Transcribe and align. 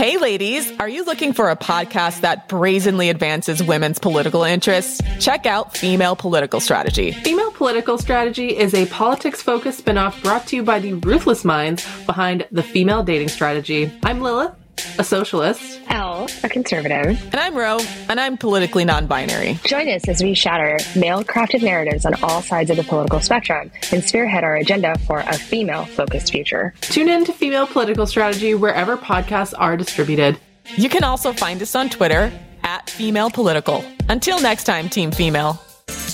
Hey, 0.00 0.16
ladies, 0.16 0.72
are 0.80 0.88
you 0.88 1.04
looking 1.04 1.34
for 1.34 1.50
a 1.50 1.56
podcast 1.56 2.22
that 2.22 2.48
brazenly 2.48 3.10
advances 3.10 3.62
women's 3.62 3.98
political 3.98 4.44
interests? 4.44 5.02
Check 5.22 5.44
out 5.44 5.76
Female 5.76 6.16
Political 6.16 6.60
Strategy. 6.60 7.12
Female 7.12 7.50
Political 7.50 7.98
Strategy 7.98 8.56
is 8.56 8.72
a 8.72 8.86
politics 8.86 9.42
focused 9.42 9.84
spinoff 9.84 10.22
brought 10.22 10.46
to 10.46 10.56
you 10.56 10.62
by 10.62 10.78
the 10.78 10.94
ruthless 10.94 11.44
minds 11.44 11.86
behind 12.06 12.48
the 12.50 12.62
female 12.62 13.02
dating 13.02 13.28
strategy. 13.28 13.92
I'm 14.02 14.22
Lilith, 14.22 14.54
a 14.98 15.04
socialist. 15.04 15.80
Elle, 15.88 16.28
a 16.44 16.48
conservative. 16.48 17.20
And 17.32 17.36
I'm 17.36 17.56
Reaux, 17.56 17.80
and 18.08 18.20
I'm 18.20 18.36
politically 18.36 18.84
non 18.84 19.06
binary. 19.06 19.58
Join 19.64 19.88
us 19.88 20.08
as 20.08 20.22
we 20.22 20.34
shatter 20.34 20.78
male 20.98 21.24
crafted 21.24 21.62
narratives 21.62 22.06
on 22.06 22.14
all 22.22 22.42
sides 22.42 22.70
of 22.70 22.76
the 22.76 22.84
political 22.84 23.20
spectrum 23.20 23.70
and 23.92 24.04
spearhead 24.04 24.44
our 24.44 24.56
agenda 24.56 24.98
for 25.00 25.20
a 25.20 25.34
female 25.34 25.84
focused 25.86 26.30
future. 26.32 26.74
Tune 26.80 27.08
in 27.08 27.24
to 27.24 27.32
Female 27.32 27.66
Political 27.66 28.06
Strategy 28.06 28.54
wherever 28.54 28.96
podcasts 28.96 29.54
are 29.56 29.76
distributed. 29.76 30.38
You 30.76 30.88
can 30.88 31.04
also 31.04 31.32
find 31.32 31.60
us 31.62 31.74
on 31.74 31.90
Twitter 31.90 32.32
at 32.62 32.88
Female 32.88 33.30
Political. 33.30 33.84
Until 34.08 34.40
next 34.40 34.64
time, 34.64 34.88
Team 34.88 35.10
Female. 35.10 35.60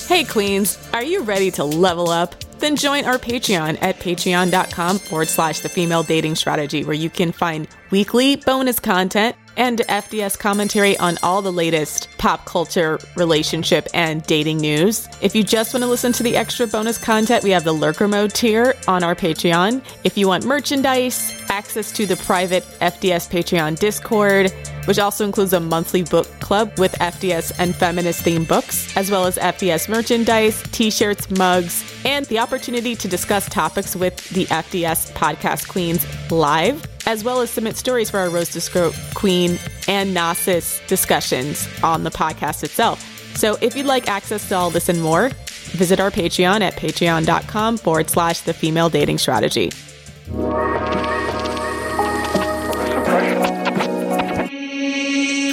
Hey, 0.09 0.25
Queens, 0.25 0.79
are 0.95 1.03
you 1.03 1.23
ready 1.23 1.51
to 1.53 1.65
level 1.65 2.11
up? 2.11 2.35
Then 2.59 2.77
join 2.77 3.05
our 3.05 3.19
Patreon 3.19 3.79
at 3.83 3.99
patreon.com 3.99 4.99
forward 4.99 5.29
slash 5.29 5.61
the 5.61 5.69
female 5.69 6.03
dating 6.03 6.37
strategy, 6.37 6.85
where 6.85 6.95
you 6.95 7.11
can 7.11 7.33
find 7.33 7.69
weekly 7.91 8.37
bonus 8.37 8.81
content 8.81 9.37
and 9.57 9.79
FDS 9.81 10.39
commentary 10.39 10.97
on 10.99 11.19
all 11.23 11.43
the 11.43 11.53
latest 11.53 12.09
pop 12.19 12.45
culture, 12.45 12.99
relationship, 13.17 13.87
and 13.95 14.23
dating 14.25 14.59
news. 14.59 15.09
If 15.21 15.35
you 15.35 15.43
just 15.43 15.73
want 15.75 15.83
to 15.83 15.89
listen 15.89 16.13
to 16.13 16.23
the 16.23 16.37
extra 16.37 16.67
bonus 16.67 16.99
content, 16.99 17.45
we 17.45 17.51
have 17.51 17.65
the 17.65 17.73
Lurker 17.73 18.09
Mode 18.09 18.35
tier 18.35 18.75
on 18.87 19.03
our 19.03 19.15
Patreon. 19.15 19.83
If 20.05 20.17
you 20.17 20.29
want 20.29 20.45
merchandise, 20.45 21.33
access 21.49 21.93
to 21.93 22.07
the 22.07 22.17
private 22.17 22.65
FDS 22.81 23.31
Patreon 23.31 23.79
Discord, 23.79 24.53
which 24.87 24.99
also 24.99 25.25
includes 25.25 25.53
a 25.53 25.61
monthly 25.61 26.03
book 26.03 26.27
club 26.41 26.79
with 26.79 26.93
FDS 26.93 27.53
and 27.59 27.75
feminist 27.75 28.25
themed 28.25 28.49
books, 28.49 28.97
as 28.97 29.11
well 29.11 29.27
as 29.27 29.37
FDS 29.37 29.89
merchandise, 29.89 30.63
t 30.73 30.91
shirts, 30.91 31.31
mugs, 31.31 31.85
and 32.05 32.27
the 32.27 32.39
opportunity 32.39 32.95
to 32.95 33.09
discuss 33.09 33.49
topics 33.49 33.97
with 33.97 34.17
the 34.31 34.47
FDS 34.47 35.13
podcast 35.13 35.69
queens 35.69 36.07
live 36.31 36.87
as 37.07 37.25
well 37.25 37.41
as 37.41 37.51
submit 37.51 37.77
stories 37.77 38.11
for 38.11 38.19
our 38.19 38.29
Rose 38.29 38.51
to 38.51 38.59
Scrote 38.59 38.97
Queen 39.15 39.59
and 39.89 40.13
Gnosis 40.13 40.81
discussions 40.89 41.69
on 41.83 42.03
the 42.03 42.11
podcast 42.11 42.65
itself. 42.65 43.01
So 43.37 43.57
if 43.61 43.77
you'd 43.77 43.87
like 43.87 44.09
access 44.09 44.49
to 44.49 44.57
all 44.57 44.71
this 44.71 44.89
and 44.89 45.01
more, 45.01 45.31
visit 45.73 46.01
our 46.01 46.11
Patreon 46.11 46.61
at 46.61 46.75
patreon.com 46.75 47.79
forward 47.79 48.11
slash 48.11 48.41
the 48.41 48.53
female 48.53 48.89
dating 48.89 49.19
strategy. 49.19 49.71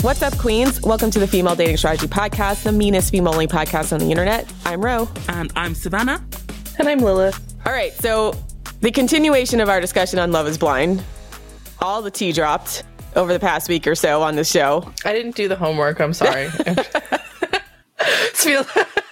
What's 0.01 0.21
up, 0.21 0.37
Queens? 0.37 0.81
Welcome 0.81 1.11
to 1.11 1.19
the 1.19 1.27
Female 1.27 1.55
Dating 1.55 1.77
Strategy 1.77 2.07
Podcast, 2.07 2.63
the 2.63 2.73
meanest 2.73 3.11
female 3.11 3.31
only 3.33 3.47
podcast 3.47 3.93
on 3.93 3.99
the 3.99 4.11
internet. 4.11 4.51
I'm 4.65 4.83
Reaux. 4.83 5.09
And 5.29 5.49
I'm 5.55 5.73
Savannah. 5.75 6.21
And 6.77 6.89
I'm 6.89 6.99
Lilith. 6.99 7.39
All 7.65 7.71
right, 7.71 7.93
so 7.93 8.35
the 8.81 8.91
continuation 8.91 9.61
of 9.61 9.69
our 9.69 9.79
discussion 9.79 10.19
on 10.19 10.33
Love 10.33 10.45
is 10.45 10.57
Blind. 10.57 11.01
All 11.83 12.01
the 12.01 12.09
tea 12.09 12.31
dropped 12.31 12.85
over 13.13 13.33
the 13.33 13.41
past 13.41 13.67
week 13.67 13.87
or 13.87 13.93
so 13.93 14.21
on 14.21 14.37
the 14.37 14.45
show. 14.45 14.89
I 15.03 15.11
didn't 15.11 15.35
do 15.35 15.49
the 15.49 15.57
homework. 15.57 15.99
I'm 15.99 16.13
sorry. 16.13 16.49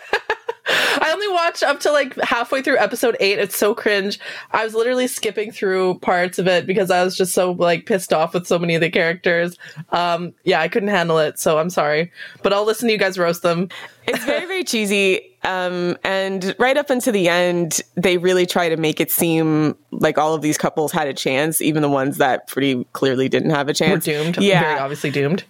I 0.71 1.11
only 1.11 1.27
watched 1.29 1.63
up 1.63 1.79
to 1.81 1.91
like 1.91 2.15
halfway 2.21 2.61
through 2.61 2.77
episode 2.77 3.17
eight. 3.19 3.39
It's 3.39 3.57
so 3.57 3.73
cringe. 3.73 4.19
I 4.51 4.63
was 4.63 4.73
literally 4.73 5.07
skipping 5.07 5.51
through 5.51 5.99
parts 5.99 6.39
of 6.39 6.47
it 6.47 6.65
because 6.65 6.91
I 6.91 7.03
was 7.03 7.15
just 7.15 7.33
so 7.33 7.51
like 7.51 7.85
pissed 7.85 8.13
off 8.13 8.33
with 8.33 8.47
so 8.47 8.57
many 8.59 8.75
of 8.75 8.81
the 8.81 8.89
characters. 8.89 9.57
Um, 9.89 10.33
yeah, 10.43 10.61
I 10.61 10.67
couldn't 10.67 10.89
handle 10.89 11.17
it, 11.19 11.39
so 11.39 11.59
I'm 11.59 11.69
sorry. 11.69 12.11
But 12.43 12.53
I'll 12.53 12.65
listen 12.65 12.87
to 12.87 12.93
you 12.93 12.99
guys 12.99 13.17
roast 13.17 13.41
them. 13.41 13.69
It's 14.07 14.23
very, 14.25 14.45
very 14.45 14.63
cheesy. 14.63 15.37
Um, 15.43 15.97
and 16.03 16.55
right 16.59 16.77
up 16.77 16.89
until 16.89 17.13
the 17.13 17.27
end, 17.29 17.81
they 17.95 18.17
really 18.17 18.45
try 18.45 18.69
to 18.69 18.77
make 18.77 18.99
it 18.99 19.11
seem 19.11 19.75
like 19.91 20.17
all 20.17 20.33
of 20.33 20.41
these 20.41 20.57
couples 20.57 20.91
had 20.91 21.07
a 21.07 21.13
chance, 21.13 21.61
even 21.61 21.81
the 21.81 21.89
ones 21.89 22.17
that 22.17 22.47
pretty 22.47 22.83
clearly 22.93 23.29
didn't 23.29 23.51
have 23.51 23.67
a 23.67 23.73
chance. 23.73 24.05
We're 24.05 24.23
doomed. 24.23 24.37
Yeah. 24.37 24.61
Very 24.61 24.79
obviously 24.79 25.11
doomed. 25.11 25.43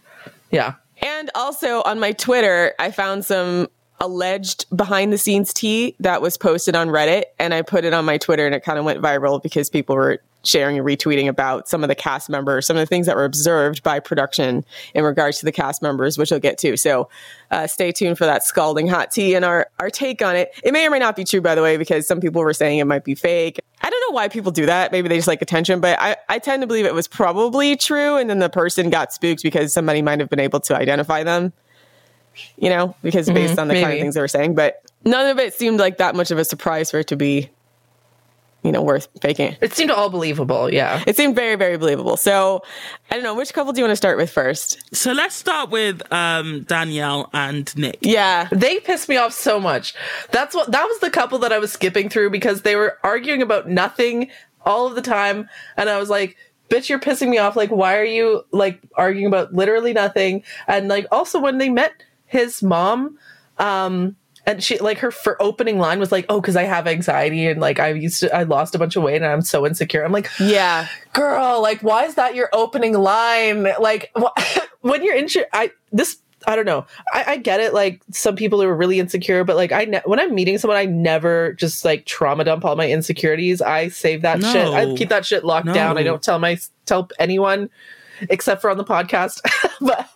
Yeah. 0.52 0.76
And 1.02 1.32
also 1.34 1.82
on 1.84 2.00
my 2.00 2.12
Twitter, 2.12 2.74
I 2.78 2.92
found 2.92 3.26
some 3.26 3.68
alleged 4.02 4.66
behind 4.76 5.14
the 5.14 5.18
scenes 5.18 5.54
tea 5.54 5.96
that 6.00 6.22
was 6.22 6.36
posted 6.36 6.76
on 6.76 6.88
Reddit 6.88 7.26
and 7.40 7.54
I 7.54 7.62
put 7.62 7.86
it 7.86 7.94
on 7.94 8.04
my 8.04 8.18
Twitter 8.18 8.46
and 8.46 8.56
it 8.56 8.64
kind 8.64 8.80
of 8.80 8.84
went 8.84 9.00
viral 9.00 9.42
because 9.42 9.70
people 9.70 9.96
were 9.96 10.20
sharing 10.44 10.76
and 10.76 10.88
retweeting 10.88 11.28
about 11.28 11.70
some 11.70 11.84
of 11.84 11.88
the 11.88 11.94
cast 11.94 12.28
members, 12.28 12.66
some 12.66 12.76
of 12.76 12.82
the 12.82 12.88
things 12.88 13.06
that 13.06 13.16
were 13.16 13.26
observed 13.26 13.84
by 13.84 14.00
production 14.00 14.66
in 14.96 15.04
regards 15.04 15.38
to 15.38 15.46
the 15.46 15.52
cast 15.52 15.84
members, 15.84 16.18
which 16.18 16.32
we'll 16.32 16.40
get 16.40 16.58
to. 16.58 16.76
So 16.78 17.10
uh, 17.52 17.68
stay 17.68 17.92
tuned 17.92 18.18
for 18.18 18.26
that 18.26 18.44
scalding 18.44 18.88
hot 18.88 19.12
tea 19.12 19.36
and 19.36 19.46
our, 19.46 19.70
our 19.80 19.92
take 19.92 20.24
on 20.24 20.36
it. 20.36 20.52
It 20.64 20.74
may 20.74 20.88
or 20.88 20.90
may 20.90 20.98
not 20.98 21.16
be 21.16 21.24
true, 21.24 21.42
by 21.42 21.54
the 21.54 21.62
way, 21.62 21.78
because 21.78 22.08
some 22.08 22.20
people 22.20 22.42
were 22.42 22.54
saying 22.54 22.80
it 22.80 22.86
might 22.86 23.04
be 23.04 23.14
fake. 23.14 23.60
I 23.82 23.90
don't 23.92 24.02
know 24.10 24.16
why 24.16 24.30
people 24.30 24.52
do 24.52 24.66
that. 24.66 24.92
Maybe 24.92 25.10
they 25.10 25.18
just 25.18 25.28
like 25.28 25.44
attention, 25.44 25.80
but 25.80 26.00
I, 26.00 26.18
I 26.28 26.40
tend 26.40 26.64
to 26.64 26.68
believe 26.68 26.86
it 26.86 26.96
was 26.96 27.08
probably 27.08 27.76
true. 27.76 28.18
And 28.18 28.28
then 28.28 28.40
the 28.40 28.50
person 28.50 28.90
got 28.90 29.14
spooked 29.14 29.44
because 29.44 29.72
somebody 29.74 30.02
might 30.02 30.20
have 30.20 30.30
been 30.30 30.40
able 30.40 30.60
to 30.62 30.76
identify 30.76 31.24
them 31.24 31.54
you 32.58 32.69
know, 32.69 32.96
because 33.02 33.28
based 33.30 33.59
on 33.59 33.68
the 33.68 33.75
kind 33.75 33.94
of 33.94 34.00
things 34.00 34.16
they 34.16 34.22
were 34.22 34.28
saying. 34.28 34.56
But 34.56 34.84
none 35.06 35.28
of 35.28 35.40
it 35.40 35.53
seemed 35.53 35.80
like 35.80 35.97
that 35.97 36.16
much 36.16 36.31
of 36.31 36.38
a 36.38 36.46
surprise 36.46 36.92
for 36.92 37.00
it 37.00 37.08
to 37.08 37.16
be, 37.16 37.50
you 38.64 38.72
know, 38.72 38.81
worth 38.81 39.08
faking. 39.22 39.58
It 39.62 39.74
seemed 39.74 39.92
all 39.92 40.09
believable. 40.09 40.72
Yeah. 40.72 41.03
It 41.08 41.18
seemed 41.18 41.36
very, 41.36 41.56
very 41.56 41.78
believable. 41.78 42.18
So 42.18 42.64
I 43.09 43.16
don't 43.16 43.24
know, 43.24 43.36
which 43.36 43.53
couple 43.53 43.74
do 43.74 43.80
you 43.80 43.86
want 43.86 43.91
to 43.91 43.97
start 43.97 44.18
with 44.18 44.31
first? 44.31 44.96
So 44.96 45.14
let's 45.14 45.36
start 45.36 45.70
with 45.70 46.02
um, 46.14 46.64
Danielle 46.64 47.30
and 47.34 47.75
Nick. 47.78 48.00
Yeah. 48.02 48.47
They 48.52 48.80
pissed 48.80 49.09
me 49.09 49.18
off 49.18 49.34
so 49.34 49.59
much. 49.59 49.94
That's 50.31 50.56
what 50.56 50.72
that 50.72 50.86
was 50.86 51.00
the 51.00 51.09
couple 51.09 51.40
that 51.40 51.52
I 51.52 51.59
was 51.59 51.72
skipping 51.72 52.09
through 52.09 52.30
because 52.30 52.62
they 52.62 52.75
were 52.75 52.97
arguing 53.03 53.41
about 53.41 53.68
nothing 53.68 54.30
all 54.64 54.88
of 54.88 54.96
the 54.96 55.02
time 55.02 55.50
and 55.75 55.90
I 55.90 55.97
was 55.97 56.09
like 56.09 56.38
bitch 56.70 56.88
you're 56.88 57.00
pissing 57.00 57.30
me 57.30 57.38
off 57.38 57.56
like 57.56 57.70
why 57.70 57.97
are 57.97 58.06
you 58.06 58.44
like 58.52 58.80
arguing 58.96 59.28
about 59.28 59.53
literally 59.53 59.91
nothing 59.91 60.44
and 60.68 60.88
like 60.88 61.06
also 61.12 61.40
when 61.40 61.58
they 61.58 61.70
met 61.70 61.91
his 62.31 62.64
mom 62.64 63.18
um 63.58 64.16
and 64.46 64.64
she 64.64 64.78
like 64.80 64.97
her 64.97 65.12
for 65.12 65.40
opening 65.42 65.78
line 65.78 66.00
was 66.00 66.12
like 66.12 66.25
oh 66.30 66.42
because 66.42 66.56
i 66.56 66.64
have 66.64 66.88
anxiety 66.88 67.46
and 67.46 67.62
like 67.62 67.80
i 67.80 67.90
used 67.90 68.22
to 68.22 68.36
i 68.36 68.42
lost 68.44 68.74
a 68.74 68.80
bunch 68.80 68.96
of 68.96 69.03
weight 69.03 69.18
and 69.18 69.25
i'm 69.25 69.42
so 69.42 69.68
insecure. 69.68 70.03
I'm 70.03 70.12
like 70.12 70.30
Yeah. 70.40 70.88
girl 71.14 71.62
like 71.62 71.81
why 71.81 72.06
is 72.06 72.16
that 72.16 72.34
your 72.34 72.50
opening 72.53 72.94
line? 72.97 73.68
Like 73.80 74.09
wh- 74.18 74.58
when 74.81 75.03
you're 75.03 75.16
insecure 75.16 75.46
i 75.53 75.70
this 75.91 76.18
i 76.47 76.56
don't 76.56 76.66
know. 76.66 76.88
I, 77.14 77.24
I 77.34 77.38
get 77.38 77.59
it 77.59 77.72
like 77.72 78.02
some 78.12 78.36
people 78.36 78.64
are 78.64 78.74
really 78.75 79.00
insecure 79.00 79.44
but 79.44 79.56
like 79.58 79.72
i 79.72 79.86
ne- 79.86 80.02
when 80.06 80.20
i'm 80.20 80.34
meeting 80.34 80.58
someone 80.58 80.78
i 80.78 80.86
never 80.86 81.53
just 81.53 81.86
like 81.86 82.06
trauma 82.08 82.44
dump 82.44 82.66
all 82.66 82.75
my 82.75 82.90
insecurities. 82.90 83.62
I 83.62 83.90
save 83.90 84.24
that 84.24 84.41
shit. 84.41 84.68
I 84.74 84.91
keep 84.96 85.09
that 85.09 85.24
shit 85.25 85.44
locked 85.46 85.72
down. 85.72 86.00
I 86.00 86.03
don't 86.03 86.24
tell 86.24 86.40
my 86.40 86.58
tell 86.88 87.09
anyone 87.20 87.70
except 88.30 88.62
for 88.62 88.72
on 88.72 88.78
the 88.78 88.84
podcast. 88.86 89.41
But 89.81 90.08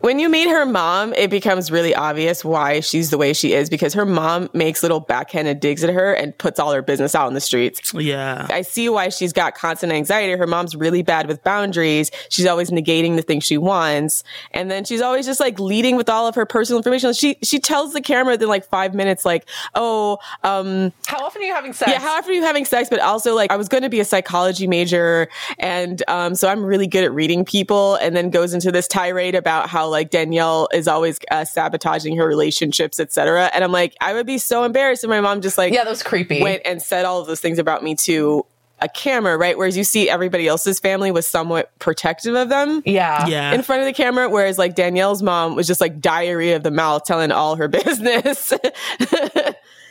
When 0.00 0.18
you 0.18 0.30
meet 0.30 0.48
her 0.48 0.64
mom, 0.64 1.12
it 1.12 1.28
becomes 1.28 1.70
really 1.70 1.94
obvious 1.94 2.42
why 2.42 2.80
she's 2.80 3.10
the 3.10 3.18
way 3.18 3.34
she 3.34 3.52
is 3.52 3.68
because 3.68 3.92
her 3.92 4.06
mom 4.06 4.48
makes 4.54 4.82
little 4.82 5.00
backhanded 5.00 5.60
digs 5.60 5.84
at 5.84 5.92
her 5.92 6.14
and 6.14 6.36
puts 6.38 6.58
all 6.58 6.72
her 6.72 6.80
business 6.80 7.14
out 7.14 7.28
in 7.28 7.34
the 7.34 7.40
streets. 7.40 7.92
Yeah. 7.92 8.46
I 8.48 8.62
see 8.62 8.88
why 8.88 9.10
she's 9.10 9.34
got 9.34 9.54
constant 9.54 9.92
anxiety. 9.92 10.32
Her 10.32 10.46
mom's 10.46 10.74
really 10.74 11.02
bad 11.02 11.28
with 11.28 11.44
boundaries. 11.44 12.10
She's 12.30 12.46
always 12.46 12.70
negating 12.70 13.16
the 13.16 13.22
things 13.22 13.44
she 13.44 13.58
wants. 13.58 14.24
And 14.52 14.70
then 14.70 14.84
she's 14.84 15.02
always 15.02 15.26
just 15.26 15.38
like 15.38 15.60
leading 15.60 15.96
with 15.96 16.08
all 16.08 16.26
of 16.26 16.34
her 16.34 16.46
personal 16.46 16.78
information. 16.78 17.12
She 17.12 17.36
she 17.42 17.58
tells 17.58 17.92
the 17.92 18.00
camera 18.00 18.34
within 18.34 18.48
like 18.48 18.66
five 18.66 18.94
minutes, 18.94 19.26
like, 19.26 19.46
oh, 19.74 20.18
um, 20.44 20.92
how 21.06 21.24
often 21.24 21.42
are 21.42 21.44
you 21.44 21.54
having 21.54 21.74
sex 21.74 21.90
yeah, 21.90 22.00
how 22.00 22.16
often 22.16 22.30
are 22.30 22.34
you 22.34 22.42
having 22.42 22.64
sex? 22.64 22.88
But 22.88 23.00
also 23.00 23.34
like 23.34 23.52
I 23.52 23.56
was 23.56 23.68
going 23.68 23.82
to 23.82 23.90
be 23.90 24.00
a 24.00 24.04
psychology 24.04 24.66
major. 24.66 25.28
And 25.58 26.02
um, 26.08 26.34
so 26.34 26.48
I'm 26.48 26.64
really 26.64 26.86
good 26.86 27.04
at 27.04 27.12
reading 27.12 27.44
people 27.44 27.96
and 27.96 28.16
then 28.16 28.30
goes 28.30 28.54
into 28.54 28.72
this 28.72 28.88
tirade 28.88 29.34
about 29.34 29.68
how 29.68 29.89
like 29.90 30.10
Danielle 30.10 30.68
is 30.72 30.88
always 30.88 31.18
uh, 31.30 31.44
sabotaging 31.44 32.16
her 32.16 32.26
relationships, 32.26 32.98
etc. 33.00 33.50
And 33.52 33.62
I'm 33.64 33.72
like, 33.72 33.94
I 34.00 34.14
would 34.14 34.26
be 34.26 34.38
so 34.38 34.64
embarrassed 34.64 35.04
if 35.04 35.10
my 35.10 35.20
mom 35.20 35.40
just 35.40 35.58
like 35.58 35.72
yeah 35.72 35.84
that 35.84 35.90
was 35.90 36.02
creepy 36.02 36.42
went 36.42 36.62
and 36.64 36.80
said 36.80 37.04
all 37.04 37.20
of 37.20 37.26
those 37.26 37.40
things 37.40 37.58
about 37.58 37.82
me 37.82 37.94
to 37.96 38.46
a 38.82 38.88
camera, 38.88 39.36
right? 39.36 39.58
Whereas 39.58 39.76
you 39.76 39.84
see 39.84 40.08
everybody 40.08 40.48
else's 40.48 40.80
family 40.80 41.10
was 41.10 41.26
somewhat 41.26 41.70
protective 41.80 42.34
of 42.34 42.48
them 42.48 42.82
yeah 42.86 43.26
Yeah. 43.26 43.52
in 43.52 43.62
front 43.62 43.82
of 43.82 43.86
the 43.86 43.92
camera, 43.92 44.28
whereas 44.30 44.56
like 44.56 44.74
Danielle's 44.74 45.22
mom 45.22 45.54
was 45.54 45.66
just 45.66 45.82
like 45.82 46.00
diarrhea 46.00 46.56
of 46.56 46.62
the 46.62 46.70
mouth, 46.70 47.04
telling 47.04 47.30
all 47.30 47.56
her 47.56 47.68
business. 47.84 48.52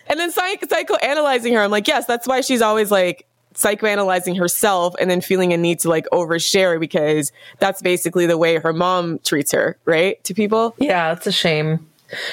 and 0.07 0.19
then 0.19 0.31
psych- 0.31 0.67
psychoanalyzing 0.67 1.53
her. 1.53 1.59
I'm 1.61 1.69
like, 1.71 1.87
yes, 1.87 2.05
that's 2.05 2.27
why 2.27 2.41
she's 2.41 2.61
always 2.63 2.89
like 2.89 3.27
psychoanalyzing 3.59 4.37
herself 4.37 4.95
and 4.99 5.09
then 5.09 5.21
feeling 5.21 5.51
a 5.53 5.57
need 5.57 5.79
to 5.79 5.89
like 5.89 6.07
overshare 6.11 6.79
because 6.79 7.31
that's 7.59 7.81
basically 7.81 8.25
the 8.25 8.37
way 8.37 8.57
her 8.57 8.73
mom 8.73 9.19
treats 9.19 9.51
her, 9.51 9.77
right? 9.85 10.23
To 10.23 10.33
people. 10.33 10.75
Yeah, 10.77 11.11
it's 11.11 11.27
a 11.27 11.31
shame. 11.31 11.85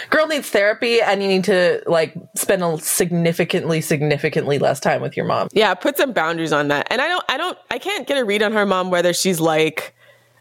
Girl 0.09 0.27
needs 0.27 0.49
therapy 0.49 1.03
and 1.03 1.23
you 1.23 1.29
need 1.29 1.45
to 1.45 1.83
like 1.87 2.15
spend 2.35 2.63
a 2.63 2.79
significantly, 2.79 3.81
significantly 3.81 4.59
less 4.59 4.81
time 4.81 5.03
with 5.03 5.17
your 5.17 5.27
mom. 5.27 5.49
Yeah, 5.53 5.75
put 5.75 5.99
some 5.99 6.13
boundaries 6.13 6.53
on 6.53 6.69
that. 6.69 6.87
And 6.91 7.03
I 7.03 7.09
don't, 7.09 7.25
I 7.29 7.37
don't, 7.37 7.59
I 7.71 7.79
can't 7.79 8.07
get 8.07 8.17
a 8.17 8.25
read 8.25 8.43
on 8.43 8.53
her 8.53 8.65
mom 8.65 8.91
whether 8.91 9.13
she's 9.13 9.41
like 9.41 9.95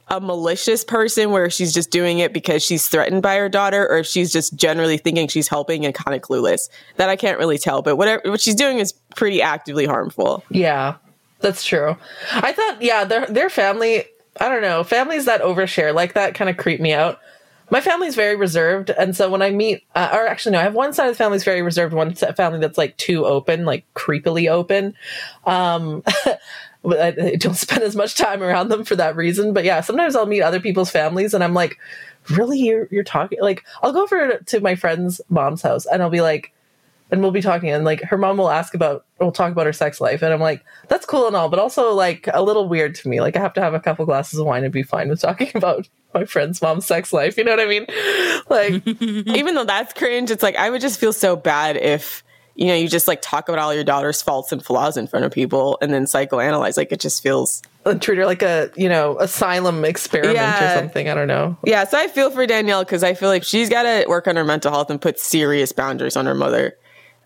a 0.08 0.22
malicious 0.22 0.84
person 0.84 1.32
where 1.32 1.50
she's 1.50 1.74
just 1.74 1.90
doing 1.90 2.20
it 2.20 2.34
because 2.34 2.64
she's 2.64 2.88
threatened 2.88 3.24
by 3.24 3.38
her 3.38 3.50
daughter 3.50 3.88
or 3.90 4.00
if 4.00 4.06
she's 4.08 4.32
just 4.32 4.56
generally 4.56 4.98
thinking 4.98 5.28
she's 5.28 5.48
helping 5.48 5.86
and 5.86 5.96
kind 5.96 6.16
of 6.16 6.22
clueless. 6.22 6.70
That 6.98 7.10
I 7.10 7.16
can't 7.16 7.40
really 7.40 7.58
tell, 7.58 7.82
but 7.82 7.96
whatever 7.96 8.22
what 8.26 8.42
she's 8.42 8.56
doing 8.56 8.80
is 8.80 8.94
pretty 9.16 9.42
actively 9.42 9.86
harmful. 9.86 10.44
Yeah, 10.50 10.96
that's 11.40 11.66
true. 11.66 11.98
I 12.32 12.52
thought, 12.52 12.82
yeah, 12.82 13.04
their 13.04 13.26
their 13.28 13.50
family. 13.50 14.06
I 14.40 14.50
don't 14.50 14.62
know, 14.62 14.84
families 14.84 15.26
that 15.26 15.42
overshare 15.42 15.96
like 15.96 16.14
that 16.14 16.36
kind 16.36 16.50
of 16.50 16.58
creep 16.58 16.82
me 16.82 16.92
out. 16.92 17.20
My 17.72 17.82
family's 17.82 18.16
very 18.16 18.36
reserved, 18.36 18.92
and 18.92 19.16
so 19.16 19.30
when 19.30 19.42
I 19.42 19.50
meet, 19.50 19.84
uh, 19.96 20.10
or 20.14 20.28
actually 20.28 20.52
no, 20.52 20.60
I 20.60 20.64
have 20.64 20.76
one 20.76 20.94
side 20.94 21.08
of 21.08 21.14
the 21.14 21.18
family's 21.18 21.44
very 21.44 21.62
reserved, 21.62 21.94
one 21.94 22.14
family 22.14 22.60
that's 22.60 22.78
like 22.78 22.96
too 22.98 23.26
open, 23.26 23.66
like 23.66 23.86
creepily 23.96 24.52
open. 24.52 24.94
Um, 25.46 26.04
I, 26.88 27.08
I 27.08 27.36
don't 27.36 27.54
spend 27.56 27.84
as 27.84 27.96
much 27.96 28.16
time 28.16 28.42
around 28.44 28.70
them 28.70 28.84
for 28.84 28.96
that 28.96 29.16
reason. 29.16 29.54
But 29.54 29.64
yeah, 29.64 29.82
sometimes 29.82 30.16
I'll 30.16 30.26
meet 30.26 30.42
other 30.42 30.60
people's 30.60 30.90
families, 30.92 31.34
and 31.34 31.44
I'm 31.44 31.54
like, 31.54 31.78
really, 32.30 32.60
you're 32.60 32.88
you're 32.92 33.04
talking 33.04 33.40
like 33.42 33.64
I'll 33.82 33.94
go 33.94 34.04
over 34.04 34.38
to 34.38 34.60
my 34.60 34.76
friend's 34.76 35.22
mom's 35.30 35.62
house, 35.62 35.86
and 35.86 36.02
I'll 36.02 36.10
be 36.10 36.22
like, 36.22 36.54
and 37.12 37.22
we'll 37.22 37.32
be 37.32 37.42
talking 37.42 37.70
and 37.70 37.86
like 37.86 38.02
her 38.02 38.18
mom 38.18 38.38
will 38.38 38.50
ask 38.50 38.74
about 38.74 39.06
we'll 39.20 39.32
talk 39.32 39.52
about 39.52 39.66
her 39.66 39.74
sex 39.74 40.02
life 40.02 40.22
and 40.22 40.34
i'm 40.34 40.40
like 40.40 40.64
that's 40.88 41.06
cool 41.06 41.28
and 41.28 41.36
all 41.36 41.50
but 41.50 41.60
also 41.60 41.94
like 41.94 42.28
a 42.34 42.44
little 42.44 42.68
weird 42.68 42.96
to 42.96 43.08
me. 43.08 43.22
Like 43.22 43.36
i 43.36 43.40
have 43.40 43.54
to 43.54 43.62
have 43.62 43.74
a 43.74 43.80
couple 43.80 44.06
glasses 44.06 44.40
of 44.40 44.46
wine 44.46 44.64
and 44.64 44.74
be 44.74 44.84
fine 44.84 45.10
with 45.10 45.22
talking 45.22 45.52
about 45.56 45.88
my 46.14 46.26
friend's 46.26 46.62
mom's 46.62 46.86
sex 46.86 47.14
life. 47.14 47.38
You 47.38 47.44
know 47.44 47.52
what 47.52 47.60
i 47.60 47.66
mean? 47.66 47.86
Like 48.50 48.88
Even 49.38 49.56
though 49.56 49.66
that's 49.66 49.94
cringe, 49.94 50.32
it's 50.32 50.44
like 50.44 50.56
I 50.56 50.70
would 50.70 50.82
just 50.82 51.00
feel 51.00 51.14
so 51.14 51.36
bad 51.36 51.78
if 51.78 52.24
you 52.56 52.68
know 52.68 52.74
you 52.74 52.88
just 52.88 53.08
like 53.08 53.22
talk 53.22 53.48
about 53.50 53.60
all 53.60 53.74
your 53.74 53.84
daughter's 53.84 54.22
faults 54.22 54.52
and 54.52 54.64
flaws 54.64 54.98
in 54.98 55.08
front 55.08 55.26
of 55.26 55.32
people 55.32 55.78
and 55.82 55.94
then 55.94 56.06
psychoanalyze. 56.06 56.78
Like 56.78 56.92
it 56.92 57.00
just 57.00 57.22
feels 57.22 57.62
treat 58.00 58.18
her 58.18 58.26
like 58.26 58.42
a 58.42 58.72
you 58.76 58.90
know 58.90 59.18
asylum 59.20 59.86
experiment 59.86 60.34
Yeah. 60.36 60.74
or 60.74 60.80
something 60.80 61.08
i 61.08 61.14
don't 61.14 61.28
know 61.28 61.56
Yeah, 61.64 61.84
so 61.84 62.00
I 62.00 62.08
feel 62.08 62.32
for 62.32 62.48
Danielle 62.48 62.84
because 62.84 63.04
I 63.04 63.14
feel 63.14 63.30
like 63.30 63.44
she's 63.44 63.70
got 63.70 63.84
to 63.84 64.06
work 64.08 64.28
on 64.28 64.36
her 64.38 64.44
mental 64.44 64.72
health 64.72 64.90
and 64.90 65.00
put 65.00 65.20
serious 65.20 65.72
boundaries 65.72 66.16
on 66.18 66.26
her 66.26 66.34
mother 66.34 66.76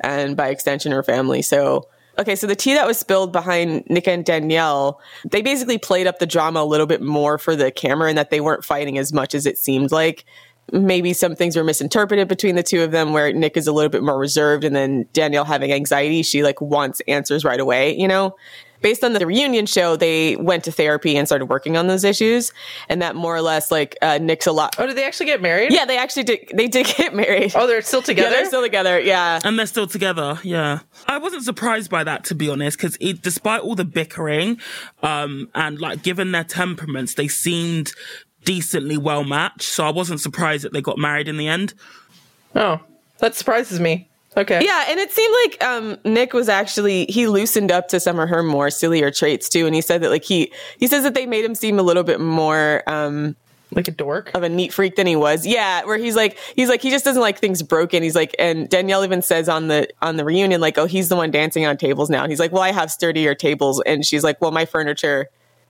and 0.02 0.36
by 0.36 0.50
extension 0.50 0.92
her 0.92 1.04
family. 1.04 1.42
So, 1.42 1.88
okay, 2.18 2.36
so 2.36 2.46
the 2.48 2.56
tea 2.56 2.74
that 2.74 2.86
was 2.88 2.98
spilled 2.98 3.32
behind 3.32 3.84
Nick 3.90 4.08
and 4.08 4.26
Danielle, 4.26 5.00
they 5.30 5.42
basically 5.42 5.78
played 5.78 6.08
up 6.08 6.20
the 6.20 6.26
drama 6.26 6.62
a 6.62 6.66
little 6.66 6.88
bit 6.88 7.02
more 7.02 7.38
for 7.38 7.56
the 7.56 7.72
camera 7.72 8.10
and 8.10 8.18
that 8.18 8.30
they 8.30 8.42
weren't 8.42 8.66
fighting 8.66 8.98
as 8.98 9.14
much 9.14 9.34
as 9.36 9.46
it 9.46 9.58
seemed 9.58 9.92
like. 9.92 10.26
Maybe 10.72 11.14
some 11.14 11.36
things 11.36 11.56
were 11.56 11.64
misinterpreted 11.64 12.28
between 12.28 12.56
the 12.56 12.64
two 12.64 12.84
of 12.84 12.92
them 12.92 13.14
where 13.14 13.32
Nick 13.34 13.58
is 13.58 13.68
a 13.68 13.72
little 13.72 13.90
bit 13.90 14.04
more 14.04 14.18
reserved 14.18 14.64
and 14.64 14.76
then 14.76 15.08
Danielle 15.14 15.46
having 15.46 15.72
anxiety, 15.72 16.24
she 16.24 16.44
like 16.44 16.62
wants 16.62 17.02
answers 17.08 17.44
right 17.44 17.60
away, 17.60 17.96
you 17.98 18.08
know? 18.08 18.36
based 18.82 19.04
on 19.04 19.14
the 19.14 19.26
reunion 19.26 19.66
show, 19.66 19.96
they 19.96 20.36
went 20.38 20.64
to 20.66 20.72
therapy 20.72 21.18
and 21.18 21.28
started 21.28 21.46
working 21.46 21.78
on 21.78 21.88
those 21.88 22.04
issues, 22.04 22.54
and 22.88 23.02
that 23.02 23.16
more 23.16 23.36
or 23.36 23.42
less 23.42 23.72
like 23.72 23.98
uh, 24.02 24.18
Nick's 24.22 24.48
a 24.48 24.52
lot. 24.52 24.76
oh 24.78 24.88
did 24.88 24.98
they 24.98 25.04
actually 25.04 25.26
get 25.26 25.42
married 25.42 25.72
Yeah, 25.72 25.86
they 25.86 25.98
actually 25.98 26.24
did. 26.24 26.52
They 26.54 26.68
did 26.68 26.86
get 26.98 27.14
married. 27.14 27.54
oh 27.56 27.68
they're 27.68 27.82
still 27.82 28.00
yeah, 28.02 28.06
together 28.06 28.30
they're 28.30 28.46
still 28.46 28.64
together. 28.64 29.00
Yeah, 29.00 29.40
And 29.44 29.58
they're 29.58 29.66
still 29.66 29.88
together, 29.88 30.40
yeah. 30.44 30.80
I 31.08 31.18
wasn't 31.18 31.44
surprised 31.44 31.90
by 31.90 32.04
that, 32.04 32.24
to 32.26 32.36
be 32.36 32.50
honest, 32.50 32.78
because 32.78 32.98
despite 33.22 33.62
all 33.62 33.76
the 33.76 33.86
bickering, 33.86 34.60
um, 35.04 35.50
and 35.56 35.80
like 35.80 36.04
given 36.04 36.32
their 36.32 36.44
temperaments, 36.44 37.16
they 37.16 37.28
seemed 37.28 37.92
decently 38.46 38.98
well 38.98 39.24
matched. 39.24 39.64
So 39.64 39.86
I 39.86 39.92
wasn't 39.92 40.22
surprised 40.22 40.64
that 40.64 40.74
they 40.74 40.82
got 40.82 40.98
married 40.98 41.28
in 41.28 41.38
the 41.38 41.48
end. 41.48 41.74
oh 42.56 42.80
that 43.20 43.36
surprises 43.36 43.80
me 43.80 44.08
okay 44.38 44.64
yeah, 44.64 44.86
and 44.88 45.00
it 45.00 45.12
seemed 45.12 45.36
like 45.44 45.64
um, 45.64 45.98
Nick 46.06 46.34
was 46.34 46.48
actually 46.48 47.06
he 47.06 47.28
loosened 47.28 47.72
up 47.72 47.90
to 47.90 48.00
some 48.00 48.18
of 48.20 48.30
her 48.30 48.42
more 48.44 48.70
sillier 48.70 49.12
traits 49.12 49.50
too, 49.50 49.66
and 49.66 49.76
he 49.76 49.82
said 49.82 50.02
that 50.02 50.10
like 50.10 50.24
he 50.24 50.52
he 50.78 50.88
says 50.88 51.04
that 51.04 51.14
they 51.14 51.26
made 51.26 51.44
him 51.44 51.56
seem 51.56 51.80
a 51.80 51.84
little 51.84 52.04
bit 52.04 52.20
more. 52.20 52.84
Um, 52.88 53.36
like 53.72 53.88
a 53.88 53.92
dork 53.92 54.32
of 54.34 54.42
a 54.42 54.50
neat 54.50 54.74
freak 54.74 54.96
than 54.96 55.06
he 55.06 55.16
was. 55.16 55.46
Yeah, 55.46 55.86
where 55.86 55.98
he's 55.98 56.16
like 56.16 56.40
he's 56.56 56.70
like 56.70 56.82
he 56.82 56.90
just 56.90 57.06
doesn't 57.06 57.22
like 57.22 57.38
things 57.38 57.62
broken. 57.62 58.02
He's 58.02 58.16
like 58.16 58.36
and 58.40 58.68
Danielle 58.68 59.04
even 59.04 59.22
says 59.22 59.48
on 59.48 59.68
the 59.68 59.88
on 60.02 60.18
the 60.18 60.26
reunion 60.26 60.60
like 60.60 60.78
oh 60.78 60.86
he's 60.86 61.10
the 61.10 61.16
one 61.16 61.30
dancing 61.30 61.68
on 61.68 61.78
tables 61.78 62.10
now. 62.10 62.24
And 62.24 62.32
he's 62.32 62.40
like 62.40 62.52
well 62.52 62.64
I 62.64 62.72
have 62.72 62.92
sturdier 62.92 63.36
tables 63.36 63.80
and 63.86 64.04
she's 64.04 64.24
like 64.24 64.42
well 64.42 64.50
my 64.50 64.66
furniture 64.66 65.30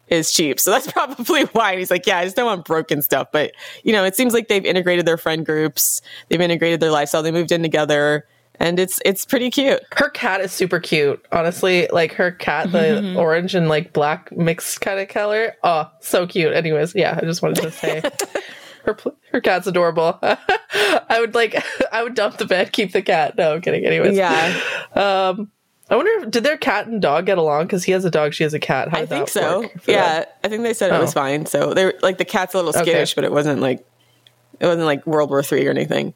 is 0.10 0.32
cheap. 0.32 0.60
So 0.60 0.72
that's 0.72 0.92
probably 0.92 1.44
why. 1.46 1.72
And 1.72 1.80
he's 1.80 1.92
like 1.92 2.06
yeah 2.06 2.20
I 2.20 2.24
just 2.24 2.36
don't 2.36 2.46
want 2.46 2.66
broken 2.66 3.02
stuff. 3.02 3.28
But 3.32 3.54
you 3.84 3.92
know 3.92 4.04
it 4.04 4.16
seems 4.16 4.34
like 4.34 4.48
they've 4.48 4.66
integrated 4.66 5.06
their 5.06 5.18
friend 5.18 5.46
groups. 5.46 6.02
They've 6.30 6.42
integrated 6.42 6.80
their 6.80 6.92
lifestyle. 6.92 7.24
They 7.24 7.32
moved 7.32 7.52
in 7.52 7.62
together 7.62 8.26
and 8.60 8.80
it's 8.80 9.00
it's 9.06 9.26
pretty 9.26 9.50
cute. 9.50 9.82
her 9.96 10.10
cat 10.10 10.42
is 10.42 10.52
super 10.52 10.80
cute 10.80 11.26
honestly 11.32 11.88
like 11.92 12.14
her 12.14 12.32
cat 12.32 12.72
the 12.72 12.78
mm-hmm. 12.78 13.18
orange 13.18 13.56
and 13.56 13.70
like 13.70 13.94
black 13.94 14.32
mixed 14.36 14.82
kind 14.82 15.00
of 15.00 15.08
color 15.08 15.56
oh 15.64 15.90
so 16.02 16.28
cute 16.28 16.54
anyways 16.54 16.94
yeah 16.94 17.18
i 17.22 17.26
just 17.26 17.42
wanted 17.42 17.62
to 17.62 17.72
say 17.72 18.02
her 18.86 18.98
her 19.32 19.42
cat's 19.42 19.68
adorable 19.68 20.20
i 20.24 21.18
would 21.20 21.34
like 21.34 21.64
i 21.92 22.04
would 22.04 22.14
dump 22.14 22.38
the 22.38 22.46
bed 22.46 22.72
keep 22.72 22.92
the 22.92 23.02
cat 23.02 23.38
no 23.38 23.54
i'm 23.54 23.62
kidding 23.62 23.86
anyways 23.86 24.16
Yeah, 24.16 24.60
um, 24.94 25.52
i 25.90 25.96
wonder 25.96 26.12
if 26.24 26.32
did 26.32 26.44
their 26.44 26.58
cat 26.58 26.88
and 26.88 27.02
dog 27.02 27.26
get 27.26 27.38
along 27.38 27.64
because 27.66 27.84
he 27.84 27.92
has 27.92 28.06
a 28.06 28.12
dog 28.12 28.34
she 28.34 28.44
has 28.44 28.54
a 28.54 28.60
cat 28.60 28.90
How 28.90 29.00
I 29.00 29.06
think 29.06 29.28
so. 29.30 29.70
Yeah? 29.88 30.26
I 30.44 30.48
think 30.48 30.64
they 30.64 30.74
said 30.74 30.94
it 30.94 31.00
was 31.00 31.12
Oh. 31.12 31.14
fine. 31.14 31.46
So 31.46 31.74
they're 31.74 31.94
like 32.02 32.18
the 32.18 32.26
cat's 32.26 32.54
a 32.54 32.58
little 32.58 32.70
Okay. 32.70 32.82
skittish, 32.92 33.16
but 33.16 33.24
it 33.24 33.32
wasn't 33.32 33.62
like 33.62 33.86
it 34.60 34.66
wasn't 34.66 34.86
like 34.86 35.06
World 35.08 35.30
War 35.30 35.42
Three 35.42 35.66
or 35.68 35.72
anything 35.72 36.14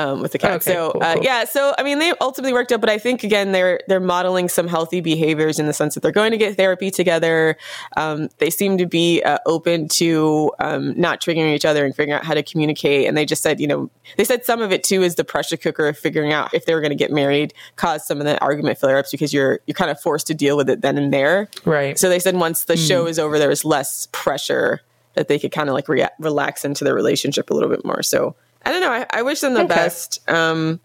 um, 0.00 0.20
with 0.20 0.32
the 0.32 0.38
cat. 0.38 0.52
Okay, 0.52 0.72
so 0.72 0.92
cool, 0.92 1.02
uh, 1.02 1.14
cool. 1.14 1.24
yeah, 1.24 1.44
so 1.44 1.74
I 1.78 1.82
mean 1.82 1.98
they 1.98 2.12
ultimately 2.20 2.52
worked 2.52 2.72
out, 2.72 2.80
but 2.80 2.90
I 2.90 2.98
think 2.98 3.24
again 3.24 3.52
they're 3.52 3.80
they're 3.88 4.00
modeling 4.00 4.48
some 4.48 4.68
healthy 4.68 5.00
behaviors 5.00 5.58
in 5.58 5.66
the 5.66 5.72
sense 5.72 5.94
that 5.94 6.00
they're 6.00 6.12
going 6.12 6.30
to 6.32 6.36
get 6.36 6.56
therapy 6.56 6.90
together. 6.90 7.56
Um, 7.96 8.28
they 8.38 8.50
seem 8.50 8.78
to 8.78 8.86
be 8.86 9.22
uh, 9.22 9.38
open 9.46 9.88
to 9.88 10.52
um, 10.58 10.98
not 10.98 11.20
triggering 11.20 11.54
each 11.54 11.64
other 11.64 11.84
and 11.84 11.94
figuring 11.94 12.18
out 12.18 12.24
how 12.24 12.34
to 12.34 12.42
communicate. 12.42 13.06
And 13.06 13.16
they 13.16 13.24
just 13.24 13.42
said, 13.42 13.60
you 13.60 13.66
know, 13.66 13.90
they 14.16 14.24
said 14.24 14.44
some 14.44 14.62
of 14.62 14.72
it 14.72 14.84
too 14.84 15.02
is 15.02 15.16
the 15.16 15.24
pressure 15.24 15.56
cooker 15.56 15.88
of 15.88 15.98
figuring 15.98 16.32
out 16.32 16.52
if 16.54 16.66
they 16.66 16.74
were 16.74 16.80
going 16.80 16.90
to 16.90 16.96
get 16.96 17.10
married 17.10 17.52
caused 17.76 18.06
some 18.06 18.18
of 18.18 18.24
the 18.24 18.40
argument 18.40 18.78
flare 18.78 18.98
ups 18.98 19.10
because 19.10 19.32
you're 19.32 19.60
you're 19.66 19.74
kind 19.74 19.90
of 19.90 20.00
forced 20.00 20.26
to 20.28 20.34
deal 20.34 20.56
with 20.56 20.70
it 20.70 20.80
then 20.80 20.96
and 20.96 21.12
there. 21.12 21.48
right 21.64 21.98
So 21.98 22.08
they 22.08 22.18
said 22.18 22.34
once 22.34 22.64
the 22.64 22.76
show 22.76 23.06
is 23.06 23.18
over, 23.18 23.38
there 23.38 23.48
was 23.48 23.64
less 23.64 24.08
pressure 24.12 24.80
that 25.14 25.28
they 25.28 25.38
could 25.38 25.52
kind 25.52 25.68
of 25.68 25.74
like 25.74 25.88
rea- 25.88 26.08
relax 26.18 26.64
into 26.64 26.84
their 26.84 26.94
relationship 26.94 27.50
a 27.50 27.54
little 27.54 27.68
bit 27.68 27.84
more. 27.84 28.02
So 28.02 28.36
I 28.64 28.70
don't 28.72 28.80
know. 28.80 28.90
I, 28.92 29.06
I 29.10 29.22
wish 29.22 29.40
them 29.40 29.54
the 29.54 29.60
Okay. 29.60 29.68
best. 29.74 30.20
Um, 30.28 30.80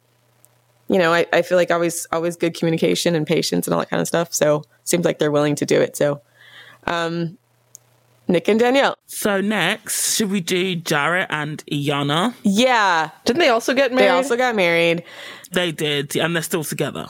you 0.87 0.97
know, 0.99 1.13
I, 1.13 1.25
I 1.33 1.41
feel 1.41 1.57
like 1.57 1.71
always, 1.71 2.05
always 2.11 2.35
good 2.35 2.53
communication 2.53 3.15
and 3.15 3.25
patience 3.25 3.67
and 3.67 3.73
all 3.73 3.79
that 3.79 3.89
kind 3.89 4.01
of 4.01 4.07
stuff. 4.07 4.33
So 4.33 4.63
seems 4.83 5.03
like 5.05 5.19
they're 5.19 5.31
willing 5.31 5.55
to 5.55 5.65
do 5.65 5.81
it. 5.81 5.97
So, 5.97 6.21
um, 6.85 7.37
Nick 8.27 8.47
and 8.47 8.59
Danielle. 8.59 8.95
So 9.07 9.39
next, 9.41 10.15
should 10.15 10.31
we 10.31 10.41
do 10.41 10.75
Jarrett 10.75 11.27
and 11.29 11.63
Iyanna? 11.71 12.33
Yeah. 12.43 13.11
didn't 13.23 13.39
they 13.39 13.49
also 13.49 13.73
get 13.73 13.91
married 13.93 14.05
They 14.05 14.09
also 14.09 14.35
got 14.37 14.55
married. 14.55 15.03
They 15.51 15.71
did, 15.71 16.15
and 16.15 16.35
they're 16.35 16.41
still 16.43 16.63
together. 16.63 17.07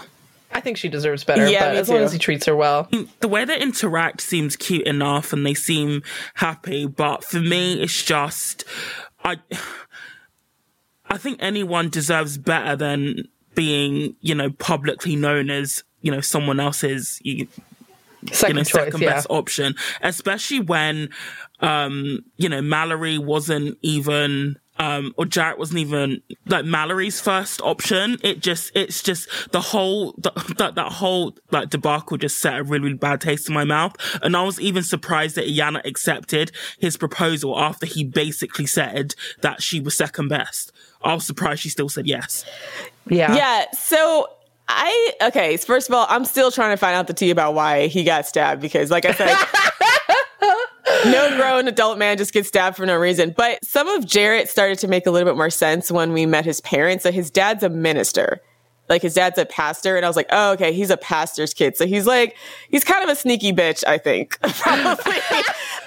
i 0.52 0.60
think 0.60 0.76
she 0.78 0.90
deserves 0.90 1.24
better 1.24 1.48
Yeah, 1.50 1.66
but 1.68 1.74
me 1.74 1.78
as 1.80 1.90
long 1.90 2.00
as 2.00 2.12
he 2.12 2.20
treats 2.20 2.46
her 2.48 2.56
well 2.56 2.90
The 3.22 3.28
way 3.30 3.46
they 3.46 3.60
interact 3.60 4.22
seems 4.22 4.56
cute 4.58 4.86
enough, 4.88 5.32
and 5.32 5.46
they 5.46 5.54
seem 5.54 6.02
happy. 6.36 6.86
But 6.86 7.24
for 7.24 7.40
me, 7.40 7.82
it's 7.82 8.04
just 8.04 8.64
I. 9.24 9.38
I 11.10 11.18
think 11.18 11.38
anyone 11.42 11.90
deserves 11.90 12.38
better 12.38 12.76
than 12.76 13.28
being, 13.54 14.16
you 14.22 14.36
know, 14.36 14.50
publicly 14.50 15.16
known 15.16 15.50
as, 15.50 15.84
you 16.02 16.12
know, 16.12 16.22
someone 16.22 16.60
else's 16.60 17.20
you, 17.24 17.48
second 18.32 18.56
you 18.56 18.60
know, 18.60 18.64
choice 18.64 18.72
second 18.72 19.02
yeah 19.02 19.14
best 19.14 19.28
option, 19.30 19.76
especially 20.02 20.60
when, 20.60 21.10
um, 21.62 22.26
you 22.38 22.50
know, 22.50 22.62
Mallory 22.62 23.18
wasn't 23.18 23.78
even, 23.82 24.58
um, 24.78 25.14
or 25.16 25.26
Jarrett 25.26 25.58
wasn't 25.58 25.80
even 25.80 26.22
like 26.48 26.66
Mallory's 26.66 27.22
first 27.22 27.62
option. 27.62 28.18
It 28.24 28.42
just, 28.42 28.76
it's 28.76 29.02
just 29.02 29.30
the 29.52 29.62
whole, 29.62 30.16
the, 30.18 30.32
that, 30.58 30.76
that 30.76 30.92
whole 30.92 31.38
like 31.52 31.70
debacle 31.70 32.18
just 32.18 32.40
set 32.40 32.60
a 32.60 32.64
really, 32.64 32.84
really 32.84 32.96
bad 32.96 33.22
taste 33.22 33.48
in 33.48 33.54
my 33.54 33.64
mouth. 33.64 33.96
And 34.22 34.36
I 34.36 34.44
was 34.44 34.60
even 34.60 34.84
surprised 34.84 35.36
that 35.36 35.48
Iyanna 35.48 35.86
accepted 35.86 36.52
his 36.78 36.98
proposal 36.98 37.58
after 37.58 37.86
he 37.86 38.04
basically 38.04 38.66
said 38.66 39.16
that 39.42 39.62
she 39.62 39.80
was 39.80 39.96
second 39.96 40.28
best. 40.28 40.74
I 41.04 41.14
was 41.14 41.26
surprised 41.26 41.62
she 41.62 41.70
still 41.70 41.90
said 41.90 42.08
yes. 42.08 42.46
yeah 43.08 43.36
Yeah. 43.36 43.66
So 43.74 44.28
I 44.68 45.14
okay. 45.22 45.58
so 45.58 45.66
First 45.66 45.90
of 45.90 45.96
all, 45.96 46.08
I'm 46.10 46.26
still 46.26 46.52
trying 46.52 46.72
to 46.72 46.78
find 46.78 46.96
out 46.96 47.08
the 47.08 47.14
tea 47.14 47.30
about 47.30 47.54
why 47.54 47.88
he 47.88 48.04
got 48.04 48.26
stabbed 48.26 48.62
because, 48.62 48.90
like 48.90 49.06
I 49.06 49.14
said, 49.14 49.36
no 51.12 51.38
grown 51.38 51.68
adult 51.68 51.98
man 51.98 52.18
just 52.18 52.34
gets 52.34 52.48
stabbed 52.48 52.76
for 52.78 52.86
no 52.86 52.96
reason. 52.96 53.34
But 53.36 53.64
some 53.64 53.88
of 53.88 54.06
Jarrett 54.06 54.50
started 54.50 54.80
to 54.80 54.88
make 54.88 55.06
a 55.06 55.12
little 55.12 55.30
bit 55.30 55.38
more 55.38 55.50
sense 55.50 55.92
when 55.92 56.14
we 56.14 56.26
met 56.26 56.46
his 56.46 56.62
parents. 56.62 57.04
So 57.04 57.12
his 57.12 57.30
dad's 57.30 57.64
a 57.64 57.70
minister. 57.70 58.42
Like 58.90 59.02
his 59.02 59.16
dad's 59.16 59.38
a 59.38 59.46
pastor, 59.46 59.96
and 59.96 60.06
I 60.06 60.10
was 60.10 60.16
like, 60.16 60.28
oh, 60.32 60.52
okay, 60.54 60.72
he's 60.72 60.90
a 60.90 60.98
pastor's 60.98 61.54
kid. 61.54 61.76
So 61.76 61.88
he's 61.88 62.06
like, 62.06 62.36
he's 62.70 62.84
kind 62.84 63.04
of 63.04 63.10
a 63.10 63.16
sneaky 63.16 63.52
bitch, 63.52 63.84
I 63.88 63.98
think. 63.98 64.40
Probably. 64.60 65.14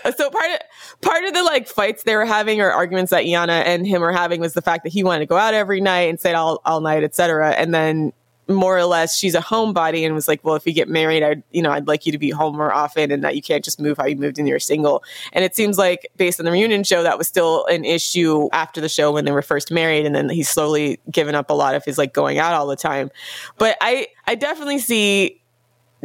so 0.16 0.30
part 0.30 0.50
of 0.50 0.58
part 1.00 1.24
of 1.24 1.34
the 1.34 1.42
like 1.42 1.68
fights 1.68 2.02
they 2.02 2.16
were 2.16 2.24
having 2.24 2.60
or 2.60 2.70
arguments 2.70 3.10
that 3.10 3.24
Iyanna 3.24 3.64
and 3.66 3.86
him 3.86 4.00
were 4.00 4.12
having 4.12 4.40
was 4.40 4.54
the 4.54 4.62
fact 4.62 4.84
that 4.84 4.92
he 4.92 5.04
wanted 5.04 5.20
to 5.20 5.26
go 5.26 5.36
out 5.36 5.54
every 5.54 5.80
night 5.80 6.08
and 6.08 6.18
stay 6.18 6.34
all, 6.34 6.60
all 6.64 6.80
night, 6.80 7.04
etc. 7.04 7.52
And 7.52 7.72
then 7.72 8.12
more 8.48 8.76
or 8.76 8.84
less 8.84 9.16
she's 9.16 9.34
a 9.34 9.40
homebody 9.40 10.04
and 10.04 10.14
was 10.14 10.26
like, 10.26 10.42
well, 10.42 10.54
if 10.54 10.66
you 10.66 10.72
get 10.72 10.88
married, 10.88 11.22
I'd, 11.22 11.42
you 11.50 11.62
know, 11.62 11.70
I'd 11.70 11.86
like 11.86 12.06
you 12.06 12.12
to 12.12 12.18
be 12.18 12.30
home 12.30 12.56
more 12.56 12.72
often 12.72 13.10
and 13.10 13.22
that 13.22 13.36
you 13.36 13.42
can't 13.42 13.64
just 13.64 13.80
move 13.80 13.98
how 13.98 14.06
you 14.06 14.16
moved 14.16 14.38
when 14.38 14.46
you're 14.46 14.58
single. 14.58 15.04
And 15.32 15.44
it 15.44 15.54
seems 15.54 15.76
like 15.76 16.10
based 16.16 16.40
on 16.40 16.46
the 16.46 16.52
reunion 16.52 16.84
show, 16.84 17.02
that 17.02 17.18
was 17.18 17.28
still 17.28 17.66
an 17.66 17.84
issue 17.84 18.48
after 18.52 18.80
the 18.80 18.88
show 18.88 19.12
when 19.12 19.24
they 19.24 19.32
were 19.32 19.42
first 19.42 19.70
married. 19.70 20.06
And 20.06 20.14
then 20.14 20.28
he's 20.28 20.48
slowly 20.48 20.98
given 21.10 21.34
up 21.34 21.50
a 21.50 21.54
lot 21.54 21.74
of 21.74 21.84
his 21.84 21.98
like 21.98 22.12
going 22.12 22.38
out 22.38 22.54
all 22.54 22.66
the 22.66 22.76
time. 22.76 23.10
But 23.58 23.76
I, 23.80 24.08
I 24.26 24.34
definitely 24.34 24.78
see 24.78 25.42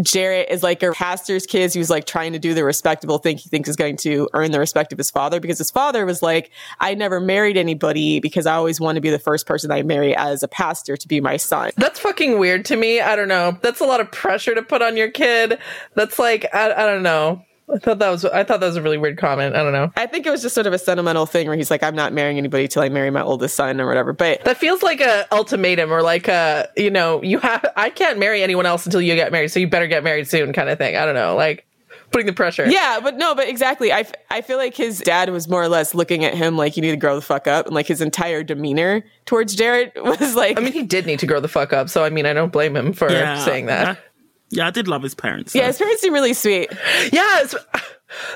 Jarrett 0.01 0.49
is 0.49 0.63
like 0.63 0.81
a 0.81 0.91
pastor's 0.91 1.45
kid 1.45 1.73
who's 1.73 1.89
like 1.89 2.05
trying 2.05 2.33
to 2.33 2.39
do 2.39 2.53
the 2.53 2.63
respectable 2.63 3.19
thing 3.19 3.37
he 3.37 3.49
thinks 3.49 3.69
is 3.69 3.75
going 3.75 3.97
to 3.97 4.27
earn 4.33 4.51
the 4.51 4.59
respect 4.59 4.91
of 4.91 4.97
his 4.97 5.11
father 5.11 5.39
because 5.39 5.57
his 5.57 5.69
father 5.69 6.05
was 6.05 6.21
like, 6.21 6.49
I 6.79 6.95
never 6.95 7.19
married 7.19 7.57
anybody 7.57 8.19
because 8.19 8.45
I 8.45 8.55
always 8.55 8.79
want 8.79 8.95
to 8.95 9.01
be 9.01 9.09
the 9.09 9.19
first 9.19 9.45
person 9.45 9.71
I 9.71 9.83
marry 9.83 10.15
as 10.15 10.41
a 10.41 10.47
pastor 10.47 10.97
to 10.97 11.07
be 11.07 11.21
my 11.21 11.37
son. 11.37 11.71
That's 11.77 11.99
fucking 11.99 12.39
weird 12.39 12.65
to 12.65 12.75
me. 12.75 13.01
I 13.01 13.15
don't 13.15 13.27
know. 13.27 13.57
That's 13.61 13.81
a 13.81 13.85
lot 13.85 14.01
of 14.01 14.11
pressure 14.11 14.55
to 14.55 14.63
put 14.63 14.81
on 14.81 14.97
your 14.97 15.11
kid. 15.11 15.59
That's 15.93 16.17
like, 16.17 16.47
I, 16.53 16.71
I 16.71 16.85
don't 16.85 17.03
know. 17.03 17.45
I 17.73 17.79
thought 17.79 17.99
that 17.99 18.09
was 18.09 18.25
I 18.25 18.43
thought 18.43 18.59
that 18.59 18.67
was 18.67 18.75
a 18.75 18.81
really 18.81 18.97
weird 18.97 19.17
comment. 19.17 19.55
I 19.55 19.63
don't 19.63 19.73
know. 19.73 19.91
I 19.95 20.05
think 20.05 20.25
it 20.25 20.29
was 20.29 20.41
just 20.41 20.55
sort 20.55 20.67
of 20.67 20.73
a 20.73 20.79
sentimental 20.79 21.25
thing 21.25 21.47
where 21.47 21.57
he's 21.57 21.71
like, 21.71 21.83
I'm 21.83 21.95
not 21.95 22.13
marrying 22.13 22.37
anybody 22.37 22.67
till 22.67 22.81
I 22.81 22.89
marry 22.89 23.09
my 23.09 23.21
oldest 23.21 23.55
son 23.55 23.81
or 23.81 23.87
whatever. 23.87 24.13
But 24.13 24.43
that 24.45 24.57
feels 24.57 24.83
like 24.83 25.01
a 25.01 25.25
ultimatum 25.31 25.91
or 25.91 26.01
like 26.01 26.27
a 26.27 26.69
you 26.77 26.89
know 26.89 27.21
you 27.23 27.39
have 27.39 27.65
I 27.75 27.89
can't 27.89 28.19
marry 28.19 28.43
anyone 28.43 28.65
else 28.65 28.85
until 28.85 29.01
you 29.01 29.15
get 29.15 29.31
married, 29.31 29.49
so 29.49 29.59
you 29.59 29.67
better 29.67 29.87
get 29.87 30.03
married 30.03 30.27
soon 30.27 30.53
kind 30.53 30.69
of 30.69 30.77
thing. 30.77 30.95
I 30.95 31.05
don't 31.05 31.15
know, 31.15 31.35
like 31.35 31.65
putting 32.13 32.27
the 32.27 32.33
pressure. 32.33 32.69
Yeah, 32.69 32.99
but 33.01 33.17
no, 33.17 33.35
but 33.35 33.49
exactly. 33.49 33.91
I, 33.91 34.05
I 34.29 34.41
feel 34.41 34.57
like 34.57 34.75
his 34.75 34.99
dad 34.99 35.29
was 35.29 35.49
more 35.49 35.61
or 35.61 35.67
less 35.67 35.93
looking 35.93 36.23
at 36.23 36.33
him 36.33 36.55
like 36.55 36.77
you 36.77 36.81
need 36.81 36.91
to 36.91 36.97
grow 36.97 37.15
the 37.15 37.21
fuck 37.21 37.47
up, 37.47 37.65
and 37.65 37.75
like 37.75 37.87
his 37.87 37.99
entire 37.99 38.43
demeanor 38.43 39.03
towards 39.25 39.55
Jarrett 39.55 39.93
was 40.01 40.35
like. 40.35 40.57
I 40.57 40.61
mean, 40.61 40.71
he 40.71 40.83
did 40.83 41.05
need 41.05 41.19
to 41.19 41.25
grow 41.25 41.41
the 41.41 41.49
fuck 41.49 41.73
up, 41.73 41.89
so 41.89 42.05
I 42.05 42.09
mean, 42.09 42.25
I 42.25 42.31
don't 42.31 42.53
blame 42.53 42.75
him 42.75 42.93
for 42.93 43.11
yeah, 43.11 43.43
saying 43.43 43.65
that. 43.65 43.99
Yeah, 44.53 44.67
I 44.67 44.71
did 44.71 44.87
love 44.87 45.01
his 45.01 45.15
parents. 45.15 45.53
So. 45.53 45.59
Yeah, 45.59 45.67
his 45.67 45.77
parents 45.77 46.01
seem 46.01 46.13
really 46.13 46.33
sweet. 46.33 46.71
Yeah, 47.11 47.45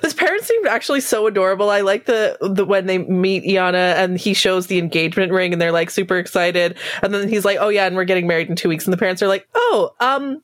his 0.01 0.13
parents 0.13 0.47
seemed 0.47 0.65
actually 0.65 1.01
so 1.01 1.27
adorable. 1.27 1.69
I 1.69 1.81
like 1.81 2.05
the 2.05 2.37
the 2.41 2.65
when 2.65 2.87
they 2.87 2.97
meet 2.97 3.43
Iyanna 3.43 3.95
and 3.95 4.17
he 4.17 4.33
shows 4.33 4.67
the 4.67 4.79
engagement 4.79 5.31
ring 5.31 5.53
and 5.53 5.61
they're 5.61 5.71
like 5.71 5.89
super 5.89 6.17
excited, 6.17 6.77
and 7.03 7.13
then 7.13 7.29
he's 7.29 7.45
like, 7.45 7.57
"Oh 7.59 7.69
yeah, 7.69 7.85
and 7.85 7.95
we're 7.95 8.05
getting 8.05 8.27
married 8.27 8.49
in 8.49 8.55
two 8.55 8.69
weeks," 8.69 8.85
and 8.85 8.93
the 8.93 8.97
parents 8.97 9.21
are 9.21 9.27
like, 9.27 9.47
"Oh, 9.53 9.93
um, 9.99 10.41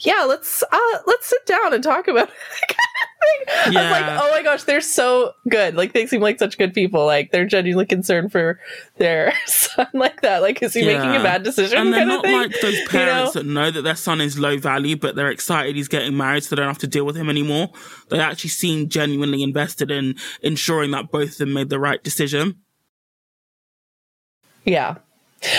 yeah, 0.00 0.24
let's 0.24 0.62
uh 0.62 0.98
let's 1.06 1.26
sit 1.26 1.46
down 1.46 1.72
and 1.72 1.82
talk 1.82 2.08
about 2.08 2.28
it. 2.28 2.76
yeah. 3.70 3.80
I 3.80 3.82
was 3.82 3.90
like, 3.90 4.20
oh 4.22 4.30
my 4.30 4.42
gosh, 4.42 4.64
they're 4.64 4.80
so 4.80 5.32
good. 5.48 5.74
Like 5.74 5.92
they 5.92 6.06
seem 6.06 6.20
like 6.20 6.38
such 6.38 6.58
good 6.58 6.74
people. 6.74 7.04
Like 7.04 7.30
they're 7.30 7.46
genuinely 7.46 7.86
concerned 7.86 8.32
for 8.32 8.60
their 8.96 9.32
son 9.46 9.86
like 9.92 10.22
that. 10.22 10.42
Like 10.42 10.62
is 10.62 10.74
he 10.74 10.80
yeah. 10.80 10.98
making 10.98 11.20
a 11.20 11.22
bad 11.22 11.42
decision? 11.42 11.78
And 11.78 11.92
they're 11.92 12.06
not 12.06 12.24
like 12.24 12.60
those 12.60 12.80
parents 12.88 13.34
you 13.34 13.42
know? 13.42 13.46
that 13.46 13.46
know 13.46 13.70
that 13.70 13.82
their 13.82 13.96
son 13.96 14.20
is 14.20 14.38
low 14.38 14.58
value, 14.58 14.96
but 14.96 15.16
they're 15.16 15.30
excited 15.30 15.76
he's 15.76 15.88
getting 15.88 16.16
married 16.16 16.44
so 16.44 16.54
they 16.54 16.60
don't 16.60 16.68
have 16.68 16.78
to 16.78 16.86
deal 16.86 17.04
with 17.04 17.16
him 17.16 17.28
anymore. 17.28 17.70
They 18.08 18.20
actually 18.20 18.50
seem 18.50 18.88
genuinely 18.88 19.42
invested 19.42 19.90
in 19.90 20.16
ensuring 20.42 20.90
that 20.92 21.10
both 21.10 21.32
of 21.32 21.38
them 21.38 21.52
made 21.52 21.68
the 21.68 21.78
right 21.78 22.02
decision. 22.02 22.60
Yeah. 24.64 24.96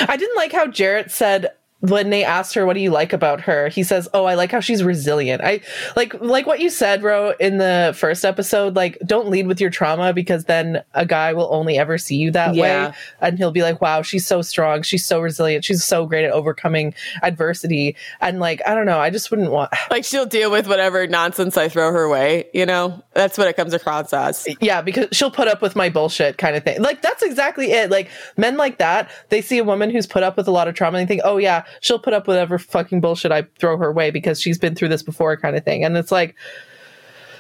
I 0.08 0.18
didn't 0.18 0.36
like 0.36 0.52
how 0.52 0.68
Jarrett 0.68 1.12
said 1.12 1.52
when 1.82 2.10
they 2.10 2.24
asked 2.24 2.56
her 2.56 2.66
what 2.66 2.74
do 2.74 2.80
you 2.80 2.90
like 2.90 3.14
about 3.14 3.42
her? 3.42 3.68
He 3.70 3.84
says 3.84 4.08
oh 4.14 4.26
i 4.26 4.36
like 4.36 4.52
how 4.52 4.60
she's 4.60 4.84
resilient. 4.84 5.42
I 5.44 5.62
like 5.96 6.14
like 6.22 6.48
what 6.48 6.60
you 6.60 6.70
said 6.70 7.02
bro 7.02 7.34
in 7.40 7.58
the 7.58 7.94
first 7.98 8.26
episode 8.26 8.76
like 8.76 8.98
don't 9.06 9.30
lead 9.30 9.48
with 9.48 9.60
your 9.60 9.70
trauma 9.70 10.14
because 10.14 10.46
then 10.46 10.84
a 10.94 11.06
guy 11.06 11.34
will 11.34 11.50
only 11.52 11.78
ever 11.78 11.98
see 11.98 12.16
you 12.16 12.32
that 12.32 12.56
yeah. 12.56 12.88
way 12.88 12.94
and 13.22 13.38
he'll 13.38 13.52
be 13.52 13.62
like 13.62 13.82
wow 13.82 14.02
she's 14.02 14.26
so 14.26 14.42
strong. 14.42 14.82
She's 14.82 15.06
so 15.06 15.20
resilient. 15.20 15.66
She's 15.66 15.84
so 15.84 16.06
great 16.06 16.26
at 16.26 16.32
overcoming 16.32 16.94
adversity. 17.22 17.96
And 18.22 18.40
like 18.40 18.62
i 18.66 18.74
don't 18.74 18.86
know. 18.86 19.00
I 19.00 19.10
just 19.10 19.30
wouldn't 19.30 19.52
want 19.52 19.72
like 19.92 20.06
she'll 20.06 20.26
deal 20.26 20.52
with 20.52 20.68
whatever 20.68 21.06
nonsense 21.08 21.58
i 21.58 21.70
throw 21.70 21.92
her 21.92 22.08
way 22.10 22.50
you 22.54 22.66
know? 22.66 23.04
That's 23.14 23.38
what 23.38 23.48
it 23.48 23.56
comes 23.56 23.74
across 23.74 24.14
as. 24.14 24.48
Yeah 24.62 24.82
because 24.82 25.08
she'll 25.12 25.32
put 25.32 25.48
up 25.48 25.62
with 25.62 25.76
my 25.76 25.90
bullshit 25.90 26.38
kind 26.38 26.56
of 26.56 26.64
thing. 26.64 26.82
Like 26.82 27.02
that's 27.02 27.22
exactly 27.22 27.72
it. 27.72 27.92
Like 27.92 28.10
men 28.38 28.58
like 28.58 28.78
that 28.80 29.12
they 29.30 29.42
see 29.42 29.58
a 29.58 29.64
woman 29.64 29.90
who's 29.90 30.08
put 30.08 30.24
up 30.24 30.38
with 30.38 30.48
a 30.48 30.52
lot 30.52 30.68
of 30.68 30.76
trauma 30.76 30.98
and 30.98 31.08
they 31.08 31.14
think 31.14 31.22
oh 31.26 31.38
yeah 31.38 31.64
she'll 31.82 32.00
put 32.00 32.14
up 32.14 32.28
whatever 32.28 32.58
fucking 32.58 33.02
bullshit 33.02 33.32
I 33.32 33.44
throw 33.60 33.78
her 33.78 33.92
way 33.92 34.12
because 34.12 34.40
she's 34.40 34.58
been 34.58 34.76
through 34.76 34.90
this 34.90 35.04
before, 35.04 35.38
kind 35.38 35.56
of 35.56 35.64
thing. 35.64 35.84
And 35.84 35.98
it's 35.98 36.12
like, 36.12 36.36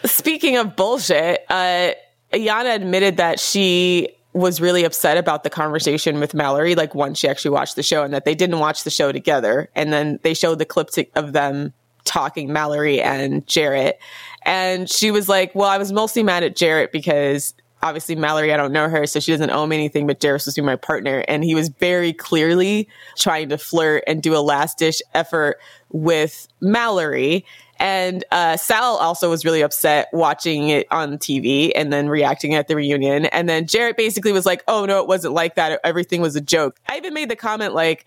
speaking 0.03 0.57
of 0.57 0.75
bullshit, 0.75 1.45
uh, 1.49 1.91
admitted 2.33 3.17
that 3.17 3.39
she 3.39 4.09
was 4.33 4.59
really 4.59 4.83
upset 4.83 5.17
about 5.17 5.43
the 5.43 5.49
conversation 5.49 6.19
with 6.19 6.33
Mallory, 6.33 6.75
like 6.75 6.93
once 6.93 7.17
she 7.19 7.27
actually 7.27 7.51
watched 7.51 7.77
the 7.77 7.83
show, 7.83 8.03
and 8.03 8.13
that 8.13 8.25
they 8.25 8.35
didn't 8.35 8.59
watch 8.59 8.83
the 8.83 8.89
show 8.89 9.11
together. 9.11 9.69
And 9.75 9.93
then 9.93 10.19
they 10.23 10.33
showed 10.33 10.59
the 10.59 10.65
clip 10.65 10.89
to, 10.91 11.05
of 11.15 11.31
them 11.31 11.73
talking, 12.03 12.51
Mallory 12.51 13.01
and 13.01 13.47
Jarrett. 13.47 13.99
And 14.43 14.89
she 14.89 15.09
was 15.09 15.29
like, 15.29 15.55
Well, 15.55 15.69
I 15.69 15.77
was 15.77 15.91
mostly 15.91 16.21
mad 16.21 16.43
at 16.43 16.55
Jarrett 16.55 16.91
because 16.91 17.53
obviously 17.85 18.15
Mallory, 18.15 18.51
I 18.51 18.57
don't 18.57 18.71
know 18.71 18.89
her, 18.89 19.05
so 19.05 19.19
she 19.19 19.31
doesn't 19.31 19.51
owe 19.51 19.65
me 19.67 19.75
anything, 19.75 20.07
but 20.07 20.19
Jarrett 20.19 20.43
was 20.45 20.57
my 20.57 20.75
partner. 20.75 21.23
And 21.27 21.43
he 21.43 21.53
was 21.53 21.69
very 21.69 22.13
clearly 22.13 22.89
trying 23.15 23.49
to 23.49 23.59
flirt 23.59 24.03
and 24.07 24.23
do 24.23 24.35
a 24.35 24.41
last 24.41 24.79
dish 24.79 25.03
effort 25.13 25.59
with 25.91 26.47
Mallory. 26.61 27.45
And 27.77 28.23
uh, 28.31 28.57
Sal 28.57 28.97
also 28.97 29.29
was 29.29 29.45
really 29.45 29.61
upset 29.61 30.07
watching 30.13 30.69
it 30.69 30.87
on 30.89 31.19
TV 31.19 31.71
and 31.75 31.93
then 31.93 32.09
reacting 32.09 32.55
at 32.55 32.67
the 32.67 32.75
reunion. 32.75 33.25
And 33.27 33.47
then 33.47 33.67
Jarrett 33.67 33.97
basically 33.97 34.31
was 34.31 34.47
like, 34.47 34.63
oh, 34.67 34.85
no, 34.85 34.99
it 34.99 35.07
wasn't 35.07 35.35
like 35.35 35.53
that. 35.55 35.79
Everything 35.83 36.21
was 36.21 36.35
a 36.35 36.41
joke. 36.41 36.79
I 36.89 36.97
even 36.97 37.13
made 37.13 37.29
the 37.29 37.35
comment 37.35 37.75
like, 37.75 38.05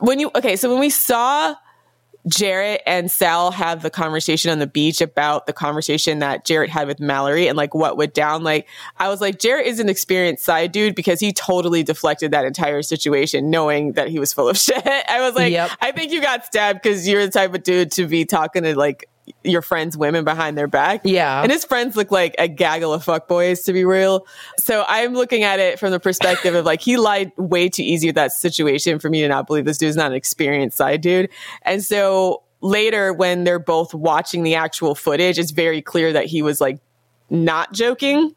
when 0.00 0.20
you, 0.20 0.30
okay, 0.34 0.56
so 0.56 0.70
when 0.70 0.78
we 0.78 0.90
saw 0.90 1.54
Jarrett 2.30 2.82
and 2.86 3.10
Sal 3.10 3.50
have 3.50 3.82
the 3.82 3.90
conversation 3.90 4.50
on 4.50 4.58
the 4.58 4.66
beach 4.66 5.00
about 5.00 5.46
the 5.46 5.52
conversation 5.52 6.20
that 6.20 6.44
Jarrett 6.44 6.70
had 6.70 6.86
with 6.86 7.00
Mallory 7.00 7.48
and 7.48 7.56
like 7.56 7.74
what 7.74 7.96
went 7.96 8.14
down. 8.14 8.44
Like, 8.44 8.68
I 8.96 9.08
was 9.08 9.20
like, 9.20 9.38
Jarrett 9.38 9.66
is 9.66 9.80
an 9.80 9.88
experienced 9.88 10.44
side 10.44 10.72
dude 10.72 10.94
because 10.94 11.18
he 11.20 11.32
totally 11.32 11.82
deflected 11.82 12.30
that 12.30 12.44
entire 12.44 12.82
situation 12.82 13.50
knowing 13.50 13.92
that 13.92 14.08
he 14.08 14.18
was 14.18 14.32
full 14.32 14.48
of 14.48 14.56
shit. 14.58 14.86
I 14.86 15.20
was 15.20 15.34
like, 15.34 15.52
yep. 15.52 15.70
I 15.80 15.92
think 15.92 16.12
you 16.12 16.22
got 16.22 16.46
stabbed 16.46 16.80
because 16.82 17.06
you're 17.06 17.26
the 17.26 17.32
type 17.32 17.54
of 17.54 17.62
dude 17.62 17.92
to 17.92 18.06
be 18.06 18.24
talking 18.24 18.62
to 18.62 18.78
like 18.78 19.09
your 19.44 19.62
friends' 19.62 19.96
women 19.96 20.24
behind 20.24 20.58
their 20.58 20.66
back. 20.66 21.02
Yeah. 21.04 21.42
And 21.42 21.52
his 21.52 21.64
friends 21.64 21.96
look 21.96 22.10
like 22.10 22.34
a 22.38 22.48
gaggle 22.48 22.92
of 22.92 23.04
fuckboys, 23.04 23.64
to 23.66 23.72
be 23.72 23.84
real. 23.84 24.26
So 24.58 24.84
I'm 24.88 25.14
looking 25.14 25.42
at 25.42 25.60
it 25.60 25.78
from 25.78 25.92
the 25.92 26.00
perspective 26.00 26.54
of 26.54 26.64
like, 26.64 26.80
he 26.80 26.96
lied 26.96 27.32
way 27.36 27.68
too 27.68 27.82
easy 27.82 28.08
with 28.08 28.16
that 28.16 28.32
situation 28.32 28.98
for 28.98 29.08
me 29.08 29.20
to 29.20 29.28
not 29.28 29.46
believe 29.46 29.64
this 29.64 29.78
dude's 29.78 29.96
not 29.96 30.10
an 30.10 30.16
experienced 30.16 30.76
side 30.76 31.00
dude. 31.00 31.30
And 31.62 31.84
so 31.84 32.42
later, 32.60 33.12
when 33.12 33.44
they're 33.44 33.58
both 33.58 33.94
watching 33.94 34.42
the 34.42 34.56
actual 34.56 34.94
footage, 34.94 35.38
it's 35.38 35.52
very 35.52 35.80
clear 35.80 36.12
that 36.12 36.26
he 36.26 36.42
was 36.42 36.60
like 36.60 36.80
not 37.28 37.72
joking. 37.72 38.34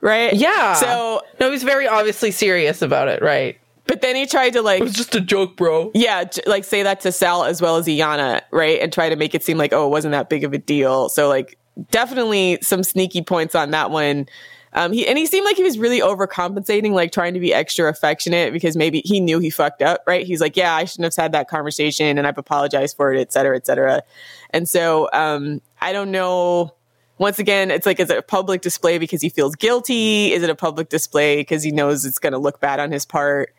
Right? 0.00 0.34
Yeah. 0.34 0.74
So, 0.74 1.22
no, 1.38 1.52
he's 1.52 1.62
very 1.62 1.86
obviously 1.86 2.32
serious 2.32 2.82
about 2.82 3.06
it, 3.06 3.22
right? 3.22 3.56
But 3.86 4.00
then 4.00 4.16
he 4.16 4.26
tried 4.26 4.52
to 4.54 4.62
like 4.62 4.80
It 4.80 4.84
was 4.84 4.94
just 4.94 5.14
a 5.14 5.20
joke, 5.20 5.56
bro. 5.56 5.90
Yeah, 5.94 6.24
j- 6.24 6.42
like 6.46 6.64
say 6.64 6.82
that 6.82 7.00
to 7.00 7.12
Sal 7.12 7.44
as 7.44 7.60
well 7.60 7.76
as 7.76 7.86
Iyanna, 7.86 8.42
right? 8.50 8.80
And 8.80 8.92
try 8.92 9.08
to 9.08 9.16
make 9.16 9.34
it 9.34 9.42
seem 9.42 9.58
like 9.58 9.72
oh, 9.72 9.86
it 9.86 9.90
wasn't 9.90 10.12
that 10.12 10.28
big 10.28 10.44
of 10.44 10.52
a 10.52 10.58
deal. 10.58 11.08
So 11.08 11.28
like 11.28 11.58
definitely 11.90 12.58
some 12.62 12.84
sneaky 12.84 13.22
points 13.22 13.54
on 13.54 13.70
that 13.70 13.90
one. 13.90 14.26
Um, 14.74 14.92
he 14.92 15.06
and 15.06 15.18
he 15.18 15.26
seemed 15.26 15.44
like 15.44 15.56
he 15.56 15.62
was 15.62 15.78
really 15.78 16.00
overcompensating, 16.00 16.92
like 16.92 17.12
trying 17.12 17.34
to 17.34 17.40
be 17.40 17.52
extra 17.52 17.90
affectionate 17.90 18.52
because 18.54 18.74
maybe 18.76 19.02
he 19.04 19.20
knew 19.20 19.38
he 19.38 19.50
fucked 19.50 19.82
up, 19.82 20.02
right? 20.06 20.24
He's 20.24 20.40
like, 20.40 20.56
yeah, 20.56 20.74
I 20.74 20.84
shouldn't 20.84 21.12
have 21.12 21.22
had 21.22 21.32
that 21.32 21.48
conversation, 21.48 22.16
and 22.16 22.26
I've 22.26 22.38
apologized 22.38 22.96
for 22.96 23.12
it, 23.12 23.20
et 23.20 23.32
cetera, 23.32 23.56
et 23.56 23.66
cetera. 23.66 24.02
And 24.50 24.66
so 24.68 25.10
um, 25.12 25.60
I 25.80 25.92
don't 25.92 26.10
know. 26.10 26.74
Once 27.18 27.38
again, 27.38 27.70
it's 27.70 27.84
like, 27.86 28.00
is 28.00 28.10
it 28.10 28.16
a 28.16 28.22
public 28.22 28.62
display 28.62 28.98
because 28.98 29.20
he 29.20 29.28
feels 29.28 29.54
guilty? 29.54 30.32
Is 30.32 30.42
it 30.42 30.50
a 30.50 30.54
public 30.54 30.88
display 30.88 31.36
because 31.36 31.62
he 31.62 31.70
knows 31.70 32.04
it's 32.04 32.18
going 32.18 32.32
to 32.32 32.38
look 32.38 32.58
bad 32.58 32.80
on 32.80 32.90
his 32.90 33.04
part? 33.04 33.54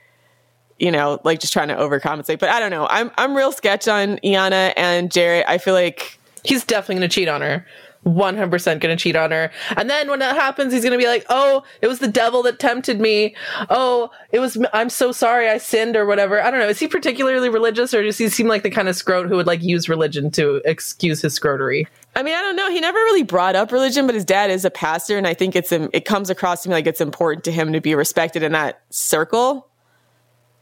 You 0.80 0.92
know, 0.92 1.22
like 1.24 1.40
just 1.40 1.54
trying 1.54 1.70
to 1.70 1.76
overcompensate. 1.76 2.40
But 2.40 2.50
I 2.50 2.60
don't 2.60 2.72
know. 2.72 2.88
I'm 2.90 3.12
I'm 3.18 3.36
real 3.36 3.52
sketch 3.52 3.88
on 3.88 4.18
Iyanna 4.18 4.74
and 4.76 5.12
Jarrett. 5.12 5.46
I 5.48 5.58
feel 5.58 5.74
like 5.74 6.20
he's 6.44 6.66
definitely 6.66 7.08
to 7.08 7.14
cheat 7.14 7.28
on 7.28 7.42
her. 7.42 7.66
100% 8.06 8.80
going 8.80 8.96
to 8.96 8.96
cheat 8.96 9.16
on 9.16 9.32
her. 9.32 9.52
And 9.78 9.90
then 9.90 10.10
when 10.10 10.20
that 10.20 10.36
happens, 10.36 10.74
he's 10.74 10.84
to 10.84 10.98
be 10.98 11.08
like, 11.08 11.26
"Oh, 11.30 11.64
it 11.82 11.88
was 11.88 12.00
the 12.00 12.08
devil 12.08 12.44
that 12.44 12.60
tempted 12.60 13.00
me. 13.00 13.36
Oh, 13.70 14.12
it 14.32 14.40
was 14.40 14.58
I'm 14.74 14.90
so 14.90 15.12
sorry 15.12 15.50
I 15.50 15.58
sinned 15.58 15.96
or 15.96 16.06
whatever." 16.06 16.42
I 16.42 16.52
don't 16.52 16.60
know. 16.60 16.68
Is 16.68 16.80
he 16.80 16.88
particularly 16.88 17.50
religious 17.50 17.94
or 17.94 18.04
does 18.04 18.18
he 18.18 18.30
seem 18.30 18.48
like 18.48 18.64
the 18.64 18.70
kind 18.70 18.90
of 18.90 18.96
scrote 18.96 19.28
who 19.30 19.36
would 19.38 19.48
like 19.48 19.64
use 19.64 19.88
religion 19.88 20.32
to 20.32 20.62
excuse 20.66 21.22
his 21.22 21.38
scrotery? 21.38 21.88
I 22.16 22.24
mean, 22.24 22.36
I 22.36 22.42
don't 22.42 22.56
know. 22.56 22.70
He 22.70 22.80
never 22.80 23.00
really 23.00 23.24
brought 23.24 23.56
up 23.56 23.72
religion, 23.72 24.06
but 24.06 24.16
his 24.16 24.26
dad 24.26 24.52
is 24.52 24.66
a 24.66 24.70
pastor 24.70 25.18
and 25.18 25.26
I 25.26 25.34
think 25.34 25.56
it's 25.56 25.72
it 25.72 26.06
comes 26.06 26.30
across 26.30 26.64
to 26.64 26.70
me 26.70 26.76
like 26.76 26.88
it's 26.88 27.02
important 27.02 27.44
to 27.46 27.52
him 27.52 27.74
to 27.74 27.82
be 27.82 27.96
respected 27.96 28.44
in 28.44 28.52
that 28.52 28.82
circle 28.90 29.70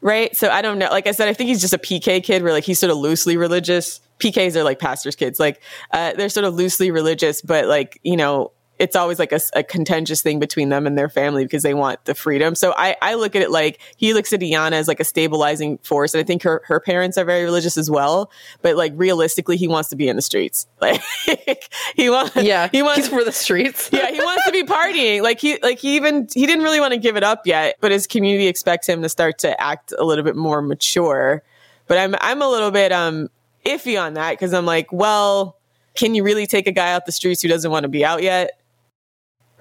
right? 0.01 0.35
So 0.35 0.49
I 0.49 0.61
don't 0.61 0.79
know. 0.79 0.89
Like 0.89 1.07
I 1.07 1.11
said, 1.11 1.27
I 1.27 1.33
think 1.33 1.47
he's 1.47 1.61
just 1.61 1.73
a 1.73 1.77
PK 1.77 2.23
kid 2.23 2.43
where 2.43 2.51
like 2.51 2.63
he's 2.63 2.79
sort 2.79 2.91
of 2.91 2.97
loosely 2.97 3.37
religious. 3.37 4.01
PKs 4.19 4.55
are 4.55 4.63
like 4.63 4.79
pastors' 4.79 5.15
kids. 5.15 5.39
Like 5.39 5.61
uh, 5.91 6.13
they're 6.13 6.29
sort 6.29 6.45
of 6.45 6.53
loosely 6.53 6.91
religious, 6.91 7.41
but 7.41 7.67
like 7.67 7.99
you 8.03 8.17
know, 8.17 8.51
it's 8.81 8.95
always 8.95 9.19
like 9.19 9.31
a, 9.31 9.39
a, 9.53 9.61
contentious 9.61 10.23
thing 10.23 10.39
between 10.39 10.69
them 10.69 10.87
and 10.87 10.97
their 10.97 11.07
family 11.07 11.45
because 11.45 11.61
they 11.61 11.75
want 11.75 12.03
the 12.05 12.15
freedom. 12.15 12.55
So 12.55 12.73
I, 12.75 12.95
I 12.99 13.13
look 13.13 13.35
at 13.35 13.43
it 13.43 13.51
like 13.51 13.79
he 13.95 14.15
looks 14.15 14.33
at 14.33 14.39
Iyanna 14.39 14.71
as 14.71 14.87
like 14.87 14.99
a 14.99 15.03
stabilizing 15.03 15.77
force. 15.83 16.15
And 16.15 16.19
I 16.19 16.23
think 16.23 16.41
her, 16.41 16.63
her 16.65 16.79
parents 16.79 17.15
are 17.15 17.23
very 17.23 17.43
religious 17.43 17.77
as 17.77 17.91
well. 17.91 18.31
But 18.63 18.77
like 18.77 18.93
realistically, 18.95 19.55
he 19.55 19.67
wants 19.67 19.89
to 19.89 19.95
be 19.95 20.09
in 20.09 20.15
the 20.15 20.21
streets. 20.21 20.67
Like 20.81 21.71
he 21.95 22.09
wants, 22.09 22.35
yeah, 22.37 22.69
he 22.71 22.81
wants 22.81 23.07
for 23.07 23.23
the 23.23 23.31
streets. 23.31 23.89
yeah, 23.93 24.09
he 24.09 24.17
wants 24.17 24.45
to 24.45 24.51
be 24.51 24.63
partying. 24.63 25.21
Like 25.21 25.39
he, 25.39 25.59
like 25.61 25.77
he 25.77 25.95
even, 25.95 26.27
he 26.33 26.47
didn't 26.47 26.63
really 26.63 26.79
want 26.79 26.93
to 26.93 26.99
give 26.99 27.15
it 27.15 27.23
up 27.23 27.45
yet, 27.45 27.75
but 27.81 27.91
his 27.91 28.07
community 28.07 28.47
expects 28.47 28.89
him 28.89 29.03
to 29.03 29.09
start 29.09 29.37
to 29.39 29.61
act 29.61 29.93
a 29.97 30.03
little 30.03 30.23
bit 30.23 30.35
more 30.35 30.61
mature. 30.61 31.43
But 31.85 31.99
I'm, 31.99 32.15
I'm 32.19 32.41
a 32.41 32.49
little 32.49 32.71
bit, 32.71 32.91
um, 32.91 33.29
iffy 33.63 34.01
on 34.01 34.15
that 34.15 34.31
because 34.31 34.55
I'm 34.55 34.65
like, 34.65 34.91
well, 34.91 35.57
can 35.93 36.15
you 36.15 36.23
really 36.23 36.47
take 36.47 36.65
a 36.65 36.71
guy 36.71 36.93
out 36.93 37.05
the 37.05 37.11
streets 37.11 37.43
who 37.43 37.47
doesn't 37.47 37.69
want 37.69 37.83
to 37.83 37.89
be 37.89 38.03
out 38.03 38.23
yet? 38.23 38.60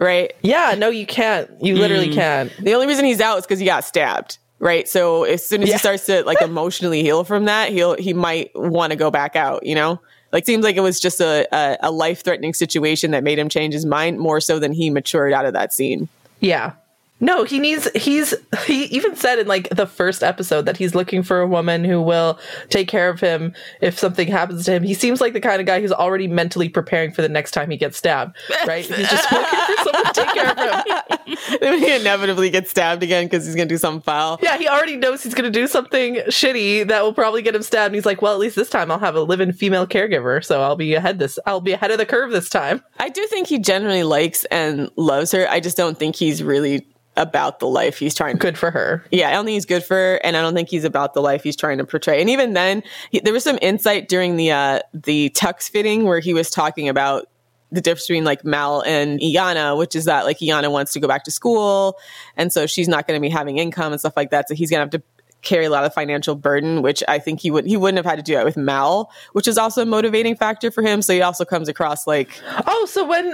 Right? 0.00 0.32
Yeah, 0.42 0.74
no, 0.78 0.88
you 0.88 1.04
can't. 1.06 1.50
You 1.62 1.76
literally 1.76 2.08
Mm. 2.08 2.14
can't. 2.14 2.52
The 2.64 2.74
only 2.74 2.86
reason 2.86 3.04
he's 3.04 3.20
out 3.20 3.38
is 3.38 3.44
because 3.44 3.58
he 3.60 3.66
got 3.66 3.84
stabbed. 3.84 4.38
Right. 4.58 4.88
So 4.88 5.24
as 5.24 5.46
soon 5.46 5.62
as 5.62 5.68
Yeah. 5.68 5.74
he 5.74 5.78
starts 5.78 6.06
to 6.06 6.22
like 6.24 6.40
emotionally 6.42 7.02
heal 7.02 7.22
from 7.24 7.44
that, 7.44 7.70
he'll 7.70 7.96
he 7.96 8.12
might 8.14 8.50
want 8.54 8.90
to 8.92 8.96
go 8.96 9.10
back 9.10 9.36
out, 9.36 9.64
you 9.64 9.74
know? 9.74 10.00
Like 10.32 10.46
seems 10.46 10.64
like 10.64 10.76
it 10.76 10.80
was 10.80 11.00
just 11.00 11.20
a, 11.20 11.46
a, 11.54 11.76
a 11.84 11.90
life 11.90 12.22
threatening 12.24 12.54
situation 12.54 13.10
that 13.10 13.24
made 13.24 13.38
him 13.38 13.48
change 13.48 13.74
his 13.74 13.84
mind 13.86 14.18
more 14.18 14.40
so 14.40 14.58
than 14.58 14.72
he 14.72 14.88
matured 14.90 15.32
out 15.32 15.44
of 15.44 15.52
that 15.54 15.72
scene. 15.72 16.08
Yeah. 16.40 16.72
No, 17.20 17.44
he 17.44 17.58
needs 17.58 17.88
he's 17.94 18.34
he 18.66 18.84
even 18.86 19.14
said 19.14 19.38
in 19.38 19.46
like 19.46 19.68
the 19.70 19.86
first 19.86 20.22
episode 20.22 20.62
that 20.62 20.76
he's 20.76 20.94
looking 20.94 21.22
for 21.22 21.40
a 21.40 21.46
woman 21.46 21.84
who 21.84 22.00
will 22.00 22.38
take 22.68 22.88
care 22.88 23.08
of 23.08 23.20
him 23.20 23.54
if 23.80 23.98
something 23.98 24.28
happens 24.28 24.64
to 24.64 24.72
him. 24.72 24.82
He 24.82 24.94
seems 24.94 25.20
like 25.20 25.32
the 25.32 25.40
kind 25.40 25.60
of 25.60 25.66
guy 25.66 25.80
who's 25.80 25.92
already 25.92 26.26
mentally 26.28 26.68
preparing 26.68 27.12
for 27.12 27.22
the 27.22 27.28
next 27.28 27.52
time 27.52 27.70
he 27.70 27.76
gets 27.76 27.98
stabbed, 27.98 28.36
right? 28.66 28.84
He's 28.84 29.08
just 29.08 29.32
looking 29.32 29.76
for 29.76 29.84
someone 29.84 30.04
to 30.04 30.12
take 30.12 30.34
care 30.34 30.50
of 30.50 30.58
him. 30.58 31.36
then 31.60 31.78
he 31.78 31.94
inevitably 31.94 32.50
gets 32.50 32.70
stabbed 32.70 33.02
again 33.02 33.26
because 33.26 33.44
he's 33.44 33.54
gonna 33.54 33.66
do 33.66 33.78
something 33.78 34.02
foul. 34.02 34.38
Yeah, 34.42 34.58
he 34.58 34.68
already 34.68 34.96
knows 34.96 35.22
he's 35.22 35.34
going 35.34 35.50
to 35.50 35.58
do 35.58 35.66
something 35.66 36.16
shitty 36.26 36.88
that 36.88 37.02
will 37.02 37.14
probably 37.14 37.42
get 37.42 37.54
him 37.54 37.62
stabbed. 37.62 37.86
And 37.86 37.94
he's 37.94 38.06
like, 38.06 38.22
"Well, 38.22 38.32
at 38.32 38.38
least 38.38 38.56
this 38.56 38.70
time 38.70 38.90
I'll 38.90 38.98
have 38.98 39.14
a 39.14 39.20
live-in 39.20 39.52
female 39.52 39.86
caregiver, 39.86 40.44
so 40.44 40.62
I'll 40.62 40.76
be 40.76 40.94
ahead 40.94 41.18
this 41.18 41.38
I'll 41.46 41.60
be 41.60 41.72
ahead 41.72 41.90
of 41.90 41.98
the 41.98 42.06
curve 42.06 42.32
this 42.32 42.48
time." 42.48 42.82
I 42.98 43.08
do 43.08 43.26
think 43.28 43.46
he 43.46 43.58
generally 43.58 44.02
likes 44.02 44.44
and 44.46 44.90
loves 44.96 45.32
her. 45.32 45.46
I 45.48 45.60
just 45.60 45.76
don't 45.76 45.98
think 45.98 46.16
he's 46.16 46.42
really 46.42 46.86
about 47.16 47.58
the 47.58 47.66
life 47.66 47.98
he's 47.98 48.14
trying 48.14 48.34
to 48.34 48.38
Good 48.38 48.56
for 48.56 48.70
her. 48.70 49.04
Yeah, 49.10 49.28
I 49.28 49.32
don't 49.32 49.44
think 49.44 49.54
he's 49.54 49.66
good 49.66 49.84
for 49.84 49.94
her, 49.94 50.20
and 50.24 50.36
I 50.36 50.42
don't 50.42 50.54
think 50.54 50.68
he's 50.68 50.84
about 50.84 51.14
the 51.14 51.20
life 51.20 51.42
he's 51.42 51.56
trying 51.56 51.78
to 51.78 51.84
portray. 51.84 52.20
And 52.20 52.30
even 52.30 52.54
then, 52.54 52.82
he, 53.10 53.20
there 53.20 53.32
was 53.32 53.44
some 53.44 53.58
insight 53.60 54.08
during 54.08 54.36
the 54.36 54.52
uh, 54.52 54.80
the 54.94 55.30
tux 55.30 55.68
fitting 55.68 56.04
where 56.04 56.20
he 56.20 56.34
was 56.34 56.50
talking 56.50 56.88
about 56.88 57.26
the 57.72 57.80
difference 57.80 58.06
between 58.06 58.24
like 58.24 58.44
Mal 58.44 58.82
and 58.82 59.20
Iyanna, 59.20 59.76
which 59.76 59.94
is 59.94 60.06
that 60.06 60.24
like 60.24 60.38
Iyanna 60.38 60.70
wants 60.70 60.92
to 60.92 61.00
go 61.00 61.08
back 61.08 61.24
to 61.24 61.30
school, 61.30 61.98
and 62.36 62.52
so 62.52 62.66
she's 62.66 62.88
not 62.88 63.06
going 63.06 63.20
to 63.20 63.22
be 63.22 63.30
having 63.30 63.58
income 63.58 63.92
and 63.92 64.00
stuff 64.00 64.14
like 64.16 64.30
that. 64.30 64.48
So 64.48 64.54
he's 64.54 64.70
going 64.70 64.78
to 64.78 64.84
have 64.84 65.02
to 65.02 65.02
carry 65.42 65.64
a 65.64 65.70
lot 65.70 65.84
of 65.84 65.94
financial 65.94 66.34
burden, 66.34 66.82
which 66.82 67.02
I 67.08 67.18
think 67.18 67.40
he 67.40 67.50
would 67.50 67.66
he 67.66 67.76
wouldn't 67.76 67.96
have 67.96 68.06
had 68.06 68.16
to 68.16 68.22
do 68.22 68.34
that 68.34 68.44
with 68.44 68.56
Mal, 68.56 69.10
which 69.32 69.48
is 69.48 69.58
also 69.58 69.82
a 69.82 69.86
motivating 69.86 70.36
factor 70.36 70.70
for 70.70 70.82
him. 70.82 71.02
So 71.02 71.12
he 71.12 71.22
also 71.22 71.44
comes 71.44 71.68
across 71.68 72.06
like 72.06 72.30
Oh, 72.66 72.86
so 72.86 73.06
when 73.06 73.32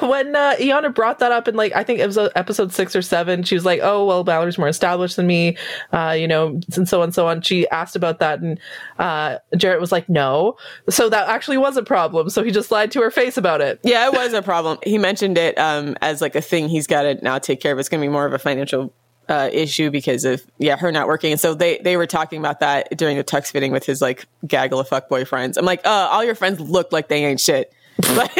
when 0.00 0.36
uh, 0.36 0.54
Iyanna 0.58 0.94
brought 0.94 1.18
that 1.18 1.32
up 1.32 1.48
in 1.48 1.56
like 1.56 1.74
I 1.74 1.82
think 1.82 2.00
it 2.00 2.06
was 2.06 2.18
uh, 2.18 2.30
episode 2.36 2.72
six 2.72 2.94
or 2.94 3.02
seven, 3.02 3.42
she 3.42 3.54
was 3.54 3.64
like, 3.64 3.80
"Oh, 3.82 4.04
well, 4.04 4.24
Mallory's 4.24 4.58
more 4.58 4.68
established 4.68 5.16
than 5.16 5.26
me," 5.26 5.56
uh, 5.92 6.14
you 6.18 6.28
know, 6.28 6.60
and 6.74 6.88
so 6.88 7.00
on, 7.00 7.04
and 7.04 7.14
so 7.14 7.26
on. 7.28 7.42
She 7.42 7.68
asked 7.68 7.96
about 7.96 8.18
that, 8.20 8.40
and 8.40 8.58
uh, 8.98 9.38
Jarrett 9.56 9.80
was 9.80 9.92
like, 9.92 10.08
"No." 10.08 10.56
So 10.88 11.08
that 11.08 11.28
actually 11.28 11.58
was 11.58 11.76
a 11.76 11.82
problem. 11.82 12.30
So 12.30 12.42
he 12.42 12.50
just 12.50 12.70
lied 12.70 12.90
to 12.92 13.00
her 13.00 13.10
face 13.10 13.36
about 13.36 13.60
it. 13.60 13.80
Yeah, 13.82 14.06
it 14.06 14.12
was 14.12 14.32
a 14.32 14.42
problem. 14.42 14.78
He 14.84 14.98
mentioned 14.98 15.38
it 15.38 15.58
um, 15.58 15.96
as 16.00 16.20
like 16.20 16.34
a 16.34 16.40
thing 16.40 16.68
he's 16.68 16.86
got 16.86 17.02
to 17.02 17.14
now 17.22 17.38
take 17.38 17.60
care 17.60 17.72
of. 17.72 17.78
It's 17.78 17.88
going 17.88 18.00
to 18.00 18.06
be 18.06 18.12
more 18.12 18.26
of 18.26 18.32
a 18.32 18.38
financial 18.38 18.92
uh, 19.28 19.50
issue 19.52 19.90
because 19.90 20.24
of 20.24 20.44
yeah 20.58 20.76
her 20.76 20.90
not 20.90 21.06
working. 21.06 21.32
And 21.32 21.40
so 21.40 21.54
they 21.54 21.78
they 21.78 21.96
were 21.96 22.06
talking 22.06 22.38
about 22.38 22.60
that 22.60 22.96
during 22.96 23.16
the 23.16 23.24
tux 23.24 23.50
fitting 23.50 23.72
with 23.72 23.84
his 23.84 24.00
like 24.00 24.26
gaggle 24.46 24.80
of 24.80 24.88
fuck 24.88 25.08
boyfriends. 25.08 25.56
I'm 25.56 25.64
like, 25.64 25.86
uh, 25.86 26.08
all 26.10 26.24
your 26.24 26.34
friends 26.34 26.60
look 26.60 26.92
like 26.92 27.08
they 27.08 27.24
ain't 27.24 27.40
shit. 27.40 27.72
like, 28.14 28.36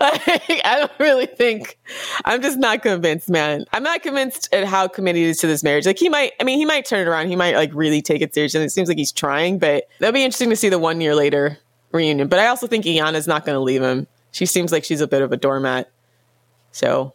like, 0.00 0.60
I 0.64 0.76
don't 0.78 0.92
really 0.98 1.26
think. 1.26 1.78
I'm 2.24 2.40
just 2.40 2.56
not 2.58 2.82
convinced, 2.82 3.28
man. 3.28 3.66
I'm 3.72 3.82
not 3.82 4.02
convinced 4.02 4.48
at 4.50 4.64
how 4.64 4.88
committed 4.88 5.18
he 5.20 5.24
is 5.28 5.36
to 5.38 5.46
this 5.46 5.62
marriage. 5.62 5.84
Like 5.84 5.98
he 5.98 6.08
might. 6.08 6.32
I 6.40 6.44
mean, 6.44 6.58
he 6.58 6.64
might 6.64 6.86
turn 6.86 7.00
it 7.00 7.10
around. 7.10 7.28
He 7.28 7.36
might 7.36 7.54
like 7.54 7.70
really 7.74 8.00
take 8.00 8.22
it 8.22 8.32
seriously. 8.32 8.60
And 8.60 8.66
it 8.66 8.70
seems 8.70 8.88
like 8.88 8.96
he's 8.96 9.12
trying, 9.12 9.58
but 9.58 9.84
that'll 9.98 10.14
be 10.14 10.24
interesting 10.24 10.48
to 10.50 10.56
see 10.56 10.70
the 10.70 10.78
one 10.78 11.02
year 11.02 11.14
later 11.14 11.58
reunion. 11.92 12.28
But 12.28 12.38
I 12.38 12.46
also 12.46 12.66
think 12.66 12.86
Iyanna's 12.86 13.26
not 13.28 13.44
going 13.44 13.56
to 13.56 13.60
leave 13.60 13.82
him. 13.82 14.06
She 14.30 14.46
seems 14.46 14.72
like 14.72 14.84
she's 14.84 15.02
a 15.02 15.06
bit 15.06 15.20
of 15.20 15.32
a 15.32 15.36
doormat. 15.36 15.90
So 16.72 17.14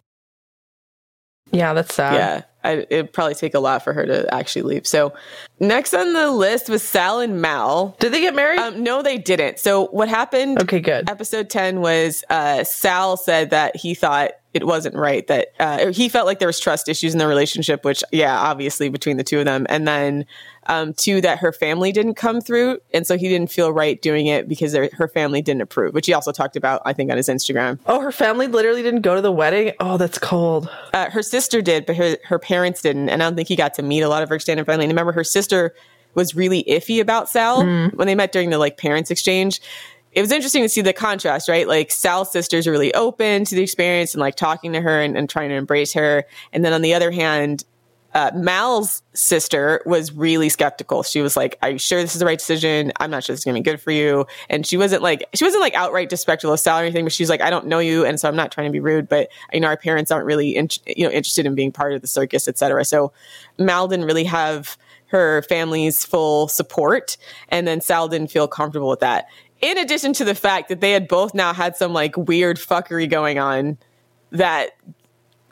Yeah, 1.52 1.74
that's 1.74 1.94
sad. 1.94 2.14
yeah, 2.14 2.42
I, 2.64 2.86
it'd 2.90 3.14
probably 3.14 3.36
take 3.36 3.54
a 3.54 3.60
lot 3.60 3.84
for 3.84 3.94
her 3.94 4.06
to 4.06 4.34
actually 4.34 4.64
leave. 4.64 4.88
So 4.88 5.14
next 5.60 5.94
on 5.94 6.14
the 6.14 6.32
list 6.32 6.70
was 6.70 6.84
Sal 6.84 7.20
and 7.20 7.42
Mal. 7.42 7.96
Did 8.00 8.14
they 8.14 8.22
get 8.22 8.36
married? 8.36 8.60
Um, 8.60 8.84
no, 8.84 9.02
they 9.02 9.18
didn't. 9.18 9.60
So 9.60 9.88
what 9.88 10.10
happened? 10.10 10.62
okay, 10.62 10.80
good. 10.80 11.10
Episode 11.10 11.50
10 11.50 11.82
was 11.82 12.24
uh, 12.30 12.64
Sal 12.64 13.18
said 13.18 13.50
that 13.50 13.76
he 13.76 13.94
thought 13.94 14.32
it 14.54 14.68
wasn't 14.68 14.96
right, 14.96 15.26
that 15.28 15.48
uh, 15.60 15.92
he 15.92 16.08
felt 16.10 16.28
like 16.28 16.40
there 16.40 16.48
was 16.48 16.60
trust 16.60 16.88
issues 16.88 17.14
in 17.14 17.18
the 17.20 17.28
relationship, 17.28 17.84
which, 17.84 18.04
yeah, 18.12 18.40
obviously 18.40 18.90
between 18.90 19.18
the 19.18 19.24
two 19.24 19.40
of 19.40 19.46
them. 19.46 19.66
And 19.68 19.88
then 19.88 20.26
um, 20.68 20.94
two, 20.94 21.22
that 21.22 21.40
her 21.40 21.52
family 21.52 21.92
didn't 21.92 22.14
come 22.14 22.40
through. 22.40 22.80
And 22.94 23.06
so 23.08 23.18
he 23.18 23.28
didn't 23.30 23.52
feel 23.52 23.72
right 23.74 24.02
doing 24.02 24.28
it 24.28 24.48
because 24.48 24.72
their- 24.72 24.92
her 24.94 25.08
family 25.08 25.42
didn't 25.42 25.62
approve, 25.62 25.94
which 25.94 26.06
he 26.06 26.14
also 26.14 26.32
talked 26.32 26.56
about, 26.56 26.82
I 26.86 26.94
think, 26.94 27.10
on 27.10 27.18
his 27.18 27.28
Instagram. 27.30 27.80
Oh, 27.88 28.00
her 28.00 28.12
family 28.12 28.48
literally 28.48 28.84
didn't 28.84 29.02
go 29.02 29.16
to 29.16 29.22
the 29.22 29.32
wedding. 29.32 29.74
Oh, 29.80 29.98
that's 29.98 30.20
cold. 30.20 30.70
Uh, 30.94 31.10
her 31.10 31.24
sister 31.24 31.62
did, 31.62 31.86
but 31.86 31.96
her, 31.96 32.18
her 32.26 32.38
parents 32.40 32.82
didn't. 32.82 33.10
And 33.10 33.24
I 33.24 33.26
don't 33.26 33.36
think 33.36 33.48
he 33.48 33.56
got 33.56 33.74
to 33.76 33.84
meet 33.84 34.02
a 34.02 34.10
lot 34.10 34.24
of 34.24 34.30
her 34.30 34.36
extended 34.36 34.66
family. 34.66 34.86
And 34.86 34.92
remember, 34.92 35.14
her 35.14 35.24
sister 35.24 35.74
was 36.16 36.36
really 36.36 36.64
iffy 36.66 37.02
about 37.02 37.28
Sal 37.28 37.66
when 37.66 38.06
they 38.06 38.14
met 38.14 38.32
during 38.32 38.52
the 38.52 38.60
like 38.60 38.78
parents 38.78 39.10
exchange. 39.10 39.60
It 40.14 40.22
was 40.22 40.32
interesting 40.32 40.64
to 40.64 40.70
see 40.70 40.82
the 40.82 40.94
contrast, 40.94 41.50
right? 41.50 41.68
Like 41.68 41.92
Sal's 41.92 42.32
sisters 42.32 42.68
are 42.68 42.72
really 42.72 42.94
open 42.94 43.46
to 43.46 43.56
the 43.56 43.64
experience 43.64 44.14
and 44.14 44.22
like 44.22 44.36
talking 44.36 44.74
to 44.74 44.82
her 44.82 45.02
and, 45.02 45.18
and 45.18 45.30
trying 45.30 45.50
to 45.50 45.56
embrace 45.56 45.94
her. 45.94 46.26
And 46.52 46.64
then 46.64 46.74
on 46.74 46.82
the 46.82 46.94
other 46.94 47.12
hand, 47.12 47.66
uh, 48.14 48.32
Mal's 48.36 49.02
sister 49.14 49.82
was 49.86 50.12
really 50.12 50.50
skeptical. 50.50 51.02
She 51.02 51.22
was 51.22 51.36
like, 51.36 51.58
"Are 51.64 51.72
you 51.72 51.80
sure 51.80 52.00
this 52.00 52.14
is 52.14 52.20
the 52.20 52.26
right 52.26 52.38
decision? 52.38 52.92
I'm 53.00 53.10
not 53.10 53.24
sure 53.24 53.34
this 53.34 53.40
is 53.40 53.46
to 53.46 53.54
be 53.54 53.62
good 53.62 53.82
for 53.82 53.92
you." 53.92 54.28
And 54.50 54.68
she 54.68 54.78
wasn't 54.78 55.02
like 55.02 55.28
she 55.34 55.44
wasn't 55.44 55.62
like 55.62 55.74
outright 55.74 56.10
disrespectful 56.10 56.54
of 56.54 56.60
Sal 56.60 56.78
or 56.80 56.84
anything, 56.84 57.06
but 57.06 57.12
she's 57.12 57.30
like, 57.30 57.42
"I 57.42 57.50
don't 57.50 57.66
know 57.66 57.80
you, 57.80 58.06
and 58.06 58.20
so 58.20 58.28
I'm 58.28 58.36
not 58.36 58.52
trying 58.52 58.68
to 58.68 58.72
be 58.72 58.80
rude, 58.80 59.10
but 59.10 59.30
you 59.52 59.60
know, 59.60 59.68
our 59.68 59.78
parents 59.78 60.12
aren't 60.12 60.26
really 60.26 60.56
in, 60.56 60.70
you 60.86 61.06
know 61.06 61.12
interested 61.12 61.48
in 61.48 61.56
being 61.56 61.72
part 61.72 61.94
of 61.94 62.02
the 62.02 62.08
circus, 62.08 62.48
etc." 62.48 62.86
So 62.86 63.12
Mal 63.58 63.88
didn't 63.88 64.06
really 64.06 64.26
have 64.26 64.78
her 65.08 65.44
family's 65.44 66.04
full 66.04 66.48
support, 66.48 67.18
and 67.50 67.68
then 67.68 67.82
Sal 67.82 68.08
didn't 68.08 68.32
feel 68.32 68.48
comfortable 68.48 68.90
with 68.90 69.00
that. 69.00 69.26
In 69.64 69.78
addition 69.78 70.12
to 70.14 70.26
the 70.26 70.36
fact 70.36 70.68
that 70.68 70.82
they 70.82 70.92
had 70.92 71.08
both 71.08 71.34
now 71.34 71.54
had 71.54 71.78
some 71.78 71.94
like 71.94 72.18
weird 72.18 72.58
fuckery 72.58 73.10
going 73.10 73.40
on 73.40 73.78
that 74.32 74.72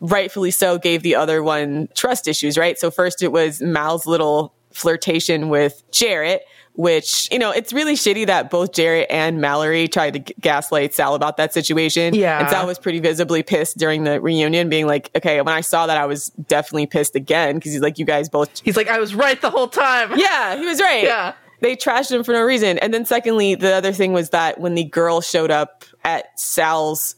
rightfully 0.02 0.52
so 0.52 0.78
gave 0.78 1.02
the 1.02 1.15
other 1.15 1.41
one 1.41 1.88
trust 1.95 2.28
issues, 2.28 2.58
right? 2.58 2.78
So 2.78 2.91
first 2.91 3.24
it 3.24 3.32
was 3.32 3.62
Mal's 3.62 4.06
little 4.06 4.54
flirtation 4.71 5.47
with 5.47 5.82
Jarrett, 5.91 6.43
which, 6.74 7.30
you 7.32 7.39
know, 7.39 7.52
it's 7.52 7.71
really 7.71 7.93
shitty 7.93 8.26
that 8.28 8.50
both 8.50 8.74
Jarrett 8.74 9.08
and 9.10 9.39
Mallory 9.39 9.88
tried 9.88 10.13
to 10.13 10.19
g- 10.19 10.34
gaslight 10.41 10.93
Sal 10.93 11.15
about 11.15 11.38
that 11.38 11.54
situation. 11.54 12.13
Yeah. 12.13 12.39
And 12.39 12.50
Sal 12.50 12.65
was 12.67 12.80
pretty 12.80 13.00
visibly 13.00 13.43
pissed 13.43 13.78
during 13.78 14.04
the 14.04 14.19
reunion, 14.19 14.67
being 14.69 14.88
like, 14.88 15.10
okay, 15.15 15.39
when 15.41 15.54
I 15.54 15.62
saw 15.62 15.88
that, 15.88 15.97
I 15.97 16.06
was 16.06 16.30
definitely 16.47 16.88
pissed 16.88 17.15
again 17.15 17.56
because 17.56 17.71
he's 17.71 17.82
like, 17.82 17.97
you 17.97 18.06
guys 18.06 18.28
both 18.28 18.60
He's 18.62 18.76
like, 18.76 18.88
I 18.89 19.00
was 19.00 19.15
right 19.15 19.39
the 19.39 19.50
whole 19.52 19.67
time. 19.67 20.17
yeah, 20.17 20.58
he 20.58 20.65
was 20.65 20.82
right. 20.82 21.04
Yeah. 21.04 21.34
They 21.62 21.76
trashed 21.76 22.12
him 22.12 22.24
for 22.24 22.34
no 22.34 22.41
reason. 22.41 22.78
And 22.80 22.93
then 22.93 23.06
secondly, 23.06 23.56
the 23.56 23.74
other 23.74 23.91
thing 23.91 24.13
was 24.13 24.32
that 24.32 24.60
when 24.60 24.76
the 24.76 24.84
girl 24.84 25.21
showed 25.21 25.52
up 25.52 25.86
at 26.04 26.39
Sal's 26.39 27.15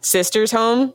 sister's 0.00 0.50
home, 0.50 0.92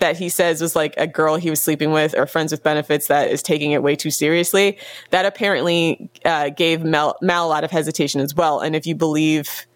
that 0.00 0.16
he 0.16 0.28
says 0.28 0.60
was 0.60 0.74
like 0.74 0.94
a 0.96 1.06
girl 1.06 1.36
he 1.36 1.50
was 1.50 1.62
sleeping 1.62 1.92
with 1.92 2.14
or 2.16 2.26
friends 2.26 2.50
with 2.50 2.62
benefits 2.62 3.06
that 3.06 3.30
is 3.30 3.42
taking 3.42 3.72
it 3.72 3.82
way 3.82 3.94
too 3.94 4.10
seriously. 4.10 4.78
That 5.10 5.24
apparently 5.24 6.10
uh, 6.24 6.50
gave 6.50 6.82
Mel, 6.82 7.16
Mal 7.22 7.46
a 7.46 7.48
lot 7.48 7.64
of 7.64 7.70
hesitation 7.70 8.20
as 8.20 8.34
well. 8.34 8.60
And 8.60 8.74
if 8.74 8.86
you 8.86 8.94
believe 8.94 9.66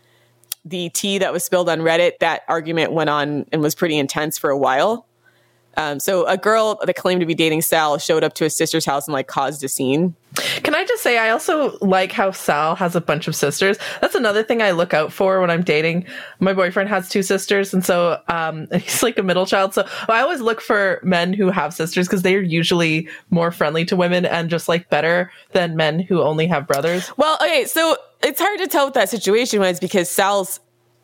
the 0.65 0.91
tea 0.91 1.19
that 1.19 1.33
was 1.33 1.45
spilled 1.45 1.69
on 1.69 1.81
Reddit, 1.81 2.19
that 2.19 2.43
argument 2.49 2.93
went 2.93 3.11
on 3.11 3.47
and 3.53 3.63
was 3.63 3.75
pretty 3.75 3.97
intense 3.97 4.37
for 4.37 4.51
a 4.51 4.59
while. 4.59 5.07
Um, 5.79 6.01
so 6.01 6.27
a 6.27 6.37
girl 6.37 6.81
that 6.85 6.97
claimed 6.97 7.21
to 7.21 7.27
be 7.27 7.37
dating 7.37 7.63
Sal 7.63 7.99
showed 7.99 8.25
up 8.25 8.35
to 8.35 8.45
his 8.45 8.57
sister's 8.57 8.85
house 8.85 9.07
and 9.07 9.13
like 9.13 9.29
caused 9.29 9.63
a 9.63 9.69
scene. 9.69 10.17
Can 10.35 10.75
I 10.75 10.85
just 10.85 11.05
say, 11.05 11.19
I 11.19 11.31
also 11.31 11.79
like 11.81 12.11
how 12.11 12.33
Sal 12.33 12.75
has 12.75 12.97
a 12.97 13.01
bunch 13.01 13.29
of 13.29 13.37
sisters. 13.37 13.79
That's 14.01 14.17
another 14.17 14.43
thing 14.43 14.61
I 14.61 14.73
look 14.73 14.93
out 14.93 15.13
for 15.13 15.41
when 15.41 15.51
I'm 15.51 15.63
dating. 15.63 16.05
My 16.41 16.53
boyfriend 16.53 16.89
has 16.89 17.09
two 17.09 17.23
sisters, 17.23 17.73
and 17.73 17.85
so 17.85 18.21
um, 18.29 18.67
he's 18.73 19.05
like 19.05 19.19
a 19.19 19.23
middle 19.23 19.47
child. 19.47 19.73
So 19.73 19.87
I 20.09 20.21
always 20.21 20.41
look 20.41 20.61
for 20.61 21.01
men 21.05 21.33
who 21.33 21.49
have 21.51 21.73
sisters 21.73 22.09
because 22.09 22.23
they're 22.23 22.43
usually 22.43 23.09
more 23.31 23.53
friendly 23.53 23.85
to 23.87 23.97
women 23.97 24.27
and 24.27 24.51
just 24.51 24.69
like 24.69 24.91
better 24.91 25.31
than 25.53 25.77
men 25.77 26.01
who 26.01 26.23
only 26.23 26.49
have 26.49 26.67
brothers. 26.67 27.11
Well, 27.17 27.37
okay, 27.41 27.67
so 27.67 27.97
it's 28.23 28.41
hard 28.41 28.59
to 28.59 28.67
tell 28.67 28.87
what 28.87 28.95
that 28.95 29.09
situation 29.09 29.61
was 29.61 29.79
because 29.79 30.11
Sal's 30.11 30.59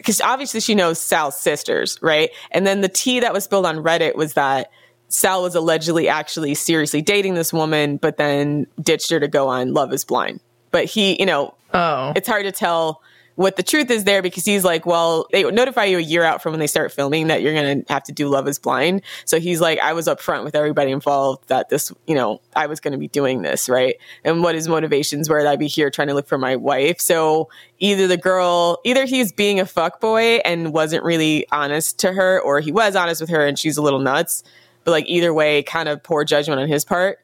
because 0.04 0.20
obviously 0.20 0.60
she 0.60 0.74
knows 0.74 1.00
Sal's 1.00 1.40
sisters, 1.40 1.98
right? 2.02 2.28
And 2.50 2.66
then 2.66 2.82
the 2.82 2.90
tea 2.90 3.20
that 3.20 3.32
was 3.32 3.44
spilled 3.44 3.64
on 3.64 3.78
Reddit 3.78 4.16
was 4.16 4.34
that 4.34 4.70
Sal 5.08 5.42
was 5.42 5.54
allegedly 5.54 6.08
actually 6.10 6.54
seriously 6.54 7.00
dating 7.00 7.34
this 7.34 7.54
woman, 7.54 7.96
but 7.96 8.18
then 8.18 8.66
ditched 8.82 9.08
her 9.10 9.18
to 9.18 9.28
go 9.28 9.48
on 9.48 9.72
Love 9.72 9.94
is 9.94 10.04
Blind. 10.04 10.40
But 10.72 10.84
he, 10.84 11.16
you 11.18 11.24
know, 11.24 11.54
Oh. 11.72 12.12
it's 12.14 12.28
hard 12.28 12.44
to 12.44 12.52
tell 12.52 13.00
what 13.36 13.56
the 13.56 13.62
truth 13.62 13.90
is 13.90 14.04
there 14.04 14.22
because 14.22 14.44
he's 14.44 14.64
like, 14.64 14.86
well, 14.86 15.26
they 15.32 15.42
notify 15.50 15.84
you 15.84 15.98
a 15.98 16.02
year 16.02 16.22
out 16.22 16.42
from 16.42 16.52
when 16.52 16.60
they 16.60 16.66
start 16.66 16.92
filming 16.92 17.26
that 17.26 17.42
you're 17.42 17.52
going 17.52 17.82
to 17.82 17.92
have 17.92 18.04
to 18.04 18.12
do 18.12 18.28
Love 18.28 18.46
is 18.46 18.58
Blind. 18.58 19.02
So 19.24 19.40
he's 19.40 19.60
like, 19.60 19.80
I 19.80 19.92
was 19.92 20.06
upfront 20.06 20.44
with 20.44 20.54
everybody 20.54 20.92
involved 20.92 21.48
that 21.48 21.68
this, 21.68 21.92
you 22.06 22.14
know, 22.14 22.40
I 22.54 22.66
was 22.66 22.78
going 22.78 22.92
to 22.92 22.98
be 22.98 23.08
doing 23.08 23.42
this, 23.42 23.68
right? 23.68 23.96
And 24.22 24.42
what 24.42 24.54
his 24.54 24.68
motivations 24.68 25.28
were 25.28 25.42
that 25.42 25.50
I'd 25.50 25.58
be 25.58 25.66
here 25.66 25.90
trying 25.90 26.08
to 26.08 26.14
look 26.14 26.28
for 26.28 26.38
my 26.38 26.54
wife. 26.54 27.00
So 27.00 27.48
either 27.78 28.06
the 28.06 28.16
girl, 28.16 28.80
either 28.84 29.04
he's 29.04 29.32
being 29.32 29.58
a 29.58 29.64
fuckboy 29.64 30.40
and 30.44 30.72
wasn't 30.72 31.02
really 31.02 31.46
honest 31.50 31.98
to 32.00 32.12
her, 32.12 32.40
or 32.40 32.60
he 32.60 32.70
was 32.70 32.94
honest 32.94 33.20
with 33.20 33.30
her 33.30 33.44
and 33.44 33.58
she's 33.58 33.76
a 33.76 33.82
little 33.82 34.00
nuts. 34.00 34.44
But 34.84 34.92
like 34.92 35.08
either 35.08 35.34
way, 35.34 35.62
kind 35.62 35.88
of 35.88 36.02
poor 36.02 36.24
judgment 36.24 36.60
on 36.60 36.68
his 36.68 36.84
part. 36.84 37.18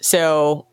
So 0.00 0.66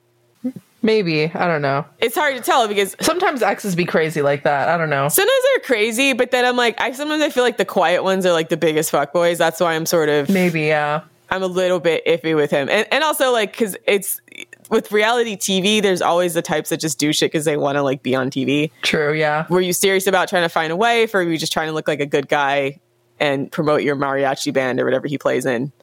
Maybe. 0.87 1.25
I 1.25 1.47
don't 1.47 1.61
know. 1.61 1.83
it's 1.99 2.15
hard 2.15 2.37
to 2.37 2.41
tell 2.41 2.65
because 2.69 2.95
Sometimes 3.01 3.43
exes 3.43 3.75
be 3.75 3.83
crazy 3.83 4.21
like 4.21 4.43
that. 4.43 4.69
I 4.69 4.77
don't 4.77 4.89
know. 4.89 5.09
sometimes 5.09 5.43
they're 5.43 5.63
crazy, 5.65 6.13
but 6.13 6.31
then 6.31 6.45
I'm 6.45 6.55
like, 6.55 6.79
I 6.79 6.93
sometimes 6.93 7.21
I 7.21 7.29
feel 7.29 7.43
like 7.43 7.57
the 7.57 7.65
quiet 7.65 8.03
ones 8.05 8.25
are 8.25 8.31
like 8.31 8.47
the 8.47 8.55
biggest 8.55 8.89
fuckboys. 8.89 9.37
That's 9.37 9.59
why 9.59 9.75
I'm 9.75 9.85
sort 9.85 10.07
of 10.07 10.29
Maybe, 10.29 10.61
yeah. 10.61 11.01
I'm 11.29 11.43
a 11.43 11.47
little 11.47 11.81
bit 11.81 12.05
iffy 12.05 12.37
with 12.37 12.51
him, 12.51 12.69
and 12.69 12.87
and 12.89 13.03
also 13.03 13.33
like 13.33 13.51
because 13.51 13.75
it's 13.85 14.21
with 14.69 14.93
reality 14.93 15.35
TV, 15.35 15.81
there's 15.81 16.01
always 16.01 16.33
the 16.35 16.41
types 16.41 16.69
that 16.69 16.79
just 16.79 16.99
do 16.99 17.11
shit 17.11 17.33
because 17.33 17.43
they 17.43 17.57
want 17.57 17.75
to 17.75 17.81
like 17.81 18.01
be 18.01 18.15
on 18.15 18.31
TV. 18.31 18.71
True, 18.81 19.13
yeah. 19.13 19.45
Were 19.49 19.59
you 19.59 19.73
serious 19.73 20.07
about 20.07 20.29
trying 20.29 20.43
to 20.43 20.49
find 20.49 20.71
a 20.71 20.77
wife, 20.77 21.13
or 21.13 21.17
were 21.17 21.29
you 21.29 21.37
just 21.37 21.51
trying 21.51 21.67
to 21.67 21.73
look 21.73 21.89
like 21.89 21.99
a 21.99 22.05
good 22.05 22.29
guy 22.29 22.79
and 23.19 23.51
promote 23.51 23.83
your 23.83 23.97
mariachi 23.97 24.53
band 24.53 24.79
or 24.79 24.85
whatever 24.85 25.05
he 25.05 25.17
plays 25.17 25.45
in? 25.45 25.73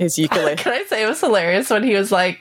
His 0.00 0.18
ukulele. 0.18 0.56
Can 0.56 0.72
I 0.72 0.84
say 0.84 1.02
it 1.02 1.06
was 1.06 1.20
hilarious 1.20 1.68
when 1.68 1.82
he 1.82 1.94
was 1.94 2.10
like, 2.10 2.40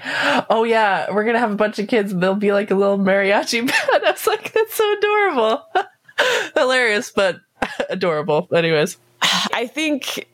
"Oh 0.50 0.63
yeah, 0.63 1.12
we're 1.12 1.26
gonna 1.26 1.39
have 1.39 1.52
a 1.52 1.58
bunch 1.58 1.78
of 1.78 1.89
kids 1.89 2.13
and 2.13 2.24
they'll 2.24 2.34
be 2.34 2.54
like 2.54 2.72
a 2.72 2.76
little 2.76 2.98
mariachi 2.98 3.60
band." 3.67 4.06
I 4.06 4.12
was 4.12 4.26
like, 4.26 4.54
"That's 4.54 4.74
so 4.74 4.93
adorable." 4.93 5.65
hilarious, 6.56 7.12
but 7.12 7.41
adorable. 7.89 8.48
Anyways, 8.56 8.95
I 9.22 9.67
think 9.67 10.30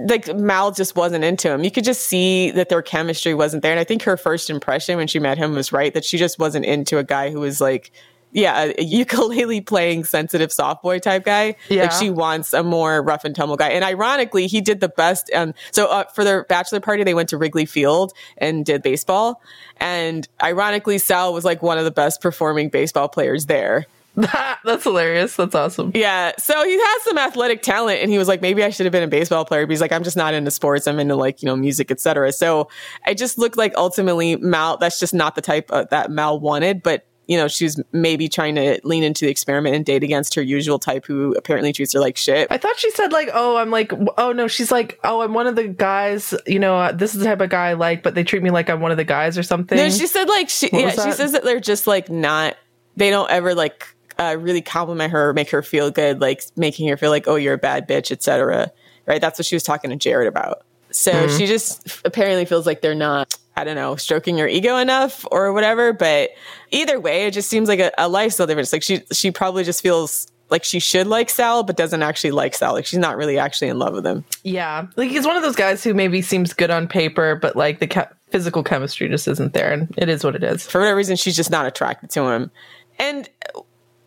like 0.00 0.34
Mal 0.34 0.72
just 0.72 0.96
wasn't 0.96 1.22
into 1.22 1.48
him. 1.48 1.62
You 1.62 1.70
could 1.70 1.84
just 1.84 2.08
see 2.08 2.50
that 2.50 2.70
their 2.70 2.82
chemistry 2.82 3.34
wasn't 3.34 3.62
there. 3.62 3.70
And 3.70 3.78
I 3.78 3.84
think 3.84 4.02
her 4.02 4.16
first 4.16 4.50
impression 4.50 4.96
when 4.96 5.06
she 5.06 5.20
met 5.20 5.38
him 5.38 5.54
was 5.54 5.70
right 5.70 5.94
that 5.94 6.04
she 6.04 6.18
just 6.18 6.40
wasn't 6.40 6.64
into 6.64 6.98
a 6.98 7.04
guy 7.04 7.30
who 7.30 7.38
was 7.38 7.60
like, 7.60 7.92
yeah, 8.32 8.72
a 8.76 8.82
ukulele 8.82 9.60
playing 9.60 10.04
sensitive 10.04 10.52
soft 10.52 10.82
boy 10.82 10.98
type 10.98 11.24
guy. 11.24 11.56
Yeah. 11.68 11.82
Like 11.82 11.92
she 11.92 12.10
wants 12.10 12.52
a 12.52 12.62
more 12.62 13.02
rough 13.02 13.24
and 13.24 13.34
tumble 13.34 13.56
guy. 13.56 13.70
And 13.70 13.84
ironically, 13.84 14.46
he 14.46 14.60
did 14.60 14.80
the 14.80 14.88
best. 14.88 15.30
Um, 15.34 15.54
so 15.70 15.86
uh, 15.86 16.04
for 16.04 16.24
their 16.24 16.44
bachelor 16.44 16.80
party, 16.80 17.04
they 17.04 17.14
went 17.14 17.28
to 17.30 17.38
Wrigley 17.38 17.66
Field 17.66 18.12
and 18.36 18.64
did 18.64 18.82
baseball. 18.82 19.42
And 19.78 20.28
ironically, 20.42 20.98
Sal 20.98 21.32
was 21.32 21.44
like 21.44 21.62
one 21.62 21.78
of 21.78 21.84
the 21.84 21.90
best 21.90 22.20
performing 22.20 22.68
baseball 22.68 23.08
players 23.08 23.46
there. 23.46 23.86
that's 24.64 24.82
hilarious. 24.82 25.36
That's 25.36 25.54
awesome. 25.54 25.92
Yeah. 25.94 26.32
So 26.38 26.64
he 26.64 26.72
has 26.72 27.02
some 27.02 27.18
athletic 27.18 27.62
talent 27.62 28.00
and 28.00 28.10
he 28.10 28.18
was 28.18 28.26
like, 28.26 28.42
maybe 28.42 28.64
I 28.64 28.70
should 28.70 28.84
have 28.84 28.92
been 28.92 29.04
a 29.04 29.08
baseball 29.08 29.44
player. 29.44 29.64
But 29.64 29.70
he's 29.70 29.80
like, 29.80 29.92
I'm 29.92 30.02
just 30.02 30.16
not 30.16 30.34
into 30.34 30.50
sports. 30.50 30.88
I'm 30.88 30.98
into 30.98 31.14
like, 31.14 31.40
you 31.40 31.46
know, 31.46 31.54
music, 31.54 31.90
etc. 31.92 32.32
So 32.32 32.68
I 33.06 33.14
just 33.14 33.38
looked 33.38 33.56
like 33.56 33.74
ultimately 33.76 34.34
Mal, 34.36 34.76
that's 34.76 34.98
just 34.98 35.14
not 35.14 35.36
the 35.36 35.40
type 35.40 35.70
uh, 35.70 35.84
that 35.90 36.10
Mal 36.10 36.40
wanted. 36.40 36.82
But, 36.82 37.06
you 37.28 37.36
know, 37.36 37.46
she 37.46 37.64
was 37.64 37.80
maybe 37.92 38.28
trying 38.28 38.56
to 38.56 38.80
lean 38.82 39.04
into 39.04 39.24
the 39.26 39.30
experiment 39.30 39.76
and 39.76 39.84
date 39.84 40.02
against 40.02 40.34
her 40.34 40.42
usual 40.42 40.78
type 40.80 41.04
who 41.06 41.34
apparently 41.34 41.72
treats 41.72 41.92
her 41.92 42.00
like 42.00 42.16
shit. 42.16 42.48
I 42.50 42.56
thought 42.58 42.76
she 42.78 42.90
said 42.90 43.12
like, 43.12 43.28
"Oh, 43.32 43.56
I'm 43.58 43.70
like, 43.70 43.92
oh 44.16 44.32
no." 44.32 44.48
She's 44.48 44.72
like, 44.72 44.98
"Oh, 45.04 45.20
I'm 45.20 45.34
one 45.34 45.46
of 45.46 45.54
the 45.54 45.68
guys. 45.68 46.34
You 46.46 46.58
know, 46.58 46.76
uh, 46.76 46.90
this 46.92 47.14
is 47.14 47.20
the 47.20 47.26
type 47.26 47.40
of 47.40 47.50
guy 47.50 47.68
I 47.68 47.72
like, 47.74 48.02
but 48.02 48.14
they 48.16 48.24
treat 48.24 48.42
me 48.42 48.50
like 48.50 48.68
I'm 48.70 48.80
one 48.80 48.90
of 48.90 48.96
the 48.96 49.04
guys 49.04 49.38
or 49.38 49.42
something." 49.44 49.76
No, 49.78 49.88
she 49.90 50.06
said 50.08 50.28
like, 50.28 50.48
she, 50.48 50.68
yeah, 50.72 50.90
she 50.90 51.12
says 51.12 51.32
that 51.32 51.44
they're 51.44 51.60
just 51.60 51.86
like 51.86 52.10
not, 52.10 52.56
they 52.96 53.10
don't 53.10 53.30
ever 53.30 53.54
like 53.54 53.86
uh, 54.18 54.36
really 54.40 54.62
compliment 54.62 55.12
her 55.12 55.28
or 55.28 55.32
make 55.34 55.50
her 55.50 55.62
feel 55.62 55.90
good, 55.90 56.20
like 56.20 56.42
making 56.56 56.88
her 56.88 56.96
feel 56.96 57.10
like, 57.10 57.28
oh, 57.28 57.36
you're 57.36 57.54
a 57.54 57.58
bad 57.58 57.86
bitch, 57.86 58.10
etc. 58.10 58.72
Right? 59.06 59.20
That's 59.20 59.38
what 59.38 59.44
she 59.46 59.54
was 59.54 59.62
talking 59.62 59.90
to 59.90 59.96
Jarrett 59.96 60.28
about. 60.28 60.62
So 60.90 61.12
Mm-hmm. 61.12 61.36
she 61.36 61.46
just 61.46 62.00
apparently 62.06 62.46
feels 62.46 62.64
like 62.66 62.80
they're 62.80 62.94
not, 62.94 63.36
I 63.58 63.64
don't 63.64 63.74
know, 63.74 63.96
stroking 63.96 64.38
your 64.38 64.48
ego 64.48 64.76
enough 64.76 65.26
or 65.30 65.52
whatever. 65.52 65.92
But 65.92 66.30
either 66.70 66.98
way, 67.00 67.26
it 67.26 67.32
just 67.32 67.50
seems 67.50 67.68
like 67.68 67.80
a, 67.80 67.90
a 67.98 68.08
lifestyle 68.08 68.46
difference. 68.46 68.72
Like 68.72 68.82
she, 68.82 69.02
she 69.12 69.30
probably 69.30 69.64
just 69.64 69.82
feels 69.82 70.26
like 70.50 70.64
she 70.64 70.78
should 70.78 71.06
like 71.06 71.28
Sal, 71.28 71.62
but 71.62 71.76
doesn't 71.76 72.02
actually 72.02 72.30
like 72.30 72.54
Sal. 72.54 72.72
Like 72.72 72.86
she's 72.86 72.98
not 72.98 73.16
really 73.16 73.38
actually 73.38 73.68
in 73.68 73.78
love 73.78 73.92
with 73.94 74.06
him. 74.06 74.24
yeah, 74.44 74.86
like 74.96 75.10
he's 75.10 75.26
one 75.26 75.36
of 75.36 75.42
those 75.42 75.56
guys 75.56 75.84
who 75.84 75.92
maybe 75.92 76.22
seems 76.22 76.54
good 76.54 76.70
on 76.70 76.88
paper, 76.88 77.34
but 77.36 77.54
like 77.56 77.80
the 77.80 77.86
ca- 77.86 78.08
physical 78.30 78.62
chemistry 78.62 79.08
just 79.08 79.28
isn't 79.28 79.52
there, 79.52 79.72
and 79.72 79.92
it 79.98 80.08
is 80.08 80.24
what 80.24 80.34
it 80.34 80.42
is. 80.42 80.66
for 80.66 80.80
whatever 80.80 80.96
reason 80.96 81.16
she's 81.16 81.36
just 81.36 81.50
not 81.50 81.66
attracted 81.66 82.10
to 82.10 82.22
him 82.28 82.50
and 82.98 83.28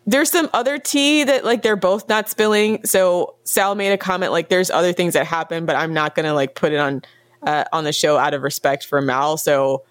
there's 0.06 0.30
some 0.30 0.50
other 0.52 0.78
tea 0.78 1.24
that 1.24 1.44
like 1.44 1.62
they're 1.62 1.76
both 1.76 2.08
not 2.08 2.28
spilling 2.28 2.84
so 2.84 3.34
sal 3.44 3.74
made 3.74 3.92
a 3.92 3.96
comment 3.96 4.32
like 4.32 4.48
there's 4.48 4.70
other 4.70 4.92
things 4.92 5.14
that 5.14 5.26
happen 5.26 5.64
but 5.64 5.76
i'm 5.76 5.94
not 5.94 6.14
gonna 6.14 6.34
like 6.34 6.54
put 6.54 6.72
it 6.72 6.78
on 6.78 7.00
uh, 7.42 7.64
on 7.72 7.84
the 7.84 7.92
show 7.92 8.16
out 8.16 8.34
of 8.34 8.42
respect 8.42 8.84
for 8.86 9.00
mal 9.00 9.36
so 9.36 9.82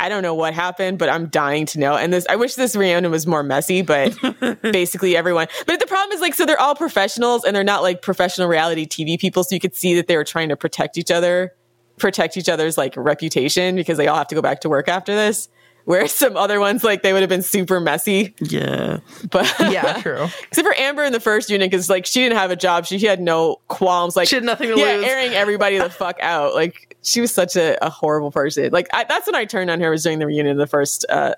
i 0.00 0.08
don't 0.08 0.22
know 0.22 0.34
what 0.34 0.54
happened 0.54 0.98
but 0.98 1.08
i'm 1.08 1.26
dying 1.26 1.66
to 1.66 1.78
know 1.78 1.96
and 1.96 2.12
this 2.12 2.26
i 2.28 2.36
wish 2.36 2.54
this 2.54 2.74
reunion 2.76 3.10
was 3.10 3.26
more 3.26 3.42
messy 3.42 3.82
but 3.82 4.16
basically 4.62 5.16
everyone 5.16 5.46
but 5.66 5.78
the 5.80 5.86
problem 5.86 6.12
is 6.14 6.20
like 6.20 6.34
so 6.34 6.44
they're 6.46 6.60
all 6.60 6.74
professionals 6.74 7.44
and 7.44 7.54
they're 7.54 7.64
not 7.64 7.82
like 7.82 8.02
professional 8.02 8.48
reality 8.48 8.86
tv 8.86 9.18
people 9.18 9.44
so 9.44 9.54
you 9.54 9.60
could 9.60 9.74
see 9.74 9.94
that 9.94 10.06
they 10.06 10.16
were 10.16 10.24
trying 10.24 10.48
to 10.48 10.56
protect 10.56 10.96
each 10.98 11.10
other 11.10 11.52
protect 11.98 12.36
each 12.36 12.48
other's 12.48 12.76
like 12.78 12.94
reputation 12.96 13.76
because 13.76 13.98
they 13.98 14.08
all 14.08 14.16
have 14.16 14.26
to 14.28 14.34
go 14.34 14.42
back 14.42 14.60
to 14.60 14.68
work 14.68 14.88
after 14.88 15.14
this 15.14 15.48
Whereas 15.84 16.12
some 16.14 16.36
other 16.36 16.60
ones, 16.60 16.84
like 16.84 17.02
they 17.02 17.12
would 17.12 17.22
have 17.22 17.28
been 17.28 17.42
super 17.42 17.80
messy, 17.80 18.36
Yeah. 18.38 19.00
but 19.32 19.52
Yeah, 19.58 20.00
true. 20.00 20.28
Except 20.44 20.64
for 20.64 20.74
Amber 20.78 21.02
in 21.02 21.12
the 21.12 21.18
first 21.18 21.50
unit, 21.50 21.68
because 21.68 21.90
like 21.90 22.06
she 22.06 22.20
didn't 22.20 22.38
have 22.38 22.52
a 22.52 22.56
job, 22.56 22.86
she, 22.86 23.00
she 23.00 23.06
had 23.06 23.20
no 23.20 23.56
qualms. 23.66 24.14
Like 24.14 24.28
She 24.28 24.36
had 24.36 24.44
nothing 24.44 24.68
to 24.72 24.78
yeah, 24.78 24.92
lose. 24.92 25.04
airing 25.06 25.32
everybody 25.32 25.78
the 25.78 25.90
fuck 25.90 26.18
out. 26.20 26.54
Like 26.54 26.91
she 27.02 27.20
was 27.20 27.32
such 27.32 27.56
a, 27.56 27.84
a 27.84 27.90
horrible 27.90 28.30
person. 28.30 28.70
Like 28.72 28.88
I, 28.92 29.04
that's 29.04 29.26
when 29.26 29.34
I 29.34 29.44
turned 29.44 29.70
on 29.70 29.80
her 29.80 29.90
was 29.90 30.02
during 30.02 30.18
the 30.18 30.26
reunion 30.26 30.52
of 30.52 30.58
the 30.58 30.66
first 30.66 31.04
uh, 31.08 31.34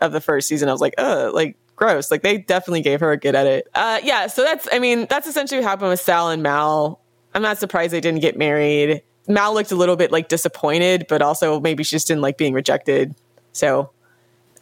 of 0.00 0.12
the 0.12 0.20
first 0.20 0.48
season. 0.48 0.68
I 0.68 0.72
was 0.72 0.80
like, 0.80 0.94
uh, 0.98 1.30
like 1.32 1.56
gross. 1.76 2.10
Like 2.10 2.22
they 2.22 2.38
definitely 2.38 2.82
gave 2.82 3.00
her 3.00 3.10
a 3.12 3.16
good 3.16 3.34
edit. 3.34 3.68
Uh, 3.74 4.00
yeah. 4.02 4.26
So 4.28 4.42
that's 4.42 4.68
I 4.72 4.78
mean 4.78 5.06
that's 5.10 5.26
essentially 5.26 5.60
what 5.60 5.68
happened 5.68 5.90
with 5.90 6.00
Sal 6.00 6.30
and 6.30 6.42
Mal. 6.42 7.00
I'm 7.34 7.42
not 7.42 7.58
surprised 7.58 7.92
they 7.92 8.00
didn't 8.00 8.20
get 8.20 8.36
married. 8.36 9.02
Mal 9.28 9.54
looked 9.54 9.70
a 9.70 9.76
little 9.76 9.96
bit 9.96 10.10
like 10.10 10.28
disappointed, 10.28 11.06
but 11.08 11.22
also 11.22 11.60
maybe 11.60 11.84
she 11.84 11.96
just 11.96 12.08
didn't 12.08 12.22
like 12.22 12.36
being 12.38 12.52
rejected. 12.54 13.14
So 13.52 13.90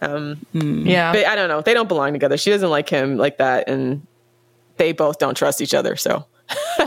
um 0.01 0.39
Yeah, 0.87 1.13
but 1.13 1.27
I 1.27 1.35
don't 1.35 1.49
know. 1.49 1.61
They 1.61 1.75
don't 1.75 1.89
belong 1.89 2.13
together. 2.13 2.37
She 2.37 2.51
doesn't 2.51 2.71
like 2.71 2.89
him 2.89 3.17
like 3.17 3.39
that, 3.39 3.69
and 3.69 4.07
they 4.77 4.93
both 4.93 5.19
don't 5.19 5.37
trust 5.37 5.61
each 5.61 5.75
other. 5.75 5.97
So, 5.97 6.25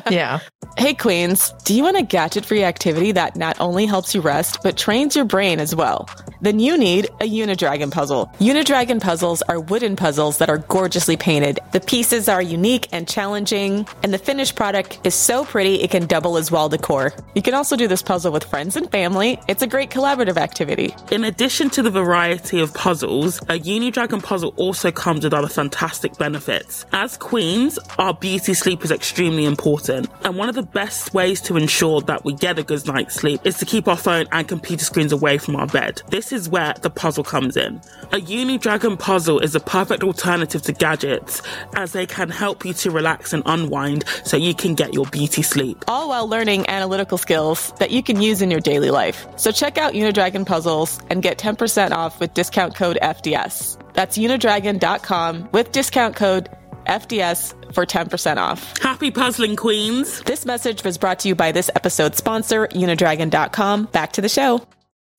yeah. 0.09 0.39
hey, 0.77 0.93
Queens, 0.93 1.53
do 1.63 1.73
you 1.73 1.83
want 1.83 1.97
a 1.97 2.03
gadget 2.03 2.45
free 2.45 2.63
activity 2.63 3.11
that 3.11 3.35
not 3.35 3.59
only 3.59 3.85
helps 3.85 4.15
you 4.15 4.21
rest, 4.21 4.59
but 4.63 4.77
trains 4.77 5.15
your 5.15 5.25
brain 5.25 5.59
as 5.59 5.75
well? 5.75 6.09
Then 6.41 6.59
you 6.59 6.75
need 6.75 7.05
a 7.19 7.29
Unidragon 7.29 7.91
puzzle. 7.91 8.25
Unidragon 8.39 8.99
puzzles 8.99 9.43
are 9.43 9.59
wooden 9.59 9.95
puzzles 9.95 10.39
that 10.39 10.49
are 10.49 10.57
gorgeously 10.57 11.15
painted. 11.15 11.59
The 11.71 11.79
pieces 11.79 12.27
are 12.27 12.41
unique 12.41 12.87
and 12.91 13.07
challenging, 13.07 13.87
and 14.01 14.11
the 14.11 14.17
finished 14.17 14.55
product 14.55 14.99
is 15.03 15.13
so 15.13 15.45
pretty 15.45 15.75
it 15.75 15.91
can 15.91 16.07
double 16.07 16.37
as 16.37 16.51
wall 16.51 16.67
decor. 16.67 17.13
You 17.35 17.43
can 17.43 17.53
also 17.53 17.75
do 17.75 17.87
this 17.87 18.01
puzzle 18.01 18.31
with 18.31 18.43
friends 18.43 18.75
and 18.75 18.89
family. 18.89 19.39
It's 19.47 19.61
a 19.61 19.67
great 19.67 19.91
collaborative 19.91 20.37
activity. 20.37 20.95
In 21.11 21.25
addition 21.25 21.69
to 21.71 21.83
the 21.83 21.91
variety 21.91 22.59
of 22.59 22.73
puzzles, 22.73 23.37
a 23.43 23.59
Unidragon 23.59 24.23
puzzle 24.23 24.53
also 24.57 24.91
comes 24.91 25.23
with 25.23 25.33
other 25.33 25.47
fantastic 25.47 26.17
benefits. 26.17 26.87
As 26.91 27.17
queens, 27.17 27.77
our 27.99 28.15
beauty 28.15 28.55
sleep 28.55 28.83
is 28.83 28.89
extremely 28.89 29.45
important, 29.45 30.09
and 30.23 30.35
one 30.37 30.49
of 30.49 30.55
the 30.55 30.63
best 30.63 31.13
ways 31.13 31.39
to 31.41 31.55
ensure 31.55 32.01
that 32.01 32.25
we 32.25 32.33
get 32.33 32.57
a 32.57 32.63
good 32.63 32.87
night's 32.87 33.13
sleep 33.13 33.41
is 33.45 33.59
to 33.59 33.65
keep 33.65 33.87
our 33.87 33.97
phone 33.97 34.25
and 34.31 34.47
computer 34.47 34.83
screens 34.83 35.11
away 35.11 35.37
from 35.37 35.55
our 35.55 35.67
bed. 35.67 36.01
This 36.09 36.30
is 36.31 36.49
where 36.49 36.73
the 36.81 36.89
puzzle 36.89 37.23
comes 37.23 37.57
in. 37.57 37.81
A 38.11 38.19
Unidragon 38.19 38.97
puzzle 38.99 39.39
is 39.39 39.55
a 39.55 39.59
perfect 39.59 40.03
alternative 40.03 40.61
to 40.63 40.73
gadgets, 40.73 41.41
as 41.75 41.91
they 41.93 42.05
can 42.05 42.29
help 42.29 42.65
you 42.65 42.73
to 42.73 42.91
relax 42.91 43.33
and 43.33 43.43
unwind 43.45 44.03
so 44.25 44.37
you 44.37 44.53
can 44.53 44.75
get 44.75 44.93
your 44.93 45.05
beauty 45.07 45.41
sleep. 45.41 45.83
all 45.87 46.09
while 46.09 46.27
learning 46.27 46.67
analytical 46.69 47.17
skills 47.17 47.71
that 47.79 47.91
you 47.91 48.03
can 48.03 48.21
use 48.21 48.41
in 48.41 48.51
your 48.51 48.59
daily 48.59 48.91
life. 48.91 49.25
So 49.37 49.51
check 49.51 49.77
out 49.77 49.93
Unidragon 49.93 50.45
Puzzles 50.45 50.99
and 51.09 51.21
get 51.21 51.37
10% 51.37 51.91
off 51.91 52.19
with 52.19 52.33
discount 52.33 52.75
code 52.75 52.97
FDS. 53.01 53.77
That's 53.93 54.17
unidragon.com 54.17 55.49
with 55.51 55.71
discount 55.71 56.15
code 56.15 56.49
FDS 56.85 57.53
for 57.73 57.85
10% 57.85 58.37
off. 58.37 58.77
Happy 58.79 59.11
puzzling, 59.11 59.55
queens! 59.55 60.21
This 60.23 60.45
message 60.45 60.83
was 60.83 60.97
brought 60.97 61.19
to 61.19 61.27
you 61.27 61.35
by 61.35 61.51
this 61.51 61.69
episode's 61.75 62.17
sponsor, 62.17 62.67
unidragon.com. 62.67 63.85
Back 63.85 64.13
to 64.13 64.21
the 64.21 64.29
show. 64.29 64.65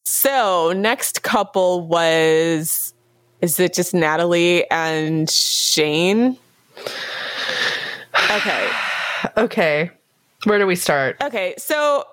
So, 0.04 0.72
next 0.72 1.22
couple 1.22 1.86
was 1.86 2.92
is 3.40 3.58
it 3.58 3.74
just 3.74 3.92
Natalie 3.92 4.68
and 4.70 5.28
Shayne? 5.28 6.38
Okay. 8.30 8.70
Okay. 9.36 9.90
Where 10.44 10.58
do 10.58 10.66
we 10.66 10.76
start? 10.76 11.16
Okay. 11.22 11.54
So, 11.58 12.04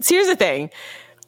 so 0.00 0.14
here's 0.14 0.28
the 0.28 0.36
thing. 0.36 0.70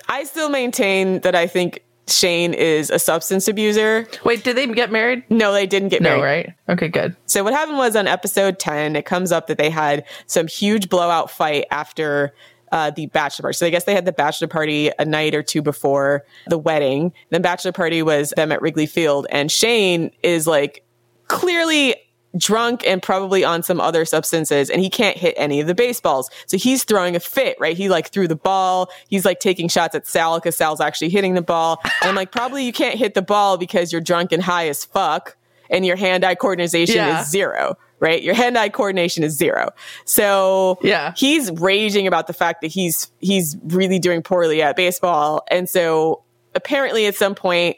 I 0.09 0.25
still 0.25 0.49
maintain 0.49 1.21
that 1.21 1.35
I 1.35 1.47
think 1.47 1.83
Shayne 2.09 2.55
is 2.55 2.91
a 2.91 2.99
substance 2.99 3.47
abuser. 3.47 4.09
Wait, 4.25 4.43
did 4.43 4.57
they 4.57 4.67
get 4.67 4.91
married? 4.91 5.23
No, 5.31 5.53
they 5.53 5.67
didn't 5.67 5.91
get 5.91 6.03
married. 6.03 6.19
No, 6.19 6.25
right? 6.25 6.55
Okay, 6.69 6.89
good. 6.89 7.17
So 7.27 7.45
what 7.45 7.53
happened 7.53 7.79
was 7.79 7.95
on 7.95 8.09
episode 8.09 8.59
10, 8.59 8.97
it 8.97 9.05
comes 9.05 9.31
up 9.31 9.47
that 9.47 9.59
they 9.59 9.71
had 9.71 10.05
some 10.27 10.49
huge 10.49 10.89
blowout 10.89 11.31
fight 11.31 11.67
after 11.71 12.35
uh, 12.73 12.91
the 12.91 13.07
bachelor 13.07 13.43
party. 13.45 13.57
So 13.57 13.67
I 13.67 13.71
guess 13.71 13.85
they 13.85 13.95
had 13.95 14.05
the 14.05 14.13
bachelor 14.13 14.49
party 14.49 14.91
a 14.99 15.05
night 15.05 15.35
or 15.35 15.43
two 15.43 15.63
before 15.63 16.25
the 16.49 16.59
wedding. 16.59 17.13
The 17.31 17.41
bachelor 17.41 17.73
party 17.73 18.03
was 18.03 18.31
them 18.37 18.53
at 18.53 18.63
Wrigley 18.63 18.87
Field, 18.87 19.27
and 19.31 19.51
Shayne 19.51 20.11
is 20.23 20.47
like 20.47 20.85
clearly 21.29 21.95
drunk 22.37 22.87
and 22.87 23.03
probably 23.03 23.43
on 23.43 23.61
some 23.61 23.81
other 23.81 24.05
substances 24.05 24.71
and 24.71 24.81
he 24.81 24.89
can't 24.89 25.17
hit 25.17 25.35
any 25.37 25.61
of 25.61 25.67
the 25.67 25.75
baseballs. 25.75 26.31
So 26.47 26.57
he's 26.57 26.85
throwing 26.85 27.17
a 27.17 27.21
fit, 27.21 27.57
right? 27.59 27.77
He 27.77 27.89
like 27.89 28.11
threw 28.13 28.29
the 28.29 28.37
ball. 28.37 28.89
He's 29.09 29.25
like 29.25 29.41
taking 29.41 29.69
shots 29.69 29.97
at 29.97 30.07
Sal 30.07 30.39
because 30.39 30.57
Sal's 30.57 30.81
actually 30.81 31.09
hitting 31.09 31.35
the 31.35 31.43
ball. 31.43 31.81
And 31.83 32.09
I'm 32.09 32.15
like, 32.15 32.31
probably 32.31 32.65
you 32.65 32.73
can't 32.73 32.97
hit 32.97 33.15
the 33.15 33.23
ball 33.23 33.59
because 33.59 33.91
you're 33.91 34.01
drunk 34.01 34.31
and 34.31 34.41
high 34.41 34.69
as 34.69 34.85
fuck 34.85 35.37
and 35.71 35.85
your 35.85 35.97
hand 35.97 36.25
eye 36.25 36.37
coordination 36.37 36.95
Yeah. 36.97 37.21
is 37.21 37.29
zero. 37.31 37.77
Right? 38.01 38.23
Your 38.23 38.35
hand 38.35 38.57
eye 38.59 38.71
coordination 38.71 39.23
is 39.23 39.37
zero. 39.37 39.69
So 40.05 40.79
Yeah. 40.83 41.13
he's 41.17 41.51
raging 41.53 42.07
about 42.07 42.27
the 42.27 42.33
fact 42.33 42.63
that 42.63 42.69
he's 42.69 43.11
he's 43.21 43.57
really 43.67 43.99
doing 43.99 44.23
poorly 44.23 44.63
at 44.63 44.75
baseball. 44.75 45.43
And 45.51 45.69
so 45.69 46.23
apparently 46.55 47.07
at 47.07 47.15
some 47.15 47.35
point 47.35 47.77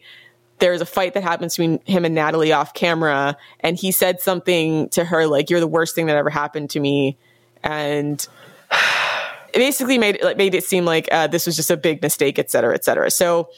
there's 0.59 0.81
a 0.81 0.87
fight 0.87 1.15
that 1.15 1.25
happens 1.25 1.57
between 1.57 1.81
him 1.87 2.05
and 2.05 2.15
Natalie 2.15 2.53
off 2.53 2.73
camera, 2.73 3.37
and 3.61 3.77
he 3.77 3.91
said 3.91 4.21
something 4.21 4.89
to 4.91 5.05
her 5.05 5.27
like, 5.27 5.51
"You're 5.51 5.59
the 5.59 5.67
worst 5.67 5.97
thing 5.97 6.07
that 6.07 6.15
ever 6.17 6.31
happened 6.31 6.71
to 6.71 6.79
me," 6.81 7.19
and 7.65 8.25
it 9.53 9.59
basically 9.59 9.99
made 9.99 10.17
it 10.23 10.37
made 10.37 10.55
it 10.55 10.63
seem 10.63 10.85
like 10.85 11.09
uh, 11.11 11.27
this 11.27 11.47
was 11.47 11.57
just 11.57 11.71
a 11.73 11.77
big 11.77 12.01
mistake, 12.01 12.39
et 12.39 12.49
cetera, 12.49 12.75
et 12.75 12.85
cetera. 12.85 13.11
So 13.11 13.49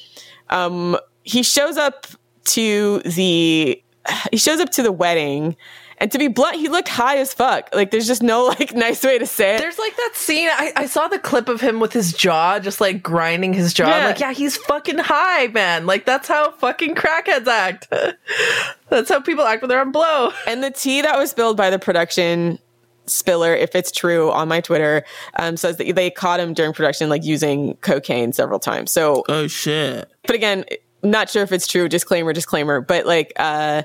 um, 0.49 0.97
he 1.25 1.43
shows 1.43 1.77
up 1.77 2.07
to 2.47 3.01
the 3.01 3.83
he 4.31 4.39
shows 4.39 4.61
up 4.61 4.71
to 4.71 4.83
the 4.83 4.93
wedding. 4.93 5.57
And 5.99 6.11
to 6.13 6.19
be 6.19 6.29
blunt, 6.29 6.57
he 6.57 6.69
looked 6.69 6.89
high 6.89 7.19
as 7.19 7.33
fuck. 7.33 7.69
Like, 7.75 7.91
there's 7.91 8.07
just 8.07 8.23
no 8.23 8.45
like 8.47 8.75
nice 8.75 9.03
way 9.05 9.19
to 9.19 9.27
say 9.27 9.57
it. 9.57 9.59
There's 9.59 9.79
like 9.79 9.97
that 9.97 10.13
scene. 10.15 10.49
I, 10.51 10.73
I 10.77 10.87
saw 10.87 11.09
the 11.09 11.19
clip 11.19 11.49
of 11.49 11.61
him 11.61 11.81
with 11.81 11.93
his 11.93 12.13
jaw, 12.13 12.59
just 12.59 12.81
like 12.81 13.03
grinding 13.03 13.53
his 13.53 13.73
jaw. 13.73 13.89
Yeah. 13.89 14.07
like, 14.07 14.21
yeah, 14.21 14.33
he's 14.33 14.57
fucking 14.57 14.99
high, 14.99 15.47
man. 15.49 15.87
Like 15.87 16.05
that's 16.05 16.29
how 16.29 16.51
fucking 16.53 16.95
crackheads 16.97 17.47
act. 17.47 17.93
that's 18.89 19.09
how 19.09 19.21
people 19.21 19.45
act 19.45 19.63
when 19.63 19.69
they're 19.69 19.81
on 19.81 19.93
blow. 19.93 20.33
And 20.47 20.63
the 20.63 20.71
tea 20.71 21.03
that 21.03 21.19
was 21.19 21.31
spilled 21.31 21.57
by 21.57 21.71
the 21.71 21.79
production 21.79 22.59
spiller, 23.07 23.55
if 23.55 23.75
it's 23.75 23.91
true, 23.93 24.31
on 24.31 24.49
my 24.49 24.61
Twitter, 24.61 25.05
um, 25.39 25.57
says 25.57 25.77
that 25.79 25.95
they 25.95 26.11
caught 26.11 26.41
him 26.41 26.55
during 26.55 26.73
production, 26.73 27.09
like 27.09 27.25
using 27.25 27.77
cocaine 27.77 28.33
several 28.33 28.59
times. 28.59 28.91
So, 28.91 29.25
Oh 29.29 29.47
shit. 29.47 30.11
but 30.27 30.35
again, 30.37 30.65
not 31.03 31.29
sure 31.29 31.43
if 31.43 31.53
it's 31.53 31.67
true. 31.67 31.89
Disclaimer, 31.89 32.33
disclaimer. 32.33 32.81
But 32.81 33.05
like, 33.07 33.33
uh, 33.37 33.83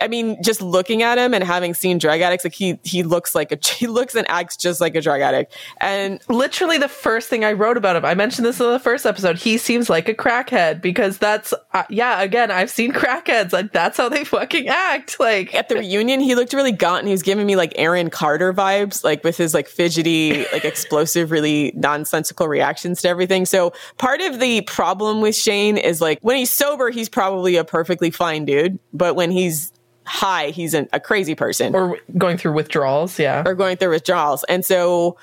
I 0.00 0.08
mean, 0.08 0.42
just 0.42 0.60
looking 0.60 1.02
at 1.02 1.18
him 1.18 1.34
and 1.34 1.42
having 1.42 1.74
seen 1.74 1.98
drug 1.98 2.20
addicts, 2.20 2.44
like 2.44 2.54
he 2.54 2.78
he 2.82 3.02
looks 3.02 3.34
like 3.34 3.52
a 3.52 3.58
he 3.74 3.86
looks 3.86 4.14
and 4.14 4.28
acts 4.30 4.56
just 4.56 4.80
like 4.80 4.94
a 4.94 5.00
drug 5.00 5.20
addict. 5.20 5.56
And 5.80 6.20
Literally, 6.28 6.76
the 6.76 6.88
first 6.88 7.28
thing 7.28 7.44
I 7.44 7.52
wrote 7.52 7.76
about 7.76 7.96
him, 7.96 8.04
I 8.04 8.14
mentioned 8.14 8.46
this 8.46 8.60
in 8.60 8.70
the 8.70 8.78
first 8.78 9.06
episode. 9.06 9.38
He 9.38 9.58
seems 9.58 9.88
like 9.88 10.08
a 10.08 10.14
crackhead 10.14 10.82
because 10.82 11.18
that's 11.18 11.54
uh, 11.72 11.84
yeah. 11.88 12.20
Again, 12.20 12.50
I've 12.50 12.70
seen 12.70 12.92
crackheads. 12.92 13.52
Like 13.52 13.72
that's 13.72 13.96
how 13.96 14.08
they 14.08 14.22
fucking 14.24 14.68
act. 14.68 15.18
Like 15.18 15.54
at 15.54 15.68
the 15.68 15.76
reunion, 15.76 16.20
he 16.20 16.34
looked 16.34 16.52
really 16.52 16.72
gaunt 16.72 17.00
and 17.00 17.08
he 17.08 17.12
was 17.12 17.22
giving 17.22 17.46
me 17.46 17.56
like 17.56 17.72
Aaron 17.76 18.10
Carter 18.10 18.52
vibes, 18.52 19.02
like 19.02 19.24
with 19.24 19.36
his 19.36 19.54
like 19.54 19.66
fidgety, 19.66 20.44
like 20.52 20.64
explosive, 20.64 21.30
really 21.30 21.72
nonsensical 21.74 22.48
reactions 22.48 23.02
to 23.02 23.08
everything. 23.08 23.46
So 23.46 23.72
part 23.98 24.20
of 24.20 24.38
the 24.38 24.60
problem 24.62 25.20
with 25.20 25.34
Shayne 25.34 25.78
is 25.78 26.00
like 26.00 26.18
when 26.20 26.36
he's 26.36 26.50
sober, 26.50 26.90
he's 26.90 27.08
probably 27.08 27.56
a 27.56 27.64
perfectly 27.64 28.10
fine 28.10 28.44
dude, 28.44 28.78
but 28.92 29.16
when 29.16 29.30
he's 29.30 29.72
high, 30.06 30.50
he's 30.50 30.72
an, 30.74 30.88
a 30.92 31.00
crazy 31.00 31.34
person 31.34 31.74
or 31.74 31.98
going 32.16 32.38
through 32.38 32.52
withdrawals. 32.52 33.18
Yeah. 33.18 33.42
or 33.44 33.54
going 33.54 33.76
through 33.76 33.90
withdrawals. 33.90 34.44
And 34.44 34.64
so 34.64 35.16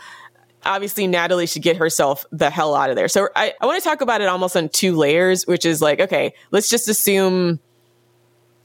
obviously 0.65 1.07
Natalie 1.07 1.47
should 1.47 1.61
get 1.61 1.77
herself 1.77 2.25
the 2.31 2.49
hell 2.49 2.75
out 2.75 2.89
of 2.89 2.95
there. 2.95 3.07
So 3.07 3.29
I, 3.35 3.53
I 3.61 3.65
want 3.65 3.81
to 3.81 3.87
talk 3.87 4.01
about 4.01 4.21
it 4.21 4.27
almost 4.27 4.55
on 4.55 4.69
two 4.69 4.95
layers, 4.95 5.47
which 5.47 5.65
is 5.65 5.81
like, 5.81 5.99
okay, 5.99 6.33
let's 6.51 6.69
just 6.69 6.87
assume 6.87 7.59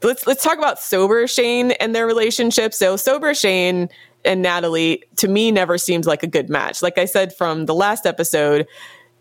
let's 0.03 0.25
let's 0.27 0.43
talk 0.43 0.57
about 0.57 0.79
sober 0.79 1.27
Shayne 1.27 1.71
and 1.71 1.95
their 1.95 2.07
relationship. 2.07 2.73
So 2.73 2.95
sober 2.95 3.33
Shayne 3.33 3.89
and 4.25 4.41
Natalie 4.41 5.03
to 5.17 5.27
me 5.27 5.51
never 5.51 5.77
seemed 5.77 6.05
like 6.05 6.23
a 6.23 6.27
good 6.27 6.49
match. 6.49 6.81
Like 6.81 6.97
I 6.97 7.05
said 7.05 7.33
from 7.35 7.65
the 7.65 7.75
last 7.75 8.05
episode, 8.05 8.67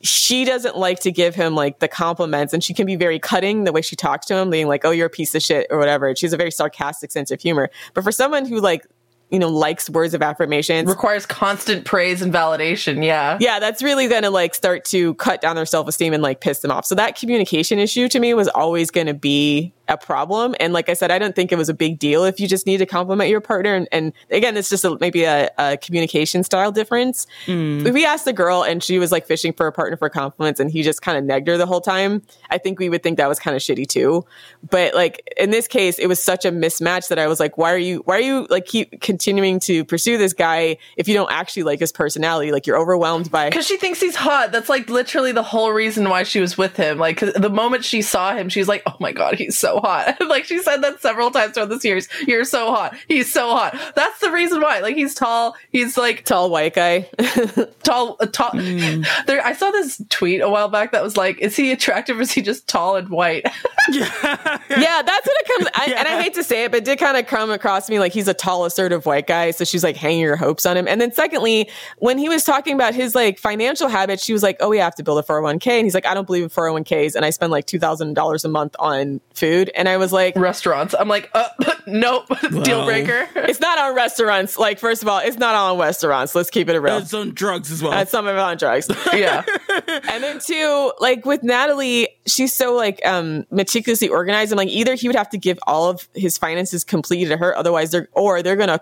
she 0.00 0.44
doesn't 0.44 0.76
like 0.76 1.00
to 1.00 1.10
give 1.10 1.34
him 1.34 1.54
like 1.54 1.80
the 1.80 1.88
compliments 1.88 2.52
and 2.52 2.62
she 2.62 2.72
can 2.72 2.86
be 2.86 2.96
very 2.96 3.18
cutting 3.18 3.64
the 3.64 3.72
way 3.72 3.82
she 3.82 3.96
talks 3.96 4.26
to 4.26 4.36
him, 4.36 4.50
being 4.50 4.68
like, 4.68 4.84
"Oh, 4.84 4.90
you're 4.90 5.06
a 5.06 5.10
piece 5.10 5.34
of 5.34 5.42
shit" 5.42 5.66
or 5.70 5.78
whatever. 5.78 6.14
She 6.14 6.26
has 6.26 6.32
a 6.32 6.36
very 6.36 6.50
sarcastic 6.50 7.10
sense 7.10 7.30
of 7.30 7.40
humor. 7.40 7.70
But 7.94 8.04
for 8.04 8.12
someone 8.12 8.46
who 8.46 8.60
like 8.60 8.86
you 9.30 9.38
know 9.38 9.48
likes 9.48 9.90
words 9.90 10.14
of 10.14 10.22
affirmation 10.22 10.86
Requires 10.86 11.26
constant 11.26 11.84
praise 11.84 12.22
and 12.22 12.32
validation. 12.32 13.04
Yeah. 13.04 13.38
yeah, 13.40 13.58
that's 13.58 13.82
really 13.82 14.08
going 14.08 14.22
to 14.22 14.30
like 14.30 14.54
start 14.54 14.84
to 14.86 15.14
cut 15.14 15.40
down 15.40 15.56
their 15.56 15.66
self 15.66 15.88
esteem 15.88 16.12
and 16.12 16.22
like 16.22 16.40
piss 16.40 16.60
them 16.60 16.70
off. 16.70 16.86
So 16.86 16.94
that 16.94 17.18
communication 17.18 17.78
issue 17.78 18.08
to 18.08 18.20
me 18.20 18.34
was 18.34 18.48
always 18.48 18.90
going 18.90 19.06
to 19.08 19.14
be 19.14 19.72
a 19.88 19.96
problem. 19.96 20.54
And 20.60 20.72
like 20.72 20.88
I 20.88 20.94
said, 20.94 21.10
I 21.10 21.18
don't 21.18 21.34
think 21.34 21.52
it 21.52 21.58
was 21.58 21.68
a 21.68 21.74
big 21.74 21.98
deal 21.98 22.24
if 22.24 22.38
you 22.38 22.46
just 22.46 22.66
need 22.66 22.78
to 22.78 22.86
compliment 22.86 23.30
your 23.30 23.40
partner. 23.40 23.74
And, 23.74 23.88
and 23.90 24.12
again, 24.30 24.56
it's 24.56 24.68
just 24.68 24.84
a, 24.84 24.96
maybe 25.00 25.24
a, 25.24 25.50
a 25.58 25.76
communication 25.76 26.42
style 26.42 26.72
difference. 26.72 27.26
If 27.86 27.94
we 27.94 28.04
asked 28.04 28.24
the 28.24 28.32
girl 28.32 28.62
and 28.62 28.82
she 28.82 28.98
was 28.98 29.12
like 29.12 29.26
fishing 29.26 29.52
for 29.52 29.66
a 29.66 29.72
partner 29.72 29.96
for 29.96 30.08
compliments 30.08 30.60
and 30.60 30.70
he 30.70 30.82
just 30.82 31.02
kind 31.02 31.18
of 31.18 31.24
negged 31.24 31.48
her 31.48 31.56
the 31.56 31.66
whole 31.66 31.80
time, 31.80 32.22
I 32.50 32.58
think 32.58 32.78
we 32.78 32.88
would 32.88 33.02
think 33.02 33.18
that 33.18 33.28
was 33.28 33.38
kind 33.38 33.56
of 33.56 33.62
shitty 33.62 33.86
too. 33.86 34.24
But 34.68 34.94
like 34.94 35.32
in 35.36 35.50
this 35.50 35.66
case, 35.66 35.98
it 35.98 36.06
was 36.06 36.22
such 36.22 36.44
a 36.44 36.50
mismatch 36.52 37.08
that 37.08 37.18
I 37.18 37.26
was 37.26 37.40
like, 37.40 37.58
why 37.58 37.72
are 37.72 37.78
you, 37.78 38.02
why 38.04 38.16
are 38.16 38.22
you 38.22 38.46
like 38.50 38.66
keep 38.66 39.00
continuing 39.00 39.60
to 39.60 39.84
pursue 39.84 40.18
this 40.18 40.32
guy 40.32 40.76
if 40.96 41.08
you 41.08 41.14
don't 41.14 41.32
actually 41.32 41.62
like 41.62 41.80
his 41.80 41.92
personality? 41.92 42.52
Like 42.52 42.66
you're 42.66 42.78
overwhelmed 42.78 43.30
by 43.30 43.48
Because 43.48 43.66
she 43.66 43.76
thinks 43.78 44.00
he's 44.00 44.16
hot. 44.16 44.52
That's 44.52 44.68
like 44.68 44.88
literally 44.90 45.32
the 45.32 45.42
whole 45.42 45.72
reason 45.72 46.08
why 46.08 46.22
she 46.22 46.40
was 46.40 46.58
with 46.58 46.76
him. 46.76 46.98
Like 46.98 47.20
the 47.20 47.50
moment 47.50 47.84
she 47.84 48.02
saw 48.02 48.34
him, 48.34 48.48
she's 48.48 48.68
like, 48.68 48.82
"Oh 48.86 48.96
my 49.00 49.12
god, 49.12 49.34
he's 49.34 49.58
so 49.58 49.77
hot!" 49.80 50.16
like 50.28 50.44
she 50.44 50.58
said 50.58 50.82
that 50.82 51.00
several 51.00 51.30
times 51.30 51.54
throughout 51.54 51.68
the 51.68 51.80
series. 51.80 52.08
You're 52.26 52.44
so 52.44 52.70
hot. 52.70 52.94
He's 53.08 53.32
so 53.32 53.50
hot. 53.50 53.78
That's 53.94 54.20
the 54.20 54.30
reason 54.30 54.60
why. 54.60 54.80
Like 54.80 54.96
he's 54.96 55.14
tall. 55.14 55.56
He's 55.70 55.96
like 55.96 56.24
tall 56.24 56.50
white 56.50 56.74
guy. 56.74 57.08
tall. 57.82 58.16
Uh, 58.20 58.26
tall. 58.26 58.50
There, 59.26 59.44
I 59.44 59.52
saw 59.52 59.70
this 59.70 60.00
tweet 60.08 60.40
a 60.40 60.48
while 60.48 60.68
back 60.68 60.92
that 60.92 61.02
was 61.02 61.16
like, 61.16 61.38
"Is 61.38 61.56
he 61.56 61.72
attractive? 61.72 62.18
or 62.18 62.22
Is 62.22 62.30
he 62.32 62.42
just 62.42 62.68
tall 62.68 62.96
and 62.96 63.08
white?" 63.08 63.44
yeah, 63.90 64.58
yeah, 64.70 65.02
that's 65.02 65.26
what 65.26 65.36
it 65.40 65.46
comes. 65.46 65.68
I, 65.74 65.94
And 65.98 66.08
I 66.08 66.22
hate 66.22 66.34
to 66.34 66.44
say 66.44 66.64
it, 66.64 66.70
but 66.70 66.78
it 66.78 66.84
did 66.84 66.98
kind 66.98 67.16
of 67.16 67.26
come 67.26 67.50
across 67.50 67.86
to 67.86 67.92
me 67.92 67.98
like 67.98 68.12
he's 68.12 68.28
a 68.28 68.34
tall, 68.34 68.64
assertive 68.64 69.06
white 69.06 69.26
guy. 69.26 69.50
So 69.50 69.64
she's 69.64 69.82
like 69.84 69.96
hanging 69.96 70.24
her 70.24 70.36
hopes 70.36 70.66
on 70.66 70.76
him. 70.76 70.86
And 70.88 71.00
then 71.00 71.12
secondly, 71.12 71.68
when 71.98 72.18
he 72.18 72.28
was 72.28 72.44
talking 72.44 72.74
about 72.74 72.94
his 72.94 73.14
like 73.14 73.38
financial 73.38 73.88
habits, 73.88 74.24
she 74.24 74.32
was 74.32 74.42
like, 74.42 74.56
"Oh, 74.60 74.68
we 74.68 74.78
have 74.78 74.94
to 74.96 75.02
build 75.02 75.18
a 75.18 75.22
401k," 75.22 75.66
and 75.72 75.84
he's 75.86 75.94
like, 75.94 76.06
"I 76.06 76.14
don't 76.14 76.26
believe 76.26 76.42
in 76.44 76.50
401ks," 76.50 77.14
and 77.14 77.24
I 77.24 77.30
spend 77.30 77.50
like 77.52 77.66
two 77.66 77.78
thousand 77.78 78.14
dollars 78.14 78.44
a 78.44 78.48
month 78.48 78.74
on 78.78 79.20
food. 79.34 79.67
And 79.74 79.88
I 79.88 79.96
was 79.96 80.12
like, 80.12 80.36
Restaurants. 80.36 80.94
I'm 80.98 81.08
like, 81.08 81.30
uh, 81.34 81.48
nope, 81.86 82.26
deal 82.62 82.84
breaker. 82.84 83.28
"It's 83.36 83.60
not 83.60 83.78
on 83.78 83.94
restaurants. 83.94 84.58
Like, 84.58 84.78
first 84.78 85.02
of 85.02 85.08
all, 85.08 85.18
it's 85.18 85.38
not 85.38 85.54
on 85.54 85.78
restaurants. 85.78 86.34
Let's 86.34 86.50
keep 86.50 86.68
it 86.68 86.78
real." 86.78 86.98
It's 86.98 87.14
on 87.14 87.30
drugs 87.34 87.70
as 87.70 87.82
well. 87.82 87.92
Uh, 87.92 88.04
some 88.04 88.26
of 88.26 88.34
it 88.34 88.40
on 88.40 88.56
drugs. 88.56 88.88
yeah. 89.12 89.44
and 89.86 90.22
then 90.22 90.38
two, 90.40 90.92
like 91.00 91.24
with 91.26 91.42
Natalie, 91.42 92.08
she's 92.26 92.54
so 92.54 92.74
like 92.74 93.04
um 93.06 93.44
meticulously 93.50 94.08
organized. 94.08 94.52
And 94.52 94.58
like 94.58 94.68
either 94.68 94.94
he 94.94 95.08
would 95.08 95.16
have 95.16 95.30
to 95.30 95.38
give 95.38 95.58
all 95.66 95.88
of 95.90 96.08
his 96.14 96.38
finances 96.38 96.84
completely 96.84 97.28
to 97.28 97.36
her, 97.36 97.56
otherwise 97.56 97.90
they're 97.90 98.08
or 98.12 98.42
they're 98.42 98.56
gonna 98.56 98.78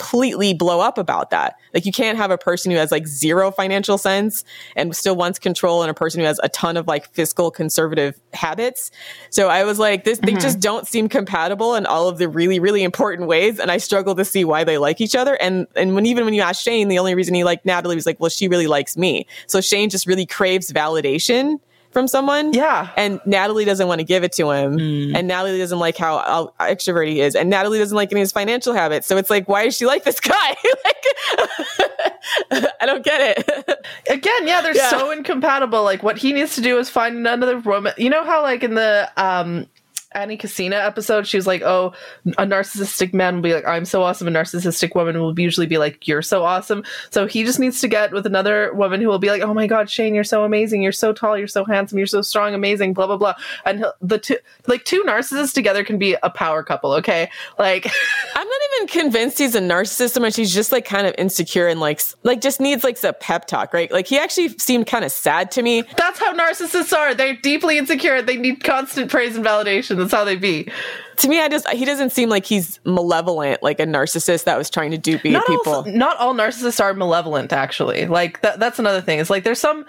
completely 0.00 0.54
blow 0.54 0.80
up 0.80 0.98
about 0.98 1.30
that. 1.30 1.56
Like 1.74 1.84
you 1.84 1.92
can't 1.92 2.16
have 2.16 2.30
a 2.30 2.38
person 2.38 2.70
who 2.70 2.78
has 2.78 2.90
like 2.90 3.06
zero 3.06 3.50
financial 3.50 3.98
sense 3.98 4.44
and 4.74 4.96
still 4.96 5.14
wants 5.14 5.38
control 5.38 5.82
and 5.82 5.90
a 5.90 5.94
person 5.94 6.20
who 6.20 6.26
has 6.26 6.40
a 6.42 6.48
ton 6.48 6.76
of 6.76 6.86
like 6.86 7.12
fiscal 7.12 7.50
conservative 7.50 8.18
habits. 8.32 8.90
So 9.28 9.48
I 9.48 9.64
was 9.64 9.78
like, 9.78 10.04
this 10.04 10.18
they 10.18 10.32
mm-hmm. 10.32 10.40
just 10.40 10.60
don't 10.60 10.86
seem 10.86 11.08
compatible 11.08 11.74
in 11.74 11.86
all 11.86 12.08
of 12.08 12.18
the 12.18 12.28
really, 12.28 12.58
really 12.58 12.82
important 12.82 13.28
ways. 13.28 13.58
And 13.58 13.70
I 13.70 13.76
struggle 13.76 14.14
to 14.14 14.24
see 14.24 14.44
why 14.44 14.64
they 14.64 14.78
like 14.78 15.00
each 15.00 15.14
other. 15.14 15.34
And 15.34 15.66
and 15.76 15.94
when 15.94 16.06
even 16.06 16.24
when 16.24 16.34
you 16.34 16.42
ask 16.42 16.62
Shayne, 16.62 16.88
the 16.88 16.98
only 16.98 17.14
reason 17.14 17.34
he 17.34 17.44
liked 17.44 17.66
Natalie 17.66 17.96
was 17.96 18.06
like, 18.06 18.18
well, 18.18 18.30
she 18.30 18.48
really 18.48 18.66
likes 18.66 18.96
me. 18.96 19.26
So 19.46 19.60
Shayne 19.60 19.90
just 19.90 20.06
really 20.06 20.26
craves 20.26 20.72
validation 20.72 21.60
from 21.90 22.06
someone. 22.08 22.52
Yeah. 22.52 22.90
And 22.96 23.20
Natalie 23.26 23.64
doesn't 23.64 23.86
want 23.88 23.98
to 24.00 24.04
give 24.04 24.22
it 24.24 24.32
to 24.34 24.50
him. 24.50 24.78
And 25.14 25.26
Natalie 25.26 25.58
doesn't 25.58 25.78
like 25.78 25.96
how, 25.96 26.52
extrovert 26.60 27.08
he 27.08 27.20
is. 27.20 27.34
And 27.34 27.50
Natalie 27.50 27.78
doesn't 27.78 27.96
like 27.96 28.12
any 28.12 28.20
of 28.20 28.24
his 28.24 28.32
financial 28.32 28.72
habits. 28.74 29.06
So 29.06 29.16
it's 29.16 29.30
like, 29.30 29.48
why 29.48 29.64
does 29.64 29.76
she 29.76 29.86
like 29.86 30.04
this 30.04 30.20
guy? 30.20 30.56
like, 30.84 31.04
I 32.80 32.86
don't 32.86 33.04
get 33.04 33.38
it. 33.38 33.86
Again, 34.10 34.46
yeah, 34.46 34.60
they're 34.60 34.76
Yeah. 34.76 34.90
so 34.90 35.10
incompatible. 35.10 35.82
Like 35.82 36.02
what 36.02 36.18
he 36.18 36.32
needs 36.32 36.54
to 36.56 36.60
do 36.60 36.78
is 36.78 36.88
find 36.88 37.16
another 37.26 37.58
woman. 37.58 37.92
You 37.96 38.10
know 38.10 38.24
how 38.24 38.42
like 38.42 38.62
in 38.62 38.74
the 38.74 39.10
um 39.16 39.66
Annie 40.12 40.36
Casina 40.36 40.76
episode, 40.76 41.26
she 41.26 41.36
was 41.36 41.46
like, 41.46 41.62
"Oh, 41.62 41.92
a 42.38 42.44
narcissistic 42.44 43.14
man 43.14 43.36
will 43.36 43.42
be 43.42 43.54
like, 43.54 43.66
I'm 43.66 43.84
so 43.84 44.02
awesome." 44.02 44.26
A 44.26 44.30
narcissistic 44.30 44.94
woman 44.94 45.18
will 45.20 45.38
usually 45.38 45.66
be 45.66 45.78
like, 45.78 46.08
"You're 46.08 46.22
so 46.22 46.44
awesome." 46.44 46.82
So 47.10 47.26
he 47.26 47.44
just 47.44 47.60
needs 47.60 47.80
to 47.80 47.88
get 47.88 48.12
with 48.12 48.26
another 48.26 48.72
woman 48.74 49.00
who 49.00 49.08
will 49.08 49.20
be 49.20 49.28
like, 49.28 49.42
"Oh 49.42 49.54
my 49.54 49.66
God, 49.66 49.88
Shayne, 49.88 50.14
you're 50.14 50.24
so 50.24 50.44
amazing. 50.44 50.82
You're 50.82 50.90
so 50.90 51.12
tall. 51.12 51.38
You're 51.38 51.46
so 51.46 51.64
handsome. 51.64 51.98
You're 51.98 52.08
so 52.08 52.22
strong. 52.22 52.54
Amazing. 52.54 52.94
Blah 52.94 53.06
blah 53.06 53.16
blah." 53.16 53.34
And 53.64 53.84
the 54.00 54.18
two, 54.18 54.38
like 54.66 54.84
two 54.84 55.04
narcissists 55.04 55.54
together, 55.54 55.84
can 55.84 55.98
be 55.98 56.16
a 56.22 56.30
power 56.30 56.64
couple. 56.64 56.92
Okay, 56.94 57.30
like 57.58 57.86
I'm 58.34 58.48
not 58.48 58.60
even 58.74 58.88
convinced 58.88 59.38
he's 59.38 59.54
a 59.54 59.60
narcissist 59.60 60.14
so 60.14 60.20
much. 60.20 60.34
He's 60.34 60.52
just 60.52 60.72
like 60.72 60.84
kind 60.84 61.06
of 61.06 61.14
insecure 61.18 61.68
and 61.68 61.78
like 61.78 62.00
like 62.24 62.40
just 62.40 62.60
needs 62.60 62.82
like 62.82 63.02
a 63.04 63.12
pep 63.12 63.46
talk, 63.46 63.72
right? 63.72 63.90
Like 63.92 64.08
he 64.08 64.18
actually 64.18 64.48
seemed 64.58 64.88
kind 64.88 65.04
of 65.04 65.12
sad 65.12 65.52
to 65.52 65.62
me. 65.62 65.82
That's 65.96 66.18
how 66.18 66.34
narcissists 66.34 66.96
are. 66.96 67.14
They're 67.14 67.36
deeply 67.36 67.78
insecure. 67.78 68.22
They 68.22 68.36
need 68.36 68.64
constant 68.64 69.08
praise 69.10 69.36
and 69.36 69.44
validation. 69.44 69.99
That's 70.00 70.12
how 70.12 70.24
they 70.24 70.36
be. 70.36 70.70
To 71.18 71.28
me, 71.28 71.40
I 71.40 71.48
just 71.48 71.68
he 71.68 71.84
doesn't 71.84 72.10
seem 72.10 72.28
like 72.28 72.46
he's 72.46 72.80
malevolent, 72.84 73.62
like 73.62 73.78
a 73.80 73.86
narcissist 73.86 74.44
that 74.44 74.56
was 74.56 74.70
trying 74.70 74.90
to 74.90 74.98
dupe 74.98 75.24
not 75.24 75.46
people. 75.46 75.72
All, 75.72 75.84
not 75.84 76.16
all 76.16 76.34
narcissists 76.34 76.82
are 76.82 76.94
malevolent, 76.94 77.52
actually. 77.52 78.06
Like 78.06 78.40
that, 78.40 78.58
that's 78.58 78.78
another 78.78 79.00
thing. 79.00 79.18
It's 79.18 79.30
like 79.30 79.44
there's 79.44 79.60
some 79.60 79.84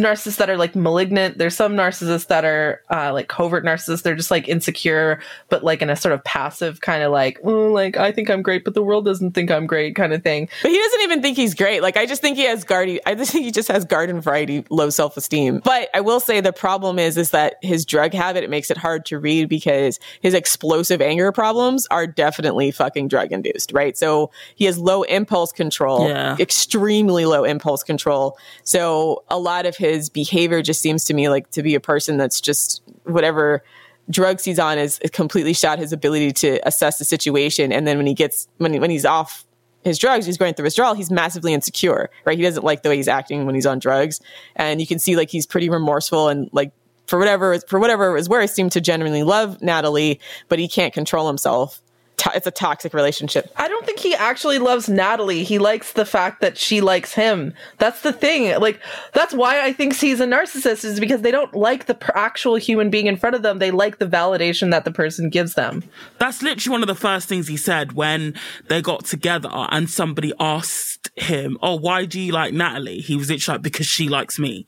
narcissists 0.00 0.36
that 0.36 0.50
are 0.50 0.56
like 0.56 0.74
malignant. 0.74 1.38
There's 1.38 1.54
some 1.54 1.74
narcissists 1.74 2.26
that 2.28 2.44
are 2.44 2.82
uh, 2.90 3.12
like 3.12 3.28
covert 3.28 3.64
narcissists. 3.64 4.02
They're 4.02 4.16
just 4.16 4.30
like 4.30 4.48
insecure, 4.48 5.20
but 5.48 5.62
like 5.62 5.82
in 5.82 5.90
a 5.90 5.96
sort 5.96 6.12
of 6.12 6.24
passive 6.24 6.80
kind 6.80 7.02
of 7.02 7.12
like, 7.12 7.38
oh, 7.44 7.70
like 7.70 7.96
I 7.96 8.12
think 8.12 8.30
I'm 8.30 8.42
great, 8.42 8.64
but 8.64 8.74
the 8.74 8.82
world 8.82 9.04
doesn't 9.04 9.32
think 9.32 9.50
I'm 9.50 9.66
great 9.66 9.94
kind 9.94 10.12
of 10.12 10.22
thing. 10.22 10.48
But 10.62 10.70
he 10.70 10.78
doesn't 10.78 11.02
even 11.02 11.22
think 11.22 11.36
he's 11.36 11.54
great. 11.54 11.82
Like 11.82 11.96
I 11.96 12.06
just 12.06 12.22
think 12.22 12.36
he 12.36 12.44
has 12.44 12.64
garden. 12.64 13.00
I 13.06 13.14
just 13.14 13.32
think 13.32 13.44
he 13.44 13.50
just 13.50 13.68
has 13.68 13.84
garden 13.84 14.20
variety 14.20 14.64
low 14.70 14.90
self 14.90 15.16
esteem. 15.16 15.60
But 15.64 15.88
I 15.94 16.00
will 16.00 16.20
say 16.20 16.40
the 16.40 16.52
problem 16.52 16.98
is 16.98 17.16
is 17.16 17.30
that 17.30 17.56
his 17.62 17.84
drug 17.84 18.12
habit 18.12 18.44
it 18.44 18.50
makes 18.50 18.70
it 18.70 18.76
hard 18.76 19.04
to 19.06 19.18
read 19.18 19.48
because 19.48 19.98
his 20.20 20.34
explosive 20.34 21.00
anger 21.00 21.32
problems 21.32 21.86
are 21.90 22.06
definitely 22.06 22.70
fucking 22.70 23.08
drug 23.08 23.32
induced, 23.32 23.72
right? 23.72 23.96
So 23.96 24.30
he 24.54 24.64
has 24.64 24.78
low 24.78 25.02
impulse 25.02 25.52
control, 25.52 26.08
yeah. 26.08 26.36
extremely 26.38 27.24
low 27.24 27.44
impulse 27.44 27.82
control. 27.82 28.38
So 28.64 29.24
a 29.28 29.38
lot 29.38 29.66
of 29.66 29.76
his 29.76 29.89
behavior 30.08 30.62
just 30.62 30.80
seems 30.80 31.04
to 31.06 31.14
me 31.14 31.28
like 31.28 31.50
to 31.50 31.62
be 31.62 31.74
a 31.74 31.80
person 31.80 32.16
that's 32.16 32.40
just 32.40 32.82
whatever 33.04 33.62
drugs 34.08 34.44
he's 34.44 34.58
on 34.58 34.78
is 34.78 35.00
completely 35.12 35.52
shot 35.52 35.78
his 35.78 35.92
ability 35.92 36.32
to 36.32 36.66
assess 36.66 36.98
the 36.98 37.04
situation. 37.04 37.72
And 37.72 37.86
then 37.86 37.96
when 37.96 38.06
he 38.06 38.14
gets 38.14 38.48
when 38.58 38.72
he, 38.72 38.78
when 38.78 38.90
he's 38.90 39.04
off 39.04 39.44
his 39.82 39.98
drugs, 39.98 40.26
he's 40.26 40.36
going 40.36 40.54
through 40.54 40.64
withdrawal, 40.64 40.94
he's 40.94 41.10
massively 41.10 41.54
insecure, 41.54 42.10
right? 42.24 42.36
He 42.36 42.44
doesn't 42.44 42.64
like 42.64 42.82
the 42.82 42.88
way 42.90 42.96
he's 42.96 43.08
acting 43.08 43.46
when 43.46 43.54
he's 43.54 43.66
on 43.66 43.78
drugs. 43.78 44.20
And 44.56 44.80
you 44.80 44.86
can 44.86 44.98
see 44.98 45.16
like 45.16 45.30
he's 45.30 45.46
pretty 45.46 45.70
remorseful 45.70 46.28
and 46.28 46.50
like 46.52 46.72
for 47.06 47.18
whatever 47.18 47.58
for 47.60 47.78
whatever 47.80 48.16
is 48.16 48.28
worth, 48.28 48.50
seemed 48.50 48.72
to 48.72 48.80
genuinely 48.80 49.22
love 49.22 49.60
Natalie, 49.62 50.20
but 50.48 50.58
he 50.58 50.68
can't 50.68 50.92
control 50.92 51.26
himself 51.26 51.80
to- 52.20 52.32
it's 52.34 52.46
a 52.46 52.50
toxic 52.50 52.94
relationship. 52.94 53.52
I 53.56 53.68
don't 53.68 53.84
think 53.84 53.98
he 53.98 54.14
actually 54.14 54.58
loves 54.58 54.88
Natalie. 54.88 55.44
He 55.44 55.58
likes 55.58 55.92
the 55.92 56.04
fact 56.04 56.40
that 56.40 56.56
she 56.56 56.80
likes 56.80 57.12
him. 57.14 57.52
That's 57.78 58.00
the 58.02 58.12
thing. 58.12 58.58
Like 58.60 58.80
that's 59.12 59.34
why 59.34 59.64
I 59.64 59.72
think 59.72 59.96
he's 59.96 60.20
a 60.20 60.26
narcissist 60.26 60.84
is 60.84 61.00
because 61.00 61.22
they 61.22 61.30
don't 61.30 61.54
like 61.54 61.86
the 61.86 61.94
per- 61.94 62.12
actual 62.14 62.56
human 62.56 62.90
being 62.90 63.06
in 63.06 63.16
front 63.16 63.36
of 63.36 63.42
them. 63.42 63.58
They 63.58 63.70
like 63.70 63.98
the 63.98 64.06
validation 64.06 64.70
that 64.70 64.84
the 64.84 64.92
person 64.92 65.28
gives 65.28 65.54
them. 65.54 65.82
That's 66.18 66.42
literally 66.42 66.72
one 66.72 66.82
of 66.82 66.88
the 66.88 66.94
first 66.94 67.28
things 67.28 67.48
he 67.48 67.56
said 67.56 67.92
when 67.92 68.34
they 68.68 68.80
got 68.82 69.04
together 69.04 69.50
and 69.52 69.90
somebody 69.90 70.32
asked 70.38 71.10
him, 71.16 71.58
"Oh, 71.62 71.76
why 71.76 72.04
do 72.04 72.20
you 72.20 72.32
like 72.32 72.52
Natalie?" 72.54 73.00
He 73.00 73.16
was 73.16 73.30
literally 73.30 73.56
like, 73.56 73.62
"Because 73.62 73.86
she 73.86 74.08
likes 74.08 74.38
me." 74.38 74.66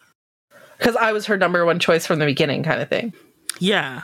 Because 0.78 0.96
I 0.96 1.12
was 1.12 1.26
her 1.26 1.36
number 1.36 1.64
one 1.64 1.78
choice 1.78 2.06
from 2.06 2.18
the 2.18 2.26
beginning, 2.26 2.64
kind 2.64 2.80
of 2.82 2.88
thing. 2.88 3.12
Yeah. 3.60 4.02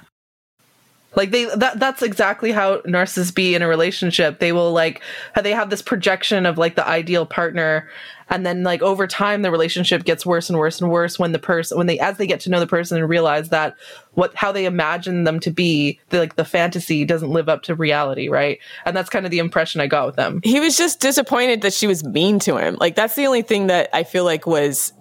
Like 1.19 1.33
they 1.33 1.47
that 1.47 1.81
that's 1.81 2.01
exactly 2.01 2.53
how 2.53 2.79
narcissists 2.83 3.35
be 3.35 3.57
in 3.57 3.61
a 3.61 3.67
relationship. 3.67 4.39
They 4.39 4.53
will 4.53 4.73
like 4.73 5.03
they 5.43 5.51
have 5.51 5.69
this 5.69 5.83
projection 5.83 6.47
of 6.47 6.59
like 6.59 6.77
the 6.77 6.87
ideal 6.87 7.27
partner 7.27 7.89
and 8.31 8.47
then 8.47 8.63
like 8.63 8.83
over 8.83 9.09
time 9.09 9.43
the 9.43 9.51
relationship 9.51 10.05
gets 10.05 10.25
worse 10.25 10.49
and 10.49 10.61
worse 10.61 10.81
and 10.81 10.93
worse 10.93 11.19
when 11.19 11.33
the 11.33 11.41
person 11.41 11.77
when 11.77 11.89
they 11.89 11.99
as 11.99 12.19
they 12.19 12.27
get 12.29 12.39
to 12.41 12.51
know 12.51 12.61
the 12.61 12.69
person 12.69 12.99
and 12.99 13.09
realize 13.09 13.49
that 13.49 13.77
what 14.13 14.33
how 14.37 14.53
they 14.53 14.65
imagine 14.65 15.25
them 15.25 15.41
to 15.41 15.51
be 15.51 15.99
the 16.11 16.21
like 16.21 16.37
the 16.37 16.45
fantasy 16.45 17.05
doesn't 17.05 17.31
live 17.31 17.49
up 17.49 17.63
to 17.63 17.75
reality 17.75 18.29
right? 18.29 18.61
And 18.85 18.97
that's 18.97 19.11
kind 19.11 19.25
of 19.25 19.33
the 19.33 19.41
impression 19.41 19.81
i 19.81 19.89
got 19.89 20.07
with 20.07 20.15
them. 20.15 20.41
He 20.45 20.61
was 20.61 20.77
just 20.77 21.01
disappointed 21.01 21.63
that 21.63 21.73
she 21.73 21.89
was 21.89 22.05
mean 22.05 22.39
to 22.41 22.59
him. 22.59 22.77
Like 22.79 22.95
that's 22.95 23.17
the 23.17 23.27
only 23.27 23.43
thing 23.43 23.67
that 23.67 23.91
i 23.93 24.05
feel 24.05 24.25
like 24.25 24.47
was 24.47 24.93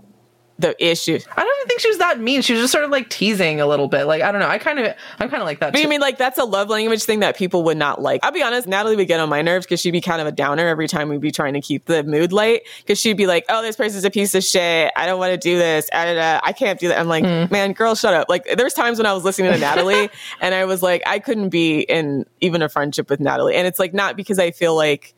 the 0.59 0.75
issue. 0.83 1.19
I 1.35 1.43
don't 1.43 1.59
even 1.59 1.67
think 1.67 1.81
she 1.81 1.89
was 1.89 1.97
that 1.99 2.19
mean. 2.19 2.41
She 2.41 2.53
was 2.53 2.63
just 2.63 2.71
sort 2.71 2.83
of 2.83 2.89
like 2.89 3.09
teasing 3.09 3.61
a 3.61 3.67
little 3.67 3.87
bit. 3.87 4.05
Like 4.05 4.21
I 4.21 4.31
don't 4.31 4.41
know. 4.41 4.47
I 4.47 4.57
kind 4.57 4.79
of 4.79 4.95
I'm 5.19 5.29
kind 5.29 5.41
of 5.41 5.45
like 5.45 5.59
that. 5.59 5.73
But 5.73 5.81
you 5.81 5.87
mean 5.87 6.01
like 6.01 6.17
that's 6.17 6.37
a 6.37 6.45
love 6.45 6.69
language 6.69 7.03
thing 7.03 7.19
that 7.19 7.37
people 7.37 7.63
would 7.63 7.77
not 7.77 8.01
like? 8.01 8.23
I'll 8.23 8.31
be 8.31 8.41
honest. 8.41 8.67
Natalie 8.67 8.95
would 8.95 9.07
get 9.07 9.19
on 9.19 9.29
my 9.29 9.41
nerves 9.41 9.65
because 9.65 9.79
she'd 9.79 9.91
be 9.91 10.01
kind 10.01 10.21
of 10.21 10.27
a 10.27 10.31
downer 10.31 10.67
every 10.67 10.87
time 10.87 11.09
we'd 11.09 11.21
be 11.21 11.31
trying 11.31 11.53
to 11.53 11.61
keep 11.61 11.85
the 11.85 12.03
mood 12.03 12.33
light. 12.33 12.63
Because 12.79 12.99
she'd 12.99 13.17
be 13.17 13.27
like, 13.27 13.45
"Oh, 13.49 13.61
this 13.61 13.75
person's 13.75 14.05
a 14.05 14.09
piece 14.09 14.33
of 14.35 14.43
shit. 14.43 14.91
I 14.95 15.05
don't 15.05 15.19
want 15.19 15.31
to 15.31 15.37
do 15.37 15.57
this. 15.57 15.89
I 15.93 16.53
can't 16.57 16.79
do 16.79 16.87
that." 16.89 16.99
I'm 16.99 17.07
like, 17.07 17.23
mm. 17.23 17.49
"Man, 17.51 17.73
girl, 17.73 17.95
shut 17.95 18.13
up." 18.13 18.27
Like 18.29 18.45
there's 18.55 18.73
times 18.73 18.97
when 18.97 19.05
I 19.05 19.13
was 19.13 19.23
listening 19.23 19.51
to 19.51 19.59
Natalie 19.59 20.09
and 20.41 20.55
I 20.55 20.65
was 20.65 20.81
like, 20.81 21.03
I 21.05 21.19
couldn't 21.19 21.49
be 21.49 21.81
in 21.81 22.25
even 22.41 22.61
a 22.61 22.69
friendship 22.69 23.09
with 23.09 23.19
Natalie. 23.19 23.55
And 23.55 23.67
it's 23.67 23.79
like 23.79 23.93
not 23.93 24.15
because 24.15 24.39
I 24.39 24.51
feel 24.51 24.75
like 24.75 25.13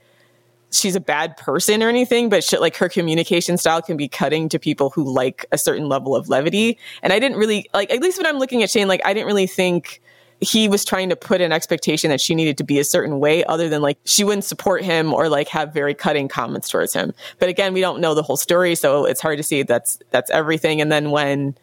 she's 0.72 0.96
a 0.96 1.00
bad 1.00 1.36
person 1.38 1.82
or 1.82 1.90
anything, 1.90 2.30
but 2.30 2.44
she, 2.44 2.58
like 2.58 2.76
her 2.78 2.90
communication 2.90 3.58
style 3.58 3.82
can 3.82 3.98
be 3.98 4.08
cutting 4.08 4.50
to 4.50 4.60
people 4.60 4.90
who 4.90 5.04
like 5.04 5.46
a 5.52 5.58
certain 5.58 5.90
level 5.90 6.16
of 6.16 6.30
levity. 6.30 6.78
And 7.02 7.12
I 7.12 7.20
didn't 7.20 7.38
really 7.38 7.70
like, 7.74 7.92
at 7.92 8.02
least 8.02 8.18
when 8.18 8.28
I'm 8.28 8.38
looking 8.38 8.64
at 8.64 8.70
Shayne, 8.70 8.88
like 8.88 9.02
I 9.04 9.14
didn't 9.14 9.28
really 9.28 9.48
think 9.48 10.02
he 10.42 10.70
was 10.70 10.86
trying 10.86 11.10
to 11.10 11.16
put 11.16 11.42
an 11.42 11.52
expectation 11.52 12.10
that 12.12 12.22
she 12.22 12.34
needed 12.34 12.58
to 12.58 12.64
be 12.64 12.80
a 12.80 12.84
certain 12.84 13.20
way 13.20 13.44
other 13.46 13.68
than 13.68 13.82
like 13.82 13.98
she 14.06 14.24
wouldn't 14.24 14.46
support 14.46 14.84
him 14.84 15.14
or 15.14 15.28
like 15.28 15.50
have 15.50 15.74
very 15.74 15.94
cutting 15.94 16.28
comments 16.28 16.70
towards 16.70 16.94
him. 16.94 17.14
But 17.40 17.50
again, 17.50 17.74
we 17.74 17.82
don't 17.82 18.00
know 18.00 18.14
the 18.14 18.24
whole 18.24 18.38
story. 18.38 18.76
So 18.76 19.06
it's 19.06 19.20
hard 19.20 19.38
to 19.38 19.44
see 19.44 19.64
that's, 19.64 20.00
that's 20.12 20.32
everything. 20.32 20.80
And 20.80 20.92
then 20.92 21.12
when, 21.12 21.58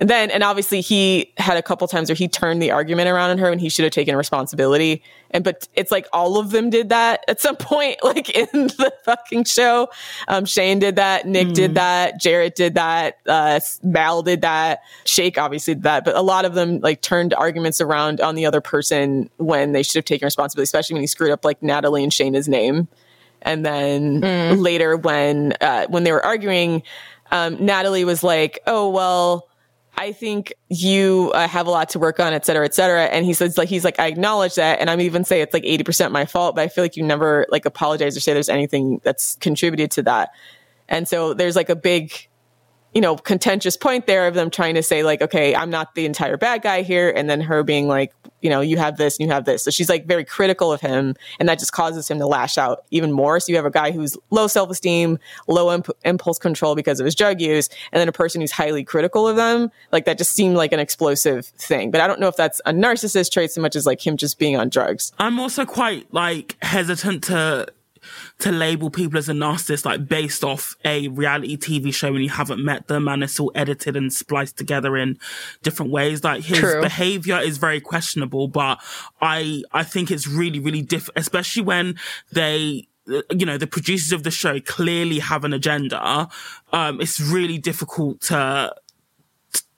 and 0.00 0.10
then, 0.10 0.30
and 0.30 0.42
obviously 0.42 0.80
he 0.80 1.32
had 1.38 1.56
a 1.56 1.62
couple 1.62 1.88
times 1.88 2.10
where 2.10 2.16
he 2.16 2.28
turned 2.28 2.60
the 2.60 2.70
argument 2.70 3.08
around 3.08 3.30
on 3.30 3.38
her 3.38 3.50
and 3.50 3.60
he 3.60 3.68
should 3.68 3.84
have 3.84 3.92
taken 3.92 4.14
responsibility. 4.14 5.02
And, 5.30 5.44
but 5.44 5.68
it's 5.74 5.90
like 5.90 6.06
all 6.12 6.38
of 6.38 6.50
them 6.50 6.70
did 6.70 6.88
that 6.88 7.24
at 7.28 7.40
some 7.40 7.56
point, 7.58 7.98
like 8.02 8.30
in 8.30 8.48
the 8.52 8.92
fucking 9.04 9.44
show. 9.44 9.88
Um, 10.26 10.44
Shayne 10.44 10.78
did 10.78 10.96
that. 10.96 11.26
Nick 11.26 11.48
mm. 11.48 11.54
did 11.54 11.70
hmm. 11.70 11.74
that. 11.74 12.20
Jarrett 12.20 12.54
did 12.54 12.74
that. 12.74 13.18
Uh, 13.26 13.60
Mal 13.82 14.22
did 14.22 14.42
that. 14.42 14.80
Shake 15.04 15.38
obviously 15.38 15.74
did 15.74 15.82
that. 15.84 16.04
But 16.04 16.16
a 16.16 16.22
lot 16.22 16.44
of 16.44 16.54
them 16.54 16.80
like 16.80 17.02
turned 17.02 17.34
arguments 17.34 17.80
around 17.80 18.20
on 18.20 18.34
the 18.34 18.46
other 18.46 18.60
person 18.60 19.30
when 19.36 19.72
they 19.72 19.82
should 19.82 19.96
have 19.96 20.04
taken 20.04 20.26
responsibility, 20.26 20.64
especially 20.64 20.94
when 20.94 21.02
he 21.02 21.06
screwed 21.06 21.30
up 21.30 21.44
like 21.44 21.62
Natalie 21.62 22.02
and 22.02 22.12
Shaina's 22.12 22.48
name. 22.48 22.88
And 23.42 23.64
then 23.64 24.20
mm. 24.20 24.60
later 24.60 24.96
when, 24.96 25.52
uh, 25.60 25.86
when 25.88 26.04
they 26.04 26.12
were 26.12 26.24
arguing, 26.24 26.82
um, 27.30 27.64
Natalie 27.64 28.04
was 28.04 28.22
like, 28.22 28.60
oh, 28.66 28.88
well, 28.88 29.48
I 29.98 30.12
think 30.12 30.54
you 30.68 31.32
uh, 31.34 31.48
have 31.48 31.66
a 31.66 31.70
lot 31.70 31.88
to 31.90 31.98
work 31.98 32.20
on, 32.20 32.32
et 32.32 32.46
cetera, 32.46 32.64
et 32.64 32.72
cetera. 32.72 33.06
And 33.06 33.26
he 33.26 33.32
says, 33.32 33.58
like, 33.58 33.68
he's 33.68 33.82
like, 33.82 33.98
I 33.98 34.06
acknowledge 34.06 34.54
that. 34.54 34.78
And 34.78 34.88
I'm 34.88 35.00
even 35.00 35.24
say 35.24 35.40
it's 35.40 35.52
like 35.52 35.64
80% 35.64 36.12
my 36.12 36.24
fault, 36.24 36.54
but 36.54 36.62
I 36.62 36.68
feel 36.68 36.84
like 36.84 36.96
you 36.96 37.02
never 37.02 37.46
like 37.50 37.66
apologize 37.66 38.16
or 38.16 38.20
say 38.20 38.32
there's 38.32 38.48
anything 38.48 39.00
that's 39.02 39.34
contributed 39.40 39.90
to 39.92 40.02
that. 40.04 40.30
And 40.88 41.08
so 41.08 41.34
there's 41.34 41.56
like 41.56 41.68
a 41.68 41.74
big, 41.74 42.12
you 42.94 43.00
know, 43.00 43.16
contentious 43.16 43.76
point 43.76 44.06
there 44.06 44.26
of 44.26 44.34
them 44.34 44.50
trying 44.50 44.74
to 44.74 44.82
say 44.82 45.02
like, 45.02 45.20
okay, 45.20 45.54
I'm 45.54 45.70
not 45.70 45.94
the 45.94 46.06
entire 46.06 46.36
bad 46.36 46.62
guy 46.62 46.82
here. 46.82 47.10
And 47.10 47.28
then 47.28 47.40
her 47.42 47.62
being 47.62 47.86
like, 47.86 48.14
you 48.40 48.48
know, 48.48 48.60
you 48.60 48.76
have 48.76 48.96
this 48.96 49.18
and 49.18 49.26
you 49.26 49.32
have 49.32 49.44
this. 49.44 49.64
So 49.64 49.70
she's 49.70 49.88
like 49.88 50.06
very 50.06 50.24
critical 50.24 50.72
of 50.72 50.80
him 50.80 51.14
and 51.38 51.48
that 51.48 51.58
just 51.58 51.72
causes 51.72 52.08
him 52.08 52.18
to 52.18 52.26
lash 52.26 52.56
out 52.56 52.84
even 52.90 53.12
more. 53.12 53.40
So 53.40 53.50
you 53.50 53.56
have 53.56 53.66
a 53.66 53.70
guy 53.70 53.90
who's 53.90 54.16
low 54.30 54.46
self-esteem, 54.46 55.18
low 55.48 55.72
imp- 55.72 55.90
impulse 56.04 56.38
control 56.38 56.74
because 56.74 57.00
of 57.00 57.04
his 57.04 57.14
drug 57.14 57.40
use, 57.40 57.68
and 57.92 58.00
then 58.00 58.08
a 58.08 58.12
person 58.12 58.40
who's 58.40 58.52
highly 58.52 58.84
critical 58.84 59.26
of 59.26 59.36
them. 59.36 59.70
Like 59.92 60.04
that 60.04 60.18
just 60.18 60.32
seemed 60.32 60.56
like 60.56 60.72
an 60.72 60.80
explosive 60.80 61.46
thing. 61.46 61.90
But 61.90 62.00
I 62.00 62.06
don't 62.06 62.20
know 62.20 62.28
if 62.28 62.36
that's 62.36 62.60
a 62.64 62.72
narcissist 62.72 63.32
trait 63.32 63.50
so 63.50 63.60
much 63.60 63.76
as 63.76 63.86
like 63.86 64.06
him 64.06 64.16
just 64.16 64.38
being 64.38 64.56
on 64.56 64.68
drugs. 64.68 65.12
I'm 65.18 65.40
also 65.40 65.66
quite 65.66 66.12
like 66.12 66.56
hesitant 66.62 67.24
to 67.24 67.66
to 68.40 68.52
label 68.52 68.90
people 68.90 69.18
as 69.18 69.28
a 69.28 69.32
narcissist, 69.32 69.84
like 69.84 70.08
based 70.08 70.44
off 70.44 70.76
a 70.84 71.08
reality 71.08 71.56
TV 71.56 71.92
show 71.92 72.08
and 72.08 72.22
you 72.22 72.30
haven't 72.30 72.64
met 72.64 72.86
them 72.88 73.08
and 73.08 73.22
it's 73.22 73.38
all 73.40 73.52
edited 73.54 73.96
and 73.96 74.12
spliced 74.12 74.56
together 74.56 74.96
in 74.96 75.18
different 75.62 75.92
ways. 75.92 76.24
Like 76.24 76.42
his 76.42 76.58
True. 76.58 76.80
behavior 76.80 77.38
is 77.38 77.58
very 77.58 77.80
questionable, 77.80 78.48
but 78.48 78.78
I, 79.20 79.62
I 79.72 79.82
think 79.84 80.10
it's 80.10 80.26
really, 80.26 80.60
really 80.60 80.82
diff, 80.82 81.08
especially 81.16 81.62
when 81.62 81.98
they, 82.32 82.88
you 83.06 83.46
know, 83.46 83.56
the 83.56 83.66
producers 83.66 84.12
of 84.12 84.22
the 84.22 84.30
show 84.30 84.60
clearly 84.60 85.18
have 85.18 85.44
an 85.44 85.52
agenda. 85.52 86.28
Um, 86.72 87.00
it's 87.00 87.20
really 87.20 87.58
difficult 87.58 88.20
to, 88.22 88.74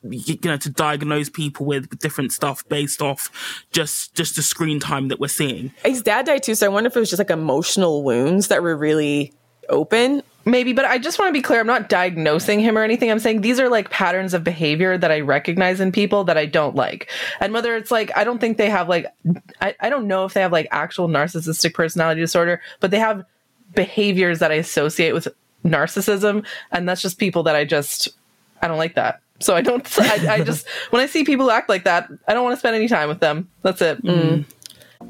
you 0.02 0.38
know 0.44 0.56
to 0.56 0.70
diagnose 0.70 1.28
people 1.28 1.66
with 1.66 1.98
different 1.98 2.32
stuff 2.32 2.66
based 2.68 3.02
off 3.02 3.30
just 3.70 4.14
just 4.14 4.36
the 4.36 4.42
screen 4.42 4.80
time 4.80 5.08
that 5.08 5.20
we're 5.20 5.28
seeing 5.28 5.72
his 5.84 6.00
dad 6.00 6.24
died 6.24 6.42
too 6.42 6.54
so 6.54 6.66
i 6.66 6.68
wonder 6.68 6.88
if 6.88 6.96
it 6.96 7.00
was 7.00 7.10
just 7.10 7.20
like 7.20 7.30
emotional 7.30 8.02
wounds 8.02 8.48
that 8.48 8.62
were 8.62 8.76
really 8.76 9.32
open. 9.70 10.22
Maybe, 10.44 10.72
but 10.72 10.84
I 10.84 10.98
just 10.98 11.18
want 11.18 11.28
to 11.28 11.32
be 11.32 11.42
clear. 11.42 11.60
I'm 11.60 11.66
not 11.66 11.88
diagnosing 11.88 12.60
him 12.60 12.76
or 12.76 12.82
anything. 12.82 13.10
I'm 13.10 13.18
saying 13.18 13.42
these 13.42 13.60
are 13.60 13.68
like 13.68 13.90
patterns 13.90 14.34
of 14.34 14.42
behavior 14.42 14.96
that 14.96 15.10
I 15.10 15.20
recognize 15.20 15.80
in 15.80 15.92
people 15.92 16.24
that 16.24 16.38
I 16.38 16.46
don't 16.46 16.74
like. 16.74 17.10
And 17.40 17.52
whether 17.52 17.76
it's 17.76 17.90
like, 17.90 18.10
I 18.16 18.24
don't 18.24 18.38
think 18.38 18.56
they 18.56 18.70
have 18.70 18.88
like, 18.88 19.06
I, 19.60 19.74
I 19.80 19.90
don't 19.90 20.08
know 20.08 20.24
if 20.24 20.34
they 20.34 20.40
have 20.40 20.52
like 20.52 20.66
actual 20.70 21.08
narcissistic 21.08 21.74
personality 21.74 22.20
disorder, 22.20 22.62
but 22.80 22.90
they 22.90 22.98
have 22.98 23.24
behaviors 23.74 24.38
that 24.38 24.50
I 24.50 24.54
associate 24.54 25.12
with 25.12 25.28
narcissism. 25.64 26.46
And 26.72 26.88
that's 26.88 27.02
just 27.02 27.18
people 27.18 27.42
that 27.44 27.54
I 27.54 27.64
just, 27.64 28.08
I 28.62 28.68
don't 28.68 28.78
like 28.78 28.94
that. 28.94 29.20
So 29.40 29.56
I 29.56 29.60
don't, 29.62 29.86
I, 30.00 30.34
I 30.34 30.44
just, 30.44 30.66
when 30.90 31.02
I 31.02 31.06
see 31.06 31.24
people 31.24 31.50
act 31.50 31.68
like 31.68 31.84
that, 31.84 32.08
I 32.28 32.34
don't 32.34 32.44
want 32.44 32.54
to 32.54 32.58
spend 32.58 32.76
any 32.76 32.88
time 32.88 33.08
with 33.08 33.20
them. 33.20 33.48
That's 33.62 33.82
it. 33.82 34.02
Mm. 34.02 34.44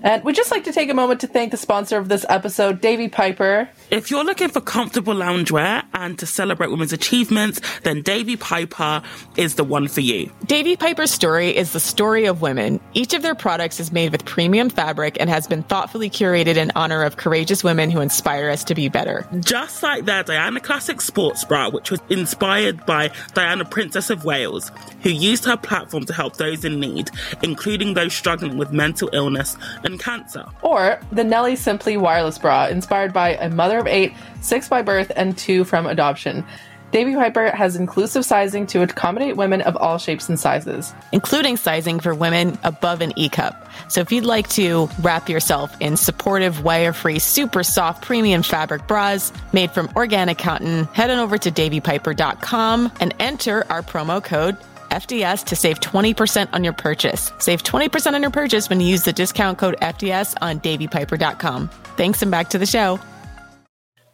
And 0.02 0.24
we'd 0.24 0.36
just 0.36 0.50
like 0.50 0.64
to 0.64 0.72
take 0.72 0.88
a 0.88 0.94
moment 0.94 1.20
to 1.20 1.26
thank 1.26 1.50
the 1.50 1.56
sponsor 1.56 1.98
of 1.98 2.08
this 2.08 2.24
episode, 2.28 2.80
Davy 2.80 3.08
Piper. 3.08 3.68
If 3.90 4.10
you're 4.10 4.24
looking 4.24 4.48
for 4.48 4.60
comfortable 4.60 5.14
loungewear 5.14 5.84
and 5.92 6.18
to 6.20 6.26
celebrate 6.26 6.70
women's 6.70 6.92
achievements, 6.92 7.60
then 7.82 8.00
Davy 8.00 8.36
Piper 8.36 9.02
is 9.36 9.56
the 9.56 9.64
one 9.64 9.88
for 9.88 10.00
you. 10.00 10.30
Davy 10.46 10.76
Piper's 10.76 11.10
story 11.10 11.54
is 11.54 11.72
the 11.72 11.80
story 11.80 12.24
of 12.24 12.40
women. 12.40 12.80
Each 12.94 13.12
of 13.12 13.22
their 13.22 13.34
products 13.34 13.78
is 13.78 13.92
made 13.92 14.12
with 14.12 14.24
premium 14.24 14.70
fabric 14.70 15.18
and 15.20 15.28
has 15.28 15.46
been 15.46 15.64
thoughtfully 15.64 16.08
curated 16.08 16.56
in 16.56 16.72
honor 16.74 17.02
of 17.02 17.18
courageous 17.18 17.62
women 17.62 17.90
who 17.90 18.00
inspire 18.00 18.48
us 18.48 18.64
to 18.64 18.74
be 18.74 18.88
better. 18.88 19.28
Just 19.40 19.82
like 19.82 20.06
their 20.06 20.22
Diana 20.22 20.60
Classic 20.60 21.00
Sports 21.00 21.44
Bra, 21.44 21.68
which 21.68 21.90
was 21.90 22.00
inspired 22.08 22.86
by 22.86 23.10
Diana, 23.34 23.64
Princess 23.64 24.08
of 24.08 24.24
Wales, 24.24 24.72
who 25.02 25.10
used 25.10 25.44
her 25.44 25.56
platform 25.56 26.04
to 26.06 26.14
help 26.14 26.36
those 26.36 26.64
in 26.64 26.80
need, 26.80 27.10
including 27.42 27.94
those 27.94 28.14
struggling 28.14 28.56
with 28.56 28.72
mental 28.72 29.10
illness 29.12 29.56
and 29.84 29.98
cancer. 29.98 30.46
Or 30.62 31.00
the 31.12 31.24
Nelly 31.24 31.56
Simply 31.56 31.96
Wireless 31.96 32.38
Bra, 32.38 32.66
inspired 32.66 33.12
by 33.12 33.34
a 33.34 33.50
mother 33.50 33.78
of 33.78 33.86
eight, 33.86 34.12
six 34.40 34.68
by 34.68 34.82
birth, 34.82 35.12
and 35.16 35.36
two 35.36 35.64
from 35.64 35.86
adoption. 35.86 36.44
Davy 36.92 37.14
Piper 37.14 37.50
has 37.50 37.76
inclusive 37.76 38.24
sizing 38.24 38.66
to 38.68 38.82
accommodate 38.82 39.36
women 39.36 39.60
of 39.60 39.76
all 39.76 39.96
shapes 39.96 40.28
and 40.28 40.38
sizes, 40.40 40.92
including 41.12 41.56
sizing 41.56 42.00
for 42.00 42.14
women 42.14 42.58
above 42.64 43.00
an 43.00 43.12
E 43.14 43.28
cup. 43.28 43.70
So 43.88 44.00
if 44.00 44.10
you'd 44.10 44.24
like 44.24 44.48
to 44.50 44.88
wrap 45.00 45.28
yourself 45.28 45.74
in 45.80 45.96
supportive, 45.96 46.64
wire 46.64 46.92
free, 46.92 47.20
super 47.20 47.62
soft, 47.62 48.04
premium 48.04 48.42
fabric 48.42 48.88
bras 48.88 49.32
made 49.52 49.70
from 49.70 49.88
organic 49.94 50.38
cotton, 50.38 50.84
head 50.86 51.10
on 51.10 51.20
over 51.20 51.38
to 51.38 51.50
davypiper.com 51.52 52.90
and 52.98 53.14
enter 53.20 53.64
our 53.70 53.82
promo 53.82 54.22
code 54.22 54.56
FDS 54.90 55.44
to 55.46 55.56
save 55.56 55.80
20% 55.80 56.48
on 56.52 56.62
your 56.62 56.72
purchase. 56.72 57.32
Save 57.38 57.62
20% 57.62 58.14
on 58.14 58.22
your 58.22 58.30
purchase 58.30 58.68
when 58.68 58.80
you 58.80 58.86
use 58.86 59.04
the 59.04 59.12
discount 59.12 59.58
code 59.58 59.76
FDS 59.80 60.34
on 60.40 60.60
davypiper.com. 60.60 61.68
Thanks 61.96 62.22
and 62.22 62.30
back 62.30 62.50
to 62.50 62.58
the 62.58 62.66
show. 62.66 63.00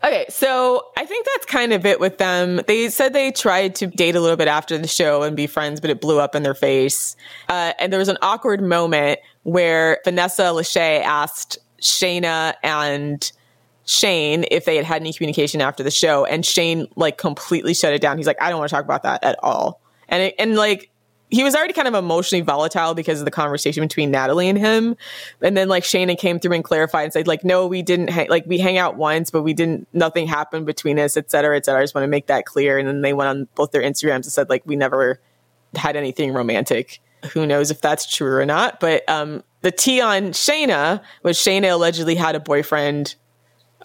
Okay, 0.04 0.26
so 0.28 0.86
I 0.96 1.04
think 1.04 1.26
that's 1.26 1.46
kind 1.46 1.72
of 1.72 1.84
it 1.84 1.98
with 1.98 2.18
them. 2.18 2.60
They 2.66 2.90
said 2.90 3.12
they 3.12 3.32
tried 3.32 3.74
to 3.76 3.86
date 3.86 4.14
a 4.14 4.20
little 4.20 4.36
bit 4.36 4.46
after 4.46 4.78
the 4.78 4.86
show 4.86 5.22
and 5.22 5.34
be 5.34 5.46
friends, 5.46 5.80
but 5.80 5.90
it 5.90 6.00
blew 6.00 6.20
up 6.20 6.34
in 6.34 6.42
their 6.42 6.54
face. 6.54 7.16
Uh, 7.48 7.72
and 7.78 7.92
there 7.92 7.98
was 7.98 8.08
an 8.08 8.18
awkward 8.22 8.62
moment 8.62 9.18
where 9.42 9.98
Vanessa 10.04 10.42
Lachey 10.42 11.02
asked 11.02 11.58
Shaina 11.80 12.54
and 12.62 13.32
Shayne 13.86 14.44
if 14.50 14.64
they 14.64 14.76
had 14.76 14.84
had 14.84 15.00
any 15.00 15.12
communication 15.12 15.60
after 15.60 15.82
the 15.82 15.90
show, 15.90 16.24
and 16.24 16.44
Shayne 16.44 16.86
like 16.96 17.18
completely 17.18 17.72
shut 17.72 17.92
it 17.92 18.00
down. 18.00 18.18
He's 18.18 18.26
like, 18.26 18.40
I 18.40 18.50
don't 18.50 18.58
want 18.58 18.68
to 18.68 18.74
talk 18.74 18.84
about 18.84 19.02
that 19.04 19.24
at 19.24 19.38
all. 19.42 19.80
And 20.08 20.22
it, 20.22 20.34
and 20.38 20.56
like 20.56 20.90
he 21.28 21.42
was 21.42 21.56
already 21.56 21.72
kind 21.72 21.88
of 21.88 21.94
emotionally 21.94 22.40
volatile 22.40 22.94
because 22.94 23.18
of 23.18 23.24
the 23.24 23.32
conversation 23.32 23.82
between 23.82 24.12
Natalie 24.12 24.48
and 24.48 24.56
him. 24.56 24.96
And 25.42 25.56
then 25.56 25.68
like 25.68 25.82
Shaina 25.82 26.16
came 26.16 26.38
through 26.38 26.54
and 26.54 26.62
clarified 26.62 27.04
and 27.04 27.12
said 27.12 27.26
like, 27.26 27.44
no, 27.44 27.66
we 27.66 27.82
didn't 27.82 28.10
hang, 28.10 28.28
like 28.28 28.44
we 28.46 28.58
hang 28.58 28.78
out 28.78 28.96
once, 28.96 29.30
but 29.30 29.42
we 29.42 29.52
didn't, 29.52 29.88
nothing 29.92 30.28
happened 30.28 30.66
between 30.66 31.00
us, 31.00 31.16
et 31.16 31.28
cetera, 31.30 31.56
et 31.56 31.64
cetera. 31.64 31.80
I 31.80 31.82
just 31.82 31.96
want 31.96 32.04
to 32.04 32.08
make 32.08 32.28
that 32.28 32.46
clear. 32.46 32.78
And 32.78 32.86
then 32.86 33.00
they 33.00 33.12
went 33.12 33.28
on 33.28 33.48
both 33.56 33.72
their 33.72 33.82
Instagrams 33.82 34.14
and 34.14 34.26
said 34.26 34.48
like, 34.48 34.62
we 34.66 34.76
never 34.76 35.20
had 35.74 35.96
anything 35.96 36.32
romantic. 36.32 37.00
Who 37.32 37.44
knows 37.44 37.72
if 37.72 37.80
that's 37.80 38.06
true 38.06 38.36
or 38.36 38.46
not? 38.46 38.78
But, 38.78 39.08
um, 39.08 39.42
the 39.62 39.72
tea 39.72 40.00
on 40.00 40.26
Shaina 40.26 41.02
was 41.24 41.36
Shaina 41.38 41.72
allegedly 41.72 42.14
had 42.14 42.36
a 42.36 42.40
boyfriend 42.40 43.16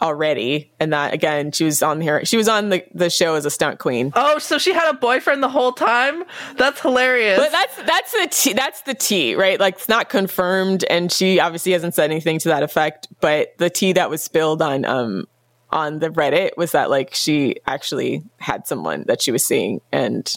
already. 0.01 0.71
And 0.79 0.91
that 0.93 1.13
again 1.13 1.51
she 1.51 1.63
was 1.63 1.81
on 1.83 2.01
here 2.01 2.25
she 2.25 2.37
was 2.37 2.47
on 2.47 2.69
the, 2.69 2.83
the 2.93 3.09
show 3.09 3.35
as 3.35 3.45
a 3.45 3.49
stunt 3.49 3.79
queen. 3.79 4.11
Oh 4.15 4.39
so 4.39 4.57
she 4.57 4.73
had 4.73 4.89
a 4.89 4.93
boyfriend 4.93 5.43
the 5.43 5.49
whole 5.49 5.71
time? 5.71 6.23
That's 6.57 6.81
hilarious. 6.81 7.37
But 7.37 7.51
that's 7.51 7.75
that's 7.83 8.11
the 8.11 8.27
tea 8.29 8.53
that's 8.53 8.81
the 8.81 8.93
tea 8.93 9.35
right? 9.35 9.59
Like 9.59 9.75
it's 9.75 9.89
not 9.89 10.09
confirmed 10.09 10.83
and 10.89 11.11
she 11.11 11.39
obviously 11.39 11.71
hasn't 11.73 11.93
said 11.93 12.09
anything 12.09 12.39
to 12.39 12.49
that 12.49 12.63
effect 12.63 13.07
but 13.21 13.57
the 13.57 13.69
tea 13.69 13.93
that 13.93 14.09
was 14.09 14.23
spilled 14.23 14.61
on 14.61 14.85
um 14.85 15.27
on 15.69 15.99
the 15.99 16.09
reddit 16.09 16.51
was 16.57 16.73
that 16.73 16.89
like 16.89 17.13
she 17.13 17.55
actually 17.65 18.23
had 18.37 18.67
someone 18.67 19.05
that 19.07 19.21
she 19.21 19.31
was 19.31 19.45
seeing 19.45 19.79
and 19.91 20.35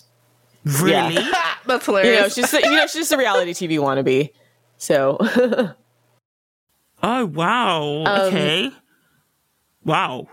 really? 0.65 1.15
Yeah. 1.15 1.55
that's 1.67 1.87
hilarious 1.87 2.37
you 2.37 2.43
know 2.43 2.49
she's 2.49 2.53
you 2.53 2.71
know 2.77 2.83
she's 2.83 2.95
just 2.95 3.13
a 3.13 3.17
reality 3.17 3.53
tv 3.53 3.79
wannabe 3.79 4.31
so. 4.77 5.19
Oh 7.07 7.27
wow. 7.27 8.05
Um, 8.07 8.23
okay 8.29 8.73
Wow. 9.85 10.29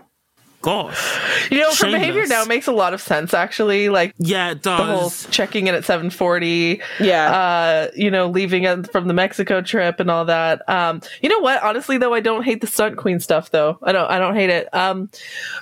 Gosh. 0.62 1.50
You 1.50 1.58
know, 1.58 1.74
her 1.74 1.90
behavior 1.90 2.24
now 2.28 2.44
makes 2.44 2.68
a 2.68 2.72
lot 2.72 2.94
of 2.94 3.00
sense 3.00 3.34
actually. 3.34 3.88
Like 3.88 4.14
Yeah, 4.18 4.52
it 4.52 4.62
does. 4.62 4.78
The 4.78 4.84
whole 4.84 5.10
checking 5.32 5.66
in 5.66 5.74
at 5.74 5.84
seven 5.84 6.08
forty. 6.08 6.80
Yeah. 7.00 7.32
Uh, 7.32 7.90
you 7.96 8.12
know, 8.12 8.28
leaving 8.28 8.84
from 8.84 9.08
the 9.08 9.14
Mexico 9.14 9.60
trip 9.60 9.98
and 9.98 10.08
all 10.08 10.24
that. 10.26 10.66
Um, 10.70 11.02
you 11.20 11.28
know 11.28 11.40
what? 11.40 11.60
Honestly 11.64 11.98
though, 11.98 12.14
I 12.14 12.20
don't 12.20 12.44
hate 12.44 12.60
the 12.60 12.68
stunt 12.68 12.96
queen 12.96 13.18
stuff 13.18 13.50
though. 13.50 13.76
I 13.82 13.90
don't 13.90 14.08
I 14.08 14.20
don't 14.20 14.36
hate 14.36 14.50
it. 14.50 14.72
Um 14.72 15.10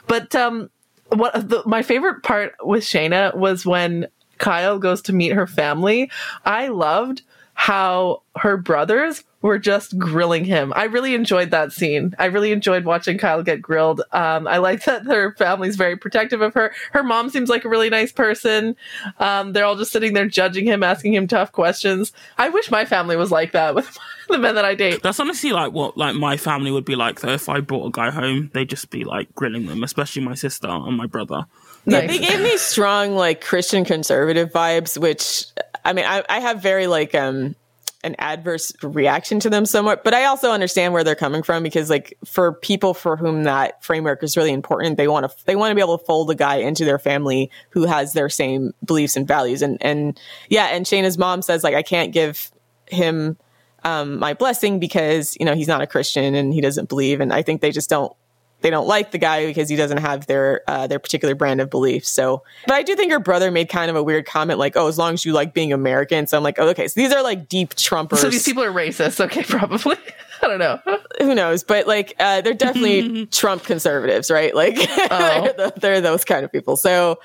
but 0.07 0.35
um 0.35 0.69
what 1.09 1.49
the, 1.49 1.63
my 1.65 1.83
favorite 1.83 2.23
part 2.23 2.55
with 2.63 2.85
Shaina 2.85 3.35
was 3.35 3.65
when 3.65 4.07
Kyle 4.37 4.79
goes 4.79 5.01
to 5.03 5.15
meet 5.15 5.33
her 5.33 5.47
family. 5.47 6.11
I 6.45 6.69
loved 6.69 7.23
how 7.61 8.23
her 8.37 8.57
brothers 8.57 9.23
were 9.43 9.59
just 9.59 9.99
grilling 9.99 10.47
him. 10.47 10.73
I 10.75 10.85
really 10.85 11.15
enjoyed 11.15 11.51
that 11.51 11.73
scene. 11.73 12.15
I 12.19 12.25
really 12.25 12.53
enjoyed 12.53 12.87
watching 12.87 13.19
Kyle 13.19 13.43
get 13.43 13.61
grilled. 13.61 14.01
Um, 14.13 14.49
I 14.49 14.57
like 14.57 14.85
that 14.87 15.05
her 15.05 15.35
family's 15.35 15.77
very 15.77 15.95
protective 15.95 16.41
of 16.41 16.55
her. 16.55 16.73
Her 16.93 17.03
mom 17.03 17.29
seems 17.29 17.51
like 17.51 17.67
a 17.67 17.69
really 17.69 17.91
nice 17.91 18.13
person. 18.13 18.77
Um, 19.19 19.53
they're 19.53 19.67
all 19.67 19.77
just 19.77 19.93
sitting 19.93 20.15
there 20.15 20.27
judging 20.27 20.65
him, 20.65 20.83
asking 20.83 21.13
him 21.13 21.27
tough 21.27 21.53
questions. 21.53 22.15
I 22.39 22.49
wish 22.49 22.71
my 22.71 22.87
family 22.87 23.17
was 23.17 23.31
like 23.31 23.53
that 23.53 23.75
with 23.75 23.95
the 24.31 24.39
men 24.39 24.55
that 24.55 24.65
I 24.65 24.75
date. 24.75 25.03
That's 25.03 25.21
honestly 25.21 25.53
like 25.53 25.73
what 25.73 25.99
like 25.99 26.17
my 26.17 26.39
family 26.39 26.71
would 26.71 26.87
be 26.87 26.97
like 26.97 27.21
though. 27.21 27.35
If 27.35 27.51
I 27.51 27.61
brought 27.61 27.89
a 27.89 27.91
guy 27.91 28.09
home, 28.09 28.51
they'd 28.55 28.71
just 28.71 28.89
be 28.89 29.05
like 29.05 29.35
grilling 29.35 29.67
them, 29.67 29.85
especially 29.85 30.23
my 30.23 30.35
sister 30.35 30.69
and 30.69 30.97
my 30.97 31.07
brother. 31.07 31.45
Yeah, 31.87 32.07
they 32.07 32.19
gave 32.19 32.41
me 32.41 32.57
strong 32.57 33.15
like 33.15 33.41
Christian 33.41 33.85
conservative 33.85 34.51
vibes, 34.53 34.99
which 34.99 35.47
I 35.85 35.93
mean, 35.93 36.05
I, 36.05 36.25
I 36.29 36.41
have 36.41 36.63
very 36.63 36.87
like 36.87 37.15
um 37.15 37.57
an 38.03 38.17
adverse 38.19 38.73
reaction 38.83 39.41
to 39.41 39.51
them 39.51 39.67
somewhat, 39.67 40.05
but 40.05 40.15
I 40.15 40.25
also 40.25 40.53
understand 40.53 40.95
where 40.95 41.05
they're 41.05 41.15
coming 41.15 41.43
from 41.43 41.63
because 41.63 41.91
like 41.91 42.17
for 42.25 42.53
people 42.53 42.95
for 42.95 43.17
whom 43.17 43.45
that 43.45 43.85
framework 43.85 44.23
is 44.23 44.37
really 44.37 44.53
important, 44.53 44.97
they 44.97 45.09
want 45.09 45.31
to 45.31 45.45
they 45.45 45.57
want 45.57 45.71
to 45.71 45.75
be 45.75 45.83
able 45.83 45.99
to 45.99 46.05
fold 46.05 46.31
a 46.31 46.35
guy 46.35 46.57
into 46.57 46.85
their 46.85 46.99
family 46.99 47.51
who 47.71 47.85
has 47.85 48.13
their 48.13 48.29
same 48.29 48.73
beliefs 48.85 49.17
and 49.17 49.29
values. 49.29 49.61
And 49.61 49.79
and 49.83 50.19
yeah, 50.49 50.67
and 50.67 50.87
Shaina's 50.87 51.19
mom 51.19 51.43
says 51.43 51.63
like 51.63 51.75
I 51.75 51.83
can't 51.83 52.13
give 52.13 52.51
him 52.87 53.37
um, 53.85 54.19
my 54.19 54.35
blessing 54.35 54.81
because 54.81 55.37
you 55.39 55.45
know 55.45 55.55
he's 55.55 55.69
not 55.69 55.83
a 55.83 55.87
Christian 55.87 56.35
and 56.35 56.55
he 56.55 56.61
doesn't 56.61 56.89
believe, 56.89 57.21
and 57.21 57.33
I 57.33 57.43
think 57.43 57.61
they 57.61 57.71
just 57.71 57.91
don't 57.91 58.15
they 58.61 58.71
don't 58.71 58.87
like 58.87 59.11
the 59.11 59.19
guy 59.19 59.47
because 59.47 59.69
he 59.69 59.77
doesn't 59.77 59.99
have 59.99 60.27
their 60.27 60.63
uh, 60.69 60.87
their 60.87 60.99
particular 60.99 61.35
brand 61.35 61.61
of 61.61 61.71
beliefs. 61.71 62.09
So, 62.09 62.43
but 62.67 62.75
I 62.75 62.83
do 62.83 62.95
think 62.95 63.13
her 63.13 63.19
brother 63.19 63.51
made 63.51 63.69
kind 63.69 63.91
of 63.91 63.97
a 63.97 64.03
weird 64.03 64.27
comment, 64.27 64.59
like, 64.59 64.77
"Oh, 64.77 64.87
as 64.87 64.99
long 64.99 65.15
as 65.15 65.25
you 65.25 65.33
like 65.33 65.55
being 65.55 65.73
American." 65.73 66.27
So 66.27 66.37
I'm 66.37 66.45
like, 66.45 66.59
oh, 66.59 66.69
okay, 66.69 66.89
so 66.89 67.01
these 67.01 67.13
are 67.13 67.23
like 67.23 67.49
deep 67.49 67.75
Trumpers. 67.75 68.19
So 68.19 68.31
these 68.31 68.45
people 68.45 68.63
are 68.63 68.73
racist. 68.73 69.21
Okay, 69.21 69.43
probably. 69.49 69.97
I 70.43 70.47
don't 70.47 70.59
know. 70.59 70.81
Who 71.21 71.35
knows? 71.35 71.65
But 71.65 71.87
like, 71.87 72.15
uh, 72.19 72.41
they're 72.41 72.55
definitely 72.55 73.27
Trump 73.31 73.65
conservatives, 73.65 74.31
right? 74.31 74.55
Like, 74.55 74.77
oh. 74.79 75.43
they're, 75.43 75.53
the, 75.53 75.73
they're 75.81 76.01
those 76.01 76.25
kind 76.25 76.45
of 76.45 76.53
people. 76.53 76.77
So, 76.77 77.19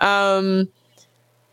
um, 0.00 0.68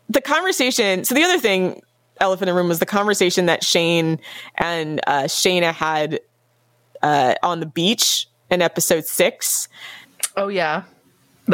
the 0.08 0.20
conversation. 0.20 1.04
So 1.04 1.14
the 1.14 1.22
other 1.24 1.38
thing, 1.38 1.82
elephant 2.20 2.48
in 2.48 2.54
the 2.54 2.58
room, 2.58 2.68
was 2.68 2.78
the 2.78 2.86
conversation 2.86 3.46
that 3.46 3.64
Shayne 3.64 4.20
and 4.56 5.00
uh, 5.06 5.24
Shaina 5.24 5.72
had 5.72 6.20
uh, 7.02 7.34
on 7.42 7.60
the 7.60 7.66
beach 7.66 8.27
in 8.50 8.62
episode 8.62 9.04
six. 9.04 9.68
Oh 10.36 10.48
yeah. 10.48 10.84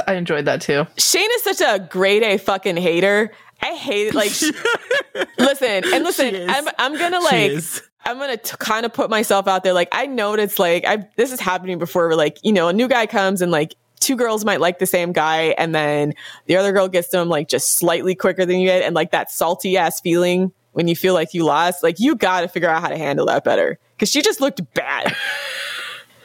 I 0.06 0.14
enjoyed 0.14 0.44
that 0.46 0.60
too. 0.60 0.86
Shayne 0.96 1.28
is 1.34 1.42
such 1.42 1.60
a 1.60 1.78
grade 1.78 2.22
A 2.22 2.38
fucking 2.38 2.76
hater. 2.76 3.30
I 3.62 3.74
hate 3.74 4.08
it. 4.08 4.14
Like, 4.14 4.30
listen 5.38 5.84
and 5.92 6.04
listen. 6.04 6.50
I'm 6.50 6.68
I'm 6.78 6.98
gonna 6.98 7.20
like 7.20 7.62
I'm 8.04 8.18
gonna 8.18 8.36
t- 8.36 8.56
kind 8.58 8.84
of 8.84 8.92
put 8.92 9.08
myself 9.08 9.46
out 9.48 9.64
there. 9.64 9.72
Like 9.72 9.88
I 9.92 10.06
know 10.06 10.34
it's 10.34 10.58
like 10.58 10.84
I 10.84 11.08
this 11.16 11.32
is 11.32 11.40
happening 11.40 11.78
before. 11.78 12.08
Where 12.08 12.16
like 12.16 12.38
you 12.42 12.52
know 12.52 12.68
a 12.68 12.72
new 12.72 12.88
guy 12.88 13.06
comes 13.06 13.40
and 13.40 13.52
like 13.52 13.74
two 14.00 14.16
girls 14.16 14.44
might 14.44 14.60
like 14.60 14.78
the 14.78 14.86
same 14.86 15.12
guy, 15.12 15.54
and 15.56 15.74
then 15.74 16.14
the 16.46 16.56
other 16.56 16.72
girl 16.72 16.88
gets 16.88 17.08
to 17.08 17.20
him 17.20 17.28
like 17.28 17.48
just 17.48 17.76
slightly 17.76 18.14
quicker 18.14 18.44
than 18.44 18.58
you 18.58 18.68
get, 18.68 18.82
and 18.82 18.94
like 18.94 19.12
that 19.12 19.30
salty 19.30 19.76
ass 19.76 20.00
feeling 20.00 20.52
when 20.72 20.88
you 20.88 20.96
feel 20.96 21.14
like 21.14 21.32
you 21.32 21.44
lost. 21.44 21.82
Like 21.82 21.98
you 21.98 22.16
got 22.16 22.42
to 22.42 22.48
figure 22.48 22.68
out 22.68 22.82
how 22.82 22.88
to 22.88 22.98
handle 22.98 23.26
that 23.26 23.44
better 23.44 23.78
because 23.96 24.10
she 24.10 24.20
just 24.20 24.40
looked 24.40 24.60
bad. 24.74 25.14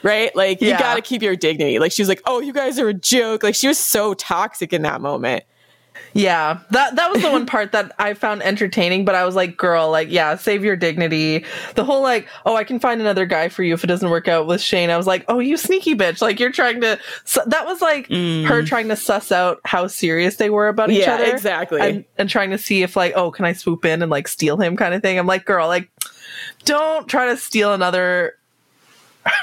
right? 0.03 0.35
Like, 0.35 0.61
you 0.61 0.69
Yeah. 0.69 0.79
got 0.79 0.95
to 0.95 1.01
keep 1.01 1.21
your 1.21 1.35
dignity. 1.35 1.79
Like, 1.79 1.91
she 1.91 2.01
was 2.01 2.09
like, 2.09 2.21
oh, 2.25 2.39
you 2.41 2.53
guys 2.53 2.79
are 2.79 2.87
a 2.89 2.93
joke. 2.93 3.43
Like, 3.43 3.55
she 3.55 3.67
was 3.67 3.77
so 3.77 4.13
toxic 4.13 4.73
in 4.73 4.81
that 4.83 5.01
moment. 5.01 5.43
Yeah, 6.13 6.61
that 6.71 6.95
that 6.95 7.11
was 7.11 7.21
the 7.21 7.29
one 7.29 7.45
part 7.47 7.71
that 7.73 7.91
I 7.99 8.13
found 8.15 8.41
entertaining, 8.41 9.05
but 9.05 9.13
I 9.13 9.25
was 9.25 9.35
like, 9.35 9.57
girl, 9.57 9.91
like, 9.91 10.09
yeah, 10.09 10.35
save 10.37 10.63
your 10.63 10.75
dignity. 10.75 11.45
The 11.75 11.83
whole 11.83 12.01
like, 12.01 12.27
oh, 12.45 12.55
I 12.55 12.63
can 12.63 12.79
find 12.79 12.99
another 12.99 13.25
guy 13.27 13.49
for 13.49 13.61
you 13.63 13.73
if 13.75 13.83
it 13.83 13.87
doesn't 13.87 14.09
work 14.09 14.27
out 14.27 14.47
with 14.47 14.59
Shayne. 14.61 14.89
I 14.89 14.97
was 14.97 15.05
like, 15.05 15.23
oh, 15.27 15.37
you 15.39 15.55
sneaky 15.57 15.93
bitch! 15.95 16.19
Like 16.21 16.39
you're 16.39 16.51
trying 16.51 16.81
to. 16.81 16.99
su- 17.25 17.41
That 17.45 17.65
was 17.65 17.81
like 17.81 18.07
mm. 18.07 18.45
her 18.45 18.63
trying 18.63 18.87
to 18.87 18.95
suss 18.95 19.31
out 19.31 19.59
how 19.65 19.85
serious 19.87 20.37
they 20.37 20.49
were 20.49 20.67
about 20.67 20.89
each 20.89 21.01
Yeah, 21.01 21.15
other, 21.15 21.25
exactly. 21.25 21.81
and, 21.81 22.05
and 22.17 22.27
trying 22.29 22.49
to 22.51 22.57
see 22.57 22.81
if 22.81 22.95
like, 22.95 23.13
oh, 23.15 23.29
can 23.29 23.45
I 23.45 23.53
swoop 23.53 23.85
in 23.85 24.01
and 24.01 24.09
like 24.09 24.27
steal 24.27 24.57
him, 24.57 24.77
kind 24.77 24.93
of 24.95 25.01
thing. 25.03 25.19
I'm 25.19 25.27
like, 25.27 25.45
girl, 25.45 25.67
like, 25.67 25.89
don't 26.65 27.07
try 27.07 27.27
to 27.27 27.37
steal 27.37 27.73
another 27.73 28.35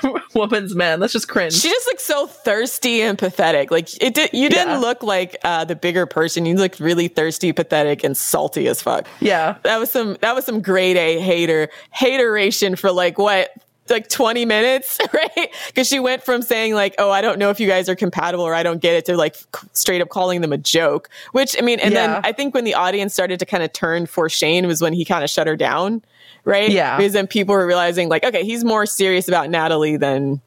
woman's 0.34 0.74
man. 0.74 1.00
That's 1.00 1.12
just 1.12 1.28
cringe. 1.28 1.52
She 1.54 1.68
just 1.68 1.86
looked 1.86 2.00
so 2.00 2.26
thirsty 2.26 3.02
and 3.02 3.18
pathetic. 3.18 3.70
Like, 3.70 3.88
it 4.02 4.14
did, 4.14 4.30
you 4.32 4.48
didn't 4.48 4.68
Yeah. 4.74 4.78
look 4.78 5.02
like 5.02 5.36
uh, 5.44 5.64
the 5.64 5.76
bigger 5.76 6.06
person. 6.06 6.46
You 6.46 6.56
looked 6.56 6.80
really 6.80 7.08
thirsty, 7.08 7.52
pathetic, 7.52 8.04
and 8.04 8.16
salty 8.16 8.68
as 8.68 8.82
fuck. 8.82 9.06
yeah, 9.20 9.56
That 9.62 9.78
was 9.78 9.90
some, 9.90 10.16
that 10.20 10.34
was 10.34 10.44
some 10.44 10.60
grade 10.62 10.96
A 10.96 11.18
hater, 11.20 11.68
hateration 11.90 12.76
for 12.76 12.90
like 12.92 13.18
what? 13.18 13.50
Like 13.88 14.08
20 14.08 14.44
minutes, 14.46 14.98
right? 15.12 15.48
Because 15.68 15.86
she 15.86 16.00
went 16.00 16.24
from 16.24 16.42
saying, 16.42 16.74
like, 16.74 16.96
oh, 16.98 17.08
I 17.12 17.20
don't 17.20 17.38
know 17.38 17.50
if 17.50 17.60
you 17.60 17.68
guys 17.68 17.88
are 17.88 17.94
compatible 17.94 18.42
or 18.42 18.52
I 18.52 18.64
don't 18.64 18.80
get 18.80 18.94
it 18.96 19.04
to 19.04 19.16
like 19.16 19.36
c- 19.36 19.46
straight 19.74 20.00
up 20.02 20.08
calling 20.08 20.40
them 20.40 20.52
a 20.52 20.58
joke. 20.58 21.08
Which, 21.30 21.54
I 21.56 21.60
mean, 21.62 21.78
and 21.78 21.94
Yeah. 21.94 22.14
then 22.14 22.20
I 22.24 22.32
think 22.32 22.52
when 22.52 22.64
the 22.64 22.74
audience 22.74 23.12
started 23.14 23.38
to 23.38 23.46
kind 23.46 23.62
of 23.62 23.72
turn 23.72 24.06
for 24.06 24.28
Shayne 24.28 24.66
was 24.66 24.82
when 24.82 24.92
he 24.92 25.04
kind 25.04 25.22
of 25.22 25.30
shut 25.30 25.46
her 25.46 25.54
down, 25.54 26.02
right? 26.46 26.70
Yeah. 26.70 26.96
Because 26.96 27.12
then 27.12 27.26
people 27.26 27.54
were 27.54 27.66
realizing, 27.66 28.08
like, 28.08 28.24
okay, 28.24 28.42
he's 28.44 28.64
more 28.64 28.86
serious 28.86 29.28
about 29.28 29.50
Natalie 29.50 29.98
than, 29.98 30.40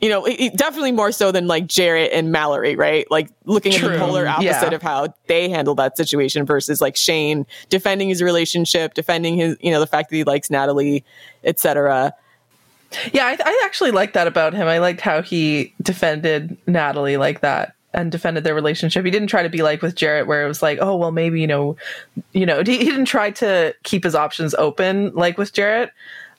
you 0.00 0.08
know, 0.08 0.24
he- 0.24 0.48
definitely 0.48 0.92
more 0.92 1.12
so 1.12 1.30
than 1.32 1.46
like 1.46 1.66
Jarrett 1.66 2.12
and 2.14 2.32
Mallory, 2.32 2.74
right? 2.76 3.06
Like 3.10 3.28
looking 3.44 3.74
at 3.74 3.80
the 3.82 3.98
polar 3.98 4.26
opposite 4.26 4.44
Yeah. 4.46 4.70
of 4.74 4.80
how 4.82 5.14
they 5.26 5.50
handled 5.50 5.76
that 5.78 5.96
situation 5.98 6.46
versus 6.46 6.80
like 6.80 6.96
Shayne 6.96 7.44
defending 7.68 8.08
his 8.08 8.22
relationship, 8.22 8.94
defending 8.94 9.36
his, 9.36 9.56
you 9.60 9.70
know, 9.70 9.80
the 9.80 9.86
fact 9.86 10.08
that 10.10 10.16
he 10.16 10.24
likes 10.24 10.48
Natalie, 10.48 11.04
etc. 11.44 12.14
Yeah, 13.12 13.24
I, 13.26 13.36
I 13.44 13.62
actually 13.64 13.90
liked 13.90 14.14
that 14.14 14.26
about 14.26 14.54
him. 14.54 14.68
I 14.68 14.78
liked 14.78 15.00
how 15.00 15.22
he 15.22 15.72
defended 15.82 16.56
Natalie 16.66 17.16
like 17.16 17.40
that 17.40 17.74
and 17.94 18.10
defended 18.10 18.44
their 18.44 18.54
relationship. 18.54 19.04
He 19.04 19.10
didn't 19.10 19.28
try 19.28 19.42
to 19.42 19.48
be 19.48 19.62
like 19.62 19.82
with 19.82 19.94
Jarrett, 19.94 20.26
where 20.26 20.44
it 20.44 20.48
was 20.48 20.62
like, 20.62 20.78
oh 20.80 20.96
well, 20.96 21.12
maybe 21.12 21.40
you 21.40 21.46
know, 21.46 21.76
you 22.32 22.46
know, 22.46 22.58
he, 22.58 22.78
didn't 22.78 23.06
try 23.06 23.30
to 23.32 23.74
keep 23.82 24.04
his 24.04 24.14
options 24.14 24.54
open 24.54 25.14
like 25.14 25.38
with 25.38 25.52
Jarrett. 25.52 25.90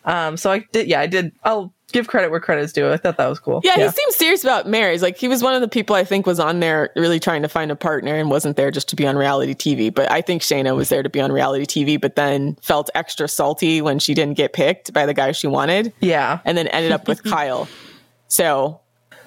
Um, 0.05 0.35
so 0.35 0.51
I 0.51 0.59
did, 0.71 0.87
yeah, 0.87 0.99
I 0.99 1.07
did. 1.07 1.31
I'll 1.43 1.73
give 1.93 2.07
credit 2.07 2.31
where 2.31 2.39
credit 2.39 2.63
is 2.63 2.73
due. 2.73 2.91
I 2.91 2.97
thought 2.97 3.17
that 3.17 3.27
was 3.27 3.39
cool. 3.39 3.61
Yeah, 3.63 3.77
he 3.77 3.87
seems 3.89 4.15
serious 4.15 4.43
about 4.43 4.67
marriage. 4.67 5.01
Like 5.01 5.17
he 5.17 5.29
was 5.29 5.41
one 5.41 5.53
of 5.53 5.61
the 5.61 5.67
people 5.67 5.95
I 5.95 6.03
think 6.03 6.25
was 6.25 6.39
on 6.39 6.59
there 6.59 6.89
really 6.95 7.19
trying 7.19 7.43
to 7.43 7.47
find 7.47 7.71
a 7.71 7.75
partner 7.75 8.15
and 8.15 8.29
wasn't 8.29 8.57
there 8.57 8.71
just 8.71 8.89
to 8.89 8.95
be 8.95 9.07
on 9.07 9.15
reality 9.15 9.53
TV. 9.53 9.93
But 9.93 10.11
I 10.11 10.21
think 10.21 10.41
Shaina 10.41 10.75
was 10.75 10.89
there 10.89 11.03
to 11.03 11.09
be 11.09 11.21
on 11.21 11.31
reality 11.31 11.65
TV, 11.65 12.01
but 12.01 12.15
then 12.15 12.55
felt 12.61 12.89
extra 12.95 13.29
salty 13.29 13.81
when 13.81 13.99
she 13.99 14.13
didn't 14.13 14.35
get 14.35 14.51
picked 14.51 14.91
by 14.91 15.05
the 15.05 15.13
guy 15.13 15.31
she 15.31 15.47
wanted, 15.47 15.93
yeah. 16.01 16.39
and 16.43 16.57
then 16.57 16.67
ended 16.67 16.91
up 16.91 17.07
with 17.07 17.23
Kyle. 17.29 17.69
So 18.27 18.81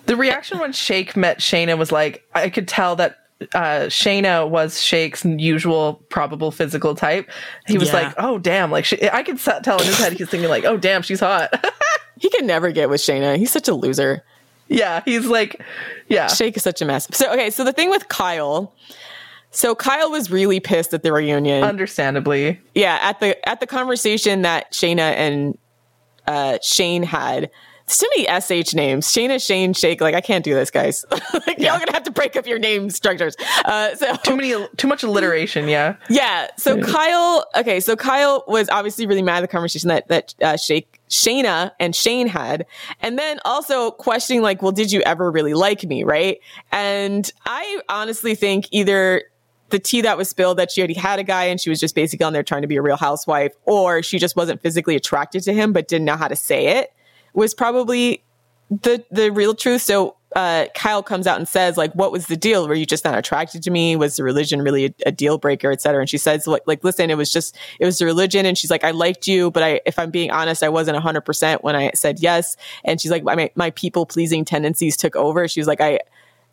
The 0.07 0.17
reaction 0.17 0.59
when 0.59 0.73
Shake 0.73 1.17
met 1.17 1.39
Shaina 1.41 1.77
was 1.79 1.93
like, 1.93 2.25
I 2.35 2.49
could 2.51 2.67
tell 2.69 2.97
that 2.97 3.19
uh 3.55 3.87
Shaina 3.89 4.49
was 4.49 4.81
Shake's 4.83 5.25
usual 5.25 6.03
probable 6.09 6.51
physical 6.51 6.95
type. 6.95 7.29
He 7.67 7.77
was 7.77 7.89
Yeah. 7.89 7.95
like, 8.07 8.15
"Oh 8.17 8.39
damn!" 8.39 8.71
Like 8.71 8.87
Sh- 8.87 8.95
I 9.13 9.23
could 9.23 9.39
tell 9.39 9.79
in 9.79 9.85
his 9.87 9.99
head 9.99 10.15
he's 10.15 10.29
thinking 10.31 10.49
like, 10.49 10.65
"Oh 10.65 10.79
damn, 10.79 11.03
she's 11.03 11.21
hot." 11.21 11.53
he 12.19 12.31
can 12.31 12.47
never 12.47 12.73
get 12.73 12.89
with 12.89 13.01
Shaina. 13.03 13.37
He's 13.37 13.51
such 13.51 13.69
a 13.69 13.75
loser. 13.75 14.23
yeah, 14.69 15.03
he's 15.05 15.27
like, 15.27 15.61
yeah, 16.09 16.29
Shake 16.29 16.57
is 16.57 16.63
such 16.63 16.81
a 16.81 16.87
mess. 16.87 17.07
So 17.15 17.31
okay, 17.35 17.51
so 17.51 17.63
the 17.63 17.75
thing 17.75 17.91
with 17.91 18.09
Kyle. 18.09 18.73
So 19.51 19.75
Kyle 19.75 20.11
was 20.11 20.31
really 20.31 20.59
pissed 20.61 20.93
at 20.95 21.03
the 21.03 21.13
reunion. 21.13 21.63
understandably. 21.63 22.59
yeah, 22.75 22.99
at 23.03 23.21
the 23.21 23.47
at 23.49 23.61
the 23.61 23.67
conversation 23.67 24.43
that 24.43 24.73
Shaina 24.73 25.13
and 25.15 25.59
uh, 26.27 26.57
Shayne 26.63 27.03
had. 27.03 27.51
Too 27.87 28.09
many 28.17 28.41
SH 28.41 28.75
names. 28.75 29.07
Shaina, 29.07 29.45
Shayne, 29.45 29.73
Shake. 29.73 30.01
Like 30.01 30.15
I 30.15 30.21
can't 30.21 30.45
do 30.45 30.55
this, 30.55 30.71
guys. 30.71 31.05
like 31.47 31.59
y'all 31.59 31.79
gonna 31.79 31.93
have 31.93 32.03
to 32.03 32.11
break 32.11 32.35
up 32.35 32.47
your 32.47 32.59
name 32.59 32.91
structures. 32.91 33.37
Uh, 33.65 33.95
so 33.95 34.17
Too 34.17 34.37
many, 34.37 34.67
too 34.77 34.89
much 34.89 35.05
alliteration. 35.05 35.69
Yeah, 35.69 35.95
yeah. 36.11 36.49
So 36.57 36.81
Kyle, 36.83 37.47
okay. 37.57 37.79
So 37.79 37.95
Kyle 37.95 38.43
was 38.49 38.69
obviously 38.71 39.07
really 39.07 39.23
mad 39.23 39.39
at 39.39 39.41
the 39.43 39.49
conversation 39.49 39.89
that 39.89 40.09
that 40.09 40.35
uh, 40.43 40.57
Shake, 40.57 41.01
Shaina 41.09 41.71
and 41.79 41.95
Shayne 41.95 42.27
had, 42.27 42.67
and 43.03 43.19
then 43.19 43.39
also 43.45 43.93
questioning 43.93 44.43
like, 44.43 44.63
well, 44.63 44.73
did 44.73 44.91
you 44.91 45.01
ever 45.03 45.31
really 45.31 45.55
like 45.55 45.85
me, 45.85 46.03
right? 46.03 46.39
And 46.73 47.31
I 47.47 47.81
honestly 47.89 48.35
think 48.35 48.67
either 48.73 49.23
the 49.71 49.79
tea 49.79 50.01
that 50.01 50.17
was 50.17 50.29
spilled 50.29 50.59
that 50.59 50.71
she 50.73 50.81
already 50.81 50.95
had 50.95 51.19
a 51.19 51.25
guy 51.25 51.45
and 51.45 51.61
she 51.61 51.71
was 51.71 51.81
just 51.81 51.95
basically 51.95 52.25
on 52.25 52.33
there 52.33 52.43
trying 52.43 52.63
to 52.63 52.69
be 52.69 52.77
a 52.77 52.83
real 52.83 52.97
housewife, 52.97 53.53
or 53.65 54.03
she 54.03 54.19
just 54.19 54.35
wasn't 54.35 54.61
physically 54.61 54.97
attracted 54.97 55.43
to 55.45 55.53
him 55.53 55.73
but 55.73 55.87
didn't 55.89 56.05
know 56.05 56.17
how 56.17 56.29
to 56.29 56.37
say 56.37 56.79
it, 56.79 56.93
was 57.37 57.55
probably 57.55 58.25
the 58.69 59.05
the 59.13 59.31
real 59.31 59.55
truth. 59.55 59.83
So 59.83 60.17
uh, 60.35 60.67
Kyle 60.75 61.03
comes 61.03 61.27
out 61.27 61.39
and 61.39 61.49
says, 61.49 61.79
like, 61.79 61.93
what 61.95 62.13
was 62.13 62.27
the 62.27 62.37
deal? 62.37 62.69
Were 62.69 62.75
you 62.75 62.85
just 62.85 63.05
not 63.05 63.17
attracted 63.17 63.63
to 63.63 63.71
me? 63.71 63.97
Was 63.97 64.17
the 64.17 64.25
religion 64.25 64.61
really 64.61 64.87
a, 64.87 64.95
a 65.07 65.13
deal 65.13 65.39
breaker, 65.39 65.71
et 65.71 65.81
cetera? 65.81 66.01
And 66.01 66.11
she 66.11 66.19
says, 66.19 66.47
like, 66.47 66.63
like, 66.67 66.85
listen, 66.85 67.09
it 67.09 67.17
was 67.17 67.33
just, 67.33 67.57
it 67.81 67.87
was 67.87 67.99
the 67.99 68.05
religion. 68.05 68.45
And 68.45 68.59
she's 68.59 68.71
like, 68.71 68.85
I 68.85 68.91
liked 68.91 69.27
you, 69.27 69.51
but 69.51 69.63
I, 69.63 69.81
if 69.87 69.99
I'm 69.99 70.11
being 70.11 70.31
honest, 70.31 70.63
I 70.63 70.69
wasn't 70.69 70.99
hundred 70.99 71.23
percent 71.23 71.65
when 71.65 71.75
I 71.75 71.93
said 71.95 72.19
yes. 72.21 72.57
And 72.85 73.01
she's 73.01 73.11
like, 73.11 73.23
my, 73.23 73.51
my 73.55 73.71
people 73.71 74.05
pleasing 74.05 74.45
tendencies 74.45 74.97
took 74.97 75.17
over. 75.17 75.49
She 75.49 75.61
was 75.61 75.69
like, 75.69 75.81
I, 75.81 76.01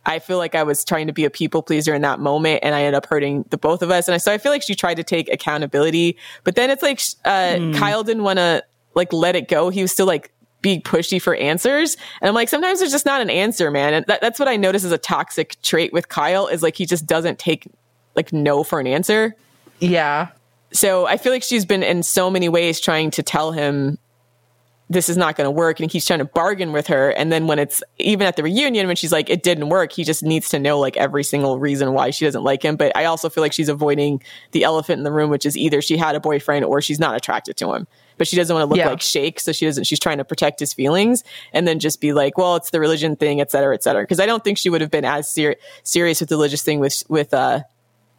I 0.06 0.20
feel 0.20 0.38
like 0.38 0.56
I 0.56 0.64
was 0.64 0.86
trying 0.86 1.08
to 1.08 1.14
be 1.14 1.26
a 1.26 1.30
people 1.30 1.62
pleaser 1.62 1.94
in 1.94 2.04
that 2.04 2.20
moment 2.20 2.60
and 2.64 2.76
I 2.76 2.82
ended 2.84 2.94
up 2.94 3.08
hurting 3.08 3.46
the 3.50 3.58
both 3.58 3.82
of 3.82 3.90
us. 3.90 4.08
And 4.08 4.16
I, 4.16 4.18
so 4.18 4.32
I 4.32 4.38
feel 4.38 4.52
like 4.52 4.62
she 4.62 4.76
tried 4.76 4.96
to 4.96 5.04
take 5.04 5.30
accountability, 5.30 6.16
but 6.44 6.56
then 6.56 6.70
it's 6.70 6.84
like, 6.84 7.02
uh, 7.26 7.58
Kyle 7.78 8.04
didn't 8.04 8.24
want 8.24 8.38
to 8.38 8.64
like 8.96 9.12
let 9.12 9.36
it 9.36 9.48
go. 9.50 9.70
He 9.70 9.82
was 9.82 9.92
still 9.92 10.06
like, 10.06 10.30
being 10.64 10.82
pushy 10.82 11.22
for 11.22 11.36
answers. 11.36 11.96
And 12.22 12.28
I'm 12.28 12.34
like, 12.34 12.50
sometimes 12.50 12.80
there's 12.80 12.92
just 12.92 13.06
not 13.06 13.22
an 13.22 13.30
answer, 13.30 13.70
man. 13.70 13.94
And 13.94 14.06
that, 14.08 14.22
that's 14.22 14.40
what 14.40 14.48
I 14.48 14.56
notice 14.56 14.84
as 14.84 14.92
a 14.92 14.98
toxic 14.98 15.62
trait 15.62 15.94
with 15.94 16.10
Kyle 16.10 16.48
is 16.48 16.64
like, 16.64 16.76
he 16.76 16.88
just 16.88 17.06
doesn't 17.06 17.38
take 17.38 17.68
like 18.16 18.34
no 18.34 18.64
for 18.64 18.80
an 18.80 18.88
answer. 18.88 19.36
yeah, 19.80 20.30
So 20.72 21.06
I 21.06 21.18
feel 21.18 21.32
like 21.32 21.44
she's 21.44 21.66
been 21.66 21.84
in 21.84 22.02
so 22.02 22.32
many 22.32 22.50
ways 22.50 22.80
trying 22.80 23.12
to 23.12 23.22
tell 23.22 23.52
him 23.52 24.00
this 24.90 25.10
is 25.10 25.18
not 25.18 25.36
going 25.36 25.46
to 25.46 25.52
work. 25.52 25.80
And 25.80 25.92
he's 25.92 26.06
trying 26.06 26.20
to 26.20 26.26
bargain 26.26 26.72
with 26.72 26.88
her. 26.88 27.10
And 27.10 27.32
then 27.32 27.48
when 27.48 27.60
it's 27.60 27.84
even 28.00 28.26
at 28.28 28.36
the 28.36 28.44
reunion, 28.44 28.88
when 28.88 28.96
she's 28.96 29.12
like, 29.12 29.30
it 29.30 29.44
didn't 29.44 29.70
work, 29.70 29.92
he 29.92 30.04
just 30.04 30.24
needs 30.24 30.50
to 30.50 30.60
know 30.60 30.80
like 30.80 30.96
every 30.98 31.24
single 31.24 31.60
reason 31.60 31.94
why 31.94 32.12
she 32.12 32.26
doesn't 32.26 32.44
like 32.44 32.64
him. 32.64 32.76
But 32.76 32.96
I 32.96 33.06
also 33.06 33.30
feel 33.30 33.42
like 33.42 33.54
she's 33.54 33.70
avoiding 33.70 34.22
the 34.52 34.64
elephant 34.64 35.00
in 35.00 35.04
the 35.04 35.12
room, 35.12 35.30
which 35.30 35.46
is 35.46 35.58
either 35.58 35.82
she 35.82 35.98
had 35.98 36.16
a 36.16 36.20
boyfriend 36.20 36.64
or 36.66 36.82
she's 36.82 37.00
not 37.00 37.16
attracted 37.16 37.58
to 37.58 37.74
him. 37.74 37.88
But 38.18 38.28
she 38.28 38.36
doesn't 38.36 38.54
want 38.54 38.64
to 38.64 38.70
look 38.70 38.78
Yeah. 38.78 38.90
like 38.90 39.02
Shake, 39.02 39.40
so 39.40 39.52
she 39.52 39.66
doesn't. 39.66 39.86
She's 39.86 40.00
trying 40.00 40.18
to 40.20 40.26
protect 40.26 40.60
his 40.60 40.74
feelings, 40.74 41.24
and 41.54 41.68
then 41.68 41.80
just 41.80 42.00
be 42.02 42.14
like, 42.14 42.38
"Well, 42.38 42.56
it's 42.56 42.70
the 42.70 42.80
religion 42.80 43.16
thing, 43.16 43.42
et 43.42 43.52
cetera, 43.52 43.74
et 43.74 43.84
cetera." 43.84 44.04
Because 44.04 44.20
I 44.20 44.26
don't 44.26 44.44
think 44.44 44.58
she 44.58 44.70
would 44.70 44.82
have 44.82 44.92
been 44.92 45.06
as 45.06 45.28
ser- 45.32 45.56
serious 45.84 46.20
with 46.20 46.30
the 46.30 46.36
religious 46.36 46.62
thing 46.64 46.80
with 46.80 47.04
with 47.10 47.34
uh, 47.34 47.62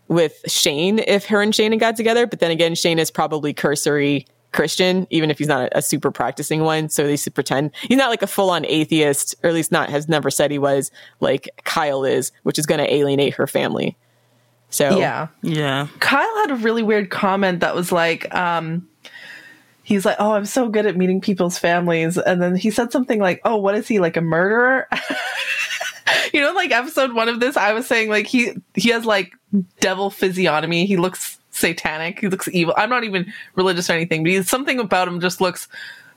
with 0.09 0.41
Shayne 0.47 0.99
if 1.01 1.27
her 1.27 1.41
and 1.43 1.55
Shayne 1.55 1.73
had 1.73 1.81
got 1.81 1.97
together. 1.97 2.27
But 2.27 2.41
then 2.41 2.51
again, 2.51 2.75
Shayne 2.75 2.99
is 2.99 3.11
probably 3.11 3.53
cursory 3.55 4.27
Christian, 4.53 5.07
even 5.11 5.31
if 5.31 5.39
he's 5.39 5.49
not 5.49 5.69
a, 5.73 5.79
a 5.79 5.83
super 5.83 6.11
practicing 6.11 6.63
one. 6.63 6.89
So 6.89 7.07
they 7.07 7.17
should 7.17 7.35
pretend 7.35 7.71
he's 7.83 7.99
not 7.99 8.11
like 8.11 8.23
a 8.23 8.27
full 8.27 8.51
on 8.51 8.65
atheist, 8.67 9.35
or 9.43 9.49
at 9.49 9.55
least 9.55 9.73
not 9.73 9.89
has 9.91 10.09
never 10.09 10.31
said 10.31 10.51
he 10.51 10.59
was 10.59 10.91
like 11.21 11.49
Kyle 11.65 12.05
is, 12.05 12.31
which 12.45 12.59
is 12.59 12.67
going 12.67 12.79
to 12.79 12.93
alienate 12.93 13.35
her 13.35 13.47
family. 13.47 13.97
So 14.71 14.99
yeah. 14.99 15.29
Yeah. 15.43 15.89
Kyle 16.01 16.37
had 16.43 16.51
a 16.51 16.57
really 16.57 16.83
weird 16.83 17.09
comment 17.11 17.61
that 17.61 17.75
was 17.75 17.91
like, 17.93 18.33
um, 18.35 18.89
he's 19.85 20.05
like, 20.05 20.17
"Oh, 20.19 20.33
I'm 20.33 20.47
so 20.47 20.69
good 20.69 20.87
at 20.87 20.97
meeting 20.97 21.21
people's 21.21 21.59
families," 21.59 22.19
and 22.19 22.43
then 22.43 22.57
he 22.57 22.71
said 22.71 22.91
something 22.91 23.21
like, 23.21 23.41
"Oh, 23.45 23.57
what 23.57 23.77
is 23.77 23.87
he 23.87 24.01
like 24.01 24.17
a 24.17 24.21
murderer?" 24.21 24.89
you 26.33 26.41
know, 26.41 26.53
like 26.53 26.73
episode 26.73 27.13
one 27.13 27.29
of 27.29 27.39
this, 27.39 27.57
I 27.57 27.73
was 27.73 27.87
saying 27.87 28.09
like 28.09 28.27
he 28.27 28.53
he 28.75 28.91
has 28.91 29.05
like 29.05 29.33
devil 29.81 30.11
physiognomy. 30.11 30.87
He 30.87 30.97
looks 30.97 31.39
satanic. 31.53 32.19
He 32.19 32.29
looks 32.29 32.49
evil. 32.49 32.75
I'm 32.77 32.91
not 32.91 33.05
even 33.05 33.33
religious 33.55 33.89
or 33.89 33.93
anything, 33.93 34.25
but 34.25 34.33
he's 34.33 34.51
something 34.51 34.81
about 34.81 35.07
him 35.07 35.21
just 35.21 35.41
looks 35.41 35.69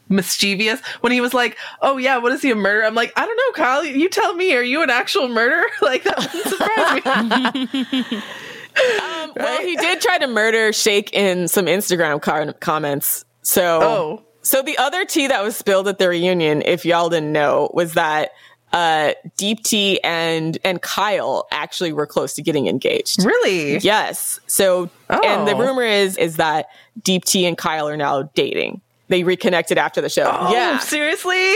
mischievous 0.09 0.79
when 1.01 1.11
he 1.11 1.19
was 1.19 1.33
like 1.33 1.57
oh 1.81 1.97
yeah 1.97 2.15
what 2.15 2.31
is 2.31 2.41
he 2.41 2.49
a 2.49 2.55
murderer 2.55 2.85
i'm 2.85 2.95
like 2.95 3.11
i 3.17 3.25
don't 3.25 3.35
know 3.35 3.51
kyle 3.61 3.83
you 3.83 4.07
tell 4.07 4.35
me 4.35 4.55
are 4.55 4.63
you 4.63 4.81
an 4.81 4.89
actual 4.89 5.27
murderer 5.27 5.65
like 5.81 6.01
that 6.03 6.15
doesn't 6.15 6.47
surprise 6.47 8.09
me 8.09 8.23
Um, 8.77 9.33
well, 9.35 9.61
he 9.61 9.75
did 9.75 10.01
try 10.01 10.19
to 10.19 10.27
murder 10.27 10.71
Shake 10.71 11.11
in 11.13 11.47
some 11.47 11.65
Instagram 11.65 12.21
car- 12.21 12.53
comments. 12.53 13.25
So, 13.47 13.81
Oh. 13.81 14.21
so 14.41 14.61
the 14.61 14.77
other 14.77 15.05
tea 15.05 15.27
that 15.27 15.41
was 15.41 15.55
spilled 15.55 15.87
at 15.87 15.99
the 15.99 16.09
reunion, 16.09 16.61
if 16.65 16.83
y'all 16.85 17.07
didn't 17.09 17.31
know, 17.31 17.69
was 17.73 17.93
that 17.93 18.31
uh, 18.73 19.13
Deepti 19.37 19.97
and 20.03 20.57
and 20.65 20.81
Kyle 20.81 21.47
actually 21.51 21.93
were 21.93 22.05
close 22.05 22.33
to 22.33 22.41
getting 22.41 22.67
engaged. 22.67 23.23
really 23.23 23.77
Yes. 23.77 24.41
So, 24.47 24.89
and 25.09 25.47
the 25.47 25.53
Oh. 25.53 25.59
rumor 25.59 25.83
is 25.83 26.17
is 26.17 26.35
that 26.35 26.67
Deepti 27.01 27.47
and 27.47 27.57
Kyle 27.57 27.87
are 27.87 27.95
now 27.95 28.23
dating. 28.35 28.81
They 29.09 29.23
reconnected 29.23 29.77
after 29.77 30.01
the 30.01 30.09
show. 30.09 30.29
Oh, 30.31 30.51
yeah. 30.51 30.79
seriously? 30.79 31.55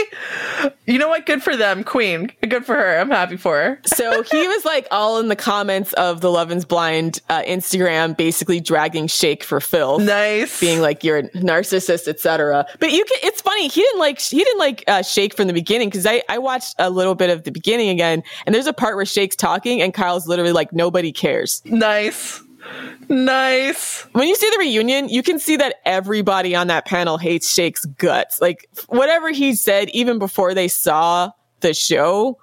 You 0.86 0.98
know 0.98 1.08
what? 1.08 1.26
Good 1.26 1.42
for 1.42 1.56
them, 1.56 1.84
Queen. 1.84 2.30
Good 2.48 2.64
for 2.64 2.74
her. 2.74 2.98
I'm 2.98 3.10
happy 3.10 3.36
for 3.36 3.56
her. 3.56 3.80
so 3.86 4.22
he 4.22 4.48
was 4.48 4.64
like 4.64 4.86
all 4.90 5.18
in 5.18 5.28
the 5.28 5.36
comments 5.36 5.92
of 5.94 6.20
the 6.20 6.30
Love 6.30 6.50
is 6.52 6.64
Blind 6.64 7.20
uh, 7.28 7.42
Instagram, 7.42 8.16
basically 8.16 8.60
dragging 8.60 9.06
Shake 9.06 9.44
for 9.44 9.60
Phil. 9.60 9.98
Nice. 9.98 10.60
Being 10.60 10.80
like 10.80 11.04
you're 11.04 11.18
a 11.18 11.28
narcissist, 11.30 12.08
etc. 12.08 12.66
But 12.80 12.92
you 12.92 13.04
can. 13.04 13.18
It's 13.22 13.40
funny. 13.40 13.68
He 13.68 13.82
didn't 13.82 14.00
like. 14.00 14.20
He 14.20 14.38
didn't 14.42 14.58
like 14.58 14.84
uh, 14.88 15.02
Shake 15.02 15.34
from 15.34 15.46
the 15.46 15.54
beginning 15.54 15.88
because 15.88 16.06
I 16.06 16.22
I 16.28 16.38
watched 16.38 16.74
a 16.78 16.90
little 16.90 17.14
bit 17.14 17.30
of 17.30 17.44
the 17.44 17.52
beginning 17.52 17.88
again, 17.90 18.22
and 18.46 18.54
there's 18.54 18.66
a 18.66 18.72
part 18.72 18.96
where 18.96 19.04
Shake's 19.06 19.36
talking 19.36 19.82
and 19.82 19.92
Kyle's 19.94 20.26
literally 20.26 20.52
like 20.52 20.72
nobody 20.72 21.12
cares. 21.12 21.62
nice. 21.64 22.40
Nice. 23.08 24.02
When 24.12 24.28
you 24.28 24.34
see 24.34 24.48
the 24.50 24.58
reunion, 24.58 25.08
you 25.08 25.22
can 25.22 25.38
see 25.38 25.56
that 25.56 25.76
everybody 25.84 26.54
on 26.54 26.68
that 26.68 26.86
panel 26.86 27.18
hates 27.18 27.52
Shake's 27.52 27.84
guts. 27.84 28.40
Like 28.40 28.68
whatever 28.88 29.30
he 29.30 29.54
said, 29.54 29.90
even 29.90 30.18
before 30.18 30.54
they 30.54 30.68
saw 30.68 31.32
the 31.60 31.74
show, 31.74 32.38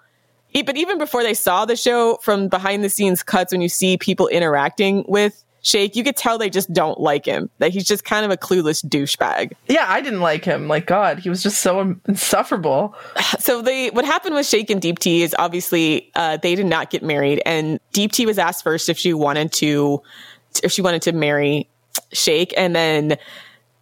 but 0.53 0.78
even 0.78 0.97
before 0.97 1.24
they 1.24 1.34
saw 1.34 1.65
the 1.65 1.76
show 1.76 2.17
from 2.22 2.47
behind 2.47 2.84
the 2.84 2.89
scenes 2.89 3.24
cuts, 3.24 3.51
when 3.51 3.61
you 3.61 3.70
see 3.70 3.97
people 3.97 4.28
interacting 4.28 5.05
with 5.07 5.43
Shake, 5.70 5.95
you 5.95 6.03
could 6.03 6.17
tell 6.17 6.39
they 6.39 6.49
just 6.49 6.74
don't 6.74 6.99
like 6.99 7.26
him. 7.26 7.49
That 7.59 7.72
he's 7.72 7.86
just 7.86 8.03
kind 8.03 8.26
of 8.26 8.32
a 8.32 8.38
clueless 8.38 8.84
douchebag. 8.84 9.53
Yeah, 9.67 9.86
I 9.88 10.01
didn't 10.01 10.22
like 10.22 10.43
him. 10.43 10.67
Like 10.67 10.88
God, 10.88 11.20
he 11.20 11.30
was 11.30 11.43
just 11.43 11.61
so 11.61 11.80
insufferable. 12.07 12.95
So 13.39 13.61
they, 13.61 13.89
what 13.91 14.05
happened 14.05 14.36
with 14.36 14.45
Shake 14.45 14.70
and 14.70 14.82
Deepti 14.82 15.20
is 15.20 15.36
obviously 15.38 16.11
uh, 16.15 16.38
they 16.38 16.55
did 16.55 16.65
not 16.65 16.89
get 16.89 17.03
married, 17.03 17.41
and 17.45 17.80
Deepti 17.93 18.26
was 18.26 18.38
asked 18.38 18.63
first 18.63 18.89
if 18.89 18.97
she 18.97 19.13
wanted 19.13 19.51
to, 19.53 20.01
if 20.63 20.72
she 20.72 20.82
wanted 20.82 21.03
to 21.03 21.11
marry 21.13 21.70
Shake, 22.11 22.53
and 22.57 22.76
then 22.76 23.17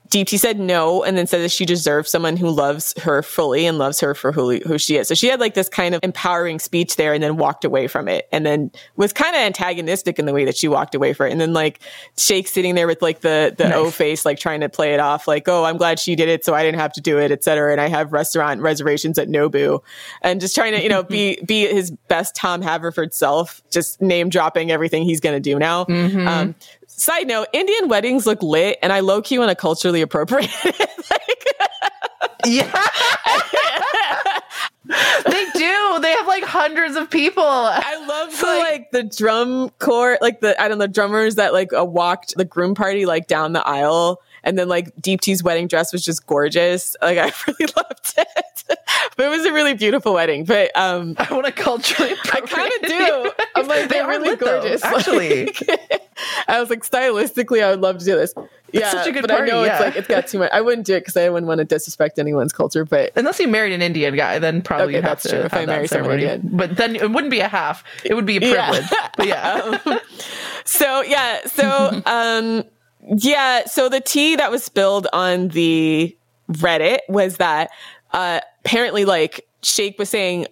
Deepti 0.10 0.39
said 0.39 0.60
no, 0.60 1.03
and 1.03 1.18
then 1.18 1.28
said 1.28 1.41
that 1.41 1.51
she 1.51 1.66
deserves 1.66 2.10
someone 2.10 2.38
who 2.38 2.49
loves 2.49 2.93
her 3.01 3.22
fully 3.22 3.66
and 3.66 3.78
loves 3.78 3.99
her 3.99 4.14
for 4.14 4.32
who, 4.32 4.58
who 4.60 4.78
she 4.78 4.97
is. 4.97 5.08
So 5.08 5.16
she 5.16 5.28
had 5.28 5.39
like 5.39 5.53
this 5.53 5.70
kind 5.70 5.93
of 5.93 5.99
empowering 6.03 6.60
speech 6.60 6.95
there, 6.95 7.14
and 7.14 7.22
then 7.22 7.38
walked 7.38 7.66
away 7.66 7.88
from 7.88 8.08
it, 8.08 8.28
and 8.32 8.45
then 8.45 8.72
was 8.95 9.14
kind 9.14 9.36
of 9.36 9.41
antagonistic 9.41 10.20
in 10.20 10.26
the 10.26 10.34
way 10.34 10.45
that 10.45 10.55
she 10.55 10.68
walked 10.68 10.95
away 10.95 11.14
from 11.14 11.28
it, 11.28 11.32
and 11.32 11.41
then 11.41 11.53
like 11.53 11.80
Shake 12.18 12.47
sitting 12.47 12.76
there 12.76 12.88
with 12.88 13.01
like 13.01 13.22
the 13.22 13.53
the 13.58 13.74
O 13.74 13.91
face, 13.91 14.26
like 14.26 14.39
trying 14.39 14.62
to 14.62 14.70
play 14.70 14.93
it 14.93 14.99
off, 14.99 15.28
like 15.28 15.47
oh 15.47 15.64
I'm 15.64 15.78
glad 15.78 15.99
she 15.99 16.16
did 16.16 16.30
it, 16.30 16.45
so 16.45 16.53
I 16.53 16.64
didn't 16.64 16.80
have 16.80 16.93
to 16.93 17.01
do 17.01 17.20
it, 17.20 17.32
etc. 17.32 17.72
And 17.72 17.82
I 17.82 17.88
have 17.88 18.14
restaurant 18.14 18.62
reservations 18.62 19.18
at 19.18 19.28
Nobu, 19.28 19.82
and 20.22 20.39
just 20.39 20.55
trying 20.55 20.74
to 20.74 20.82
you 20.82 20.89
know 20.89 21.03
be 21.03 21.39
be 21.45 21.68
his 21.68 21.91
best 21.91 22.36
Tom 22.36 22.62
Haverford 22.62 23.14
self, 23.14 23.62
just 23.72 24.01
name 24.01 24.30
dropping 24.30 24.72
everything 24.72 25.03
he's 25.03 25.20
gonna 25.20 25.39
do 25.39 25.60
now. 25.60 25.86
Um, 26.28 26.55
Side 26.97 27.27
note, 27.27 27.47
Indian 27.53 27.89
weddings 27.89 28.25
look 28.25 28.41
lit, 28.41 28.77
and 28.81 28.91
I 28.91 29.01
low 29.01 29.21
key 29.21 29.37
want 29.37 29.49
to 29.49 29.55
culturally 29.55 30.01
appropriate. 30.01 30.51
like, 30.65 31.45
Yeah. 32.45 32.71
they 35.25 35.45
do. 35.53 35.99
They 36.01 36.11
have 36.13 36.27
like 36.27 36.43
hundreds 36.43 36.95
of 36.95 37.09
people. 37.09 37.43
I 37.43 38.05
love 38.07 38.39
the 38.39 38.45
like 38.45 38.91
the 38.91 39.03
drum 39.03 39.69
corps, 39.79 40.17
like 40.21 40.39
the 40.39 40.59
I 40.61 40.67
don't 40.67 40.77
know 40.77 40.87
drummers 40.87 41.35
that 41.35 41.53
like 41.53 41.73
uh, 41.73 41.83
walked 41.85 42.35
the 42.37 42.45
groom 42.45 42.73
party 42.73 43.05
like 43.05 43.27
down 43.27 43.53
the 43.53 43.65
aisle, 43.67 44.21
and 44.43 44.57
then 44.57 44.67
like 44.67 44.95
Deepti's 45.01 45.43
wedding 45.43 45.67
dress 45.67 45.91
was 45.93 46.03
just 46.03 46.25
gorgeous. 46.25 46.95
Like 47.01 47.17
I 47.17 47.25
really 47.47 47.71
loved 47.75 48.13
it, 48.17 48.63
but 49.15 49.25
it 49.25 49.29
was 49.29 49.45
a 49.45 49.53
really 49.53 49.73
beautiful 49.73 50.13
wedding. 50.13 50.45
But 50.45 50.75
um, 50.77 51.15
I 51.19 51.33
want 51.33 51.45
to 51.45 51.51
culturally. 51.51 52.13
I 52.33 52.41
kind 52.41 52.71
of 52.81 52.89
do. 52.89 53.31
I'm 53.55 53.67
like 53.67 53.89
They 53.89 53.99
they're 53.99 54.07
really 54.07 54.29
lit, 54.29 54.39
though, 54.39 54.61
gorgeous. 54.61 54.83
actually. 54.83 55.45
Like, 55.45 56.01
I 56.47 56.59
was 56.59 56.69
like 56.69 56.83
stylistically, 56.83 57.63
I 57.63 57.69
would 57.71 57.81
love 57.81 57.99
to 57.99 58.05
do 58.05 58.15
this. 58.15 58.33
Yeah, 58.73 58.89
such 58.91 59.07
a 59.07 59.11
good 59.13 59.21
but 59.21 59.31
I 59.31 59.45
know 59.45 59.63
party, 59.65 59.69
it's 59.71 59.79
like 59.79 59.95
it's 59.95 60.07
got 60.07 60.27
too 60.27 60.39
much. 60.39 60.51
I 60.51 60.59
wouldn't 60.59 60.85
do 60.85 60.95
it 60.95 61.01
because 61.01 61.15
I 61.15 61.29
wouldn't 61.29 61.47
want 61.47 61.59
to 61.59 61.65
disrespect 61.65 62.19
anyone's 62.19 62.51
culture. 62.51 62.83
But 62.83 63.13
Unless 63.15 63.39
you 63.39 63.47
married 63.47 63.71
an 63.71 63.81
Indian 63.81 64.13
guy, 64.15 64.39
then 64.39 64.61
probably 64.61 64.97
Okay, 64.97 65.01
that's 65.05 65.23
to 65.23 65.29
true. 65.29 65.39
If 65.39 65.51
have 65.51 65.61
I 65.61 65.65
marry 65.65 65.88
someone. 65.88 66.13
Indian. 66.19 66.49
But 66.51 66.75
then 66.75 66.95
it 66.97 67.09
wouldn't 67.11 67.31
be 67.31 67.39
a 67.39 67.47
half. 67.47 67.83
It 68.03 68.13
would 68.15 68.25
be 68.25 68.38
a 68.38 68.41
Yeah. 68.41 68.69
privilege. 68.69 68.89
But 69.15 69.27
yeah. 69.27 69.99
so 70.65 71.01
yeah, 71.01 71.45
so 71.45 72.01
um, 72.05 72.63
yeah, 73.16 73.66
so 73.66 73.89
the 73.89 74.01
tea 74.01 74.36
that 74.36 74.51
was 74.51 74.64
spilled 74.64 75.08
on 75.14 75.49
the 75.49 76.16
Reddit 76.51 76.99
was 77.10 77.38
that 77.38 77.72
uh, 78.12 78.39
apparently 78.66 79.05
like 79.05 79.47
Shake 79.62 79.97
was 79.99 80.10
saying 80.10 80.47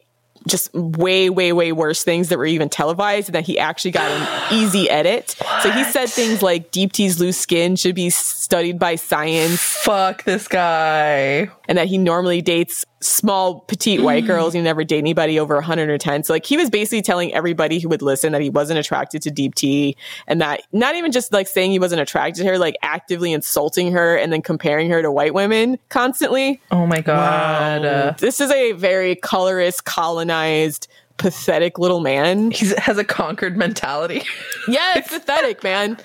just 0.48 0.72
way, 0.74 1.30
way, 1.30 1.52
way 1.54 1.72
worse 1.72 2.04
things 2.04 2.30
that 2.30 2.38
were 2.38 2.46
even 2.46 2.70
televised, 2.70 3.30
and 3.30 3.36
that 3.36 3.46
he 3.46 3.58
actually 3.58 3.92
got 3.92 4.12
an 4.12 4.54
easy 4.54 4.90
edit. 4.90 5.36
So 5.64 5.72
he 5.72 5.84
said 5.86 6.08
things 6.10 6.44
like 6.44 6.72
Deepti's 6.72 7.20
loose 7.20 7.38
skin 7.38 7.76
should 7.76 7.96
be 7.96 8.10
studied 8.12 8.78
by 8.78 8.96
science, 8.96 9.60
Fuck 9.60 10.24
this 10.24 10.48
guy. 10.48 11.50
And 11.68 11.78
that 11.78 11.88
he 11.88 11.98
normally 11.98 12.42
dates 12.42 12.86
small, 13.02 13.60
petite 13.62 14.02
white 14.02 14.26
girls. 14.26 14.54
He 14.54 14.62
never 14.62 14.84
date 14.84 14.98
anybody 15.00 15.40
over 15.40 15.56
110. 15.56 16.24
So 16.24 16.34
like 16.34 16.46
he 16.46 16.58
was 16.58 16.70
basically 16.70 17.02
telling 17.02 17.34
everybody 17.34 17.80
who 17.80 17.90
would 17.90 18.02
listen 18.02 18.32
that 18.34 18.42
he 18.42 18.50
wasn't 18.50 18.80
attracted 18.80 19.22
to 19.24 19.32
Deepti, 19.32 19.96
and 20.28 20.42
that 20.42 20.62
not 20.72 20.96
even 20.96 21.12
just 21.12 21.32
like 21.34 21.48
saying 21.48 21.72
he 21.72 21.80
wasn't 21.80 22.02
attracted 22.02 22.44
to 22.44 22.50
her, 22.50 22.58
like 22.58 22.76
actively 22.82 23.32
insulting 23.34 23.92
her 23.92 24.16
and 24.16 24.32
then 24.34 24.42
comparing 24.42 24.90
her 24.90 25.02
to 25.02 25.12
white 25.12 25.34
women 25.34 25.78
constantly. 25.90 26.62
Oh 26.72 26.86
my 26.86 27.02
god. 27.02 27.84
Wow. 27.84 27.90
Uh, 27.90 28.12
This 28.14 28.42
is 28.42 28.52
a 28.52 28.72
very 28.74 29.16
colorist, 29.16 29.86
colonized, 29.86 30.88
pathetic 31.18 31.78
little 31.80 32.00
man. 32.00 32.52
he 32.52 32.72
has 32.78 32.98
a 32.98 33.04
conquered 33.04 33.58
mentality. 33.58 34.24
Yeah, 34.68 34.94
it's 34.98 35.08
pathetic, 35.14 35.64
man. 35.64 35.98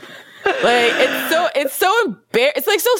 Like 0.44 0.92
it's 0.96 1.30
so 1.30 1.48
it's 1.54 1.74
so 1.74 1.92
embar- 2.06 2.52
it's 2.56 2.66
like 2.66 2.80
so 2.80 2.96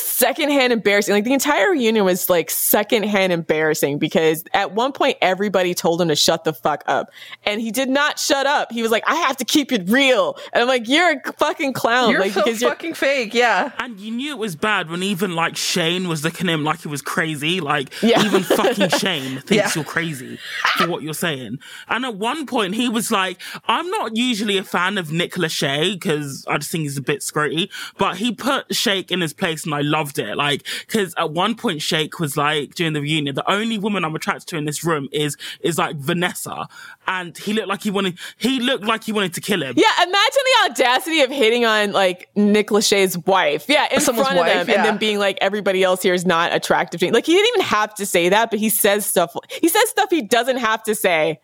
secondhand 0.61 0.73
embarrassing. 0.73 1.15
Like 1.15 1.25
the 1.25 1.33
entire 1.33 1.71
reunion 1.71 2.05
was 2.05 2.29
like 2.29 2.51
secondhand 2.51 3.33
embarrassing 3.33 3.99
because 3.99 4.45
at 4.53 4.73
one 4.73 4.93
point 4.93 5.17
everybody 5.23 5.75
told 5.75 6.01
him 6.01 6.09
to 6.09 6.17
shut 6.17 6.45
the 6.45 6.53
fuck 6.53 6.85
up, 6.87 7.11
and 7.45 7.61
he 7.61 7.71
did 7.71 7.89
not 7.89 8.19
shut 8.19 8.47
up. 8.47 8.71
He 8.73 8.83
was 8.83 8.91
like, 8.91 9.03
"I 9.07 9.15
have 9.17 9.37
to 9.39 9.45
keep 9.45 9.73
it 9.73 9.89
real," 9.89 10.37
and 10.53 10.63
I'm 10.63 10.69
like, 10.69 10.87
"You're 10.89 11.13
a 11.13 11.33
fucking 11.39 11.73
clown." 11.73 12.11
You're 12.11 12.21
like 12.21 12.33
so 12.33 12.43
because 12.45 12.61
you're 12.61 12.71
fucking 12.71 12.95
fake. 12.95 13.33
Yeah. 13.35 13.73
And 13.79 13.99
you 13.99 14.11
knew 14.11 14.33
it 14.33 14.39
was 14.39 14.57
bad 14.57 14.91
when 14.91 15.03
even 15.03 15.35
like 15.35 15.57
Shayne 15.57 16.09
was 16.09 16.25
looking 16.25 16.49
at 16.49 16.53
him 16.55 16.65
like 16.65 16.83
he 16.83 16.89
was 16.89 17.03
crazy. 17.03 17.61
Like 17.61 17.91
Yeah. 18.03 18.25
even 18.25 18.43
fucking 18.43 18.89
Shayne 18.99 19.41
thinks 19.41 19.53
Yeah. 19.53 19.71
you're 19.75 19.85
crazy 19.85 20.39
for 20.77 20.89
what 20.89 21.03
you're 21.03 21.15
saying. 21.15 21.59
And 21.89 22.05
at 22.05 22.17
one 22.17 22.47
point 22.47 22.75
he 22.75 22.89
was 22.89 23.11
like, 23.11 23.41
I'm 23.67 23.89
not 23.91 24.17
usually 24.17 24.59
a 24.59 24.65
fan 24.65 24.99
of 24.99 25.11
Nick 25.13 25.35
Lachey 25.35 25.93
because 25.95 26.45
I 26.47 26.59
just 26.59 26.71
think 26.71 26.83
he's 26.83 26.99
a 26.99 27.03
bit 27.03 27.21
scroty, 27.21 27.71
but 27.99 28.17
he 28.17 28.33
put 28.33 28.75
Shake 28.75 29.11
in 29.11 29.21
his 29.21 29.33
place 29.33 29.65
and 29.65 29.75
I 29.75 29.81
loved 29.81 30.19
it. 30.19 30.37
Like, 30.37 30.50
cause 30.89 31.15
at 31.17 31.31
one 31.33 31.55
point 31.55 31.83
Shake 31.83 32.19
was 32.19 32.37
like 32.37 32.75
during 32.75 32.93
the 32.93 33.01
reunion, 33.01 33.35
the 33.35 33.51
only 33.51 33.79
woman 33.79 34.05
I'm 34.05 34.15
attracted 34.15 34.47
to 34.49 34.57
in 34.57 34.65
this 34.65 34.85
room 34.85 35.09
is, 35.13 35.37
is 35.61 35.79
like 35.79 35.97
Vanessa. 35.97 36.69
And 37.07 37.37
he 37.37 37.53
looked 37.53 37.69
like 37.69 37.83
he 37.83 37.91
wanted, 37.91 38.19
he 38.37 38.61
looked 38.61 38.85
like 38.85 39.05
he 39.05 39.13
wanted 39.13 39.35
to 39.35 39.41
kill 39.41 39.63
him. 39.63 39.75
Yeah, 39.77 39.93
imagine 40.03 40.13
the 40.13 40.71
audacity 40.71 41.21
of 41.23 41.31
hitting 41.31 41.65
on 41.65 41.93
like 41.93 42.29
Nick 42.35 42.69
Lachey's 42.69 43.17
wife. 43.19 43.67
Yeah, 43.69 43.89
in 43.93 44.01
Someone's 44.01 44.29
front 44.29 44.41
of 44.41 44.47
wife, 44.47 44.67
them, 44.67 44.69
yeah. 44.69 44.75
and 44.77 44.85
then 44.85 44.99
being 44.99 45.19
like, 45.19 45.39
everybody 45.41 45.83
else 45.83 46.03
here 46.03 46.15
is 46.15 46.27
not 46.27 46.55
attractive 46.55 47.01
to 47.01 47.07
me. 47.07 47.13
Like 47.13 47.27
he 47.27 47.35
didn't 47.35 47.49
even 47.49 47.63
have 47.63 47.95
to 47.95 48.07
say 48.07 48.29
that, 48.29 48.51
but 48.51 48.59
he 48.59 48.69
says 48.69 49.07
stuff. 49.07 49.35
He 49.49 49.69
says 49.69 49.89
stuff 49.89 50.11
he 50.11 50.23
doesn't 50.23 50.59
have 50.59 50.83
to 50.85 50.95
say. 50.95 51.41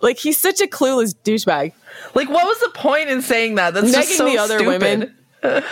Like 0.00 0.18
he's 0.18 0.38
such 0.38 0.60
a 0.60 0.66
clueless 0.66 1.14
douchebag. 1.24 1.72
Like, 2.14 2.28
what 2.28 2.44
was 2.46 2.58
the 2.60 2.70
point 2.70 3.10
in 3.10 3.22
saying 3.22 3.56
that? 3.56 3.74
That's 3.74 3.92
just 3.92 4.10
Negging 4.10 4.16
so 4.16 4.24
the 4.24 4.38
other 4.38 4.58
stupid. 4.58 4.80
women. 4.80 5.14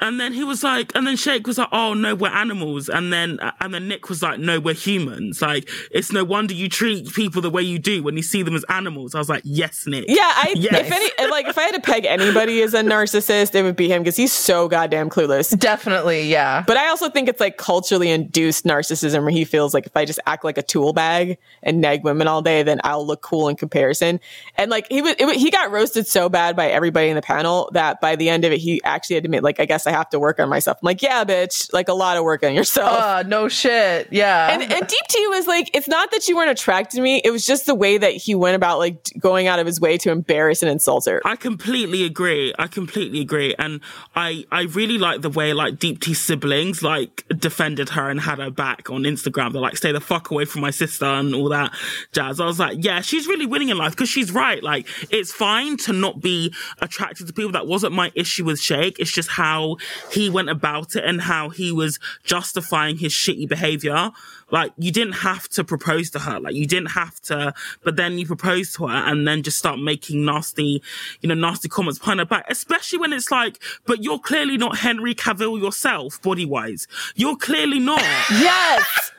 And 0.00 0.18
then 0.18 0.32
he 0.32 0.42
was 0.42 0.64
like, 0.64 0.90
and 0.96 1.06
then 1.06 1.16
Shake 1.16 1.46
was 1.46 1.56
like, 1.56 1.68
"Oh 1.70 1.94
no, 1.94 2.16
we're 2.16 2.28
animals." 2.28 2.88
And 2.88 3.12
then, 3.12 3.38
and 3.60 3.72
then 3.72 3.86
Nick 3.86 4.08
was 4.08 4.22
like, 4.22 4.40
"No, 4.40 4.58
we're 4.58 4.74
humans." 4.74 5.40
Like, 5.40 5.68
it's 5.92 6.10
no 6.10 6.24
wonder 6.24 6.52
you 6.52 6.68
treat 6.68 7.12
people 7.14 7.40
the 7.40 7.48
way 7.48 7.62
you 7.62 7.78
do 7.78 8.02
when 8.02 8.16
you 8.16 8.22
see 8.22 8.42
them 8.42 8.56
as 8.56 8.64
animals. 8.64 9.14
I 9.14 9.18
was 9.18 9.28
like, 9.28 9.42
"Yes, 9.44 9.86
Nick." 9.86 10.06
Yeah, 10.08 10.16
I 10.24 10.52
Yes. 10.56 10.86
if 10.86 10.92
any 10.92 11.30
like 11.30 11.46
if 11.46 11.56
I 11.56 11.62
had 11.62 11.74
to 11.76 11.80
peg 11.80 12.06
anybody 12.06 12.60
as 12.62 12.74
a 12.74 12.82
narcissist, 12.82 13.54
it 13.54 13.62
would 13.62 13.76
be 13.76 13.88
him 13.88 14.02
because 14.02 14.16
he's 14.16 14.32
so 14.32 14.66
goddamn 14.68 15.10
clueless. 15.10 15.56
Definitely, 15.56 16.28
yeah. 16.28 16.64
But 16.66 16.76
I 16.76 16.88
also 16.88 17.08
think 17.08 17.28
it's 17.28 17.40
like 17.40 17.56
culturally 17.56 18.10
induced 18.10 18.64
narcissism 18.64 19.22
where 19.22 19.30
he 19.30 19.44
feels 19.44 19.74
like 19.74 19.86
if 19.86 19.96
I 19.96 20.04
just 20.04 20.18
act 20.26 20.44
like 20.44 20.58
a 20.58 20.62
tool 20.62 20.92
bag 20.92 21.38
and 21.62 21.80
nag 21.80 22.02
women 22.02 22.26
all 22.26 22.42
day, 22.42 22.64
then 22.64 22.80
I'll 22.82 23.06
look 23.06 23.22
cool 23.22 23.48
in 23.48 23.54
comparison. 23.54 24.18
And 24.56 24.72
like 24.72 24.86
he 24.90 25.02
was, 25.02 25.14
it, 25.18 25.36
he 25.36 25.52
got 25.52 25.70
roasted 25.70 26.08
so 26.08 26.28
bad 26.28 26.56
by 26.56 26.66
everybody 26.68 27.08
in 27.10 27.14
the 27.14 27.22
panel 27.22 27.70
that 27.74 28.00
by 28.00 28.16
the 28.16 28.28
end 28.28 28.44
of 28.44 28.50
it, 28.52 28.58
he 28.58 28.82
actually 28.82 29.14
had 29.14 29.22
to 29.22 29.28
admit, 29.28 29.42
like, 29.44 29.60
I 29.60 29.64
guess 29.66 29.83
I 29.86 29.92
have 29.92 30.08
to 30.10 30.18
work 30.18 30.38
on 30.40 30.48
myself. 30.48 30.78
I'm 30.82 30.86
like, 30.86 31.02
yeah, 31.02 31.24
bitch, 31.24 31.72
like 31.72 31.88
a 31.88 31.94
lot 31.94 32.16
of 32.16 32.24
work 32.24 32.42
on 32.42 32.54
yourself. 32.54 33.00
Uh, 33.00 33.22
no 33.26 33.48
shit. 33.48 34.08
Yeah. 34.10 34.52
and, 34.52 34.62
and 34.62 34.84
Deepti 34.84 35.30
was 35.30 35.46
like, 35.46 35.70
it's 35.74 35.88
not 35.88 36.10
that 36.10 36.28
you 36.28 36.36
weren't 36.36 36.50
attracted 36.50 36.96
to 36.96 37.02
me. 37.02 37.20
It 37.24 37.30
was 37.30 37.46
just 37.46 37.66
the 37.66 37.74
way 37.74 37.98
that 37.98 38.12
he 38.12 38.34
went 38.34 38.56
about 38.56 38.78
like 38.78 39.10
going 39.18 39.46
out 39.46 39.58
of 39.58 39.66
his 39.66 39.80
way 39.80 39.98
to 39.98 40.10
embarrass 40.10 40.62
and 40.62 40.70
insult 40.70 41.06
her. 41.06 41.20
I 41.24 41.36
completely 41.36 42.04
agree. 42.04 42.54
I 42.58 42.66
completely 42.66 43.20
agree. 43.20 43.54
And 43.58 43.80
I, 44.14 44.44
I 44.50 44.62
really 44.62 44.98
like 44.98 45.22
the 45.22 45.30
way 45.30 45.52
like 45.52 45.74
Deepti 45.74 46.14
siblings 46.14 46.82
like 46.82 47.24
defended 47.28 47.90
her 47.90 48.08
and 48.08 48.20
had 48.20 48.38
her 48.38 48.50
back 48.50 48.90
on 48.90 49.02
Instagram. 49.02 49.52
They're 49.52 49.62
like, 49.62 49.76
stay 49.76 49.92
the 49.92 50.00
fuck 50.00 50.30
away 50.30 50.44
from 50.44 50.60
my 50.62 50.70
sister 50.70 51.06
and 51.06 51.34
all 51.34 51.48
that 51.50 51.72
jazz. 52.12 52.40
I 52.40 52.46
was 52.46 52.58
like, 52.58 52.78
yeah, 52.80 53.00
she's 53.00 53.26
really 53.26 53.46
winning 53.46 53.68
in 53.68 53.78
life 53.78 53.92
because 53.92 54.08
she's 54.08 54.32
right. 54.32 54.62
Like, 54.62 54.86
it's 55.10 55.32
fine 55.32 55.76
to 55.78 55.92
not 55.92 56.20
be 56.20 56.54
attracted 56.80 57.26
to 57.26 57.32
people. 57.32 57.52
That 57.52 57.66
wasn't 57.66 57.92
my 57.92 58.12
issue 58.14 58.44
with 58.44 58.60
Shake. 58.60 58.98
It's 58.98 59.12
just 59.12 59.28
how 59.28 59.73
he 60.10 60.30
went 60.30 60.50
about 60.50 60.96
it 60.96 61.04
and 61.04 61.20
how 61.20 61.50
he 61.50 61.72
was 61.72 61.98
justifying 62.22 62.98
his 62.98 63.12
shitty 63.12 63.48
behavior. 63.48 64.10
Like 64.50 64.72
you 64.78 64.92
didn't 64.92 65.14
have 65.14 65.48
to 65.50 65.64
propose 65.64 66.10
to 66.10 66.18
her. 66.18 66.38
Like 66.38 66.54
you 66.54 66.66
didn't 66.66 66.90
have 66.90 67.20
to, 67.22 67.54
but 67.82 67.96
then 67.96 68.18
you 68.18 68.26
propose 68.26 68.72
to 68.74 68.86
her 68.86 68.96
and 68.96 69.26
then 69.26 69.42
just 69.42 69.58
start 69.58 69.78
making 69.78 70.24
nasty, 70.24 70.82
you 71.20 71.28
know, 71.28 71.34
nasty 71.34 71.68
comments 71.68 71.98
behind 71.98 72.20
her 72.20 72.26
back, 72.26 72.46
especially 72.48 72.98
when 72.98 73.12
it's 73.12 73.30
like, 73.30 73.58
but 73.86 74.02
you're 74.02 74.18
clearly 74.18 74.56
not 74.56 74.78
Henry 74.78 75.14
Cavill 75.14 75.60
yourself, 75.60 76.20
body 76.22 76.44
wise. 76.44 76.86
You're 77.14 77.36
clearly 77.36 77.80
not. 77.80 78.02
Yes. 78.30 79.12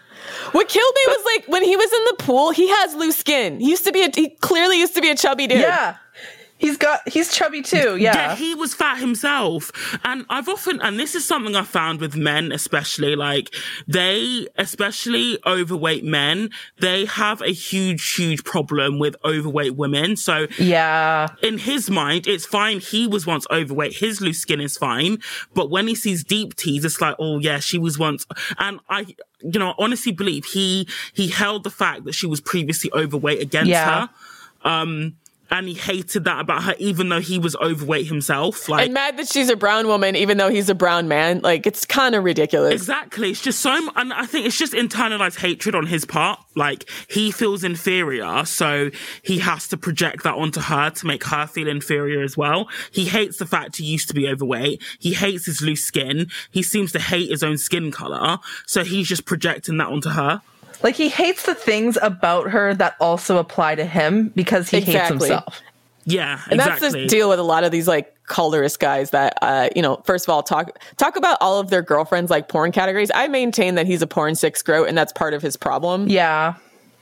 What 0.51 0.67
killed 0.69 0.93
me 0.95 1.01
was 1.07 1.25
like 1.25 1.47
when 1.47 1.63
he 1.63 1.75
was 1.75 1.91
in 1.91 2.03
the 2.05 2.23
pool, 2.23 2.51
he 2.51 2.67
has 2.69 2.95
loose 2.95 3.17
skin. 3.17 3.59
He 3.59 3.69
used 3.69 3.85
to 3.85 3.91
be 3.91 4.03
a, 4.03 4.09
he 4.13 4.29
clearly 4.29 4.79
used 4.79 4.95
to 4.95 5.01
be 5.01 5.09
a 5.09 5.15
chubby 5.15 5.47
dude. 5.47 5.59
Yeah. 5.59 5.97
He's 6.57 6.77
got 6.77 7.07
he's 7.07 7.33
chubby 7.33 7.61
too. 7.61 7.97
Yeah. 7.97 8.15
Yeah, 8.15 8.35
he 8.35 8.55
was 8.55 8.73
fat 8.73 8.97
himself. 8.99 9.71
And 10.05 10.25
I've 10.29 10.47
often, 10.47 10.81
and 10.81 10.97
this 10.97 11.13
is 11.13 11.25
something 11.25 11.53
I 11.55 11.63
found 11.63 11.99
with 11.99 12.15
men, 12.15 12.53
especially, 12.53 13.15
like, 13.17 13.53
they, 13.87 14.47
especially 14.57 15.37
overweight 15.45 16.05
men, 16.05 16.49
they 16.79 17.05
have 17.05 17.41
a 17.41 17.51
huge, 17.51 18.13
huge 18.15 18.43
problem 18.45 18.99
with 18.99 19.17
overweight 19.25 19.75
women. 19.75 20.15
So, 20.15 20.47
yeah. 20.57 21.27
in 21.43 21.57
his 21.57 21.89
mind, 21.89 22.25
it's 22.25 22.45
fine. 22.45 22.79
He 22.79 23.05
was 23.05 23.27
once 23.27 23.45
overweight. 23.51 23.97
His 23.97 24.21
loose 24.21 24.39
skin 24.39 24.61
is 24.61 24.77
fine. 24.77 25.17
But 25.53 25.69
when 25.69 25.87
he 25.87 25.95
sees 25.95 26.23
Deepti's, 26.23 26.85
it's 26.85 27.01
like, 27.01 27.15
oh 27.19 27.39
yeah, 27.39 27.59
she 27.59 27.77
was 27.77 27.99
once, 27.99 28.25
and 28.57 28.79
I, 28.89 29.05
you 29.41 29.59
know, 29.59 29.71
I 29.71 29.73
honestly 29.77 30.13
believe 30.13 30.45
he, 30.45 30.87
he 31.13 31.27
held 31.27 31.63
the 31.65 31.69
fact 31.69 32.05
that 32.05 32.13
she 32.15 32.27
was 32.27 32.39
previously 32.39 32.89
overweight 32.93 33.41
against 33.41 33.69
Yeah. 33.69 34.07
her. 34.07 34.69
Um, 34.69 35.17
and 35.59 35.67
he 35.67 35.73
hated 35.73 36.23
that 36.25 36.39
about 36.39 36.63
her, 36.63 36.75
even 36.79 37.09
though 37.09 37.19
he 37.19 37.39
was 37.39 37.55
overweight 37.57 38.07
himself. 38.07 38.67
Like, 38.69 38.85
And 38.85 38.93
mad 38.93 39.17
that 39.17 39.27
she's 39.27 39.49
a 39.49 39.55
brown 39.55 39.87
woman, 39.87 40.15
even 40.15 40.37
though 40.37 40.49
he's 40.49 40.69
a 40.69 40.75
brown 40.75 41.07
man. 41.07 41.41
Like 41.41 41.65
it's 41.65 41.85
kind 41.85 42.15
of 42.15 42.23
ridiculous. 42.23 42.73
Exactly. 42.73 43.31
It's 43.31 43.41
just 43.41 43.59
so, 43.59 43.89
and 43.95 44.13
I 44.13 44.25
think 44.25 44.45
it's 44.45 44.57
just 44.57 44.73
internalized 44.73 45.37
hatred 45.39 45.75
on 45.75 45.85
his 45.87 46.05
part. 46.05 46.39
Like 46.55 46.89
he 47.09 47.31
feels 47.31 47.63
inferior, 47.63 48.45
so 48.45 48.91
he 49.21 49.39
has 49.39 49.67
to 49.69 49.77
project 49.77 50.23
that 50.23 50.35
onto 50.35 50.61
her 50.61 50.89
to 50.89 51.05
make 51.05 51.23
her 51.25 51.47
feel 51.47 51.67
inferior 51.67 52.21
as 52.21 52.37
well. 52.37 52.69
He 52.91 53.05
hates 53.05 53.37
the 53.37 53.45
fact 53.45 53.77
he 53.77 53.85
used 53.85 54.07
to 54.09 54.13
be 54.13 54.27
overweight. 54.27 54.81
He 54.99 55.13
hates 55.13 55.45
his 55.45 55.61
loose 55.61 55.83
skin. 55.83 56.27
He 56.51 56.63
seems 56.63 56.91
to 56.93 56.99
hate 56.99 57.29
his 57.29 57.43
own 57.43 57.57
skin 57.57 57.91
color, 57.91 58.39
so 58.65 58.83
he's 58.83 59.07
just 59.07 59.25
projecting 59.25 59.77
that 59.77 59.87
onto 59.87 60.09
her. 60.09 60.41
Like 60.83 60.95
he 60.95 61.09
hates 61.09 61.45
the 61.45 61.55
things 61.55 61.97
about 62.01 62.49
her 62.51 62.73
that 62.75 62.95
also 62.99 63.37
apply 63.37 63.75
to 63.75 63.85
him 63.85 64.29
because 64.29 64.69
he 64.69 64.77
hates 64.77 64.89
Exactly. 64.89 65.29
himself. 65.29 65.61
Yeah, 66.07 66.39
and 66.51 66.59
that's 66.59 66.81
the 66.81 67.07
deal 67.07 67.29
with 67.29 67.39
a 67.39 67.43
lot 67.43 67.63
of 67.63 67.71
these 67.71 67.87
like 67.87 68.11
colorist 68.27 68.79
guys 68.79 69.11
that 69.11 69.37
uh 69.43 69.69
you 69.75 69.81
know 69.83 69.97
first 70.03 70.25
of 70.25 70.29
all 70.29 70.41
talk 70.43 70.79
talk 70.97 71.15
about 71.15 71.37
all 71.41 71.59
of 71.59 71.69
their 71.69 71.83
girlfriends 71.83 72.31
like 72.31 72.47
porn 72.49 72.71
categories 72.71 73.11
i 73.13 73.27
maintain 73.27 73.75
that 73.75 73.85
he's 73.85 74.01
a 74.01 74.07
porn 74.07 74.33
six 74.33 74.63
groat 74.63 74.87
and 74.89 74.97
that's 74.97 75.13
part 75.13 75.35
of 75.35 75.43
his 75.43 75.55
problem 75.55 76.07
Yeah. 76.09 76.55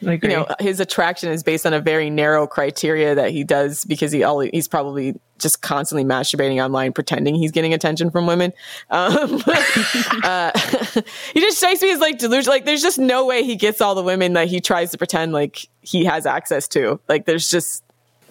I 0.05 0.11
agree. 0.13 0.31
you 0.31 0.35
know 0.35 0.45
his 0.59 0.81
attraction 0.81 1.31
is 1.31 1.43
based 1.43 1.65
on 1.65 1.73
a 1.73 1.79
very 1.79 2.09
narrow 2.09 2.45
criteria 2.45 3.15
that 3.15 3.31
he 3.31 3.45
does 3.45 3.85
because 3.85 4.11
he 4.11 4.21
all 4.23 4.39
he's 4.41 4.67
probably 4.67 5.15
just 5.43 5.61
constantly 5.61 6.03
masturbating 6.03 6.63
online 6.63 6.91
pretending 6.91 7.35
he's 7.35 7.51
getting 7.51 7.73
attention 7.73 8.09
from 8.09 8.25
women 8.25 8.51
um 8.89 9.43
uh, 10.23 10.51
he 11.33 11.39
just 11.39 11.57
strikes 11.57 11.81
me 11.81 11.91
as 11.91 11.99
like 11.99 12.17
delusional 12.17 12.53
like 12.53 12.65
there's 12.65 12.81
just 12.81 12.97
no 12.97 13.25
way 13.25 13.43
he 13.43 13.55
gets 13.55 13.81
all 13.81 13.93
the 13.93 14.03
women 14.03 14.33
that 14.33 14.47
he 14.47 14.59
tries 14.59 14.91
to 14.91 14.97
pretend 14.97 15.33
like 15.33 15.67
he 15.81 16.05
has 16.05 16.25
access 16.25 16.67
to 16.67 16.99
like 17.07 17.25
there's 17.25 17.49
just 17.49 17.83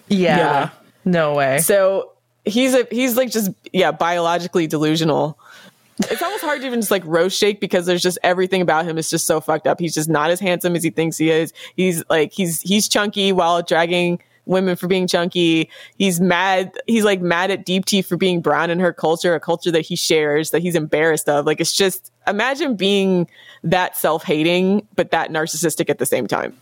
yeah. 0.08 0.36
yeah. 0.36 0.70
No 1.04 1.34
way. 1.34 1.58
so 1.58 2.12
he's 2.44 2.74
a 2.74 2.86
he's 2.90 3.16
like 3.16 3.30
just 3.30 3.50
yeah 3.72 3.92
biologically 3.92 4.66
delusional 4.66 5.38
it's 6.10 6.22
almost 6.22 6.42
hard 6.42 6.60
to 6.60 6.66
even 6.66 6.80
just 6.80 6.90
like 6.90 7.04
roast 7.04 7.38
shake 7.38 7.60
because 7.60 7.86
there's 7.86 8.02
just 8.02 8.18
everything 8.22 8.60
about 8.60 8.84
him 8.84 8.98
is 8.98 9.10
just 9.10 9.26
so 9.26 9.40
fucked 9.40 9.66
up. 9.66 9.78
He's 9.78 9.94
just 9.94 10.08
not 10.08 10.30
as 10.30 10.40
handsome 10.40 10.74
as 10.74 10.82
he 10.82 10.90
thinks 10.90 11.18
he 11.18 11.30
is. 11.30 11.52
He's 11.76 12.02
like 12.08 12.32
he's 12.32 12.60
he's 12.62 12.88
chunky 12.88 13.32
while 13.32 13.62
dragging 13.62 14.20
women 14.46 14.76
for 14.76 14.86
being 14.88 15.06
chunky. 15.06 15.68
He's 15.98 16.20
mad. 16.20 16.72
He's 16.86 17.04
like 17.04 17.20
mad 17.20 17.50
at 17.50 17.64
Deepti 17.66 18.04
for 18.04 18.16
being 18.16 18.40
brown 18.40 18.70
in 18.70 18.80
her 18.80 18.92
culture, 18.92 19.34
a 19.34 19.40
culture 19.40 19.70
that 19.70 19.82
he 19.82 19.96
shares 19.96 20.50
that 20.50 20.62
he's 20.62 20.74
embarrassed 20.74 21.28
of. 21.28 21.46
Like 21.46 21.60
it's 21.60 21.72
just 21.72 22.12
imagine 22.26 22.76
being 22.76 23.28
that 23.64 23.96
self 23.96 24.24
hating 24.24 24.86
but 24.96 25.10
that 25.10 25.30
narcissistic 25.30 25.88
at 25.90 25.98
the 25.98 26.06
same 26.06 26.26
time. 26.26 26.56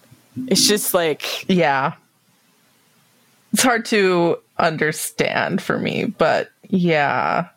It's 0.46 0.66
just 0.66 0.94
like 0.94 1.48
yeah. 1.48 1.94
It's 3.52 3.62
hard 3.62 3.84
to 3.86 4.38
understand 4.58 5.60
for 5.60 5.78
me, 5.78 6.04
but 6.04 6.50
yeah. 6.68 7.48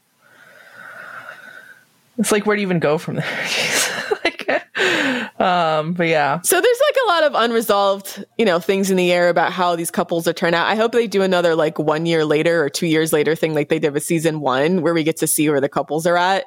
It's 2.18 2.32
like 2.32 2.46
where 2.46 2.56
do 2.56 2.62
you 2.62 2.68
even 2.68 2.80
go 2.80 2.98
from 2.98 3.16
there? 3.16 3.48
Um, 5.40 5.94
but 5.94 6.08
yeah. 6.08 6.42
So 6.42 6.60
there's 6.62 6.82
like 6.90 6.96
a 7.06 7.08
lot 7.08 7.24
of 7.24 7.34
unresolved, 7.36 8.26
you 8.38 8.46
know, 8.46 8.60
things 8.60 8.90
in 8.92 8.98
the 8.98 9.12
air 9.12 9.30
about 9.30 9.52
how 9.52 9.76
these 9.76 9.92
couples 9.92 10.28
are 10.28 10.34
turned 10.34 10.56
out. 10.56 10.68
I 10.68 10.76
hope 10.76 10.92
they 10.92 11.08
do 11.08 11.22
another 11.22 11.56
like 11.56 11.80
one 11.80 12.06
year 12.06 12.26
later 12.26 12.64
or 12.64 12.70
two 12.70 12.88
years 12.88 13.12
later 13.14 13.36
thing 13.36 13.54
like 13.54 13.70
they 13.70 13.80
did 13.80 13.94
with 13.94 14.04
season 14.04 14.40
one, 14.40 14.82
where 14.82 14.94
we 14.94 15.04
get 15.04 15.18
to 15.18 15.28
see 15.28 15.50
where 15.50 15.62
the 15.62 15.70
couples 15.70 16.06
are 16.06 16.18
at 16.18 16.46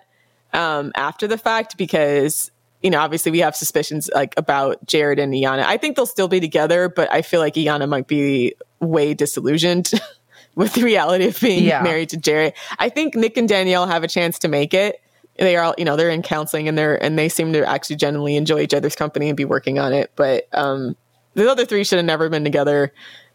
um, 0.53 0.93
after 0.95 1.27
the 1.27 1.39
fact, 1.39 1.77
because 1.77 2.51
you 2.83 2.91
know, 2.91 3.01
obviously 3.01 3.33
we 3.33 3.41
have 3.41 3.57
suspicions 3.57 4.09
like 4.15 4.35
about 4.37 4.85
Jarrett 4.87 5.19
and 5.19 5.33
Iyanna. 5.33 5.65
I 5.65 5.77
think 5.77 5.97
they'll 5.97 6.07
still 6.07 6.29
be 6.29 6.41
together, 6.41 6.89
but 6.89 7.11
I 7.13 7.23
feel 7.23 7.41
like 7.41 7.55
Iyanna 7.55 7.89
might 7.89 8.07
be 8.07 8.55
way 8.81 9.15
disillusioned 9.15 9.91
with 10.55 10.75
the 10.75 10.83
reality 10.83 11.27
of 11.27 11.41
being 11.41 11.65
Yeah. 11.65 11.83
married 11.83 12.11
to 12.11 12.17
Jarrett. 12.19 12.55
I 12.79 12.89
think 12.91 13.15
Nick 13.17 13.37
and 13.39 13.49
Danielle 13.49 13.87
have 13.87 14.05
a 14.05 14.09
chance 14.09 14.39
to 14.41 14.49
make 14.49 14.73
it. 14.75 15.01
They 15.39 15.57
are, 15.57 15.65
all, 15.65 15.75
you 15.77 15.85
know, 15.85 15.97
they're 15.97 16.11
in 16.11 16.23
counseling 16.23 16.69
and 16.69 16.77
they're 16.77 17.03
and 17.03 17.19
they 17.19 17.29
seem 17.29 17.53
to 17.53 17.67
actually 17.69 17.97
genuinely 17.97 18.37
enjoy 18.37 18.61
each 18.61 18.75
other's 18.75 18.97
company 18.97 19.29
and 19.29 19.37
be 19.37 19.45
working 19.45 19.79
on 19.79 19.93
it. 19.93 20.11
But 20.17 20.49
um, 20.53 20.97
the 21.35 21.51
other 21.51 21.65
three 21.65 21.85
should 21.85 21.99
have 21.99 22.07
never 22.07 22.29
been 22.29 22.45
together. 22.45 22.93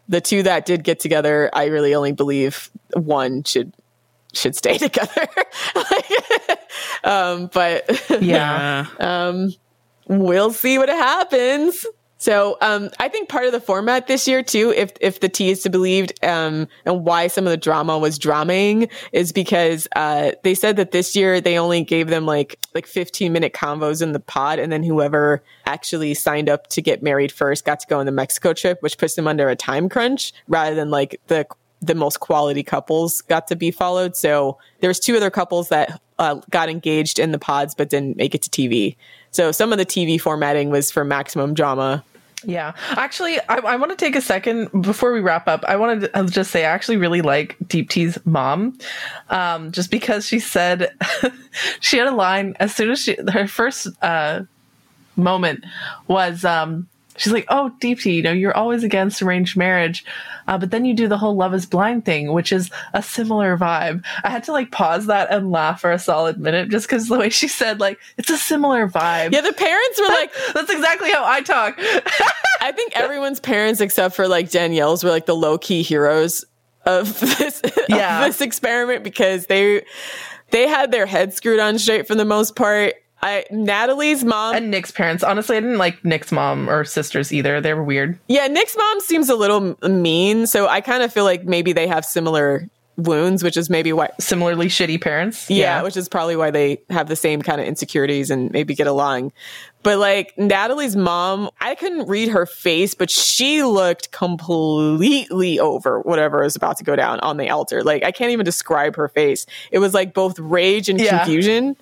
The 0.08 0.20
two 0.20 0.42
that 0.42 0.66
did 0.66 0.84
get 0.84 1.00
together, 1.00 1.48
I 1.52 1.66
really 1.66 1.94
only 1.94 2.12
believe 2.12 2.70
one 2.94 3.44
should 3.44 3.72
should 4.32 4.56
stay 4.56 4.78
together. 4.78 5.28
Like, 5.74 6.60
um, 7.04 7.50
but 7.52 8.20
Yeah. 8.20 8.86
Uh, 8.98 9.48
we'll 10.08 10.52
see 10.52 10.78
what 10.78 10.88
happens. 10.88 11.86
So 12.22 12.56
um, 12.60 12.88
I 13.00 13.08
think 13.08 13.28
part 13.28 13.46
of 13.46 13.52
the 13.52 13.58
format 13.58 14.06
this 14.06 14.28
year 14.28 14.44
too, 14.44 14.72
if 14.76 14.92
if 15.00 15.18
the 15.18 15.28
tea 15.28 15.50
is 15.50 15.64
to 15.64 15.70
be 15.70 15.72
believed, 15.72 16.24
um, 16.24 16.68
and 16.84 17.04
why 17.04 17.26
some 17.26 17.48
of 17.48 17.50
the 17.50 17.56
drama 17.56 17.98
was 17.98 18.16
dramaing 18.16 18.88
is 19.10 19.32
because 19.32 19.88
uh, 19.96 20.30
they 20.44 20.54
said 20.54 20.76
that 20.76 20.92
this 20.92 21.16
year 21.16 21.40
they 21.40 21.58
only 21.58 21.82
gave 21.82 22.06
them 22.06 22.24
like 22.24 22.60
like 22.74 22.86
15 22.86 23.32
minute 23.32 23.54
convos 23.54 24.00
in 24.00 24.12
the 24.12 24.20
pod, 24.20 24.60
and 24.60 24.70
then 24.70 24.84
whoever 24.84 25.42
actually 25.66 26.14
signed 26.14 26.48
up 26.48 26.68
to 26.68 26.80
get 26.80 27.02
married 27.02 27.32
first 27.32 27.64
got 27.64 27.80
to 27.80 27.88
go 27.88 27.98
on 27.98 28.06
the 28.06 28.12
Mexico 28.12 28.52
trip, 28.52 28.80
which 28.82 28.98
puts 28.98 29.16
them 29.16 29.26
under 29.26 29.48
a 29.48 29.56
time 29.56 29.88
crunch 29.88 30.32
rather 30.46 30.76
than 30.76 30.90
like 30.90 31.20
the 31.26 31.44
the 31.80 31.96
most 31.96 32.20
quality 32.20 32.62
couples 32.62 33.22
got 33.22 33.48
to 33.48 33.56
be 33.56 33.72
followed. 33.72 34.14
So 34.14 34.58
there's 34.78 35.00
two 35.00 35.16
other 35.16 35.30
couples 35.30 35.70
that 35.70 36.00
uh, 36.20 36.36
got 36.50 36.68
engaged 36.68 37.18
in 37.18 37.32
the 37.32 37.38
pods 37.40 37.74
but 37.74 37.90
didn't 37.90 38.16
make 38.16 38.36
it 38.36 38.42
to 38.42 38.50
TV. 38.50 38.94
So 39.32 39.50
some 39.50 39.72
of 39.72 39.78
the 39.78 39.86
TV 39.86 40.20
formatting 40.20 40.70
was 40.70 40.92
for 40.92 41.04
maximum 41.04 41.52
drama. 41.52 42.04
Yeah. 42.44 42.74
Actually, 42.90 43.38
I, 43.48 43.56
I 43.56 43.76
want 43.76 43.90
to 43.90 43.96
take 43.96 44.16
a 44.16 44.20
second 44.20 44.70
before 44.82 45.12
we 45.12 45.20
wrap 45.20 45.48
up. 45.48 45.64
I 45.66 45.76
wanted 45.76 46.12
to 46.12 46.24
just 46.26 46.50
say 46.50 46.64
I 46.64 46.70
actually 46.70 46.96
really 46.96 47.22
like 47.22 47.56
Deepti's 47.64 48.18
mom, 48.24 48.78
um, 49.30 49.72
just 49.72 49.90
because 49.90 50.26
she 50.26 50.38
said 50.38 50.92
she 51.80 51.98
had 51.98 52.06
a 52.06 52.14
line 52.14 52.56
as 52.60 52.74
soon 52.74 52.90
as 52.90 53.00
she 53.00 53.16
her 53.32 53.46
first 53.46 53.88
uh, 54.02 54.42
moment 55.16 55.64
was 56.08 56.44
um, 56.44 56.88
she's 57.16 57.32
like, 57.32 57.46
"Oh, 57.48 57.72
Deepti, 57.80 58.14
you 58.14 58.22
know, 58.22 58.32
you're 58.32 58.56
always 58.56 58.84
against 58.84 59.22
arranged 59.22 59.56
marriage, 59.56 60.04
uh, 60.48 60.58
but 60.58 60.70
then 60.70 60.84
you 60.84 60.94
do 60.94 61.08
the 61.08 61.18
whole 61.18 61.36
Love 61.36 61.54
Is 61.54 61.66
Blind 61.66 62.04
thing, 62.04 62.32
which 62.32 62.52
is 62.52 62.70
a 62.94 63.02
similar 63.02 63.56
vibe." 63.56 64.04
I 64.24 64.30
had 64.30 64.44
to 64.44 64.52
like 64.52 64.70
pause 64.70 65.06
that 65.06 65.30
and 65.30 65.50
laugh 65.50 65.80
for 65.80 65.92
a 65.92 65.98
solid 65.98 66.38
minute 66.38 66.68
just 66.70 66.86
because 66.86 67.08
the 67.08 67.18
way 67.18 67.28
she 67.30 67.48
said 67.48 67.80
like 67.80 67.98
it's 68.18 68.30
a 68.30 68.36
similar 68.38 68.88
vibe. 68.88 69.32
Yeah, 69.32 69.40
the 69.42 69.52
parents 69.52 70.00
were 70.00 70.08
like, 70.08 70.32
That's 70.54 70.70
exactly 70.70 71.10
how 71.10 71.24
I 71.24 71.40
talk. 71.42 71.74
I 72.60 72.72
think 72.72 72.96
everyone's 72.96 73.40
parents 73.40 73.80
except 73.80 74.14
for 74.14 74.28
like 74.28 74.50
Danielle's 74.50 75.02
were 75.04 75.10
like 75.10 75.26
the 75.26 75.36
low 75.36 75.58
key 75.58 75.82
heroes 75.82 76.44
of 76.86 77.18
this 77.20 77.62
Yeah. 77.88 78.20
of 78.20 78.26
this 78.26 78.40
experiment 78.40 79.04
because 79.04 79.46
they 79.46 79.84
they 80.50 80.68
had 80.68 80.92
their 80.92 81.06
head 81.06 81.32
screwed 81.32 81.60
on 81.60 81.78
straight 81.78 82.06
for 82.06 82.14
the 82.14 82.24
most 82.24 82.56
part. 82.56 82.94
I 83.22 83.44
Natalie's 83.50 84.24
mom 84.24 84.56
and 84.56 84.70
Nick's 84.70 84.90
parents. 84.90 85.22
Honestly, 85.22 85.56
I 85.56 85.60
didn't 85.60 85.78
like 85.78 86.04
Nick's 86.04 86.32
mom 86.32 86.68
or 86.68 86.84
sisters 86.84 87.32
either. 87.32 87.60
They 87.60 87.72
were 87.74 87.84
weird. 87.84 88.18
Yeah, 88.28 88.48
Nick's 88.48 88.76
mom 88.76 89.00
seems 89.00 89.28
a 89.28 89.36
little 89.36 89.76
mean, 89.88 90.46
so 90.46 90.66
I 90.66 90.80
kind 90.80 91.02
of 91.02 91.12
feel 91.12 91.24
like 91.24 91.44
maybe 91.44 91.72
they 91.72 91.86
have 91.86 92.04
similar 92.04 92.68
wounds, 92.98 93.42
which 93.42 93.56
is 93.56 93.70
maybe 93.70 93.90
why 93.92 94.10
Similarly 94.20 94.66
shitty 94.66 95.00
parents. 95.00 95.48
yeah, 95.48 95.82
which 95.82 95.96
is 95.96 96.08
probably 96.10 96.36
why 96.36 96.50
they 96.50 96.82
have 96.90 97.08
the 97.08 97.16
same 97.16 97.40
kind 97.40 97.58
of 97.60 97.66
insecurities 97.66 98.28
and 98.30 98.50
maybe 98.50 98.74
get 98.74 98.86
along. 98.86 99.32
But 99.82 99.98
like 99.98 100.36
Natalie's 100.36 100.94
mom, 100.94 101.48
I 101.60 101.74
couldn't 101.74 102.06
read 102.06 102.28
her 102.28 102.44
face, 102.44 102.94
but 102.94 103.08
she 103.10 103.62
looked 103.62 104.10
completely 104.12 105.58
over 105.58 106.00
whatever 106.00 106.42
was 106.42 106.54
about 106.56 106.76
to 106.78 106.84
go 106.84 106.94
down 106.96 107.18
on 107.20 107.36
the 107.38 107.48
altar. 107.50 107.82
Like 107.82 108.04
I 108.04 108.10
can't 108.12 108.30
even 108.30 108.44
describe 108.44 108.96
her 108.96 109.08
face. 109.08 109.46
It 109.70 109.78
was 109.78 109.94
like 109.94 110.12
both 110.12 110.38
rage 110.38 110.88
and 110.88 111.00
Yeah. 111.00 111.18
confusion. 111.18 111.76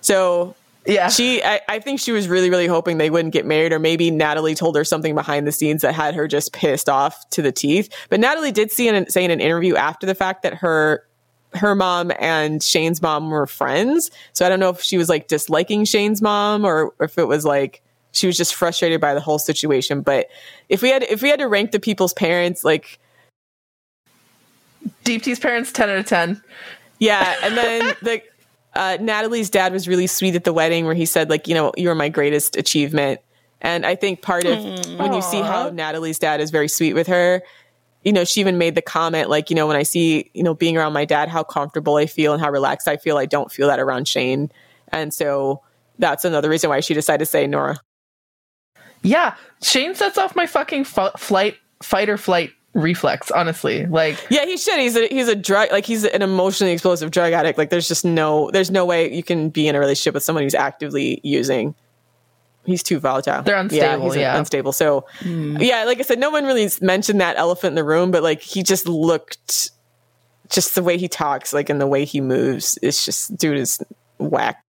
So 0.00 0.54
yeah. 0.86 1.08
she 1.08 1.42
I, 1.42 1.60
I 1.68 1.78
think 1.78 2.00
she 2.00 2.12
was 2.12 2.28
really 2.28 2.50
really 2.50 2.66
hoping 2.66 2.98
they 2.98 3.10
wouldn't 3.10 3.32
get 3.32 3.46
married 3.46 3.72
or 3.72 3.78
maybe 3.78 4.10
natalie 4.10 4.54
told 4.54 4.76
her 4.76 4.84
something 4.84 5.14
behind 5.14 5.46
the 5.46 5.52
scenes 5.52 5.82
that 5.82 5.94
had 5.94 6.14
her 6.14 6.28
just 6.28 6.52
pissed 6.52 6.88
off 6.88 7.28
to 7.30 7.42
the 7.42 7.52
teeth 7.52 7.92
but 8.08 8.20
natalie 8.20 8.52
did 8.52 8.70
see 8.70 8.88
in, 8.88 9.08
say 9.10 9.24
in 9.24 9.30
an 9.30 9.40
interview 9.40 9.76
after 9.76 10.06
the 10.06 10.14
fact 10.14 10.42
that 10.42 10.54
her 10.54 11.04
her 11.54 11.74
mom 11.74 12.12
and 12.18 12.62
shayne's 12.62 13.00
mom 13.00 13.30
were 13.30 13.46
friends 13.46 14.10
so 14.32 14.44
i 14.46 14.48
don't 14.48 14.60
know 14.60 14.70
if 14.70 14.80
she 14.80 14.98
was 14.98 15.08
like 15.08 15.28
disliking 15.28 15.84
shayne's 15.84 16.22
mom 16.22 16.64
or 16.64 16.92
if 17.00 17.18
it 17.18 17.26
was 17.26 17.44
like 17.44 17.82
she 18.12 18.26
was 18.26 18.36
just 18.36 18.54
frustrated 18.54 19.00
by 19.00 19.14
the 19.14 19.20
whole 19.20 19.38
situation 19.38 20.00
but 20.00 20.26
if 20.68 20.82
we 20.82 20.90
had 20.90 21.02
if 21.04 21.22
we 21.22 21.28
had 21.28 21.38
to 21.38 21.46
rank 21.46 21.70
the 21.70 21.80
people's 21.80 22.12
parents 22.14 22.64
like 22.64 22.98
Deepti's 25.04 25.38
parents, 25.38 25.72
ten 25.72 25.88
out 25.88 25.98
of 25.98 26.06
ten. 26.06 26.42
Yeah, 26.98 27.36
and 27.42 27.56
then 27.56 27.94
the 28.02 28.22
uh, 28.76 28.98
Natalie's 29.00 29.50
dad 29.50 29.72
was 29.72 29.88
really 29.88 30.06
sweet 30.06 30.34
at 30.36 30.44
the 30.44 30.52
wedding, 30.52 30.84
where 30.84 30.94
he 30.94 31.06
said, 31.06 31.30
like, 31.30 31.48
you 31.48 31.54
know, 31.54 31.72
you're 31.76 31.94
my 31.94 32.08
greatest 32.08 32.56
achievement. 32.56 33.20
And 33.60 33.86
I 33.86 33.96
think 33.96 34.22
part 34.22 34.44
of 34.44 34.58
when 34.98 35.12
you 35.12 35.22
see 35.22 35.40
how 35.40 35.70
Natalie's 35.70 36.18
dad 36.18 36.40
is 36.40 36.50
very 36.50 36.68
sweet 36.68 36.92
with 36.92 37.06
her, 37.06 37.42
you 38.04 38.12
know, 38.12 38.24
she 38.24 38.38
even 38.40 38.58
made 38.58 38.74
the 38.76 38.82
comment, 38.82 39.28
like, 39.28 39.50
you 39.50 39.56
know, 39.56 39.66
when 39.66 39.76
I 39.76 39.82
see, 39.82 40.30
you 40.34 40.42
know, 40.42 40.54
being 40.54 40.76
around 40.76 40.92
my 40.92 41.04
dad, 41.04 41.28
how 41.28 41.42
comfortable 41.42 41.96
I 41.96 42.06
feel 42.06 42.32
and 42.32 42.40
how 42.40 42.50
relaxed 42.50 42.86
I 42.86 42.98
feel, 42.98 43.18
I 43.18 43.26
don't 43.26 43.50
feel 43.50 43.66
that 43.66 43.80
around 43.80 44.06
Shayne. 44.06 44.52
And 44.88 45.12
so 45.12 45.62
that's 45.98 46.24
another 46.24 46.48
reason 46.48 46.70
why 46.70 46.80
she 46.80 46.94
decided 46.94 47.20
to 47.20 47.26
say 47.26 47.46
Nora. 47.46 47.80
Yeah, 49.02 49.34
Shayne 49.62 49.94
sets 49.94 50.18
off 50.18 50.36
my 50.36 50.46
fucking 50.46 50.82
f- 50.82 51.18
flight, 51.18 51.56
fight 51.82 52.08
or 52.08 52.16
flight 52.16 52.52
reflex. 52.76 53.30
Honestly, 53.30 53.86
like 53.86 54.24
Yeah, 54.30 54.44
he 54.44 54.56
should. 54.56 54.78
He's 54.78 54.96
a 54.96 55.08
he's 55.08 55.28
a 55.28 55.34
drug 55.34 55.72
like 55.72 55.86
he's 55.86 56.04
an 56.04 56.22
emotionally 56.22 56.72
explosive 56.72 57.10
drug 57.10 57.32
addict. 57.32 57.58
Like 57.58 57.70
there's 57.70 57.88
just 57.88 58.04
no 58.04 58.50
there's 58.52 58.70
no 58.70 58.84
way 58.84 59.12
you 59.12 59.22
can 59.22 59.48
be 59.48 59.66
in 59.66 59.74
a 59.74 59.80
relationship 59.80 60.14
with 60.14 60.22
someone 60.22 60.44
who's 60.44 60.54
actively 60.54 61.20
using. 61.24 61.74
He's 62.64 62.82
too 62.82 62.98
volatile. 62.98 63.42
They're 63.42 63.56
unstable, 63.56 64.10
he's 64.10 64.16
yeah. 64.16 64.36
unstable. 64.36 64.72
So 64.72 65.06
hmm. 65.20 65.56
yeah, 65.58 65.84
like 65.84 65.98
I 65.98 66.02
said, 66.02 66.18
no 66.18 66.30
one 66.30 66.44
really 66.44 66.68
mentioned 66.80 67.20
that 67.20 67.36
elephant 67.36 67.72
in 67.72 67.74
the 67.76 67.84
room, 67.84 68.10
but 68.10 68.22
like 68.22 68.40
he 68.40 68.64
just 68.64 68.88
looked, 68.88 69.70
just 70.50 70.74
the 70.74 70.82
way 70.82 70.98
he 70.98 71.08
talks, 71.08 71.52
like 71.52 71.70
and 71.70 71.80
the 71.80 71.86
way 71.86 72.04
he 72.04 72.20
moves, 72.20 72.76
it's 72.82 73.04
just 73.04 73.36
dude 73.36 73.56
is 73.56 73.82
whack. 74.18 74.62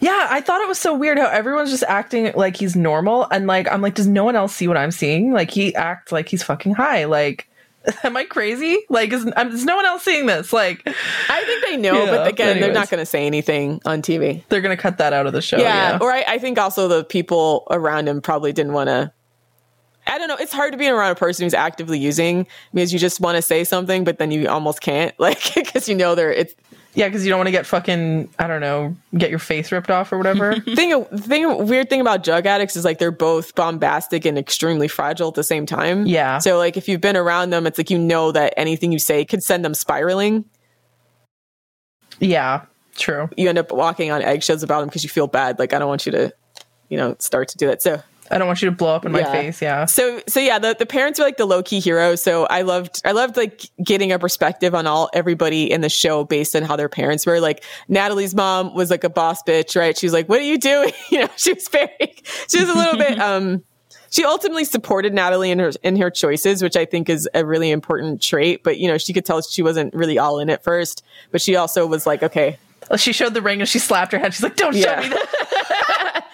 Yeah, 0.00 0.28
I 0.30 0.40
thought 0.40 0.60
it 0.60 0.68
was 0.68 0.78
so 0.78 0.94
weird 0.94 1.18
how 1.18 1.26
everyone's 1.28 1.70
just 1.70 1.84
acting 1.88 2.32
like 2.34 2.56
he's 2.56 2.76
normal, 2.76 3.26
and 3.30 3.46
like 3.46 3.70
I'm 3.70 3.82
like, 3.82 3.94
does 3.94 4.06
no 4.06 4.24
one 4.24 4.36
else 4.36 4.54
see 4.54 4.68
what 4.68 4.76
I'm 4.76 4.90
seeing? 4.90 5.32
Like 5.32 5.50
he 5.50 5.74
acts 5.74 6.12
like 6.12 6.28
he's 6.28 6.42
fucking 6.42 6.74
high. 6.74 7.04
Like, 7.04 7.48
am 8.04 8.16
I 8.16 8.24
crazy? 8.24 8.78
Like, 8.88 9.12
is, 9.12 9.30
um, 9.36 9.48
is 9.52 9.64
no 9.64 9.76
one 9.76 9.84
else 9.86 10.02
seeing 10.02 10.26
this? 10.26 10.52
Like, 10.52 10.82
I 10.86 11.44
think 11.44 11.64
they 11.64 11.76
know, 11.76 12.04
Yeah, 12.04 12.10
but 12.10 12.26
again, 12.28 12.60
they're 12.60 12.72
not 12.72 12.90
going 12.90 13.00
to 13.00 13.06
say 13.06 13.26
anything 13.26 13.80
on 13.84 14.02
TV. 14.02 14.42
they're 14.48 14.60
gonna 14.60 14.76
cut 14.76 14.98
that 14.98 15.12
out 15.12 15.26
of 15.26 15.32
the 15.32 15.42
show. 15.42 15.58
yeah, 15.58 15.92
Yeah, 15.92 15.98
or 16.00 16.10
I, 16.12 16.24
I 16.26 16.38
think 16.38 16.58
also 16.58 16.88
the 16.88 17.04
people 17.04 17.66
around 17.70 18.08
him 18.08 18.20
probably 18.20 18.52
didn't 18.52 18.72
want 18.72 18.88
to 18.88 19.12
i 20.08 20.18
don't 20.18 20.28
know 20.28 20.36
it's 20.36 20.52
hard 20.52 20.70
to 20.70 20.78
be 20.78 20.86
around 20.88 21.10
a 21.10 21.16
person 21.16 21.44
who's 21.44 21.52
actively 21.52 21.98
using 21.98 22.46
because 22.72 22.92
you 22.92 22.98
just 22.98 23.18
want 23.20 23.34
to 23.34 23.42
say 23.42 23.64
something 23.64 24.04
but 24.04 24.18
then 24.18 24.30
you 24.30 24.46
almost 24.48 24.80
can't 24.80 25.12
like 25.18 25.52
because 25.54 25.88
you 25.88 25.96
know 25.96 26.14
they're 26.14 26.32
it's 26.32 26.54
yeah, 26.96 27.06
because 27.06 27.24
you 27.24 27.30
don't 27.30 27.38
want 27.38 27.46
to 27.48 27.52
get 27.52 27.66
fucking 27.66 28.28
I 28.38 28.46
don't 28.48 28.60
know, 28.60 28.96
get 29.16 29.30
your 29.30 29.38
face 29.38 29.70
ripped 29.70 29.90
off 29.90 30.12
or 30.12 30.16
whatever. 30.18 30.54
thing 30.60 30.90
the 30.90 31.18
thing 31.18 31.66
weird 31.68 31.88
thing 31.90 32.00
about 32.00 32.24
drug 32.24 32.46
addicts 32.46 32.74
is 32.74 32.84
like 32.84 32.98
they're 32.98 33.10
both 33.12 33.54
bombastic 33.54 34.24
and 34.24 34.36
extremely 34.38 34.88
fragile 34.88 35.28
at 35.28 35.34
the 35.34 35.44
same 35.44 35.66
time 35.66 36.06
Yeah. 36.06 36.38
so 36.38 36.56
like 36.58 36.76
if 36.76 36.88
you've 36.88 37.00
been 37.02 37.16
around 37.16 37.50
them 37.50 37.66
it's 37.66 37.78
like 37.78 37.90
you 37.90 37.98
know 37.98 38.32
that 38.32 38.54
anything 38.56 38.90
you 38.92 38.98
say 38.98 39.24
could 39.24 39.42
send 39.42 39.64
them 39.64 39.74
spiraling 39.74 40.44
yeah, 42.18 42.62
true. 42.96 43.28
you 43.36 43.48
end 43.48 43.58
up 43.58 43.70
walking 43.70 44.10
on 44.10 44.22
eggshells 44.22 44.62
about 44.62 44.80
them 44.80 44.88
because 44.88 45.04
you 45.04 45.10
feel 45.10 45.26
bad 45.26 45.58
like 45.58 45.74
i 45.74 45.78
don't 45.78 45.88
want 45.88 46.06
you 46.06 46.12
to 46.12 46.32
you 46.88 46.96
know 46.96 47.14
start 47.18 47.48
to 47.48 47.56
do 47.58 47.66
that 47.66 47.82
so 47.82 48.02
I 48.30 48.38
don't 48.38 48.46
want 48.46 48.62
you 48.62 48.70
to 48.70 48.76
blow 48.76 48.94
up 48.94 49.04
in 49.06 49.12
my 49.12 49.20
Yeah. 49.20 49.32
face. 49.32 49.62
Yeah. 49.62 49.84
So 49.84 50.20
so 50.28 50.40
yeah, 50.40 50.58
the, 50.58 50.74
the 50.78 50.86
parents 50.86 51.20
are 51.20 51.22
like 51.22 51.36
the 51.36 51.44
low 51.46 51.62
key 51.62 51.80
heroes. 51.80 52.22
So 52.22 52.46
I 52.46 52.62
loved 52.62 53.00
I 53.04 53.12
loved 53.12 53.36
like 53.36 53.70
getting 53.84 54.12
a 54.12 54.18
perspective 54.18 54.74
on 54.74 54.86
all 54.86 55.08
everybody 55.12 55.70
in 55.70 55.80
the 55.80 55.88
show 55.88 56.24
based 56.24 56.54
on 56.56 56.62
how 56.62 56.76
their 56.76 56.88
parents 56.88 57.26
were. 57.26 57.40
Like 57.40 57.62
Natalie's 57.88 58.34
mom 58.34 58.74
was 58.74 58.90
like 58.90 59.04
a 59.04 59.08
boss 59.10 59.42
bitch, 59.42 59.76
right? 59.78 59.96
She 59.96 60.06
was 60.06 60.12
like, 60.12 60.28
"What 60.28 60.40
are 60.40 60.44
you 60.44 60.58
doing?" 60.58 60.92
You 61.10 61.20
know, 61.20 61.28
she 61.36 61.52
was 61.52 61.68
very 61.68 62.14
she 62.48 62.58
was 62.60 62.68
a 62.68 62.74
little 62.74 62.96
bit 62.96 63.18
um 63.20 63.62
she 64.10 64.24
ultimately 64.24 64.64
supported 64.64 65.12
Natalie 65.12 65.50
in 65.50 65.58
her 65.58 65.72
in 65.82 65.96
her 65.96 66.10
choices, 66.10 66.62
which 66.62 66.76
I 66.76 66.84
think 66.84 67.08
is 67.08 67.28
a 67.34 67.44
really 67.44 67.70
important 67.70 68.22
trait. 68.22 68.62
But 68.64 68.78
you 68.78 68.88
know, 68.88 68.98
she 68.98 69.12
could 69.12 69.24
tell 69.24 69.42
she 69.42 69.62
wasn't 69.62 69.92
really 69.94 70.18
all 70.18 70.38
in 70.38 70.48
at 70.48 70.62
first. 70.64 71.04
But 71.32 71.42
she 71.42 71.56
also 71.56 71.86
was 71.86 72.06
like, 72.06 72.22
okay, 72.22 72.58
She 72.96 73.12
showed 73.12 73.34
the 73.34 73.42
ring 73.42 73.60
and 73.60 73.68
she 73.68 73.78
slapped 73.80 74.12
her 74.12 74.18
head. 74.18 74.32
She's 74.32 74.42
like, 74.44 74.56
"Don't 74.56 74.72
show 74.74 74.96
me 74.96 75.08
that." 75.08 75.62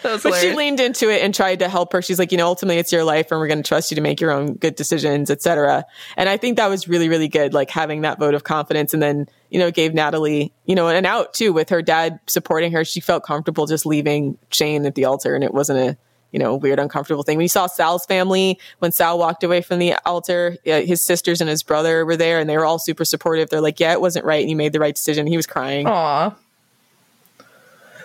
but 0.03 0.34
she 0.34 0.55
leaned 0.55 0.80
into 0.80 1.09
it 1.09 1.22
and 1.22 1.34
tried 1.34 1.61
to 1.61 1.68
help 1.68 1.92
her. 1.92 2.03
She's 2.03 2.18
like 2.18 2.32
you 2.32 2.38
know 2.38 2.46
ultimately 2.46 2.78
it's 2.78 2.92
your 2.92 3.05
life 3.05 3.30
and 3.30 3.40
we're 3.40 3.46
going 3.46 3.62
to 3.62 3.68
trust 3.68 3.90
you 3.90 3.94
to 3.94 4.00
make 4.00 4.20
your 4.20 4.30
own 4.30 4.55
good 4.55 4.74
decisions 4.74 5.30
etc 5.30 5.84
and 6.16 6.28
i 6.28 6.36
think 6.36 6.57
that 6.57 6.68
was 6.68 6.88
really 6.88 7.09
really 7.09 7.28
good 7.28 7.55
like 7.55 7.70
having 7.70 8.03
that 8.03 8.18
vote 8.18 8.34
of 8.34 8.44
confidence. 8.44 8.92
And 8.92 9.03
then 9.03 9.26
you 9.50 9.59
know 9.59 9.70
gave 9.70 9.94
natalie 9.94 10.53
you 10.66 10.74
know 10.74 10.88
an 10.88 11.07
out 11.07 11.34
too 11.34 11.53
with 11.53 11.68
her 11.70 11.82
dad 11.82 12.20
supporting 12.26 12.72
her. 12.72 12.84
She 12.84 13.00
felt 13.00 13.24
comfortable 13.24 13.66
just 13.66 13.86
leaving 13.86 14.38
shayne 14.50 14.84
at 14.86 14.94
the 14.94 15.05
altar 15.05 15.34
and 15.34 15.44
it 15.44 15.55
wasn't 15.55 15.78
a 15.78 15.96
you 16.32 16.38
know 16.38 16.57
weird 16.57 16.78
uncomfortable 16.78 17.22
thing. 17.22 17.38
We 17.38 17.48
saw 17.48 17.66
sal's 17.66 18.07
family 18.07 18.59
when 18.78 18.92
sal 18.92 19.18
walked 19.18 19.44
away 19.44 19.61
from 19.61 19.78
the 19.78 19.94
altar 20.07 20.57
his 20.64 21.03
sisters 21.03 21.40
and 21.40 21.50
his 21.50 21.62
brother 21.62 22.05
were 22.07 22.16
there 22.16 22.38
and 22.38 22.48
they 22.48 22.57
were 22.57 22.64
all 22.64 22.78
super 22.78 23.05
supportive. 23.05 23.50
They're 23.50 23.61
like 23.61 23.80
yeah 23.80 23.92
it 23.92 24.00
wasn't 24.00 24.24
right 24.24 24.40
and 24.40 24.50
you 24.50 24.57
made 24.57 24.72
the 24.72 24.80
right 24.80 24.94
decision. 24.94 25.26
He 25.26 25.36
was 25.36 25.46
crying. 25.46 25.86
Aw. 25.86 26.34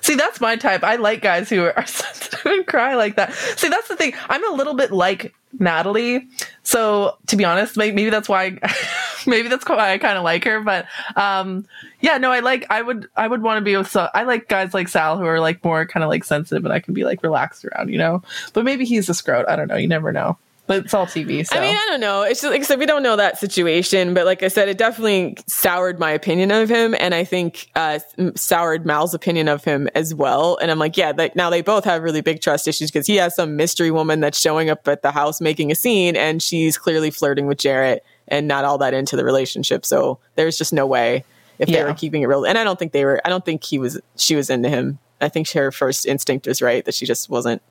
See, 0.08 0.16
that's 0.16 0.40
my 0.40 0.56
type. 0.56 0.86
I 0.86 0.96
like 0.96 1.22
guys 1.22 1.50
who 1.50 1.66
are 1.66 1.74
sensitive 1.86 2.46
and 2.46 2.66
cry 2.66 2.96
like 2.96 3.18
that. 3.18 3.34
See, 3.34 3.68
that's 3.68 3.90
the 3.90 3.98
thing. 3.98 4.14
I'm 4.30 4.50
a 4.50 4.56
little 4.56 4.74
bit 4.74 4.94
like 4.94 5.36
Natalie. 5.60 6.30
So, 6.64 7.18
to 7.28 7.36
be 7.36 7.44
honest, 7.44 7.76
maybe, 7.76 8.10
that's 8.10 8.30
why, 8.30 8.58
maybe 9.28 9.50
that's 9.50 9.68
why 9.68 9.92
I 9.92 9.98
kind 9.98 10.18
of 10.18 10.24
like 10.24 10.46
her. 10.46 10.62
But, 10.62 10.86
um, 11.18 11.66
yeah, 12.00 12.20
no, 12.20 12.32
I 12.32 12.40
like, 12.40 12.66
I 12.70 12.82
would, 12.82 13.10
I 13.18 13.28
would 13.28 13.42
want 13.42 13.58
to 13.58 13.66
be 13.66 13.76
with, 13.76 13.92
so, 13.92 14.08
I 14.14 14.24
like 14.24 14.48
guys 14.48 14.74
like 14.74 14.88
Sal 14.88 15.18
who 15.18 15.26
are 15.26 15.42
like 15.42 15.62
more 15.62 15.86
kind 15.86 16.06
of 16.06 16.10
like 16.10 16.24
sensitive 16.24 16.64
and 16.64 16.74
I 16.74 16.80
can 16.80 16.94
be 16.94 17.04
like 17.04 17.22
relaxed 17.22 17.66
around, 17.66 17.90
you 17.90 17.98
know? 17.98 18.24
But 18.54 18.64
maybe 18.64 18.86
he's 18.86 19.10
a 19.10 19.12
scrote. 19.12 19.50
I 19.50 19.58
don't 19.58 19.68
know. 19.68 19.76
You 19.76 19.90
never 19.90 20.14
know. 20.14 20.38
But 20.68 20.84
it's 20.86 20.94
all 20.94 21.06
TV. 21.06 21.48
So. 21.48 21.58
I 21.58 21.62
mean, 21.62 21.76
I 21.76 21.86
don't 21.90 22.02
know. 22.02 22.24
It's 22.24 22.42
just 22.42 22.52
like 22.52 22.60
I 22.60 22.64
said, 22.66 22.78
we 22.78 22.86
don't 22.86 23.02
know 23.02 23.16
that 23.16 23.38
situation, 23.38 24.14
but 24.14 24.26
like 24.26 24.44
I 24.44 24.50
said, 24.50 24.68
it 24.68 24.78
definitely 24.78 25.38
soured 25.48 25.98
my 25.98 26.12
opinion 26.12 26.52
of 26.52 26.68
him, 26.70 26.94
and 27.00 27.16
I 27.16 27.24
think 27.24 27.70
uh, 27.76 28.00
soured 28.36 28.86
Mal's 28.86 29.14
opinion 29.14 29.48
of 29.48 29.64
him 29.64 29.88
as 29.96 30.14
well. 30.14 30.58
And 30.62 30.70
I'm 30.70 30.78
like, 30.78 30.98
yeah, 30.98 31.14
like 31.18 31.36
now 31.38 31.50
they 31.50 31.62
both 31.62 31.86
have 31.86 32.04
really 32.04 32.20
big 32.20 32.42
trust 32.42 32.68
issues 32.68 32.92
because 32.92 33.08
he 33.08 33.16
has 33.16 33.34
some 33.34 33.56
mystery 33.56 33.92
woman 33.92 34.20
that's 34.20 34.40
showing 34.40 34.70
up 34.70 34.86
at 34.90 35.04
the 35.04 35.12
house 35.12 35.40
making 35.40 35.72
a 35.72 35.76
scene, 35.76 36.18
and 36.18 36.44
she's 36.44 36.78
clearly 36.78 37.12
flirting 37.12 37.48
with 37.48 37.60
Jarrett 37.60 38.04
and 38.28 38.46
not 38.46 38.66
all 38.66 38.78
that 38.80 38.94
into 38.94 39.16
the 39.16 39.24
relationship. 39.24 39.86
So 39.86 40.20
there's 40.36 40.58
just 40.58 40.74
no 40.74 40.86
way 40.86 41.24
if 41.60 41.68
they 41.70 41.76
Yeah. 41.76 41.86
were 41.86 41.94
keeping 41.94 42.24
it 42.24 42.26
real. 42.26 42.44
And 42.46 42.58
I 42.58 42.66
don't 42.66 42.78
think 42.78 42.92
they 42.92 43.06
were. 43.06 43.22
I 43.24 43.30
don't 43.30 43.46
think 43.46 43.64
he 43.64 43.80
was. 43.80 44.00
She 44.18 44.36
was 44.36 44.50
into 44.50 44.68
him. 44.68 45.00
I 45.22 45.30
think 45.30 45.50
her 45.52 45.72
first 45.72 46.06
instinct 46.06 46.46
was 46.46 46.62
right 46.62 46.84
that 46.84 46.94
she 46.94 47.06
just 47.06 47.30
wasn't, 47.30 47.62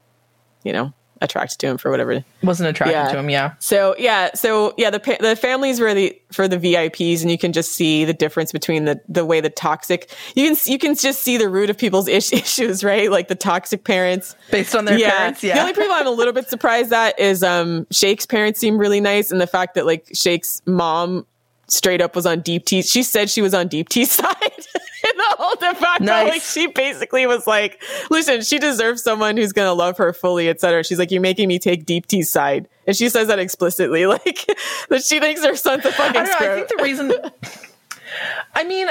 you 0.64 0.72
know, 0.72 0.94
attracted 1.22 1.58
to 1.58 1.66
him 1.68 1.78
for 1.78 1.90
whatever 1.90 2.24
wasn't 2.42 2.68
attracted 2.68 2.92
Yeah. 2.92 3.08
to 3.12 3.18
him. 3.18 3.30
Yeah. 3.30 3.52
so 3.58 3.94
yeah, 3.98 4.30
so 4.34 4.74
yeah, 4.76 4.90
the 4.90 5.16
the 5.20 5.36
families 5.36 5.80
were 5.80 5.94
the 5.94 6.20
for 6.32 6.48
the 6.48 6.58
VIPs, 6.58 7.22
and 7.22 7.30
you 7.30 7.38
can 7.38 7.52
just 7.52 7.72
see 7.72 8.04
the 8.04 8.12
difference 8.12 8.52
between 8.52 8.84
the 8.84 9.00
the 9.08 9.24
way 9.24 9.40
the 9.40 9.50
toxic 9.50 10.10
you 10.34 10.46
can 10.48 10.56
you 10.70 10.78
can 10.78 10.94
just 10.94 11.22
see 11.22 11.36
the 11.36 11.48
root 11.48 11.70
of 11.70 11.78
people's 11.78 12.08
is- 12.18 12.32
issues, 12.32 12.82
right? 12.84 13.10
Like 13.10 13.28
the 13.28 13.34
toxic 13.34 13.84
parents. 13.84 14.36
Based 14.50 14.74
on 14.74 14.84
their 14.84 14.98
parents. 14.98 15.42
Yeah 15.42 15.54
the 15.54 15.60
only 15.60 15.72
people 15.72 15.92
I'm 15.92 16.06
a 16.06 16.10
little 16.10 16.32
bit 16.32 16.48
surprised 16.48 16.92
at 16.92 17.18
is 17.18 17.42
um 17.42 17.86
Shake's 17.90 18.26
parents 18.26 18.60
seem 18.60 18.78
really 18.78 19.00
nice, 19.00 19.30
and 19.30 19.40
the 19.40 19.46
fact 19.46 19.74
that 19.74 19.86
like 19.86 20.06
Shake's 20.12 20.60
mom 20.66 21.26
straight 21.68 22.00
up 22.00 22.14
was 22.14 22.26
on 22.26 22.42
Deepti. 22.42 22.88
She 22.90 23.02
said 23.02 23.28
she 23.30 23.42
was 23.42 23.54
on 23.54 23.68
Deepti 23.68 24.06
side. 24.06 24.34
in 24.42 25.16
the 25.16 25.36
whole 25.38 25.54
debacle, 25.54 26.06
Nice. 26.06 26.28
like 26.30 26.42
she 26.42 26.66
basically 26.68 27.26
was 27.26 27.46
like, 27.46 27.82
"Listen, 28.10 28.40
she 28.42 28.58
deserves 28.58 29.02
someone 29.02 29.36
who's 29.36 29.52
gonna 29.52 29.74
love 29.74 29.96
her 29.98 30.12
fully, 30.12 30.48
etc." 30.48 30.82
She's 30.84 30.98
like, 30.98 31.10
"You're 31.10 31.20
making 31.22 31.48
me 31.48 31.58
take 31.58 31.84
Deepti's 31.86 32.28
side," 32.30 32.68
and 32.86 32.96
she 32.96 33.08
says 33.08 33.28
that 33.28 33.38
explicitly, 33.38 34.06
like 34.06 34.46
that 34.88 35.04
she 35.04 35.20
thinks 35.20 35.44
her 35.44 35.54
son's 35.56 35.84
a 35.84 35.92
fucking. 35.92 36.22
I 36.22 36.24
know. 36.24 36.32
I 36.38 36.54
think 36.56 36.68
the 36.68 36.82
reason. 36.82 37.12
I 38.54 38.64
mean, 38.64 38.88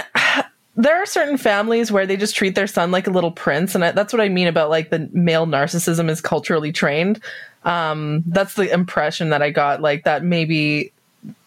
there 0.75 1.01
are 1.01 1.05
certain 1.05 1.37
families 1.37 1.91
where 1.91 2.05
they 2.05 2.17
just 2.17 2.35
treat 2.35 2.53
their 2.55 2.67
son 2.67 2.91
like 2.91 3.07
a 3.07 3.11
little 3.11 3.31
prince, 3.31 3.75
and 3.75 3.83
I, 3.83 3.91
that's 3.91 4.13
what 4.13 4.21
I 4.21 4.29
mean 4.29 4.47
about 4.47 4.69
like 4.69 4.89
the 4.89 5.09
male 5.13 5.47
narcissism 5.47 6.09
is 6.09 6.21
culturally 6.21 6.71
trained. 6.71 7.21
Um, 7.63 8.23
that's 8.27 8.53
the 8.53 8.71
impression 8.71 9.29
that 9.29 9.41
I 9.41 9.49
got. 9.49 9.81
Like 9.81 10.03
that 10.03 10.23
maybe 10.23 10.91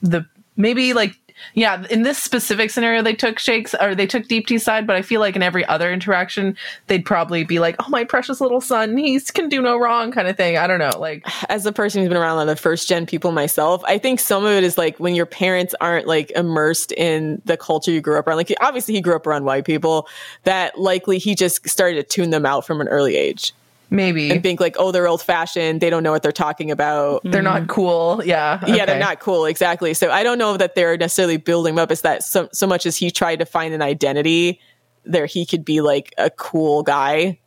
the 0.02 0.26
maybe 0.58 0.92
like 0.92 1.18
Yeah, 1.54 1.84
in 1.88 2.02
this 2.02 2.18
specific 2.20 2.70
scenario, 2.70 3.00
they 3.00 3.14
took 3.14 3.38
Shake's 3.38 3.74
or 3.80 3.94
they 3.94 4.06
took 4.06 4.24
Deepti's 4.26 4.64
side, 4.64 4.86
but 4.86 4.96
I 4.96 5.02
feel 5.02 5.20
like 5.20 5.36
in 5.36 5.42
every 5.42 5.64
other 5.66 5.92
interaction, 5.92 6.56
they'd 6.88 7.04
probably 7.04 7.44
be 7.44 7.60
like, 7.60 7.76
"Oh, 7.78 7.88
my 7.88 8.02
precious 8.04 8.40
little 8.40 8.60
son, 8.60 8.96
he 8.96 9.20
can 9.20 9.48
do 9.48 9.62
no 9.62 9.78
wrong," 9.78 10.10
kind 10.10 10.28
of 10.28 10.36
thing. 10.36 10.58
I 10.58 10.66
don't 10.66 10.80
know. 10.80 10.98
Like, 10.98 11.24
as 11.48 11.64
a 11.64 11.72
person 11.72 12.00
who's 12.02 12.08
been 12.08 12.18
around 12.18 12.32
a 12.32 12.36
lot 12.36 12.48
of 12.48 12.58
first 12.58 12.88
gen 12.88 13.06
people 13.06 13.30
myself, 13.32 13.82
I 13.86 13.98
think 13.98 14.20
some 14.20 14.44
of 14.44 14.52
it 14.52 14.64
is 14.64 14.76
like 14.76 14.98
when 14.98 15.14
your 15.14 15.26
parents 15.26 15.74
aren't 15.80 16.06
like 16.06 16.32
immersed 16.32 16.92
in 16.92 17.40
the 17.44 17.56
culture 17.56 17.92
you 17.92 18.00
grew 18.00 18.18
up 18.18 18.26
around. 18.26 18.38
Like, 18.38 18.52
obviously, 18.60 18.94
he 18.94 19.00
grew 19.00 19.14
up 19.14 19.26
around 19.26 19.44
white 19.44 19.64
people. 19.64 20.08
That 20.44 20.78
likely 20.78 21.18
he 21.18 21.34
just 21.36 21.68
started 21.68 21.96
to 21.96 22.02
tune 22.02 22.30
them 22.30 22.46
out 22.46 22.66
from 22.66 22.80
an 22.80 22.88
early 22.88 23.16
age. 23.16 23.52
Maybe 23.90 24.30
and 24.30 24.42
think 24.42 24.60
like, 24.60 24.76
oh, 24.78 24.92
they're 24.92 25.08
old 25.08 25.22
fashioned. 25.22 25.80
They 25.80 25.88
don't 25.88 26.02
know 26.02 26.12
what 26.12 26.22
they're 26.22 26.30
talking 26.30 26.70
about. 26.70 27.22
They're 27.24 27.42
not 27.42 27.62
mm-hmm. 27.62 27.70
cool. 27.70 28.22
Yeah, 28.24 28.60
okay. 28.62 28.76
yeah, 28.76 28.84
they're 28.84 28.98
not 28.98 29.20
cool. 29.20 29.46
Exactly. 29.46 29.94
So 29.94 30.10
I 30.10 30.22
don't 30.22 30.38
know 30.38 30.58
that 30.58 30.74
they're 30.74 30.96
necessarily 30.98 31.38
building 31.38 31.78
up. 31.78 31.90
It's 31.90 32.02
that 32.02 32.22
so 32.22 32.48
so 32.52 32.66
much 32.66 32.84
as 32.84 32.96
he 32.96 33.10
tried 33.10 33.38
to 33.38 33.46
find 33.46 33.72
an 33.72 33.80
identity 33.80 34.60
there, 35.04 35.26
he 35.26 35.46
could 35.46 35.64
be 35.64 35.80
like 35.80 36.12
a 36.18 36.28
cool 36.28 36.82
guy 36.82 37.38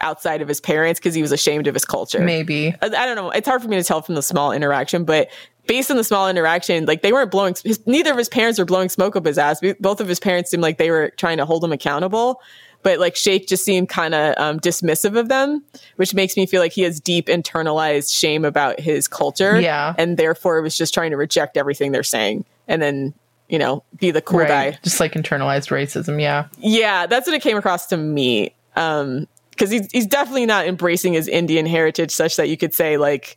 outside 0.00 0.42
of 0.42 0.48
his 0.48 0.60
parents 0.60 1.00
because 1.00 1.14
he 1.14 1.22
was 1.22 1.32
ashamed 1.32 1.66
of 1.66 1.74
his 1.74 1.84
culture. 1.84 2.20
Maybe 2.20 2.74
I, 2.82 2.86
I, 2.86 3.06
don't 3.06 3.16
know. 3.16 3.30
It's 3.30 3.48
hard 3.48 3.62
for 3.62 3.68
me 3.68 3.76
to 3.76 3.82
tell 3.82 4.02
from 4.02 4.14
the 4.14 4.22
small 4.22 4.52
interaction, 4.52 5.04
but 5.04 5.30
based 5.66 5.90
on 5.90 5.96
the 5.96 6.04
small 6.04 6.28
interaction, 6.28 6.84
like 6.84 7.02
they 7.02 7.12
weren't 7.12 7.30
blowing. 7.30 7.54
His, 7.64 7.84
neither 7.86 8.10
of 8.10 8.18
his 8.18 8.28
parents 8.28 8.58
were 8.58 8.64
blowing 8.64 8.90
smoke 8.90 9.16
up 9.16 9.24
his 9.24 9.38
ass. 9.38 9.60
Both 9.80 10.00
of 10.00 10.08
his 10.08 10.20
parents 10.20 10.50
seemed 10.50 10.62
like 10.62 10.76
they 10.76 10.90
were 10.90 11.10
trying 11.16 11.38
to 11.38 11.46
hold 11.46 11.64
him 11.64 11.72
accountable 11.72 12.40
but 12.86 13.00
like 13.00 13.16
Shake 13.16 13.48
just 13.48 13.64
seemed 13.64 13.88
kind 13.88 14.14
of 14.14 14.34
um, 14.38 14.60
dismissive 14.60 15.18
of 15.18 15.28
them, 15.28 15.64
which 15.96 16.14
makes 16.14 16.36
me 16.36 16.46
feel 16.46 16.60
like 16.60 16.70
he 16.70 16.82
has 16.82 17.00
deep 17.00 17.26
internalized 17.26 18.16
shame 18.16 18.44
about 18.44 18.78
his 18.78 19.08
culture. 19.08 19.60
Yeah. 19.60 19.92
And 19.98 20.16
therefore 20.16 20.62
was 20.62 20.76
just 20.76 20.94
trying 20.94 21.10
to 21.10 21.16
reject 21.16 21.56
everything 21.56 21.90
they're 21.90 22.04
saying 22.04 22.44
and 22.68 22.80
then, 22.80 23.12
you 23.48 23.58
know, 23.58 23.82
be 23.98 24.12
the 24.12 24.22
cool 24.22 24.38
right. 24.38 24.48
guy. 24.74 24.78
Just 24.84 25.00
like 25.00 25.14
internalized 25.14 25.68
racism. 25.70 26.22
Yeah. 26.22 26.46
Yeah. 26.58 27.06
That's 27.06 27.26
what 27.26 27.34
it 27.34 27.42
came 27.42 27.56
across 27.56 27.86
to 27.86 27.96
me. 27.96 28.54
Um, 28.76 29.26
cause 29.56 29.72
he's, 29.72 29.90
he's 29.90 30.06
definitely 30.06 30.46
not 30.46 30.68
embracing 30.68 31.14
his 31.14 31.26
Indian 31.26 31.66
heritage 31.66 32.12
such 32.12 32.36
that 32.36 32.48
you 32.48 32.56
could 32.56 32.72
say 32.72 32.98
like, 32.98 33.36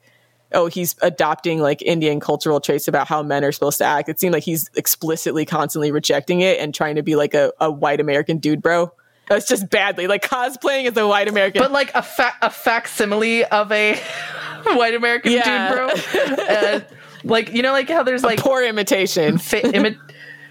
oh, 0.52 0.68
he's 0.68 0.96
adopting 1.02 1.60
like 1.60 1.82
Indian 1.82 2.20
cultural 2.20 2.60
traits 2.60 2.88
about 2.88 3.08
how 3.08 3.24
men 3.24 3.44
are 3.44 3.52
supposed 3.52 3.80
to 3.80 3.86
act. 3.86 4.10
It 4.10 4.20
seemed 4.20 4.36
like 4.36 4.44
he's 4.44 4.70
explicitly 4.76 5.44
constantly 5.44 5.92
rejecting 5.92 6.42
it 6.42 6.60
and 6.60 6.72
trying 6.72 6.98
to 6.98 7.02
be 7.02 7.16
like 7.16 7.34
a, 7.34 7.52
a 7.60 7.72
white 7.72 8.00
American 8.00 8.38
dude 8.38 8.62
bro. 8.62 8.94
That's 9.30 9.48
just 9.48 9.70
badly 9.70 10.08
like 10.08 10.24
cosplaying 10.24 10.88
as 10.88 10.98
a 10.98 11.08
white 11.08 11.28
American, 11.28 11.62
but 11.62 11.72
like 11.72 11.92
a 11.94 12.02
fa- 12.02 12.36
a 12.42 12.50
facsimile 12.50 13.46
of 13.46 13.72
a 13.72 13.96
white 14.64 14.96
American 14.96 15.32
yeah. 15.32 15.70
dude, 15.70 15.78
bro. 15.78 16.46
Uh, 16.46 16.82
like 17.24 17.54
you 17.54 17.62
know, 17.62 17.72
like 17.72 17.90
how 17.90 18.04
there's 18.04 18.24
like 18.24 18.40
a 18.40 18.42
poor 18.42 18.64
imitation. 18.64 19.38
Fa- 19.38 19.62
imi- 19.62 19.98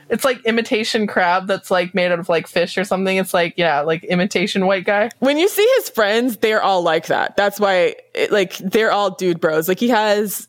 it's 0.09 0.25
like 0.25 0.45
imitation 0.45 1.07
crab 1.07 1.47
that's 1.47 1.71
like 1.71 1.95
made 1.95 2.13
out 2.13 2.19
of 2.19 2.29
like 2.29 2.47
fish 2.47 2.79
or 2.79 2.85
something. 2.85 3.17
It's 3.17 3.35
like 3.35 3.55
yeah, 3.57 3.81
like 3.81 4.05
imitation 4.05 4.67
white 4.67 4.85
guy. 4.85 5.11
When 5.19 5.39
you 5.39 5.49
see 5.49 5.69
his 5.77 5.91
friends, 5.91 6.39
they're 6.39 6.63
all 6.63 6.83
like 6.83 7.07
that. 7.07 7.37
That's 7.37 7.61
why, 7.61 7.97
it, 8.15 8.33
like, 8.33 8.57
they're 8.59 8.93
all 8.93 9.11
dude 9.11 9.41
bros. 9.41 9.69
Like 9.69 9.81
he 9.81 9.89
has 9.89 10.49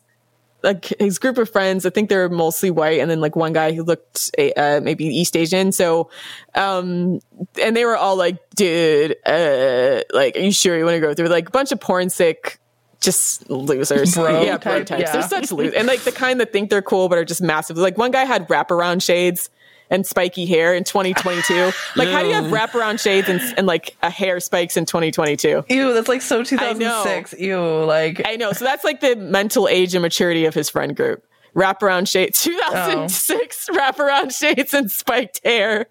like 0.62 0.92
his 0.98 1.18
group 1.18 1.38
of 1.38 1.50
friends, 1.50 1.86
I 1.86 1.90
think 1.90 2.08
they're 2.08 2.28
mostly 2.28 2.70
white, 2.70 3.00
and 3.00 3.10
then 3.10 3.20
like 3.20 3.36
one 3.36 3.52
guy 3.52 3.72
who 3.72 3.82
looked 3.82 4.30
uh, 4.56 4.80
maybe 4.82 5.04
East 5.04 5.36
Asian. 5.36 5.72
So, 5.72 6.10
um, 6.54 7.20
and 7.60 7.76
they 7.76 7.84
were 7.84 7.96
all 7.96 8.16
like, 8.16 8.38
"Dude, 8.54 9.16
uh, 9.26 10.02
like, 10.12 10.36
are 10.36 10.40
you 10.40 10.52
sure 10.52 10.76
you 10.76 10.84
want 10.84 10.96
to 10.96 11.00
go 11.00 11.14
through?" 11.14 11.28
Like 11.28 11.48
a 11.48 11.52
bunch 11.52 11.72
of 11.72 11.80
porn 11.80 12.10
sick, 12.10 12.60
just 13.00 13.48
losers, 13.50 14.14
bro 14.14 14.42
yeah, 14.42 14.58
type, 14.58 14.62
bro 14.62 14.84
types. 14.84 15.02
Yeah. 15.02 15.12
They're 15.12 15.28
such 15.28 15.52
losers, 15.52 15.74
and 15.74 15.86
like 15.86 16.00
the 16.00 16.12
kind 16.12 16.40
that 16.40 16.52
think 16.52 16.70
they're 16.70 16.82
cool 16.82 17.08
but 17.08 17.18
are 17.18 17.24
just 17.24 17.42
massive. 17.42 17.76
Like 17.76 17.96
one 17.96 18.10
guy 18.10 18.24
had 18.24 18.48
wraparound 18.48 19.02
shades 19.02 19.50
and 19.90 20.06
spiky 20.06 20.46
hair 20.46 20.72
in 20.72 20.84
2022. 20.84 21.54
like, 21.96 22.08
how 22.08 22.22
do 22.22 22.28
you 22.28 22.34
have 22.34 22.46
wraparound 22.46 23.00
shades 23.00 23.28
and, 23.28 23.40
and 23.56 23.66
like 23.66 23.96
a 24.02 24.10
hair 24.10 24.40
spikes 24.40 24.76
in 24.76 24.86
2022? 24.86 25.64
Ew, 25.68 25.92
that's 25.92 26.08
like 26.08 26.22
so 26.22 26.42
2006. 26.42 27.34
Ew, 27.38 27.84
like 27.84 28.22
I 28.26 28.36
know. 28.36 28.52
So 28.52 28.64
that's 28.64 28.84
like 28.84 29.00
the 29.00 29.16
mental 29.16 29.68
age 29.68 29.94
and 29.94 30.02
maturity 30.02 30.46
of 30.46 30.54
his 30.54 30.70
friend 30.70 30.96
group. 30.96 31.24
Wraparound 31.54 32.08
shades, 32.08 32.40
2006 32.42 33.68
oh. 33.68 33.74
wraparound 33.74 34.32
shades 34.32 34.72
and 34.72 34.88
spiked 34.88 35.40
hair. 35.44 35.86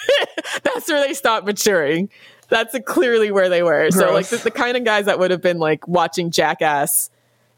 that's 0.62 0.88
where 0.88 1.00
they 1.06 1.14
stopped 1.14 1.46
maturing. 1.46 2.10
That's 2.50 2.76
clearly 2.84 3.30
where 3.30 3.48
they 3.48 3.62
were. 3.62 3.88
Gross. 3.90 3.94
So 3.94 4.12
like 4.12 4.26
the, 4.26 4.36
the 4.36 4.50
kind 4.50 4.76
of 4.76 4.84
guys 4.84 5.06
that 5.06 5.18
would 5.18 5.30
have 5.30 5.40
been 5.40 5.58
like 5.58 5.88
watching 5.88 6.30
Jackass 6.30 7.08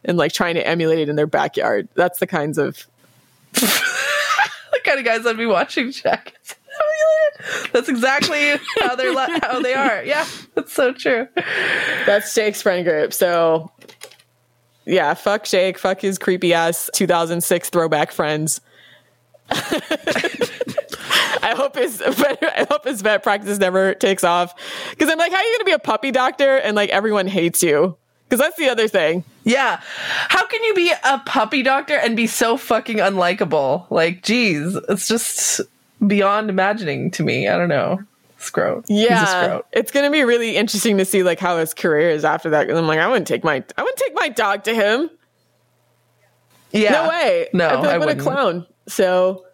and 0.05 0.17
like 0.17 0.33
trying 0.33 0.55
to 0.55 0.67
emulate 0.67 1.01
it 1.01 1.09
in 1.09 1.17
their 1.17 1.27
backyard. 1.27 1.89
That's 1.95 2.21
the 2.21 2.27
kinds 2.29 2.59
of 2.59 2.87
kind 4.85 4.99
of 4.99 5.05
guys 5.05 5.27
I'd 5.27 5.37
be 5.37 5.47
watching 5.47 5.93
Jackass. 5.93 6.57
That's 7.73 7.89
exactly 7.89 8.57
how 8.81 8.97
they're 8.97 9.15
how 9.43 9.61
they 9.61 9.75
are. 9.75 10.03
Yeah, 10.13 10.27
that's 10.55 10.73
so 10.73 10.93
true. 10.93 11.29
That's 12.07 12.35
Jake's 12.35 12.63
friend 12.63 12.85
group. 12.85 13.13
So 13.13 13.71
yeah, 14.87 15.15
fuck 15.15 15.45
Jake, 15.45 15.79
fuck 15.79 16.01
his 16.01 16.19
creepy 16.19 16.55
ass 16.55 16.91
2006 16.95 17.71
throwback 17.71 18.11
friends. 18.11 18.61
I 19.51 21.55
hope 21.57 21.77
his 21.77 22.03
I 22.03 22.67
hope 22.71 22.85
his 22.85 23.03
vet 23.03 23.23
practice 23.23 23.59
never 23.59 23.95
takes 23.95 24.25
off 24.25 24.55
because 24.91 25.11
I'm 25.11 25.19
like, 25.19 25.33
how 25.33 25.39
are 25.39 25.45
you 25.45 25.59
gonna 25.59 25.67
be 25.67 25.73
a 25.73 25.79
puppy 25.79 26.11
doctor 26.11 26.57
and 26.57 26.75
like 26.75 26.91
everyone 26.91 27.27
hates 27.27 27.63
you? 27.63 27.97
Because 28.33 28.47
that's 28.47 28.57
the 28.57 28.71
other 28.71 28.89
thing. 28.89 29.25
Yeah. 29.45 29.79
How 30.29 30.47
can 30.47 30.65
you 30.65 30.73
be 30.73 30.91
a 31.05 31.19
puppy 31.27 31.63
doctor 31.63 31.99
and 31.99 32.17
be 32.17 32.27
so 32.27 32.57
fucking 32.57 32.97
unlikable? 32.97 33.85
Like, 33.91 34.23
geez, 34.23 34.75
it's 34.89 35.07
just 35.07 35.61
beyond 36.07 36.49
imagining 36.49 37.11
to 37.11 37.25
me. 37.25 37.47
I 37.47 37.59
don't 37.59 37.69
know. 37.69 38.03
Scroat. 38.39 38.87
Yeah. 38.89 39.61
It's 39.73 39.93
going 39.93 40.07
to 40.07 40.11
be 40.11 40.23
really 40.23 40.57
interesting 40.57 40.97
to 40.97 41.05
see 41.05 41.23
like 41.23 41.41
how 41.41 41.59
his 41.59 41.75
career 41.75 42.09
is 42.09 42.25
after 42.25 42.49
that. 42.49 42.67
Cause 42.67 42.79
I'm 42.79 42.87
like, 42.87 43.01
I 43.01 43.07
wouldn't 43.07 43.27
take 43.29 43.45
my, 43.45 43.63
I 43.77 43.83
wouldn't 43.83 43.99
take 43.99 44.15
my 44.15 44.31
dog 44.31 44.65
to 44.65 44.75
him. 44.75 45.11
Yeah. 46.71 46.93
No 46.93 47.09
way. 47.11 47.49
No, 47.53 47.69
I'd 47.69 47.83
be 47.83 47.83
like, 47.83 47.87
I 47.87 47.99
what 47.99 48.07
wouldn't. 48.07 48.21
a 48.21 48.31
clown. 48.31 48.67
So 48.89 49.45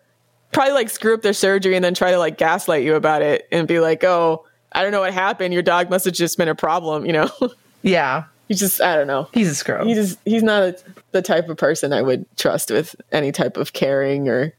probably 0.53 0.75
like 0.75 0.89
screw 0.89 1.15
up 1.15 1.23
their 1.23 1.33
surgery 1.33 1.75
and 1.75 1.85
then 1.85 1.95
try 1.95 2.13
to 2.13 2.19
like 2.19 2.39
gaslight 2.39 2.85
you 2.85 2.95
about 2.95 3.23
it 3.23 3.49
and 3.51 3.67
be 3.67 3.81
like, 3.81 4.05
oh, 4.05 4.47
I 4.71 4.85
don't 4.85 4.93
know 4.93 5.01
what 5.01 5.13
happened. 5.13 5.53
Your 5.53 5.65
dog 5.65 5.91
must 5.91 6.05
have 6.05 6.15
just 6.15 6.39
been 6.39 6.49
a 6.49 6.55
problem, 6.55 7.07
you 7.07 7.13
know? 7.13 7.29
Yeah. 7.83 8.25
He's 8.49 8.59
just 8.59 8.81
I 8.81 8.97
don't 8.97 9.07
know. 9.07 9.29
He's 9.33 9.49
a 9.49 9.55
screw. 9.55 9.85
He 9.85 9.95
just 9.95 10.19
he's 10.25 10.43
not 10.43 10.63
a, 10.63 10.77
the 11.13 11.23
type 11.23 11.49
of 11.49 11.57
person 11.57 11.93
I 11.93 12.03
would 12.03 12.27
trust 12.37 12.71
with 12.71 12.97
any 13.13 13.31
type 13.31 13.57
of 13.57 13.75
caring 13.75 14.29
or 14.29 14.55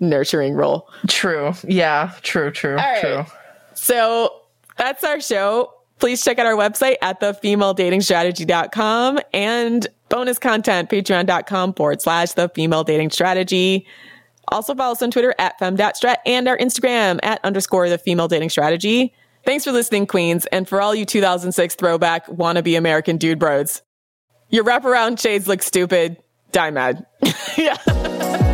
nurturing 0.00 0.54
role. 0.54 0.88
True. 1.06 1.54
Yeah. 1.66 2.12
True. 2.22 2.50
True. 2.50 2.78
True. 3.00 3.24
So 3.74 4.42
that's 4.76 5.04
our 5.04 5.20
show. 5.20 5.72
Please 5.98 6.22
check 6.22 6.38
out 6.38 6.46
our 6.46 6.54
website 6.54 6.96
at 7.02 7.20
thefemaledatingstrategy.com 7.20 9.18
and 9.32 9.86
bonus 10.08 10.38
content, 10.38 10.90
patreon.com 10.90 11.74
forward 11.74 12.00
slash 12.00 12.32
the 12.32 12.48
female 12.50 12.84
dating 12.84 13.10
strategy. 13.10 13.86
Also 14.48 14.74
follow 14.74 14.92
us 14.92 15.02
on 15.02 15.10
Twitter 15.10 15.34
at 15.38 15.58
fem.strat 15.58 16.16
and 16.24 16.48
our 16.48 16.56
Instagram 16.58 17.18
at 17.22 17.40
underscore 17.44 17.88
the 17.88 17.98
female 17.98 18.28
dating 18.28 18.48
strategy. 18.50 19.12
Thanks 19.48 19.64
for 19.64 19.72
listening, 19.72 20.06
Queens, 20.06 20.44
and 20.52 20.68
for 20.68 20.78
all 20.78 20.94
you 20.94 21.06
2006 21.06 21.74
throwback 21.76 22.26
wannabe 22.26 22.76
American 22.76 23.16
dude 23.16 23.38
bros. 23.38 23.80
Your 24.50 24.62
wraparound 24.62 25.18
shades 25.18 25.48
look 25.48 25.62
stupid. 25.62 26.18
Die 26.52 26.70
mad. 26.70 27.06
yeah. 27.56 28.47